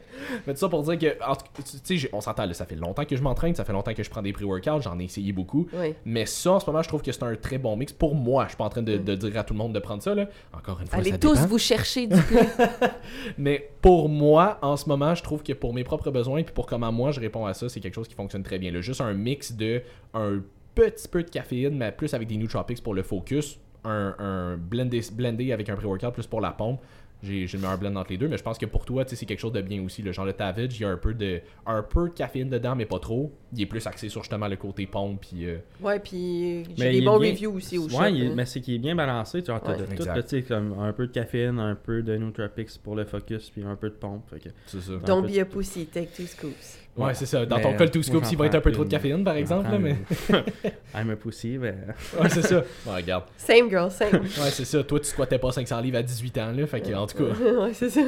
Mais 0.47 0.53
tout 0.53 0.59
ça 0.59 0.69
pour 0.69 0.83
dire 0.83 0.97
que, 0.97 1.23
en 1.23 1.35
tu 1.35 1.97
sais, 1.99 2.09
on 2.13 2.21
s'entend, 2.21 2.45
là, 2.45 2.53
ça 2.53 2.65
fait 2.65 2.75
longtemps 2.75 3.05
que 3.05 3.15
je 3.15 3.21
m'entraîne, 3.21 3.55
ça 3.55 3.65
fait 3.65 3.73
longtemps 3.73 3.93
que 3.93 4.03
je 4.03 4.09
prends 4.09 4.21
des 4.21 4.33
pré-workouts, 4.33 4.81
j'en 4.81 4.99
ai 4.99 5.03
essayé 5.05 5.31
beaucoup. 5.31 5.67
oui. 5.73 5.93
Mais 6.05 6.25
ça, 6.25 6.53
en 6.53 6.59
ce 6.59 6.65
moment, 6.65 6.81
je 6.81 6.87
trouve 6.87 7.01
que 7.01 7.11
c'est 7.11 7.23
un 7.23 7.35
très 7.35 7.57
bon 7.57 7.75
mix. 7.75 7.93
Pour 7.93 8.15
moi, 8.15 8.43
je 8.45 8.49
suis 8.49 8.57
pas 8.57 8.65
en 8.65 8.69
train 8.69 8.81
de, 8.81 8.97
de 8.97 9.15
dire 9.15 9.37
à 9.37 9.43
tout 9.43 9.53
le 9.53 9.57
monde 9.59 9.73
de 9.73 9.79
prendre 9.79 10.01
ça, 10.03 10.15
là. 10.15 10.27
Encore 10.53 10.79
une 10.81 10.87
fois, 10.87 10.99
Allez 10.99 11.11
ça 11.11 11.17
tous 11.17 11.33
dépend. 11.35 11.47
vous 11.47 11.57
chercher 11.59 12.07
du 12.07 12.21
play. 12.21 12.47
Mais 13.37 13.69
pour 13.81 14.09
moi, 14.09 14.57
en 14.61 14.77
ce 14.77 14.87
moment, 14.89 15.15
je 15.15 15.23
trouve 15.23 15.43
que 15.43 15.53
pour 15.53 15.73
mes 15.73 15.83
propres 15.83 16.11
besoins, 16.11 16.43
puis 16.43 16.53
pour 16.53 16.65
comment 16.65 16.91
moi 16.91 17.11
je 17.11 17.19
réponds 17.19 17.45
à 17.45 17.53
ça, 17.53 17.69
c'est 17.69 17.79
quelque 17.79 17.95
chose 17.95 18.07
qui 18.07 18.15
fonctionne 18.15 18.43
très 18.43 18.59
bien. 18.59 18.71
Là. 18.71 18.81
Juste 18.81 19.01
un 19.01 19.13
mix 19.13 19.53
de 19.53 19.81
un 20.13 20.41
petit 20.73 21.07
peu 21.07 21.23
de 21.23 21.29
caféine, 21.29 21.75
mais 21.77 21.91
plus 21.91 22.13
avec 22.13 22.27
des 22.27 22.37
nootropics 22.37 22.81
pour 22.83 22.93
le 22.93 23.03
focus. 23.03 23.59
Un, 23.87 24.15
un 24.17 24.57
blendé, 24.57 25.01
blendé 25.13 25.51
avec 25.51 25.69
un 25.69 25.75
pré-workout 25.75 26.11
plus 26.13 26.25
pour 26.25 26.41
la 26.41 26.51
pompe. 26.51 26.81
J'ai 27.23 27.45
le 27.47 27.59
meilleur 27.59 27.77
blend 27.77 27.95
entre 27.95 28.11
les 28.11 28.17
deux, 28.17 28.27
mais 28.27 28.37
je 28.37 28.43
pense 28.43 28.57
que 28.57 28.65
pour 28.65 28.85
toi, 28.85 29.03
tu 29.05 29.15
c'est 29.15 29.25
quelque 29.25 29.39
chose 29.39 29.53
de 29.53 29.61
bien 29.61 29.83
aussi. 29.83 30.01
Le 30.01 30.11
genre 30.11 30.25
le 30.25 30.33
Tavidge, 30.33 30.79
il 30.79 30.83
y 30.83 30.85
a 30.85 30.89
un 30.89 30.97
peu 30.97 31.13
de 31.13 31.41
un 31.65 31.81
peu 31.81 32.09
de 32.09 32.13
caféine 32.13 32.49
dedans, 32.49 32.75
mais 32.75 32.85
pas 32.85 32.99
trop. 32.99 33.31
Il 33.53 33.61
est 33.61 33.65
plus 33.65 33.85
axé 33.87 34.09
sur 34.09 34.21
justement 34.21 34.47
le 34.47 34.57
côté 34.57 34.85
pompe. 34.85 35.21
Puis, 35.21 35.45
euh, 35.45 35.57
Ouais, 35.81 35.99
puis 35.99 36.63
j'ai 36.77 36.91
des 36.91 37.01
bons 37.01 37.19
bien- 37.19 37.31
reviews 37.31 37.53
aussi 37.55 37.77
au. 37.77 37.87
Ouais, 37.87 38.13
est- 38.13 38.27
hein. 38.27 38.33
mais 38.35 38.45
c'est 38.45 38.61
qu'il 38.61 38.75
est 38.75 38.79
bien 38.79 38.95
balancé. 38.95 39.37
Ouais. 39.37 39.43
de 39.43 39.95
tout, 39.95 40.03
tu 40.03 40.27
sais, 40.27 40.41
comme 40.43 40.75
un 40.79 40.93
peu 40.93 41.07
de 41.07 41.11
caféine, 41.11 41.59
un 41.59 41.75
peu 41.75 42.01
de 42.03 42.15
nootropics 42.17 42.77
pour 42.83 42.95
le 42.95 43.05
focus, 43.05 43.49
puis 43.49 43.63
un 43.63 43.75
peu 43.75 43.89
de 43.89 43.95
pompe. 43.95 44.29
Fait 44.29 44.39
que, 44.39 44.49
c'est 44.67 44.81
ça. 44.81 44.93
Don't 45.05 45.25
be 45.25 45.37
a 45.39 45.45
pussy, 45.45 45.85
take 45.87 46.09
two 46.15 46.25
scoops. 46.27 46.79
Ouais, 46.97 47.13
c'est 47.13 47.25
ça. 47.25 47.45
Dans 47.45 47.57
Mais, 47.57 47.61
ton 47.63 47.73
cas, 47.73 47.83
le 47.83 47.91
two 47.91 47.99
moi, 47.99 48.03
scoops, 48.03 48.23
j'en 48.25 48.31
il 48.31 48.37
va 48.37 48.45
être 48.45 48.55
un 48.55 48.61
peu 48.61 48.71
trop 48.71 48.85
de 48.85 48.89
caféine, 48.89 49.23
par 49.23 49.35
exemple. 49.35 49.69
là, 49.69 49.77
mais... 49.77 49.97
I'm 50.95 51.09
a 51.09 51.15
pussy, 51.17 51.57
ben. 51.57 51.75
ouais, 52.21 52.29
c'est 52.29 52.41
ça. 52.41 52.57
Ouais, 52.85 52.95
regarde. 52.95 53.25
Same 53.37 53.69
girl, 53.69 53.91
same. 53.91 54.13
Ouais, 54.21 54.49
c'est 54.51 54.63
ça. 54.65 54.81
Toi, 54.83 54.99
tu 55.01 55.07
squattais 55.07 55.37
pas 55.37 55.51
500 55.51 55.81
livres 55.81 55.97
à 55.97 56.03
18 56.03 56.37
ans, 56.37 56.51
là. 56.55 56.65
Fait 56.67 56.79
que, 56.81 56.93
en 56.93 57.05
tout 57.05 57.17
cas. 57.17 57.23
ouais, 57.63 57.73
c'est 57.73 57.89
ça. 57.89 58.01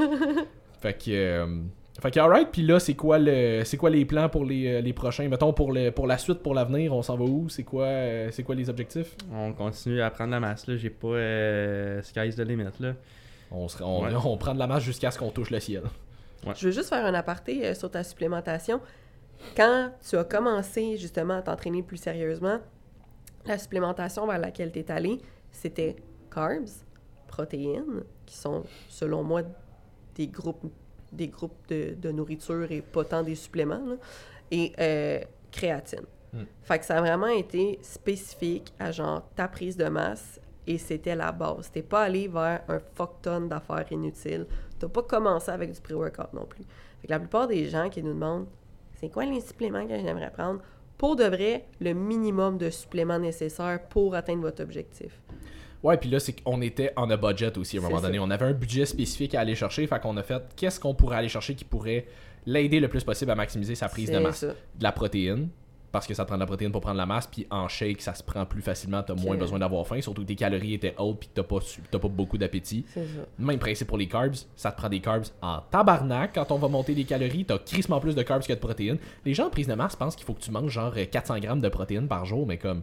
Fait 0.82 0.94
que. 0.94 1.12
euh, 1.12 1.46
Fait 2.02 2.12
que, 2.12 2.20
alright. 2.20 2.48
Puis 2.50 2.62
là, 2.62 2.80
c'est 2.80 2.94
quoi, 2.94 3.20
le... 3.20 3.64
c'est 3.66 3.76
quoi 3.76 3.90
les 3.90 4.06
plans 4.06 4.30
pour 4.30 4.46
les, 4.46 4.68
euh, 4.68 4.80
les 4.82 4.94
prochains? 4.94 5.28
Mettons, 5.28 5.52
pour, 5.52 5.74
le... 5.74 5.90
pour 5.92 6.08
la 6.08 6.18
suite, 6.18 6.40
pour 6.42 6.54
l'avenir, 6.54 6.94
on 6.94 7.02
s'en 7.02 7.18
va 7.18 7.26
où? 7.26 7.50
C'est 7.50 7.64
quoi, 7.64 7.84
euh, 7.86 8.30
c'est 8.32 8.44
quoi 8.44 8.56
les 8.56 8.70
objectifs? 8.70 9.16
On 9.34 9.52
continue 9.52 10.02
à 10.02 10.10
prendre 10.12 10.32
la 10.32 10.40
masse, 10.40 10.66
là. 10.66 10.78
J'ai 10.78 10.92
pas. 10.92 11.08
Euh, 11.10 12.02
sky's 12.04 12.38
the 12.38 12.40
limit, 12.48 12.64
là. 12.80 12.94
on, 13.52 13.68
se- 13.68 13.84
on... 13.84 14.04
Ouais. 14.06 14.12
on 14.24 14.38
prend 14.38 14.54
de 14.54 14.60
la 14.60 14.68
masse 14.68 14.84
jusqu'à 14.84 15.12
ce 15.12 15.20
qu'on 15.20 15.32
touche 15.32 15.50
le 15.50 15.60
ciel. 15.60 15.82
Je 16.56 16.68
veux 16.68 16.72
juste 16.72 16.90
faire 16.90 17.06
un 17.06 17.14
aparté 17.14 17.66
euh, 17.66 17.74
sur 17.74 17.90
ta 17.90 18.04
supplémentation. 18.04 18.80
Quand 19.56 19.92
tu 20.08 20.16
as 20.18 20.24
commencé 20.24 20.98
justement 20.98 21.36
à 21.38 21.42
t'entraîner 21.42 21.84
plus 21.84 21.98
sérieusement, 21.98 22.60
la 23.46 23.58
supplémentation 23.58 24.26
vers 24.28 24.40
laquelle 24.40 24.72
tu 24.72 24.80
es 24.80 24.92
allé, 24.92 25.20
c'était 25.52 25.96
carbs, 26.32 26.70
protéines, 27.28 28.04
qui 28.26 28.36
sont, 28.36 28.64
selon 28.90 29.24
moi, 29.24 29.42
des 30.16 30.28
groupes, 30.28 30.72
des 31.12 31.28
groupes 31.28 31.68
de, 31.70 31.96
de 31.96 32.12
nourriture 32.12 32.72
et 32.72 32.82
pas 32.82 33.04
tant 33.04 33.24
des 33.24 33.36
suppléments, 33.36 33.86
là, 33.86 33.96
et 34.52 34.74
euh, 34.80 35.20
créatine. 35.52 36.06
Fait 36.62 36.78
que 36.78 36.86
ça 36.86 36.98
a 36.98 37.02
vraiment 37.02 37.28
été 37.28 37.80
spécifique 37.82 38.72
à 38.80 38.92
genre 38.92 39.28
ta 39.36 39.48
prise 39.48 39.76
de 39.76 39.86
masse 39.86 40.40
et 40.68 40.78
c'était 40.78 41.16
la 41.16 41.32
base. 41.32 41.72
T'es 41.72 41.82
pas 41.82 42.04
allé 42.04 42.28
vers 42.28 42.62
un 42.68 42.80
fuck 42.94 43.22
ton 43.22 43.42
d'affaires 43.42 43.92
inutiles. 43.92 44.46
T'as 44.80 44.88
pas 44.88 45.04
commencé 45.04 45.52
avec 45.52 45.72
du 45.72 45.82
pré-workout 45.82 46.34
non 46.34 46.46
plus. 46.46 46.64
Fait 47.02 47.08
que 47.08 47.12
la 47.12 47.20
plupart 47.20 47.48
des 47.48 47.68
gens 47.70 47.90
qui 47.90 48.02
nous 48.04 48.14
demandent 48.14 48.48
c'est 49.00 49.10
quoi 49.10 49.26
les 49.26 49.42
suppléments 49.42 49.86
que 49.86 49.96
j'aimerais 50.00 50.32
prendre, 50.32 50.60
pour 50.98 51.16
de 51.16 51.26
vrai, 51.26 51.66
le 51.80 51.94
minimum 51.94 52.58
de 52.58 52.70
suppléments 52.72 53.20
nécessaires 53.20 53.80
pour 53.90 54.16
atteindre 54.16 54.42
votre 54.42 54.64
objectif. 54.64 55.22
Ouais, 55.84 55.98
puis 55.98 56.10
là, 56.10 56.20
c'est 56.20 56.34
qu'on 56.42 56.62
était 56.62 56.92
en 56.96 57.10
a 57.12 57.18
budget 57.18 57.56
aussi 57.58 57.78
à 57.78 57.82
un 57.82 57.84
moment 57.84 57.98
ça. 57.98 58.08
donné. 58.08 58.18
On 58.20 58.32
avait 58.32 58.46
un 58.46 58.54
budget 58.54 58.86
spécifique 58.86 59.36
à 59.36 59.42
aller 59.42 59.54
chercher. 59.54 59.86
Fait 59.86 60.00
qu'on 60.02 60.18
a 60.18 60.24
fait 60.24 60.42
qu'est-ce 60.56 60.80
qu'on 60.80 60.96
pourrait 60.96 61.18
aller 61.18 61.30
chercher 61.30 61.54
qui 61.54 61.66
pourrait 61.66 62.08
l'aider 62.48 62.80
le 62.80 62.88
plus 62.88 63.04
possible 63.04 63.30
à 63.30 63.36
maximiser 63.36 63.76
sa 63.76 63.88
prise 63.88 64.10
de 64.10 64.18
masse? 64.18 64.40
ça. 64.40 64.48
De 64.48 64.84
la 64.84 64.92
protéine, 64.92 65.50
parce 65.92 66.06
que 66.06 66.14
ça 66.14 66.24
te 66.24 66.28
prend 66.28 66.36
de 66.36 66.42
la 66.42 66.46
protéine 66.46 66.72
pour 66.72 66.82
prendre 66.82 66.98
la 66.98 67.06
masse, 67.06 67.28
puis 67.28 67.48
en 67.50 67.68
shake, 67.68 68.02
ça 68.02 68.14
se 68.14 68.24
prend 68.24 68.46
plus 68.46 68.62
facilement, 68.62 69.04
t'as 69.04 69.16
moins 69.16 69.38
besoin 69.38 69.60
d'avoir 69.60 69.86
faim, 69.88 70.02
surtout 70.02 70.24
que 70.24 70.28
tes 70.28 70.36
calories 70.36 70.74
étaient 70.74 70.96
hautes 70.98 71.20
puis 71.20 71.30
que 71.30 71.34
t'as 71.34 71.44
pas, 71.44 71.60
pas 72.00 72.08
beaucoup 72.08 72.38
d'appétit. 72.38 72.86
Même 73.40 73.60
principe 73.60 73.88
pour 73.88 73.98
les 73.98 74.08
carbs, 74.08 74.36
ça 74.56 74.72
te 74.72 74.78
prend 74.78 74.90
des 74.90 75.00
carbs 75.00 75.26
en 75.42 75.62
tabarnak 75.72 76.32
quand 76.36 76.52
on 76.52 76.58
va 76.58 76.68
monter 76.68 76.94
des 76.94 77.06
calories, 77.06 77.46
t'as 77.46 77.58
crissement 77.58 78.00
plus 78.00 78.16
de 78.16 78.24
carbs 78.24 78.46
que 78.46 78.54
de 78.54 78.60
protéines. 78.60 78.98
Les 79.26 79.34
gens 79.34 79.48
en 79.48 79.50
prise 79.50 79.68
de 79.68 79.74
masse 79.74 79.96
pensent 79.96 80.16
qu'il 80.16 80.26
faut 80.26 80.34
que 80.34 80.42
tu 80.42 80.52
manges 80.52 80.72
genre 80.72 80.94
euh, 80.98 81.06
400 81.06 81.40
grammes 81.40 81.62
de 81.62 81.70
protéines 81.70 82.08
par 82.08 82.26
jour, 82.26 82.46
mais 82.46 82.58
comme 82.58 82.82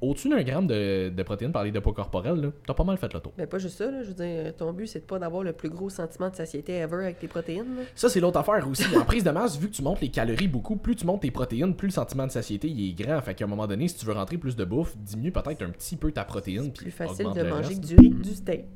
au-dessus 0.00 0.28
d'un 0.28 0.42
gramme 0.42 0.66
de, 0.66 1.10
de 1.10 1.22
protéines 1.22 1.52
par 1.52 1.64
les 1.64 1.70
dépôts 1.70 1.92
corporels, 1.92 2.52
t'as 2.66 2.74
pas 2.74 2.84
mal 2.84 2.96
fait 2.96 3.12
le 3.12 3.20
tour. 3.20 3.32
Mais 3.36 3.46
pas 3.46 3.58
juste 3.58 3.76
ça, 3.78 3.90
là. 3.90 4.02
Je 4.02 4.08
veux 4.08 4.14
dire, 4.14 4.56
ton 4.56 4.72
but, 4.72 4.86
c'est 4.86 5.00
de 5.00 5.04
pas 5.04 5.18
d'avoir 5.18 5.42
le 5.42 5.52
plus 5.52 5.68
gros 5.68 5.90
sentiment 5.90 6.30
de 6.30 6.34
satiété 6.36 6.74
ever 6.74 7.04
avec 7.04 7.18
tes 7.18 7.28
protéines, 7.28 7.76
là. 7.76 7.82
Ça, 7.94 8.08
c'est 8.08 8.20
l'autre 8.20 8.38
affaire 8.38 8.66
aussi. 8.68 8.84
En 8.96 9.04
prise 9.04 9.24
de 9.24 9.30
masse, 9.30 9.58
vu 9.58 9.68
que 9.68 9.74
tu 9.74 9.82
montes 9.82 10.00
les 10.00 10.08
calories 10.08 10.48
beaucoup, 10.48 10.76
plus 10.76 10.96
tu 10.96 11.06
montes 11.06 11.22
tes 11.22 11.30
protéines, 11.30 11.74
plus 11.74 11.88
le 11.88 11.92
sentiment 11.92 12.26
de 12.26 12.32
satiété 12.32 12.68
il 12.68 12.90
est 12.90 12.92
grand. 12.92 13.20
Fait 13.20 13.34
qu'à 13.34 13.44
un 13.44 13.48
moment 13.48 13.66
donné, 13.66 13.88
si 13.88 13.96
tu 13.96 14.06
veux 14.06 14.12
rentrer 14.12 14.38
plus 14.38 14.56
de 14.56 14.64
bouffe, 14.64 14.96
diminue 14.96 15.32
peut-être 15.32 15.62
un 15.62 15.70
petit 15.70 15.96
peu 15.96 16.10
ta 16.12 16.24
protéine. 16.24 16.64
C'est 16.64 16.82
plus 16.82 16.90
facile 16.90 17.26
de 17.34 17.42
manger 17.42 17.68
reste. 17.68 17.82
que 17.82 17.86
du 17.86 17.96
riz 17.96 18.10
du 18.10 18.34
steak. 18.34 18.66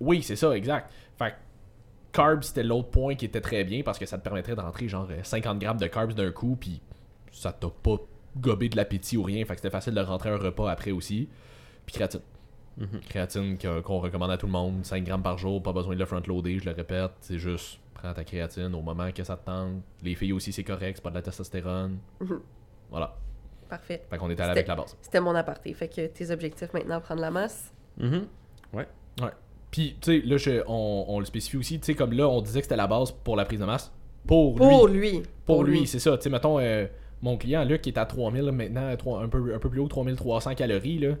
Oui, 0.00 0.22
c'est 0.22 0.36
ça, 0.36 0.52
exact. 0.56 0.92
Fait 1.18 1.30
que 1.30 1.36
carbs, 2.12 2.42
c'était 2.42 2.62
l'autre 2.62 2.90
point 2.90 3.14
qui 3.16 3.24
était 3.24 3.40
très 3.40 3.64
bien 3.64 3.82
parce 3.82 3.98
que 3.98 4.06
ça 4.06 4.16
te 4.16 4.22
permettrait 4.22 4.54
de 4.54 4.60
rentrer 4.60 4.88
genre 4.88 5.08
euh, 5.10 5.22
50 5.22 5.58
grammes 5.58 5.78
de 5.78 5.86
carbs 5.86 6.14
d'un 6.14 6.30
coup, 6.30 6.56
puis 6.58 6.80
ça 7.32 7.52
t'a 7.52 7.68
pas 7.68 7.96
gobé 8.40 8.68
de 8.68 8.76
l'appétit 8.76 9.16
ou 9.16 9.22
rien. 9.22 9.44
Fait 9.44 9.54
que 9.54 9.60
c'était 9.60 9.70
facile 9.70 9.94
de 9.94 10.00
rentrer 10.00 10.30
un 10.30 10.36
repas 10.36 10.70
après 10.70 10.90
aussi. 10.90 11.28
Puis 11.86 11.94
créatine. 11.94 12.20
Mhm. 12.76 13.00
Créatine 13.08 13.58
que- 13.58 13.80
qu'on 13.80 13.98
recommande 13.98 14.30
à 14.30 14.36
tout 14.36 14.46
le 14.46 14.52
monde, 14.52 14.84
5 14.84 15.02
grammes 15.04 15.22
par 15.22 15.36
jour, 15.38 15.62
pas 15.62 15.72
besoin 15.72 15.94
de 15.94 15.98
le 16.00 16.06
front-loader, 16.06 16.58
je 16.60 16.64
le 16.66 16.72
répète. 16.72 17.10
C'est 17.20 17.38
juste, 17.38 17.80
prends 17.94 18.12
ta 18.14 18.22
créatine 18.24 18.74
au 18.74 18.82
moment 18.82 19.10
que 19.10 19.24
ça 19.24 19.36
te 19.36 19.44
tente. 19.46 19.82
Les 20.02 20.14
filles 20.14 20.32
aussi, 20.32 20.52
c'est 20.52 20.62
correct, 20.64 20.96
c'est 20.98 21.02
pas 21.02 21.10
de 21.10 21.16
la 21.16 21.22
testostérone. 21.22 21.98
Mhm. 22.20 22.40
Voilà. 22.90 23.16
Parfait. 23.68 24.02
Fait 24.08 24.16
qu'on 24.16 24.30
est 24.30 24.40
allé 24.40 24.50
avec 24.52 24.66
la 24.68 24.76
base. 24.76 24.96
C'était 25.02 25.20
mon 25.20 25.34
aparté. 25.34 25.72
Fait 25.74 25.88
que 25.88 26.06
tes 26.06 26.30
objectifs 26.30 26.72
maintenant, 26.72 27.00
prendre 27.00 27.20
la 27.20 27.30
masse. 27.30 27.72
Mhm. 27.98 28.26
Puis, 29.70 29.96
tu 30.00 30.20
sais, 30.20 30.26
là, 30.26 30.38
je- 30.38 30.62
on, 30.66 31.04
on 31.08 31.18
le 31.18 31.26
spécifie 31.26 31.58
aussi, 31.58 31.78
tu 31.78 31.84
sais, 31.86 31.94
comme 31.94 32.12
là, 32.14 32.26
on 32.26 32.40
disait 32.40 32.60
que 32.60 32.64
c'était 32.64 32.76
la 32.76 32.86
base 32.86 33.12
pour 33.12 33.36
la 33.36 33.44
prise 33.44 33.60
de 33.60 33.66
masse. 33.66 33.92
Pour, 34.26 34.54
Pour 34.54 34.88
lui. 34.88 35.10
lui. 35.10 35.22
Pour 35.44 35.62
lui, 35.62 35.86
c'est 35.86 35.98
ça. 35.98 36.16
Tu 36.16 36.22
sais, 36.24 36.30
mettons, 36.30 36.58
euh, 36.58 36.86
mon 37.22 37.36
client, 37.36 37.64
Luc, 37.64 37.80
qui 37.82 37.90
est 37.90 37.98
à 37.98 38.06
3000, 38.06 38.42
là, 38.42 38.52
maintenant, 38.52 38.96
trois- 38.96 39.22
un 39.22 39.28
peu, 39.28 39.54
un 39.54 39.58
peu 39.58 39.68
plus 39.70 39.80
haut, 39.80 39.88
3300 39.88 40.54
calories, 40.54 40.98
là. 40.98 41.14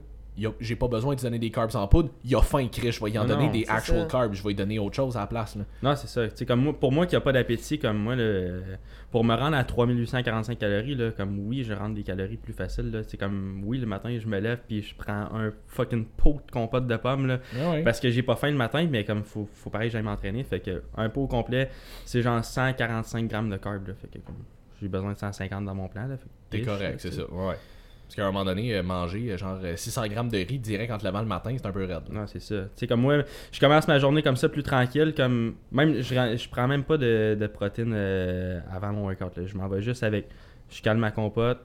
J'ai 0.60 0.76
pas 0.76 0.86
besoin 0.86 1.16
de 1.16 1.18
lui 1.20 1.24
donner 1.24 1.38
des 1.40 1.50
carbs 1.50 1.74
en 1.74 1.88
poudre. 1.88 2.10
Il 2.24 2.32
a 2.36 2.40
faim, 2.40 2.68
Chris. 2.70 2.92
Je 2.92 3.02
vais 3.04 3.10
lui 3.10 3.18
en 3.18 3.22
Non, 3.22 3.30
donner 3.30 3.46
non, 3.46 3.50
des 3.52 3.64
actual 3.66 4.02
ça. 4.02 4.06
carbs. 4.06 4.34
Je 4.34 4.42
vais 4.44 4.50
lui 4.50 4.54
donner 4.54 4.78
autre 4.78 4.94
chose 4.94 5.16
à 5.16 5.20
la 5.22 5.26
place. 5.26 5.56
Là. 5.56 5.64
Non, 5.82 5.96
c'est 5.96 6.06
ça. 6.06 6.44
Comme 6.46 6.60
moi, 6.62 6.78
pour 6.78 6.92
moi 6.92 7.06
qui 7.06 7.16
a 7.16 7.20
pas 7.20 7.32
d'appétit, 7.32 7.80
comme 7.80 7.98
moi, 7.98 8.14
le, 8.14 8.62
pour 9.10 9.24
me 9.24 9.34
rendre 9.34 9.56
à 9.56 9.64
3845 9.64 10.56
calories, 10.56 10.94
là, 10.94 11.10
comme 11.10 11.40
oui, 11.40 11.64
je 11.64 11.72
rentre 11.72 11.96
des 11.96 12.04
calories 12.04 12.36
plus 12.36 12.52
faciles. 12.52 12.92
là. 12.92 13.00
C'est 13.02 13.16
comme 13.16 13.62
oui, 13.66 13.78
le 13.78 13.86
matin, 13.86 14.16
je 14.16 14.28
me 14.28 14.38
lève 14.38 14.60
puis 14.68 14.80
je 14.82 14.94
prends 14.94 15.26
un 15.34 15.52
fucking 15.66 16.04
pot 16.04 16.40
de 16.46 16.52
compote 16.52 16.86
de 16.86 16.96
pommes. 16.96 17.26
Là, 17.26 17.40
Parce 17.84 17.98
que 17.98 18.08
j'ai 18.08 18.22
pas 18.22 18.36
faim 18.36 18.50
le 18.52 18.56
matin, 18.56 18.86
mais 18.88 19.02
comme 19.04 19.24
faut, 19.24 19.48
faut 19.54 19.70
pareil, 19.70 19.90
j'aille 19.90 20.04
m'entraîner. 20.04 20.44
Fait 20.44 20.60
que 20.60 20.84
un 20.96 21.08
pot 21.08 21.26
complet, 21.26 21.68
c'est 22.04 22.22
genre 22.22 22.44
145 22.44 23.26
grammes 23.26 23.50
de 23.50 23.56
carbs. 23.56 23.88
là. 23.88 23.94
Fait 24.00 24.06
que 24.06 24.24
comme 24.24 24.36
j'ai 24.80 24.88
besoin 24.88 25.12
de 25.12 25.18
150 25.18 25.64
dans 25.64 25.74
mon 25.74 25.88
plan. 25.88 26.08
T'es 26.50 26.62
correct, 26.62 27.00
c'est 27.00 27.12
ça. 27.12 27.22
Ouais. 27.30 27.56
Parce 28.04 28.16
qu'à 28.16 28.22
un 28.26 28.32
moment 28.32 28.44
donné, 28.46 28.74
euh, 28.74 28.82
manger 28.82 29.32
euh, 29.32 29.36
genre 29.36 29.58
euh, 29.62 29.76
600 29.76 30.06
grammes 30.08 30.30
de 30.30 30.38
riz 30.38 30.58
direct 30.58 30.90
entre 30.90 31.04
le 31.04 31.10
levant 31.10 31.20
le 31.20 31.26
matin, 31.26 31.54
c'est 31.54 31.66
un 31.66 31.72
peu 31.72 31.84
raide. 31.84 32.04
Non, 32.10 32.26
c'est 32.26 32.40
ça. 32.40 32.62
Tu 32.62 32.68
sais, 32.76 32.86
comme 32.86 33.02
moi, 33.02 33.22
je 33.52 33.60
commence 33.60 33.86
ma 33.86 33.98
journée 33.98 34.22
comme 34.22 34.36
ça, 34.36 34.48
plus 34.48 34.62
tranquille. 34.62 35.12
Comme 35.14 35.56
même, 35.72 36.00
je, 36.00 36.02
je 36.36 36.48
prends 36.48 36.66
même 36.66 36.84
pas 36.84 36.96
de, 36.96 37.36
de 37.38 37.46
protéines 37.48 37.92
euh, 37.94 38.60
avant 38.72 38.92
mon 38.94 39.02
workout. 39.04 39.36
là. 39.36 39.44
Je 39.44 39.54
m'en 39.54 39.68
vais 39.68 39.82
juste 39.82 40.02
avec. 40.02 40.26
Je 40.70 40.80
calme 40.82 41.00
ma 41.00 41.10
compote, 41.10 41.60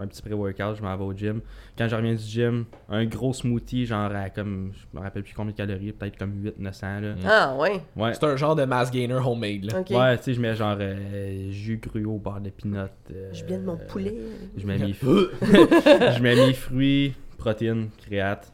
un 0.00 0.06
petit 0.06 0.22
pré-workout, 0.22 0.76
je 0.76 0.82
m'en 0.82 0.96
vais 0.96 1.04
au 1.04 1.12
gym. 1.12 1.40
Quand 1.78 1.88
je 1.88 1.94
reviens 1.96 2.14
du 2.14 2.22
gym, 2.22 2.64
un 2.88 3.04
gros 3.04 3.32
smoothie, 3.32 3.86
genre 3.86 4.10
à 4.14 4.30
comme. 4.30 4.72
Je 4.74 4.98
me 4.98 5.02
rappelle 5.02 5.22
plus 5.22 5.34
combien 5.34 5.52
de 5.52 5.56
calories, 5.56 5.92
peut-être 5.92 6.16
comme 6.18 6.32
800-900. 6.60 7.00
Là. 7.00 7.00
Mm. 7.00 7.18
Ah, 7.26 7.56
ouais. 7.58 7.80
Ouais. 7.96 8.14
C'est 8.14 8.24
un 8.24 8.36
genre 8.36 8.54
de 8.56 8.64
mass 8.64 8.90
gainer 8.90 9.14
homemade. 9.14 9.64
Là. 9.64 9.80
Ouais, 9.90 10.16
tu 10.18 10.24
sais, 10.24 10.34
je 10.34 10.40
mets 10.40 10.54
genre 10.54 10.76
euh, 10.80 11.50
jus 11.50 11.78
gruau, 11.82 12.18
beurre 12.18 12.40
de 12.40 12.50
peanut. 12.50 12.90
euh, 13.12 13.30
Je 13.32 13.44
viens 13.44 13.58
de 13.58 13.64
mon 13.64 13.76
poulet. 13.76 14.14
Je 14.56 14.66
mets 14.66 14.78
mes 14.78 14.92
fruits. 14.94 15.26
je 15.42 16.22
mets 16.22 16.34
mes 16.36 16.52
fruits, 16.54 17.14
protéines, 17.38 17.88
créates. 18.06 18.52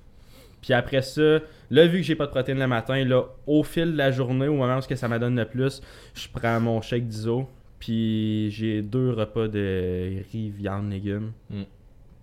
Puis 0.62 0.74
après 0.74 1.00
ça, 1.00 1.38
là, 1.70 1.86
vu 1.86 1.98
que 2.00 2.02
j'ai 2.04 2.14
pas 2.16 2.26
de 2.26 2.30
protéines 2.32 2.58
le 2.58 2.66
matin, 2.66 3.02
là, 3.04 3.22
au 3.46 3.62
fil 3.62 3.92
de 3.92 3.96
la 3.96 4.10
journée, 4.10 4.46
au 4.46 4.56
moment 4.56 4.76
où 4.76 4.80
ce 4.82 4.88
que 4.88 4.94
ça 4.94 5.08
me 5.08 5.18
donne 5.18 5.34
le 5.36 5.46
plus, 5.46 5.80
je 6.12 6.28
prends 6.32 6.60
mon 6.60 6.82
shake 6.82 7.06
d'ISO. 7.08 7.48
Puis 7.80 8.50
j'ai 8.52 8.82
deux 8.82 9.10
repas 9.10 9.48
de 9.48 10.22
riz, 10.30 10.50
viande, 10.50 10.90
légumes. 10.90 11.32
Mm. 11.50 11.62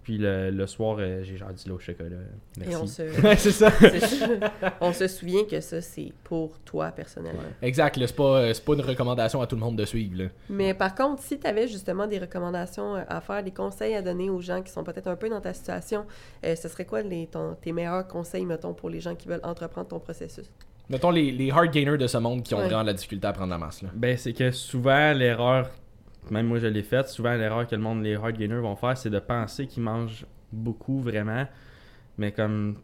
Puis 0.03 0.18
le, 0.18 0.51
le 0.51 0.68
soir, 0.68 0.95
euh, 1.01 1.22
j'ai 1.24 1.36
genre 1.36 1.51
du 1.51 1.68
lait 1.68 1.76
au 1.76 1.80
chocolat. 1.80 2.16
Merci. 2.58 2.72
Et 2.72 2.76
on 2.78 2.88
se, 2.88 3.01
Ouais, 3.22 3.36
c'est 3.36 3.51
ça. 3.51 3.70
c'est 3.78 3.99
ça. 3.99 4.28
on 4.80 4.93
se 4.93 5.05
souvient 5.10 5.43
que 5.43 5.60
ça, 5.60 5.82
c'est 5.82 6.14
pour 6.24 6.58
toi 6.60 6.91
personnellement. 6.91 7.41
Exact, 7.62 7.97
là, 7.97 8.08
c'est 8.08 8.16
pas, 8.16 8.38
euh, 8.39 8.53
c'est 8.53 8.64
pas 8.64 8.74
une 8.76 8.82
recommandation 8.82 9.41
à 9.41 9.47
tout 9.47 9.58
le 9.58 9.60
monde 9.62 9.76
de 9.76 9.84
suivre. 9.84 10.24
Là. 10.24 10.30
Mais 10.49 10.74
par 10.74 10.95
contre, 10.95 11.22
si 11.24 11.38
tu 11.38 11.45
avais 11.45 11.68
justement 11.68 12.08
des 12.08 12.20
recommandations 12.20 12.95
euh, 12.95 13.01
à 13.10 13.20
faire, 13.20 13.43
des 13.43 13.51
conseils 13.51 13.95
à 13.95 14.01
donner 14.01 14.30
aux 14.30 14.39
gens 14.39 14.62
qui 14.62 14.72
sont 14.72 14.86
peut-être 14.86 15.08
un 15.08 15.18
peu 15.18 15.28
dans 15.28 15.41
ta 15.41 15.53
situation, 15.53 16.05
euh, 16.45 16.55
ce 16.55 16.70
serait 16.70 16.86
quoi 16.86 17.01
les, 17.01 17.28
ton- 17.28 17.55
tes 17.62 17.74
meilleurs 17.74 18.08
conseils, 18.08 18.45
mettons, 18.45 18.74
pour 18.74 18.89
les 18.89 19.01
gens 19.01 19.14
qui 19.16 19.28
veulent 19.28 19.41
entreprendre 19.43 19.89
ton 19.89 19.99
processus? 19.99 20.49
Mettons 20.90 21.12
les, 21.12 21.32
les 21.32 21.52
hard 21.52 21.72
gainers 21.72 21.98
de 21.98 22.08
ce 22.08 22.18
monde 22.18 22.44
qui 22.44 22.54
ont 22.54 22.60
Ouais. 22.60 22.66
vraiment 22.66 22.82
de 22.84 22.88
la 22.88 22.94
difficulté 22.94 23.28
à 23.28 23.34
prendre 23.34 23.50
la 23.52 23.58
masse. 23.58 23.82
Là. 23.82 23.90
Ben, 23.94 24.18
c'est 24.18 24.34
que 24.34 24.52
souvent, 24.52 25.14
l'erreur, 25.14 25.70
même 26.32 26.48
moi 26.48 26.60
je 26.60 26.68
l'ai 26.68 26.84
faite, 26.84 27.10
souvent 27.10 27.34
l'erreur 27.36 27.68
que 27.68 27.76
le 27.76 27.82
monde, 27.82 28.04
les 28.04 28.16
hard 28.16 28.38
gainers 28.38 28.62
vont 28.62 28.76
faire, 28.76 28.98
c'est 28.98 29.10
de 29.10 29.20
penser 29.20 29.68
qu'ils 29.68 29.84
mangent 29.84 30.26
beaucoup 30.52 31.00
vraiment. 31.02 31.46
Mais 32.18 32.32
comme 32.32 32.78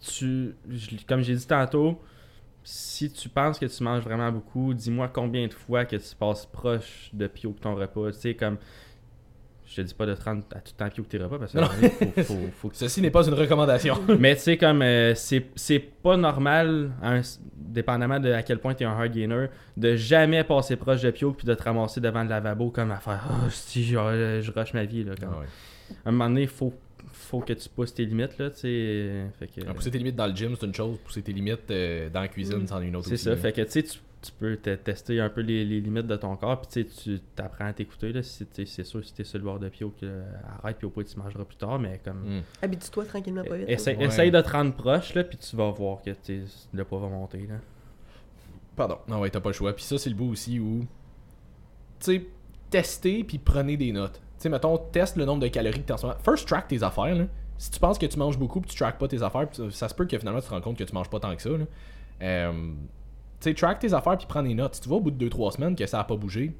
tu, 0.00 0.54
je- 0.68 0.96
comme 1.06 1.20
j'ai 1.22 1.34
dit 1.34 1.46
tantôt, 1.46 2.00
si 2.62 3.10
tu 3.12 3.28
penses 3.28 3.58
que 3.58 3.66
tu 3.66 3.82
manges 3.82 4.02
vraiment 4.02 4.32
beaucoup, 4.32 4.72
dis-moi 4.72 5.08
combien 5.08 5.46
de 5.46 5.52
fois 5.52 5.84
que 5.84 5.96
tu 5.96 6.16
passes 6.18 6.46
proche 6.46 7.10
de 7.12 7.26
pio 7.26 7.52
que 7.52 7.60
ton 7.60 7.74
repas. 7.74 8.10
Tu 8.12 8.18
sais, 8.20 8.34
comme. 8.34 8.56
Je 9.66 9.76
te 9.76 9.80
dis 9.80 9.94
pas 9.94 10.04
de 10.06 10.14
te 10.14 10.22
rendre 10.22 10.42
à 10.54 10.60
tout 10.60 10.72
temps 10.76 10.88
pio 10.90 11.02
que 11.04 11.08
tes 11.08 11.18
repas 11.18 11.38
parce 11.38 11.52
que 11.52 11.58
faut, 12.22 12.22
faut- 12.34 12.48
faut 12.56 12.68
que 12.68 12.76
Ceci 12.76 13.00
n'est 13.00 13.10
pas 13.10 13.26
une 13.26 13.34
recommandation. 13.34 13.96
mais 14.18 14.34
tu 14.36 14.42
sais, 14.42 14.56
comme 14.58 14.82
euh, 14.82 15.14
c'est 15.14 15.46
c'est 15.56 15.78
pas 15.78 16.16
normal, 16.18 16.90
hein, 17.02 17.22
dépendamment 17.56 18.20
de 18.20 18.30
à 18.30 18.42
quel 18.42 18.58
point 18.58 18.74
tu 18.74 18.82
es 18.82 18.86
un 18.86 18.92
hard 18.92 19.12
gainer, 19.12 19.46
de 19.76 19.96
jamais 19.96 20.44
passer 20.44 20.76
proche 20.76 21.00
de 21.02 21.10
Pio 21.10 21.32
puis 21.32 21.46
de 21.46 21.54
te 21.54 21.62
ramasser 21.62 22.00
devant 22.00 22.22
le 22.22 22.28
lavabo 22.28 22.70
comme 22.70 22.90
à 22.90 22.98
faire 22.98 23.24
Ah, 23.28 23.48
si 23.50 23.84
je, 23.84 23.94
je 24.42 24.50
rush 24.52 24.74
ma 24.74 24.84
vie. 24.84 25.02
Là, 25.04 25.14
comme. 25.18 25.30
Ah 25.34 25.40
ouais. 25.40 25.46
À 26.04 26.08
un 26.10 26.12
moment 26.12 26.28
donné, 26.28 26.42
il 26.42 26.48
faut, 26.48 26.72
faut 27.12 27.40
que 27.40 27.52
tu 27.54 27.68
pousses 27.68 27.94
tes 27.94 28.04
limites. 28.04 28.38
Là, 28.38 28.50
tu 28.50 28.60
sais. 28.60 29.26
Que, 29.40 29.60
Ah, 29.68 29.74
Pousser 29.74 29.90
tes 29.90 29.98
limites 29.98 30.16
dans 30.16 30.26
le 30.26 30.34
gym, 30.34 30.54
c'est 30.60 30.66
une 30.66 30.74
chose. 30.74 30.98
Pousser 31.04 31.22
tes 31.22 31.32
limites 31.32 31.70
euh, 31.70 32.08
dans 32.10 32.20
la 32.20 32.28
cuisine, 32.28 32.58
Mm. 32.58 32.66
c'en 32.66 32.82
est 32.82 32.88
une 32.88 32.96
autre 32.96 33.08
c'est 33.08 33.16
ça. 33.16 33.34
Fait 33.36 33.52
que 33.52 33.62
tu 33.62 33.70
sais, 33.82 33.98
tu 34.24 34.32
peux 34.32 34.56
te 34.56 34.74
tester 34.76 35.20
un 35.20 35.28
peu 35.28 35.40
les, 35.42 35.64
les 35.64 35.80
limites 35.80 36.06
de 36.06 36.16
ton 36.16 36.34
corps, 36.36 36.60
puis 36.60 36.84
tu 36.86 37.20
t'apprends 37.36 37.66
à 37.66 37.72
t'écouter. 37.72 38.12
là, 38.12 38.22
si 38.22 38.46
t'es- 38.46 38.64
C'est 38.66 38.84
sûr, 38.84 39.04
si 39.04 39.12
t'es 39.12 39.24
sur 39.24 39.38
le 39.38 39.44
bord 39.44 39.58
de 39.58 39.68
Pio, 39.68 39.90
que, 39.90 40.06
euh, 40.06 40.22
arrête, 40.62 40.78
puis 40.78 40.86
au 40.86 40.90
point, 40.90 41.04
tu 41.04 41.18
mangeras 41.18 41.44
plus 41.44 41.56
tard, 41.56 41.78
mais 41.78 42.00
comme. 42.04 42.38
Mm. 42.38 42.42
Habitue-toi 42.62 43.04
tranquillement 43.04 43.44
pas 43.44 43.56
vite. 43.56 43.68
Essaye, 43.68 43.96
Ouais. 43.96 44.04
essaye 44.06 44.30
de 44.30 44.40
te 44.40 44.50
rendre 44.50 44.72
proche, 44.74 45.14
là, 45.14 45.24
puis 45.24 45.36
tu 45.36 45.54
vas 45.56 45.70
voir 45.70 46.00
que 46.02 46.10
le 46.72 46.84
poids 46.84 47.00
va 47.00 47.08
monter. 47.08 47.46
Là. 47.46 47.56
Pardon. 48.76 48.98
Non, 49.08 49.20
ouais, 49.20 49.30
t'as 49.30 49.40
pas 49.40 49.50
le 49.50 49.54
choix. 49.54 49.72
Puis 49.74 49.84
ça, 49.84 49.98
c'est 49.98 50.10
le 50.10 50.16
bout 50.16 50.30
aussi 50.32 50.58
où. 50.58 50.80
Tu 52.00 52.06
sais, 52.16 52.26
testez 52.70 53.22
puis 53.24 53.38
prenez 53.38 53.76
des 53.76 53.92
notes. 53.92 54.14
Tu 54.14 54.20
sais, 54.38 54.48
mettons, 54.48 54.76
teste 54.78 55.16
le 55.16 55.24
nombre 55.24 55.42
de 55.42 55.48
calories 55.48 55.80
que 55.82 55.86
t'as 55.86 55.94
en 55.94 55.98
ce 55.98 56.06
moment. 56.06 56.18
First, 56.24 56.48
track 56.48 56.68
tes 56.68 56.82
affaires. 56.82 57.14
Là. 57.14 57.26
Si 57.56 57.70
tu 57.70 57.78
penses 57.78 57.98
que 57.98 58.06
tu 58.06 58.18
manges 58.18 58.36
beaucoup 58.36 58.60
puis 58.60 58.70
tu 58.70 58.76
track 58.76 58.98
pas 58.98 59.06
tes 59.06 59.22
affaires, 59.22 59.46
ça, 59.52 59.70
ça 59.70 59.88
se 59.88 59.94
peut 59.94 60.06
que 60.06 60.18
finalement 60.18 60.40
tu 60.40 60.48
te 60.48 60.52
rends 60.52 60.60
compte 60.60 60.76
que 60.76 60.82
tu 60.84 60.92
manges 60.92 61.08
pas 61.08 61.20
tant 61.20 61.34
que 61.36 61.40
ça. 61.42 61.50
Là. 61.50 61.64
Euh, 62.22 62.72
tu 63.44 63.50
sais, 63.50 63.54
track 63.54 63.78
tes 63.78 63.92
affaires 63.92 64.16
puis 64.16 64.26
prends 64.28 64.42
des 64.42 64.54
notes. 64.54 64.74
Si 64.76 64.80
tu 64.80 64.88
vois 64.88 64.98
au 64.98 65.00
bout 65.00 65.10
de 65.10 65.28
2-3 65.28 65.52
semaines 65.52 65.76
que 65.76 65.86
ça 65.86 66.00
a 66.00 66.04
pas 66.04 66.16
bougé, 66.16 66.54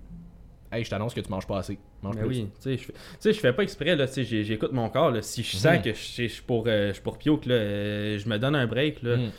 hey, 0.73 0.85
je 0.85 0.91
t'annonce 0.91 1.15
que 1.15 1.21
tu 1.21 1.31
manges 1.31 1.47
pas 1.47 1.59
assez. 1.59 1.79
Mange 2.03 2.15
Mais 2.17 2.21
plus. 2.23 2.29
oui, 2.29 2.49
tu 2.57 2.61
sais, 2.63 2.77
je 2.77 2.83
fais, 2.85 2.93
tu 2.93 2.99
sais, 3.21 3.33
je 3.33 3.41
fais 3.41 3.53
pas 3.53 3.63
exprès, 3.63 3.97
là, 3.97 4.07
tu 4.07 4.13
sais, 4.15 4.25
j'ai- 4.25 4.45
j'écoute 4.45 4.73
mon 4.73 4.89
corps, 4.91 5.11
là. 5.11 5.23
Si 5.23 5.43
je 5.43 5.57
sens 5.57 5.77
Mhm. 5.77 5.83
que 5.83 5.93
je 5.95 5.99
je 6.23 6.27
suis 6.29 6.43
pour, 6.43 6.65
euh, 6.67 6.93
je 6.93 7.01
pour 7.01 7.17
pio, 7.19 7.37
que 7.39 7.49
là, 7.49 7.55
euh, 7.55 8.19
je 8.19 8.29
me 8.29 8.39
donne 8.39 8.55
un 8.55 8.67
break, 8.67 9.03
là. 9.03 9.17
Mm. 9.17 9.31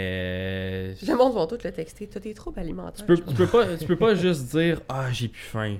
Mais. 0.00 0.94
Le 1.06 1.16
monde 1.16 1.32
vont 1.34 1.46
tout 1.46 1.58
le 1.62 1.70
texter. 1.72 2.08
Tu 2.08 2.16
as 2.16 2.20
des 2.20 2.34
troubles 2.34 2.58
alimentaires. 2.58 2.92
Tu 2.94 3.04
peux, 3.04 3.16
tu 3.16 3.34
peux 3.34 3.46
pas, 3.46 3.76
tu 3.76 3.84
peux 3.86 3.96
pas 3.96 4.14
juste 4.16 4.50
dire, 4.50 4.80
ah, 4.88 5.10
j'ai 5.12 5.28
plus 5.28 5.40
faim. 5.40 5.76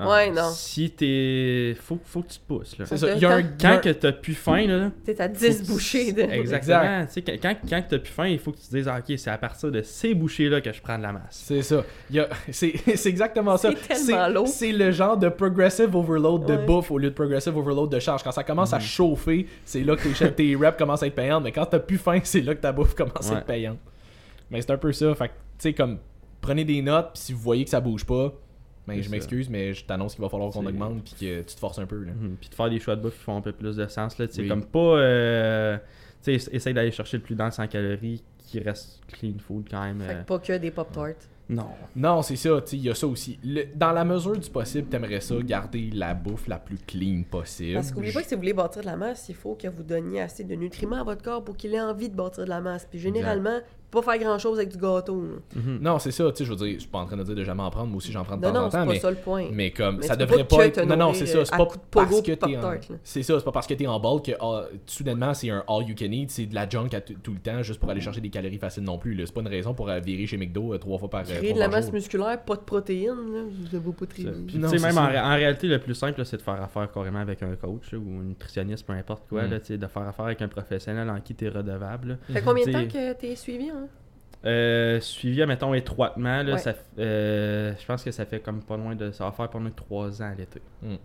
Ouais, 0.00 0.28
non. 0.30 0.50
Si 0.52 0.90
t'es. 0.90 1.76
Faut, 1.80 2.00
faut 2.04 2.22
que 2.22 2.28
tu 2.32 2.38
te 2.40 2.46
pousses, 2.48 2.76
là. 2.78 2.84
C'est 2.86 2.96
ça. 2.96 3.12
Il 3.14 3.22
y 3.22 3.24
a 3.24 3.30
un. 3.30 3.42
quand- 3.44 3.80
que 3.80 3.90
t'as 3.90 4.10
plus 4.10 4.34
faim, 4.34 4.66
là. 4.66 4.90
Tu 5.04 5.12
à 5.22 5.28
faut 5.28 5.34
10 5.34 5.62
que- 5.62 5.66
bouchées 5.68 6.12
de. 6.12 6.22
Exactement. 6.22 7.06
Tu 7.06 7.12
sais, 7.12 7.22
quand, 7.22 7.36
quand, 7.40 7.56
quand 7.68 7.82
t'as 7.88 7.98
plus 8.00 8.12
faim, 8.12 8.26
il 8.26 8.38
faut 8.40 8.50
que 8.50 8.56
tu 8.58 8.66
te 8.66 8.74
dises, 8.76 8.88
ah, 8.88 8.98
ok, 8.98 9.16
c'est 9.16 9.30
à 9.30 9.38
partir 9.38 9.70
de 9.70 9.82
ces 9.82 10.14
bouchées-là 10.14 10.60
que 10.60 10.72
je 10.72 10.80
prends 10.82 10.98
de 10.98 11.02
la 11.04 11.12
masse. 11.12 11.42
C'est 11.46 11.62
ça. 11.62 11.84
Il 12.10 12.16
y 12.16 12.20
a- 12.20 12.28
C'est 12.50 12.74
c'est 12.96 13.08
exactement 13.08 13.56
ça. 13.56 13.70
C'est 13.86 14.06
tellement 14.06 14.28
lourd. 14.28 14.48
C'est 14.48 14.72
le 14.72 14.90
genre 14.90 15.16
de 15.16 15.28
progressive 15.28 15.94
overload 15.94 16.44
de 16.46 16.54
Ouais. 16.54 16.64
bouffe 16.66 16.90
au 16.90 16.98
lieu 16.98 17.10
de 17.10 17.14
progressive 17.14 17.56
overload 17.56 17.90
de 17.90 18.00
charge. 18.00 18.24
Quand 18.24 18.32
ça 18.32 18.42
commence 18.42 18.72
Mhm. 18.72 18.78
à 18.78 18.80
chauffer, 18.80 19.46
c'est 19.64 19.84
là 19.84 19.94
que 19.94 20.08
tes, 20.08 20.32
tes 20.32 20.56
reps 20.56 20.76
commencent 20.76 21.04
à 21.04 21.06
être 21.06 21.14
payantes. 21.14 21.44
Mais 21.44 21.52
quand 21.52 21.66
t'as 21.66 21.78
plus 21.78 21.98
faim, 21.98 22.18
c'est 22.24 22.40
là 22.40 22.56
que 22.56 22.60
ta 22.60 22.72
bouffe 22.72 22.94
commence 22.96 23.30
à 23.30 23.38
être 23.38 23.46
payante. 23.46 23.78
Mais 24.50 24.60
c'est 24.60 24.72
un 24.72 24.76
peu 24.76 24.92
ça. 24.92 25.14
Fait 25.14 25.28
que, 25.28 25.32
tu 25.32 25.38
sais, 25.58 25.72
comme, 25.72 25.98
prenez 26.40 26.64
des 26.64 26.82
notes, 26.82 27.10
puis 27.14 27.22
si 27.22 27.32
vous 27.32 27.38
voyez 27.38 27.62
que 27.64 27.70
ça 27.70 27.80
bouge 27.80 28.04
pas, 28.04 28.32
ben, 28.86 28.96
C'est 28.96 29.02
je 29.02 29.10
m'excuse, 29.10 29.48
mais 29.50 29.72
je 29.74 29.84
t'annonce 29.84 30.14
qu'il 30.14 30.22
va 30.22 30.28
falloir 30.28 30.50
qu'on 30.50 30.64
augmente 30.66 31.02
puis 31.04 31.14
que 31.18 31.38
tu 31.40 31.54
te 31.54 31.58
forces 31.60 31.78
un 31.78 31.86
peu. 31.86 32.02
Là. 32.04 32.12
Mhm. 32.12 32.36
Puis 32.40 32.48
de 32.50 32.54
faire 32.54 32.68
des 32.70 32.78
choix 32.80 32.96
de 32.96 33.02
bouffe 33.02 33.16
qui 33.18 33.24
font 33.24 33.36
un 33.36 33.40
peu 33.40 33.52
plus 33.52 33.76
de 33.76 33.86
sens. 33.86 34.18
Là, 34.18 34.26
Oui. 34.36 34.48
comme 34.48 34.64
pas. 34.64 34.78
Euh, 34.78 35.78
tu 36.22 36.38
sais, 36.38 36.54
essaye 36.54 36.74
d'aller 36.74 36.90
chercher 36.90 37.16
le 37.18 37.22
plus 37.22 37.34
dense 37.34 37.58
en 37.58 37.66
calories 37.66 38.22
qui 38.38 38.58
reste 38.60 39.00
clean 39.08 39.34
food 39.38 39.66
quand 39.70 39.82
même. 39.82 40.00
Fait 40.00 40.12
euh, 40.14 40.20
que 40.22 40.26
pas 40.26 40.38
que 40.38 40.52
des 40.58 40.70
Pop-Tarts. 40.70 41.28
Non. 41.46 41.66
Non, 41.94 42.22
c'est 42.22 42.36
ça, 42.36 42.58
tu 42.62 42.70
sais, 42.70 42.76
il 42.78 42.84
y 42.84 42.88
a 42.90 42.94
ça 42.94 43.06
aussi. 43.06 43.38
Le- 43.44 43.64
dans 43.74 43.92
la 43.92 44.02
mesure 44.04 44.38
du 44.38 44.48
possible, 44.48 44.88
t'aimerais 44.88 45.20
ça 45.20 45.34
garder 45.42 45.90
la 45.92 46.14
bouffe 46.14 46.46
la 46.48 46.58
plus 46.58 46.78
clean 46.78 47.22
possible. 47.30 47.74
Parce 47.74 47.92
qu'oubliez 47.92 48.14
pas 48.14 48.22
que 48.22 48.28
si 48.28 48.34
vous 48.34 48.40
voulez 48.40 48.54
bâtir 48.54 48.80
de 48.80 48.86
la 48.86 48.96
masse, 48.96 49.28
il 49.28 49.34
faut 49.34 49.54
que 49.54 49.68
vous 49.68 49.82
donniez 49.82 50.22
assez 50.22 50.42
de 50.44 50.54
nutriments 50.54 51.00
à 51.00 51.04
votre 51.04 51.22
corps 51.22 51.44
pour 51.44 51.54
qu'il 51.56 51.74
ait 51.74 51.80
envie 51.82 52.08
de 52.08 52.16
bâtir 52.16 52.44
de 52.44 52.48
la 52.48 52.62
masse. 52.62 52.86
Puis 52.90 52.98
généralement, 52.98 53.58
pas 53.94 54.02
faire 54.02 54.18
grand 54.18 54.38
chose 54.38 54.58
avec 54.58 54.70
du 54.70 54.78
gâteau. 54.78 55.22
Mhm. 55.54 55.78
Non, 55.80 55.98
c'est 55.98 56.10
ça, 56.10 56.24
tu 56.30 56.38
sais, 56.38 56.44
je 56.44 56.50
veux 56.50 56.56
dire, 56.56 56.74
je 56.74 56.80
suis 56.80 56.88
pas 56.88 56.98
en 56.98 57.06
train 57.06 57.16
de 57.16 57.22
dire 57.22 57.34
de 57.34 57.44
jamais 57.44 57.62
en 57.62 57.70
prendre, 57.70 57.88
moi 57.88 57.96
aussi 57.98 58.12
j'en 58.12 58.24
prends 58.24 58.36
de 58.36 58.42
Non, 58.42 58.52
temps 58.52 58.60
non, 58.60 58.66
en 58.66 58.70
c'est 58.70 58.76
temps, 58.78 58.86
pas 58.86 58.92
mais, 58.92 58.98
ça 58.98 59.10
le 59.10 59.16
point. 59.16 59.44
mais 59.52 59.70
comme 59.70 59.96
Mais 59.98 60.06
ça 60.06 60.16
devrait 60.16 60.44
pas 60.44 60.66
être. 60.66 60.82
Non, 60.84 60.96
non, 60.96 61.12
c'est 61.14 61.26
ça, 61.26 61.38
euh, 61.38 61.44
c'est 61.44 61.56
pas 61.56 61.66
parce 61.90 62.20
que 62.22 62.32
t'es 62.32 62.56
en. 62.56 62.72
C'est 63.02 63.22
ça, 63.22 63.38
c'est 63.38 63.44
pas 63.44 63.52
parce 63.52 63.66
que 63.66 63.74
t'es 63.74 63.86
en 63.86 63.98
bulk 64.00 64.26
que 64.26 64.32
ah, 64.40 64.64
soudainement 64.86 65.34
c'est 65.34 65.50
un 65.50 65.64
all 65.68 65.88
you 65.88 65.94
can 65.98 66.06
eat, 66.12 66.30
c'est 66.30 66.46
de 66.46 66.54
la 66.54 66.68
junk 66.68 66.88
à 66.92 67.00
tout 67.00 67.32
le 67.32 67.38
temps 67.40 67.62
juste 67.62 67.80
pour 67.80 67.90
aller 67.90 68.00
chercher 68.00 68.20
des 68.20 68.30
calories 68.30 68.58
faciles 68.58 68.82
non 68.84 68.98
plus. 68.98 69.20
C'est 69.24 69.32
pas 69.34 69.40
une 69.40 69.48
raison 69.48 69.74
pour 69.74 69.88
euh, 69.88 69.98
virer 70.00 70.26
chez 70.26 70.36
McDo 70.36 70.72
euh, 70.74 70.78
trois 70.78 70.98
fois 70.98 71.08
par 71.10 71.20
euh, 71.20 71.24
Créer 71.24 71.50
trois 71.50 71.54
de 71.54 71.58
la 71.60 71.68
masse 71.68 71.84
jour. 71.86 71.94
musculaire, 71.94 72.42
pas 72.44 72.56
de 72.56 72.60
protéines, 72.62 73.08
là, 73.32 73.42
vous 73.48 73.76
avez 73.76 73.92
pas 73.92 74.06
très... 74.06 74.22
Ça. 74.22 74.28
Puis, 74.46 74.58
Non, 74.58 74.68
tu 74.68 74.74
sais, 74.74 74.78
c'est 74.78 74.86
même 74.86 74.94
ça. 74.94 75.02
en, 75.02 75.06
ré- 75.08 75.20
en 75.20 75.34
réalité, 75.34 75.66
le 75.68 75.78
plus 75.78 75.94
simple, 75.94 76.24
c'est 76.24 76.36
de 76.36 76.42
faire 76.42 76.60
affaire 76.62 76.90
carrément 76.92 77.20
avec 77.20 77.42
un 77.42 77.54
coach 77.56 77.92
ou 77.92 78.20
un 78.20 78.24
nutritionniste, 78.24 78.86
peu 78.86 78.92
importe 78.92 79.28
quoi. 79.28 79.42
Mm. 79.44 79.50
Là, 79.50 79.60
tu 79.60 79.66
sais, 79.66 79.78
de 79.78 79.86
faire 79.86 80.02
affaire 80.08 80.24
avec 80.26 80.42
un 80.42 80.48
professionnel 80.48 81.08
en 81.10 81.20
qui 81.20 81.34
tu 81.34 81.44
es 81.46 81.48
redevable. 81.48 82.08
là. 82.08 82.16
Fait 82.34 82.42
combien 82.42 82.64
de 82.66 82.72
temps 82.72 82.86
que 82.86 83.12
t'es 83.14 83.34
suivi, 83.36 83.70
hein? 83.70 83.83
Euh, 84.46 85.00
suivi, 85.00 85.44
mettons, 85.46 85.72
étroitement, 85.74 86.42
là, 86.42 86.52
Ouais. 86.52 86.58
ça, 86.58 86.74
euh, 86.98 87.72
je 87.78 87.86
pense 87.86 88.04
que 88.04 88.10
ça 88.10 88.26
fait 88.26 88.40
comme 88.40 88.62
pas 88.62 88.76
loin 88.76 88.94
de. 88.94 89.10
Ça 89.10 89.24
va 89.24 89.32
faire 89.32 89.48
pas 89.48 89.58
loin 89.58 89.70
de 89.70 89.74
3 89.74 90.20
ans 90.22 90.30
à 90.32 90.34
l'été. 90.34 90.60
Mm. 90.82 90.96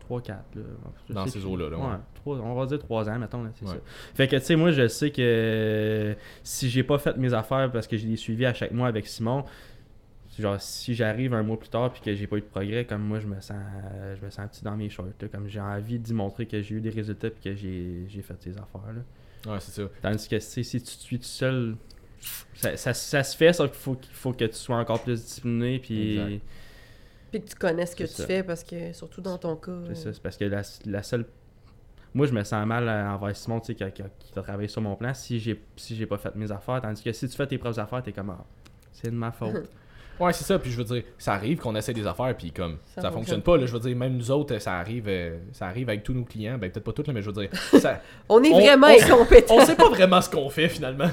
3, 0.00 0.20
4, 0.20 0.44
là. 0.56 0.62
Je 1.08 1.14
Dans 1.14 1.26
ces 1.26 1.42
eaux-là, 1.46 1.70
là, 1.70 1.78
ouais. 1.78 1.96
trois- 2.14 2.38
on 2.38 2.54
va 2.54 2.66
dire 2.66 2.78
3 2.78 3.08
ans, 3.08 3.18
mettons, 3.18 3.42
là, 3.42 3.48
c'est 3.54 3.64
Ouais. 3.64 3.72
ça. 3.72 3.80
Fait 4.14 4.28
que, 4.28 4.36
tu 4.36 4.44
sais, 4.44 4.56
moi, 4.56 4.70
je 4.70 4.86
sais 4.88 5.10
que 5.10 5.22
euh, 5.22 6.14
si 6.42 6.68
j'ai 6.68 6.82
pas 6.82 6.98
fait 6.98 7.16
mes 7.16 7.32
affaires 7.32 7.72
parce 7.72 7.86
que 7.86 7.96
j'ai 7.96 8.06
des 8.08 8.16
suivis 8.16 8.44
à 8.44 8.52
chaque 8.52 8.72
mois 8.72 8.88
avec 8.88 9.06
Simon, 9.06 9.44
genre, 10.38 10.60
si 10.60 10.94
j'arrive 10.94 11.32
un 11.32 11.42
mois 11.42 11.58
plus 11.58 11.70
tard 11.70 11.90
puis 11.90 12.02
que 12.02 12.12
j'ai 12.14 12.26
pas 12.26 12.36
eu 12.36 12.40
de 12.42 12.46
progrès, 12.46 12.84
comme 12.84 13.00
moi, 13.00 13.18
je 13.20 13.26
me 13.26 13.40
sens 13.40 13.56
je 14.20 14.22
me 14.22 14.28
sens 14.28 14.46
petit 14.50 14.62
dans 14.62 14.76
mes 14.76 14.90
shorts, 14.90 15.06
là, 15.18 15.28
comme 15.28 15.48
j'ai 15.48 15.60
envie 15.60 15.98
d'y 15.98 16.12
montrer 16.12 16.44
que 16.44 16.60
j'ai 16.60 16.74
eu 16.74 16.80
des 16.82 16.90
résultats 16.90 17.30
puis 17.30 17.40
que 17.42 17.54
j'ai 17.56 18.04
j'ai 18.06 18.20
fait 18.20 18.36
ces 18.42 18.50
affaires, 18.58 18.92
là. 18.94 19.50
Ouais, 19.54 19.60
c'est 19.60 19.72
ça. 19.80 19.88
Tandis 20.02 20.28
que 20.28 20.34
tu 20.36 20.40
sais, 20.42 20.62
si 20.62 20.78
tu 20.82 20.84
te 20.96 21.00
suis 21.02 21.18
tout 21.18 21.24
seul, 21.24 21.76
ça, 22.54 22.76
ça, 22.76 22.94
ça 22.94 23.22
se 23.22 23.36
fait, 23.36 23.52
sauf 23.52 23.70
qu'il 23.70 23.80
faut, 23.80 23.94
qu'il 23.94 24.14
faut 24.14 24.32
que 24.32 24.44
tu 24.44 24.54
sois 24.54 24.76
encore 24.76 25.02
plus 25.02 25.22
discipliné. 25.22 25.78
Puis 25.78 26.18
Exact. 26.18 26.44
Puis 27.30 27.40
que 27.42 27.48
tu 27.48 27.54
connais 27.56 27.86
ce 27.86 27.96
que 27.96 28.04
tu 28.04 28.10
ça. 28.10 28.26
fais, 28.26 28.42
parce 28.42 28.62
que, 28.62 28.92
surtout 28.92 29.20
dans 29.20 29.38
ton 29.38 29.56
cas... 29.56 29.72
c'est 29.86 29.90
euh, 29.90 29.94
ça, 29.94 30.12
c'est 30.12 30.22
parce 30.22 30.36
que 30.36 30.44
la, 30.44 30.62
la 30.86 31.02
seule. 31.02 31.26
Moi, 32.14 32.26
je 32.28 32.32
me 32.32 32.44
sens 32.44 32.64
mal 32.64 32.88
euh, 32.88 33.08
envers 33.10 33.34
Simon, 33.36 33.58
tu 33.58 33.66
sais, 33.66 33.74
qui, 33.74 33.82
a- 33.82 33.90
qui 33.90 34.02
a- 34.02 34.08
qui 34.20 34.38
a 34.38 34.42
travaillé 34.42 34.68
sur 34.68 34.80
mon 34.82 34.94
plan 34.94 35.12
si 35.14 35.40
j'ai 35.40 35.60
si 35.76 35.96
j'ai 35.96 36.06
pas 36.06 36.16
fait 36.18 36.34
mes 36.36 36.50
affaires. 36.52 36.80
Tandis 36.80 37.02
que 37.02 37.12
si 37.12 37.28
tu 37.28 37.36
fais 37.36 37.46
tes 37.46 37.58
propres 37.58 37.80
affaires, 37.80 38.02
t'es 38.04 38.12
comme, 38.12 38.30
ah, 38.30 38.44
c'est 38.92 39.10
de 39.10 39.16
ma 39.16 39.32
faute. 39.32 39.68
Ouais, 40.20 40.32
c'est 40.32 40.44
ça. 40.44 40.58
Puis 40.58 40.70
je 40.70 40.76
veux 40.76 40.84
dire, 40.84 41.02
ça 41.18 41.32
arrive 41.34 41.58
qu'on 41.58 41.74
essaie 41.74 41.92
des 41.92 42.06
affaires, 42.06 42.36
puis 42.36 42.50
comme 42.52 42.78
Ça 42.94 43.02
ça, 43.02 43.10
fonctionne 43.10 43.42
pas. 43.42 43.56
Là, 43.56 43.66
je 43.66 43.72
veux 43.72 43.80
dire, 43.80 43.96
même 43.96 44.16
nous 44.16 44.30
autres, 44.30 44.58
ça 44.58 44.74
arrive, 44.78 45.04
euh, 45.08 45.38
ça 45.52 45.66
arrive 45.66 45.88
avec 45.88 46.02
tous 46.02 46.12
nos 46.14 46.24
clients. 46.24 46.56
Ben 46.58 46.70
peut-être 46.70 46.84
pas 46.84 46.92
tous, 46.92 47.06
là, 47.06 47.12
mais 47.12 47.22
je 47.22 47.30
veux 47.30 47.40
dire, 47.42 47.50
ça, 47.80 48.00
On 48.28 48.42
est 48.42 48.50
On- 48.52 48.60
vraiment 48.60 48.86
on- 48.88 49.02
incompétents. 49.04 49.54
on 49.56 49.64
sait 49.64 49.76
pas 49.76 49.88
vraiment 49.90 50.20
ce 50.20 50.30
qu'on 50.30 50.48
fait 50.48 50.68
finalement. 50.68 51.08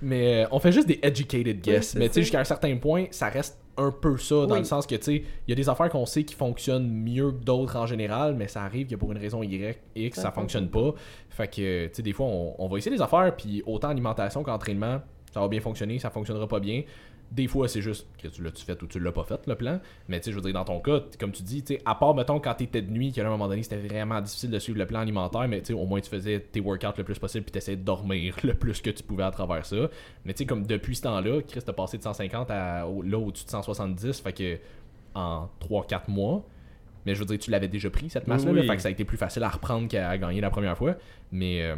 Mais 0.00 0.44
euh, 0.44 0.48
on 0.52 0.58
fait 0.58 0.72
juste 0.72 0.88
des 0.88 0.98
educated 1.02 1.60
guess. 1.60 1.88
c'est 1.90 1.98
mais 1.98 2.08
tu 2.08 2.14
sais, 2.14 2.22
jusqu'à 2.22 2.40
un 2.40 2.44
certain 2.44 2.74
point, 2.76 3.06
ça 3.10 3.28
reste 3.28 3.58
un 3.76 3.90
peu 3.90 4.16
ça, 4.16 4.46
dans 4.46 4.54
Oui. 4.54 4.60
le 4.60 4.64
sens 4.64 4.86
que 4.86 4.94
tu 4.94 5.02
sais, 5.02 5.14
il 5.16 5.50
y 5.50 5.52
a 5.52 5.54
des 5.54 5.68
affaires 5.68 5.90
qu'on 5.90 6.06
sait 6.06 6.24
qui 6.24 6.34
fonctionnent 6.34 6.88
mieux 6.90 7.30
que 7.32 7.44
d'autres 7.44 7.76
en 7.76 7.84
général, 7.84 8.34
mais 8.34 8.48
ça 8.48 8.62
arrive 8.62 8.86
que 8.86 8.94
pour 8.96 9.12
une 9.12 9.18
raison 9.18 9.42
Y, 9.42 9.78
X, 9.94 10.16
ça, 10.16 10.22
Ça 10.22 10.30
fonctionne 10.32 10.70
pas. 10.70 10.94
Fait 11.28 11.46
que, 11.48 11.86
tu 11.88 11.94
sais, 11.94 12.02
des 12.02 12.14
fois, 12.14 12.24
on, 12.26 12.54
on 12.58 12.68
va 12.68 12.78
essayer 12.78 12.96
des 12.96 13.02
affaires, 13.02 13.34
puis 13.36 13.62
autant 13.66 13.88
alimentation 13.88 14.42
qu'entraînement, 14.42 15.02
ça 15.34 15.40
va 15.40 15.48
bien 15.48 15.60
fonctionner, 15.60 15.98
ça 15.98 16.08
fonctionnera 16.08 16.48
pas 16.48 16.58
bien. 16.60 16.82
Des 17.32 17.48
fois, 17.48 17.66
c'est 17.68 17.82
juste 17.82 18.06
que 18.22 18.28
tu 18.28 18.42
l'as-tu 18.42 18.64
fait 18.64 18.80
ou 18.82 18.86
tu 18.86 19.00
l'as 19.00 19.10
pas 19.12 19.24
fait, 19.24 19.40
le 19.46 19.56
plan. 19.56 19.80
Mais 20.08 20.20
tu 20.20 20.26
sais, 20.26 20.30
je 20.30 20.36
veux 20.36 20.42
dire, 20.42 20.52
dans 20.52 20.64
ton 20.64 20.78
cas, 20.80 21.00
comme 21.18 21.32
tu 21.32 21.42
dis, 21.42 21.64
à 21.84 21.94
part, 21.96 22.14
mettons, 22.14 22.38
quand 22.38 22.54
t'étais 22.54 22.82
de 22.82 22.90
nuit, 22.90 23.10
qu'à 23.12 23.26
un 23.26 23.28
moment 23.28 23.48
donné, 23.48 23.62
c'était 23.64 23.76
vraiment 23.78 24.20
difficile 24.20 24.50
de 24.50 24.58
suivre 24.60 24.78
le 24.78 24.86
plan 24.86 25.00
alimentaire, 25.00 25.46
mais 25.48 25.60
tu 25.60 25.66
sais, 25.66 25.72
au 25.72 25.84
moins, 25.86 26.00
tu 26.00 26.08
faisais 26.08 26.38
tes 26.40 26.60
workouts 26.60 26.96
le 26.98 27.04
plus 27.04 27.18
possible, 27.18 27.44
puis 27.44 27.52
t'essayais 27.52 27.76
de 27.76 27.82
dormir 27.82 28.36
le 28.44 28.54
plus 28.54 28.80
que 28.80 28.90
tu 28.90 29.02
pouvais 29.02 29.24
à 29.24 29.30
travers 29.32 29.66
ça. 29.66 29.76
Mais 30.24 30.34
tu 30.34 30.38
sais, 30.38 30.46
comme 30.46 30.64
depuis 30.66 30.94
ce 30.96 31.02
temps-là, 31.02 31.42
Chris, 31.42 31.60
t'as 31.66 31.72
passé 31.72 31.98
de 31.98 32.02
150 32.04 32.50
à 32.50 32.86
au- 32.86 33.02
là 33.02 33.18
au-dessus 33.18 33.44
de 33.44 33.50
170, 33.50 34.20
fait 34.20 34.32
que 34.32 34.58
en 35.14 35.48
3-4 35.60 36.08
mois. 36.08 36.44
Mais 37.06 37.14
je 37.14 37.20
veux 37.20 37.26
dire, 37.26 37.38
tu 37.38 37.50
l'avais 37.50 37.68
déjà 37.68 37.90
pris, 37.90 38.08
cette 38.10 38.26
masse-là, 38.28 38.50
Oui, 38.50 38.56
là, 38.56 38.62
oui. 38.62 38.68
fait 38.68 38.76
que 38.76 38.82
ça 38.82 38.88
a 38.88 38.90
été 38.92 39.04
plus 39.04 39.16
facile 39.16 39.42
à 39.44 39.48
reprendre 39.48 39.88
qu'à 39.88 40.16
gagner 40.18 40.40
la 40.40 40.50
première 40.50 40.76
fois. 40.78 40.94
Mais. 41.32 41.62
euh, 41.62 41.76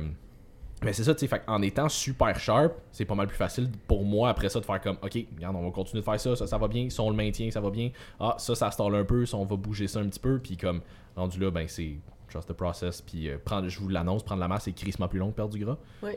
mais 0.84 0.92
c'est 0.92 1.04
ça, 1.04 1.14
tu 1.14 1.26
sais, 1.26 1.40
en 1.46 1.62
étant 1.62 1.88
super 1.88 2.38
sharp, 2.38 2.72
c'est 2.92 3.04
pas 3.04 3.14
mal 3.14 3.26
plus 3.26 3.36
facile 3.36 3.68
pour 3.86 4.04
moi 4.04 4.30
après 4.30 4.48
ça 4.48 4.60
de 4.60 4.64
faire 4.64 4.80
comme, 4.80 4.96
ok, 5.02 5.18
regarde, 5.36 5.56
on 5.56 5.64
va 5.64 5.70
continuer 5.70 6.00
de 6.00 6.04
faire 6.04 6.20
ça, 6.20 6.36
ça, 6.36 6.46
ça 6.46 6.58
va 6.58 6.68
bien, 6.68 6.88
si 6.88 7.00
on 7.00 7.10
le 7.10 7.16
maintient, 7.16 7.50
ça 7.50 7.60
va 7.60 7.70
bien, 7.70 7.90
ah, 8.20 8.34
ça, 8.38 8.54
ça 8.54 8.70
stall 8.70 8.94
un 8.94 9.04
peu, 9.04 9.26
ça, 9.26 9.36
on 9.36 9.44
va 9.44 9.56
bouger 9.56 9.88
ça 9.88 10.00
un 10.00 10.08
petit 10.08 10.20
peu, 10.20 10.38
puis 10.38 10.56
comme, 10.56 10.80
rendu 11.16 11.40
là, 11.40 11.50
ben 11.50 11.66
c'est 11.66 11.96
trust 12.30 12.48
the 12.48 12.52
process, 12.52 13.00
puis 13.00 13.28
euh, 13.28 13.38
prendre, 13.44 13.68
je 13.68 13.78
vous 13.80 13.88
l'annonce, 13.88 14.22
prendre 14.22 14.40
la 14.40 14.48
masse, 14.48 14.64
c'est 14.64 14.72
crissement 14.72 15.08
plus 15.08 15.18
long 15.18 15.30
que 15.30 15.36
perdre 15.36 15.54
du 15.54 15.64
gras. 15.64 15.78
Oui. 16.02 16.12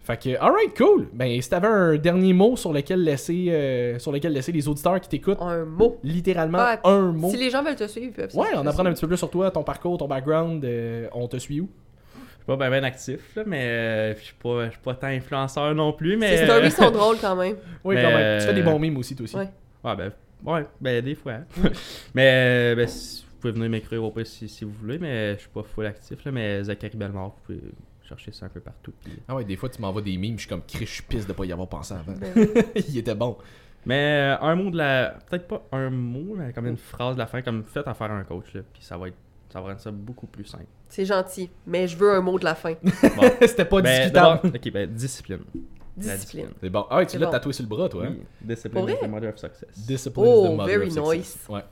Fait 0.00 0.16
que, 0.16 0.38
alright, 0.40 0.74
cool. 0.74 1.06
Ben, 1.12 1.38
si 1.42 1.50
t'avais 1.50 1.68
un 1.68 1.96
dernier 1.96 2.32
mot 2.32 2.56
sur 2.56 2.72
lequel 2.72 3.04
laisser, 3.04 3.48
euh, 3.50 3.98
sur 3.98 4.10
lequel 4.10 4.32
laisser 4.32 4.52
les 4.52 4.66
auditeurs 4.66 4.98
qui 5.02 5.08
t'écoutent, 5.10 5.36
Un 5.42 5.66
mot. 5.66 5.98
littéralement 6.02 6.58
Ah, 6.60 6.78
un 6.84 7.12
mot. 7.12 7.28
Si 7.28 7.36
les 7.36 7.50
gens 7.50 7.62
veulent 7.62 7.76
te 7.76 7.86
suivre, 7.86 8.06
ils 8.06 8.12
peuvent 8.12 8.34
Ouais, 8.34 8.48
on 8.56 8.66
apprend 8.66 8.86
un 8.86 8.92
petit 8.94 9.02
peu 9.02 9.08
plus 9.08 9.18
sur 9.18 9.28
toi, 9.28 9.50
ton 9.50 9.62
parcours, 9.62 9.98
ton 9.98 10.08
background, 10.08 10.64
euh, 10.64 11.08
on 11.12 11.28
te 11.28 11.36
suit 11.36 11.60
où? 11.60 11.68
Je 12.48 12.52
suis 12.54 12.58
pas 12.58 12.70
bien 12.70 12.80
ben 12.80 12.84
actif, 12.84 13.36
là, 13.36 13.42
mais 13.46 13.62
euh, 13.62 14.14
je 14.16 14.22
suis 14.24 14.34
pas, 14.42 14.64
je 14.66 14.70
suis 14.70 14.80
pas 14.80 14.94
tant 14.94 15.08
influenceur 15.08 15.74
non 15.74 15.92
plus. 15.92 16.16
Mais, 16.16 16.34
Ces 16.38 16.44
stories 16.46 16.70
sont 16.70 16.90
drôles 16.90 17.18
quand 17.20 17.36
même. 17.36 17.56
Oui, 17.84 17.94
Mais, 17.94 18.02
quand 18.02 18.08
même. 18.08 18.40
Tu 18.40 18.46
fais 18.46 18.54
des 18.54 18.62
euh, 18.62 18.64
bons 18.64 18.78
mimes 18.78 18.96
aussi, 18.96 19.14
toi 19.14 19.24
aussi. 19.24 19.36
Ouais. 19.36 19.50
Ouais, 19.84 19.96
ben, 19.96 20.12
ouais, 20.46 20.66
ben, 20.80 21.04
des 21.04 21.14
fois. 21.14 21.40
mais, 22.14 22.72
euh, 22.72 22.74
ben, 22.74 22.88
si- 22.88 23.26
vous 23.26 23.36
pouvez 23.38 23.52
venir 23.52 23.68
m'écrire 23.68 24.02
au 24.02 24.24
si, 24.24 24.48
si 24.48 24.64
vous 24.64 24.72
voulez, 24.72 24.98
mais 24.98 25.34
je 25.34 25.40
suis 25.40 25.50
pas 25.50 25.62
full 25.62 25.84
actif, 25.84 26.24
là, 26.24 26.32
mais 26.32 26.64
Zachary 26.64 26.96
Bellemare, 26.96 27.26
vous 27.28 27.34
pouvez 27.44 27.60
chercher 28.08 28.32
ça 28.32 28.46
un 28.46 28.48
peu 28.48 28.60
partout. 28.60 28.94
puis- 29.04 29.12
Ah 29.28 29.34
ouais, 29.34 29.44
des 29.44 29.56
fois, 29.56 29.68
tu 29.68 29.82
m'envoies 29.82 30.00
des 30.00 30.16
mimes, 30.16 30.36
je 30.36 30.40
suis 30.40 30.48
comme, 30.48 30.62
suis 30.66 31.02
pisse 31.02 31.26
de 31.26 31.34
pas 31.34 31.44
y 31.44 31.52
avoir 31.52 31.68
pensé 31.68 31.92
avant. 31.92 32.14
Ben. 32.18 32.32
Il 32.88 32.96
était 32.96 33.14
bon. 33.14 33.36
Mais 33.84 34.36
euh, 34.40 34.40
un 34.40 34.54
mot 34.54 34.70
de 34.70 34.78
la. 34.78 35.18
Peut-être 35.28 35.46
pas 35.46 35.62
un 35.72 35.90
mot, 35.90 36.34
mais 36.34 36.54
comme 36.54 36.66
une 36.66 36.78
phrase 36.78 37.14
de 37.14 37.20
la 37.20 37.26
fin, 37.26 37.42
comme 37.42 37.62
faites 37.64 37.86
affaire 37.86 38.10
à 38.10 38.14
un 38.14 38.24
coach, 38.24 38.54
là, 38.54 38.62
puis 38.72 38.82
ça 38.82 38.96
va 38.96 39.08
être. 39.08 39.16
Ça 39.52 39.60
va 39.60 39.68
rendre 39.68 39.80
ça 39.80 39.90
beaucoup 39.90 40.26
plus 40.26 40.44
simple. 40.44 40.66
C'est 40.88 41.04
gentil, 41.04 41.48
mais 41.66 41.86
je 41.88 41.96
veux 41.96 42.12
un 42.12 42.20
mot 42.20 42.38
de 42.38 42.44
la 42.44 42.54
fin. 42.54 42.74
C'était 43.40 43.64
pas 43.64 43.80
Ben, 43.82 43.98
discutable. 44.10 44.48
ok, 44.54 44.72
ben, 44.72 44.90
discipline. 44.94 45.40
Discipline. 45.96 46.50
C'est 46.60 46.70
bon. 46.70 46.84
Ah 46.90 47.04
tu 47.04 47.18
l'as 47.18 47.26
bon. 47.26 47.32
tatoué 47.32 47.52
sur 47.52 47.64
le 47.64 47.68
bras, 47.68 47.88
toi. 47.88 48.04
hein? 48.06 48.14
Oui, 48.18 48.22
discipline 48.40 48.80
Pour 48.82 48.88
is 48.90 48.94
vrai? 48.94 49.06
the 49.06 49.10
mother 49.10 49.28
of 49.30 49.38
success. 49.38 49.86
Discipline 49.86 50.26
Oh, 50.28 50.44
is 50.44 50.48
the 50.48 50.56
mother 50.56 50.72
very 50.78 50.86
of 50.88 50.92
success. 50.94 51.16
nice. 51.16 51.48
Ouais. 51.48 51.64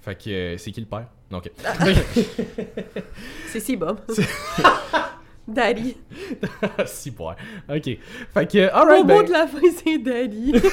Fait 0.00 0.14
que 0.16 0.30
euh, 0.30 0.58
c'est 0.58 0.72
qui 0.72 0.80
le 0.80 0.86
père? 0.86 1.06
Non, 1.30 1.38
ok. 1.38 1.50
C'est 3.48 3.60
si 3.60 3.76
bon. 3.76 3.96
Daddy. 5.48 5.96
si 6.86 7.10
boire. 7.10 7.36
Ok. 7.68 7.84
Fait 8.34 8.50
que, 8.50 8.58
Le 8.58 8.74
alright, 8.76 9.02
mot 9.06 9.18
ben. 9.20 9.24
de 9.26 9.32
la 9.32 9.46
fin, 9.46 9.60
c'est 9.84 9.98
Daddy. 9.98 10.52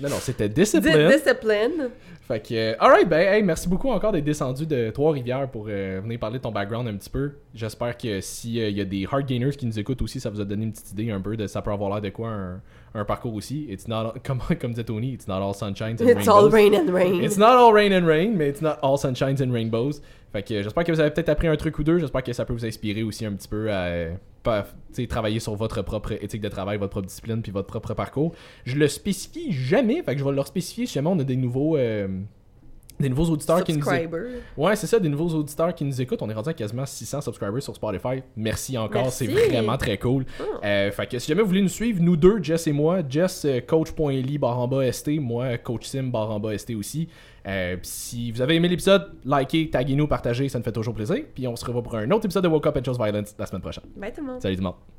Non, 0.00 0.10
non, 0.10 0.16
c'était 0.20 0.48
Di- 0.48 0.60
discipline. 0.60 1.08
Discipline. 1.08 1.90
Fait 2.28 2.40
que, 2.40 2.54
euh, 2.54 2.74
alright, 2.78 3.08
ben, 3.08 3.20
hey, 3.34 3.42
merci 3.42 3.68
beaucoup 3.68 3.90
encore 3.90 4.12
d'être 4.12 4.24
descendu 4.24 4.66
de 4.66 4.90
Trois-Rivières 4.90 5.50
pour 5.50 5.66
euh, 5.68 6.00
venir 6.02 6.18
parler 6.18 6.38
de 6.38 6.42
ton 6.42 6.52
background 6.52 6.88
un 6.88 6.94
petit 6.96 7.08
peu. 7.10 7.32
J'espère 7.54 7.96
que 7.96 8.20
s'il 8.20 8.52
y 8.56 8.80
a 8.80 8.84
des 8.84 9.06
hard 9.10 9.26
gainers 9.26 9.52
qui 9.56 9.66
nous 9.66 9.78
écoutent 9.78 10.00
aussi, 10.02 10.20
ça 10.20 10.28
vous 10.30 10.40
a 10.40 10.44
donné 10.44 10.64
une 10.64 10.72
petite 10.72 10.92
idée 10.92 11.10
un 11.10 11.20
peu 11.20 11.36
de 11.36 11.46
ça 11.46 11.60
peut 11.62 11.70
avoir 11.72 11.90
l'air 11.90 12.00
de 12.02 12.08
quoi 12.10 12.28
un, 12.28 12.60
un 12.94 13.04
parcours 13.04 13.34
aussi. 13.34 13.66
It's 13.70 13.88
not, 13.88 14.14
comme, 14.24 14.40
comme 14.60 14.70
disait 14.72 14.84
Tony, 14.84 15.12
it's 15.14 15.26
not 15.28 15.42
all 15.42 15.54
sunshine 15.54 15.96
and 16.00 16.06
It's 16.06 16.28
all 16.28 16.50
rainbows. 16.50 16.52
rain 16.52 16.74
and 16.74 16.92
rain. 16.92 17.22
It's 17.24 17.36
not 17.38 17.56
all 17.58 17.72
rain 17.72 17.92
and 17.94 18.06
rain, 18.06 18.34
mais 18.36 18.48
it's 18.50 18.62
not 18.62 18.78
all 18.82 18.96
sunshines 18.98 19.40
and 19.42 19.52
rainbows. 19.52 20.00
Fait 20.34 20.42
que 20.42 20.62
j'espère 20.62 20.82
que 20.82 20.90
vous 20.90 20.98
avez 20.98 21.10
peut-être 21.12 21.28
appris 21.28 21.46
un 21.46 21.54
truc 21.54 21.78
ou 21.78 21.84
deux. 21.84 22.00
J'espère 22.00 22.24
que 22.24 22.32
ça 22.32 22.44
peut 22.44 22.52
vous 22.52 22.66
inspirer 22.66 23.04
aussi 23.04 23.24
un 23.24 23.32
petit 23.34 23.46
peu 23.46 23.70
à 23.72 24.08
pas- 24.42 24.66
travailler 25.08 25.38
sur 25.38 25.54
votre 25.54 25.80
propre 25.82 26.10
éthique 26.20 26.40
de 26.42 26.48
travail, 26.48 26.76
votre 26.76 26.90
propre 26.90 27.06
discipline, 27.06 27.40
puis 27.40 27.52
votre 27.52 27.68
propre 27.68 27.94
parcours. 27.94 28.34
Je 28.64 28.74
le 28.76 28.88
spécifie 28.88 29.52
jamais, 29.52 30.02
fait 30.02 30.12
que 30.14 30.18
je 30.18 30.24
vais 30.24 30.32
leur 30.32 30.48
spécifier 30.48 30.86
si 30.86 30.94
jamais 30.94 31.08
on 31.08 31.18
a 31.20 31.24
des 31.24 31.36
nouveaux. 31.36 31.76
euh, 31.76 32.08
des 32.98 33.08
nouveaux 33.08 33.24
auditeurs 33.30 33.62
qui 33.64 33.72
nous 33.72 33.78
écoutent. 33.92 34.20
Ouais, 34.56 34.76
c'est 34.76 34.86
ça, 34.86 35.00
des 35.00 35.08
nouveaux 35.08 35.28
auditeurs 35.30 35.74
qui 35.74 35.84
nous 35.84 36.00
écoutent. 36.00 36.22
On 36.22 36.30
est 36.30 36.34
rendu 36.34 36.48
à 36.50 36.54
quasiment 36.54 36.86
600 36.86 37.20
subscribers 37.22 37.62
sur 37.62 37.74
Spotify. 37.74 38.22
Merci 38.36 38.78
encore, 38.78 39.10
c'est 39.10 39.26
vraiment 39.26 39.76
très 39.76 39.98
cool. 39.98 40.24
Ah. 40.40 40.66
Euh, 40.66 40.90
fait 40.92 41.06
que 41.08 41.18
si 41.18 41.28
jamais 41.28 41.42
vous 41.42 41.48
voulez 41.48 41.62
nous 41.62 41.68
suivre, 41.68 42.00
nous 42.02 42.16
deux, 42.16 42.42
Jess 42.42 42.66
et 42.66 42.72
moi, 42.72 43.00
Jess 43.08 43.44
euh, 43.44 43.60
coach.ly 43.60 44.38
ST, 44.92 45.08
moi 45.20 45.58
coach 45.58 45.86
sim 45.86 46.10
ST 46.56 46.74
aussi. 46.76 47.08
Euh, 47.46 47.76
si 47.82 48.32
vous 48.32 48.40
avez 48.40 48.54
aimé 48.56 48.68
l'épisode, 48.68 49.12
likez, 49.24 49.70
taguez-nous, 49.70 50.06
partagez, 50.06 50.48
ça 50.48 50.58
nous 50.58 50.64
fait 50.64 50.72
toujours 50.72 50.94
plaisir. 50.94 51.18
Puis 51.34 51.46
on 51.46 51.56
se 51.56 51.64
revoit 51.64 51.82
pour 51.82 51.94
un 51.94 52.10
autre 52.10 52.24
épisode 52.24 52.44
de 52.44 52.48
Woke 52.48 52.66
Up 52.66 52.76
and 52.78 52.84
Chose 52.84 52.98
Violence 52.98 53.34
la 53.38 53.46
semaine 53.46 53.62
prochaine. 53.62 53.84
Bye 53.96 54.12
tout 54.12 54.20
le 54.20 54.26
monde. 54.28 54.42
Salut 54.42 54.56
tout 54.56 54.62
le 54.62 54.68
monde. 54.68 54.76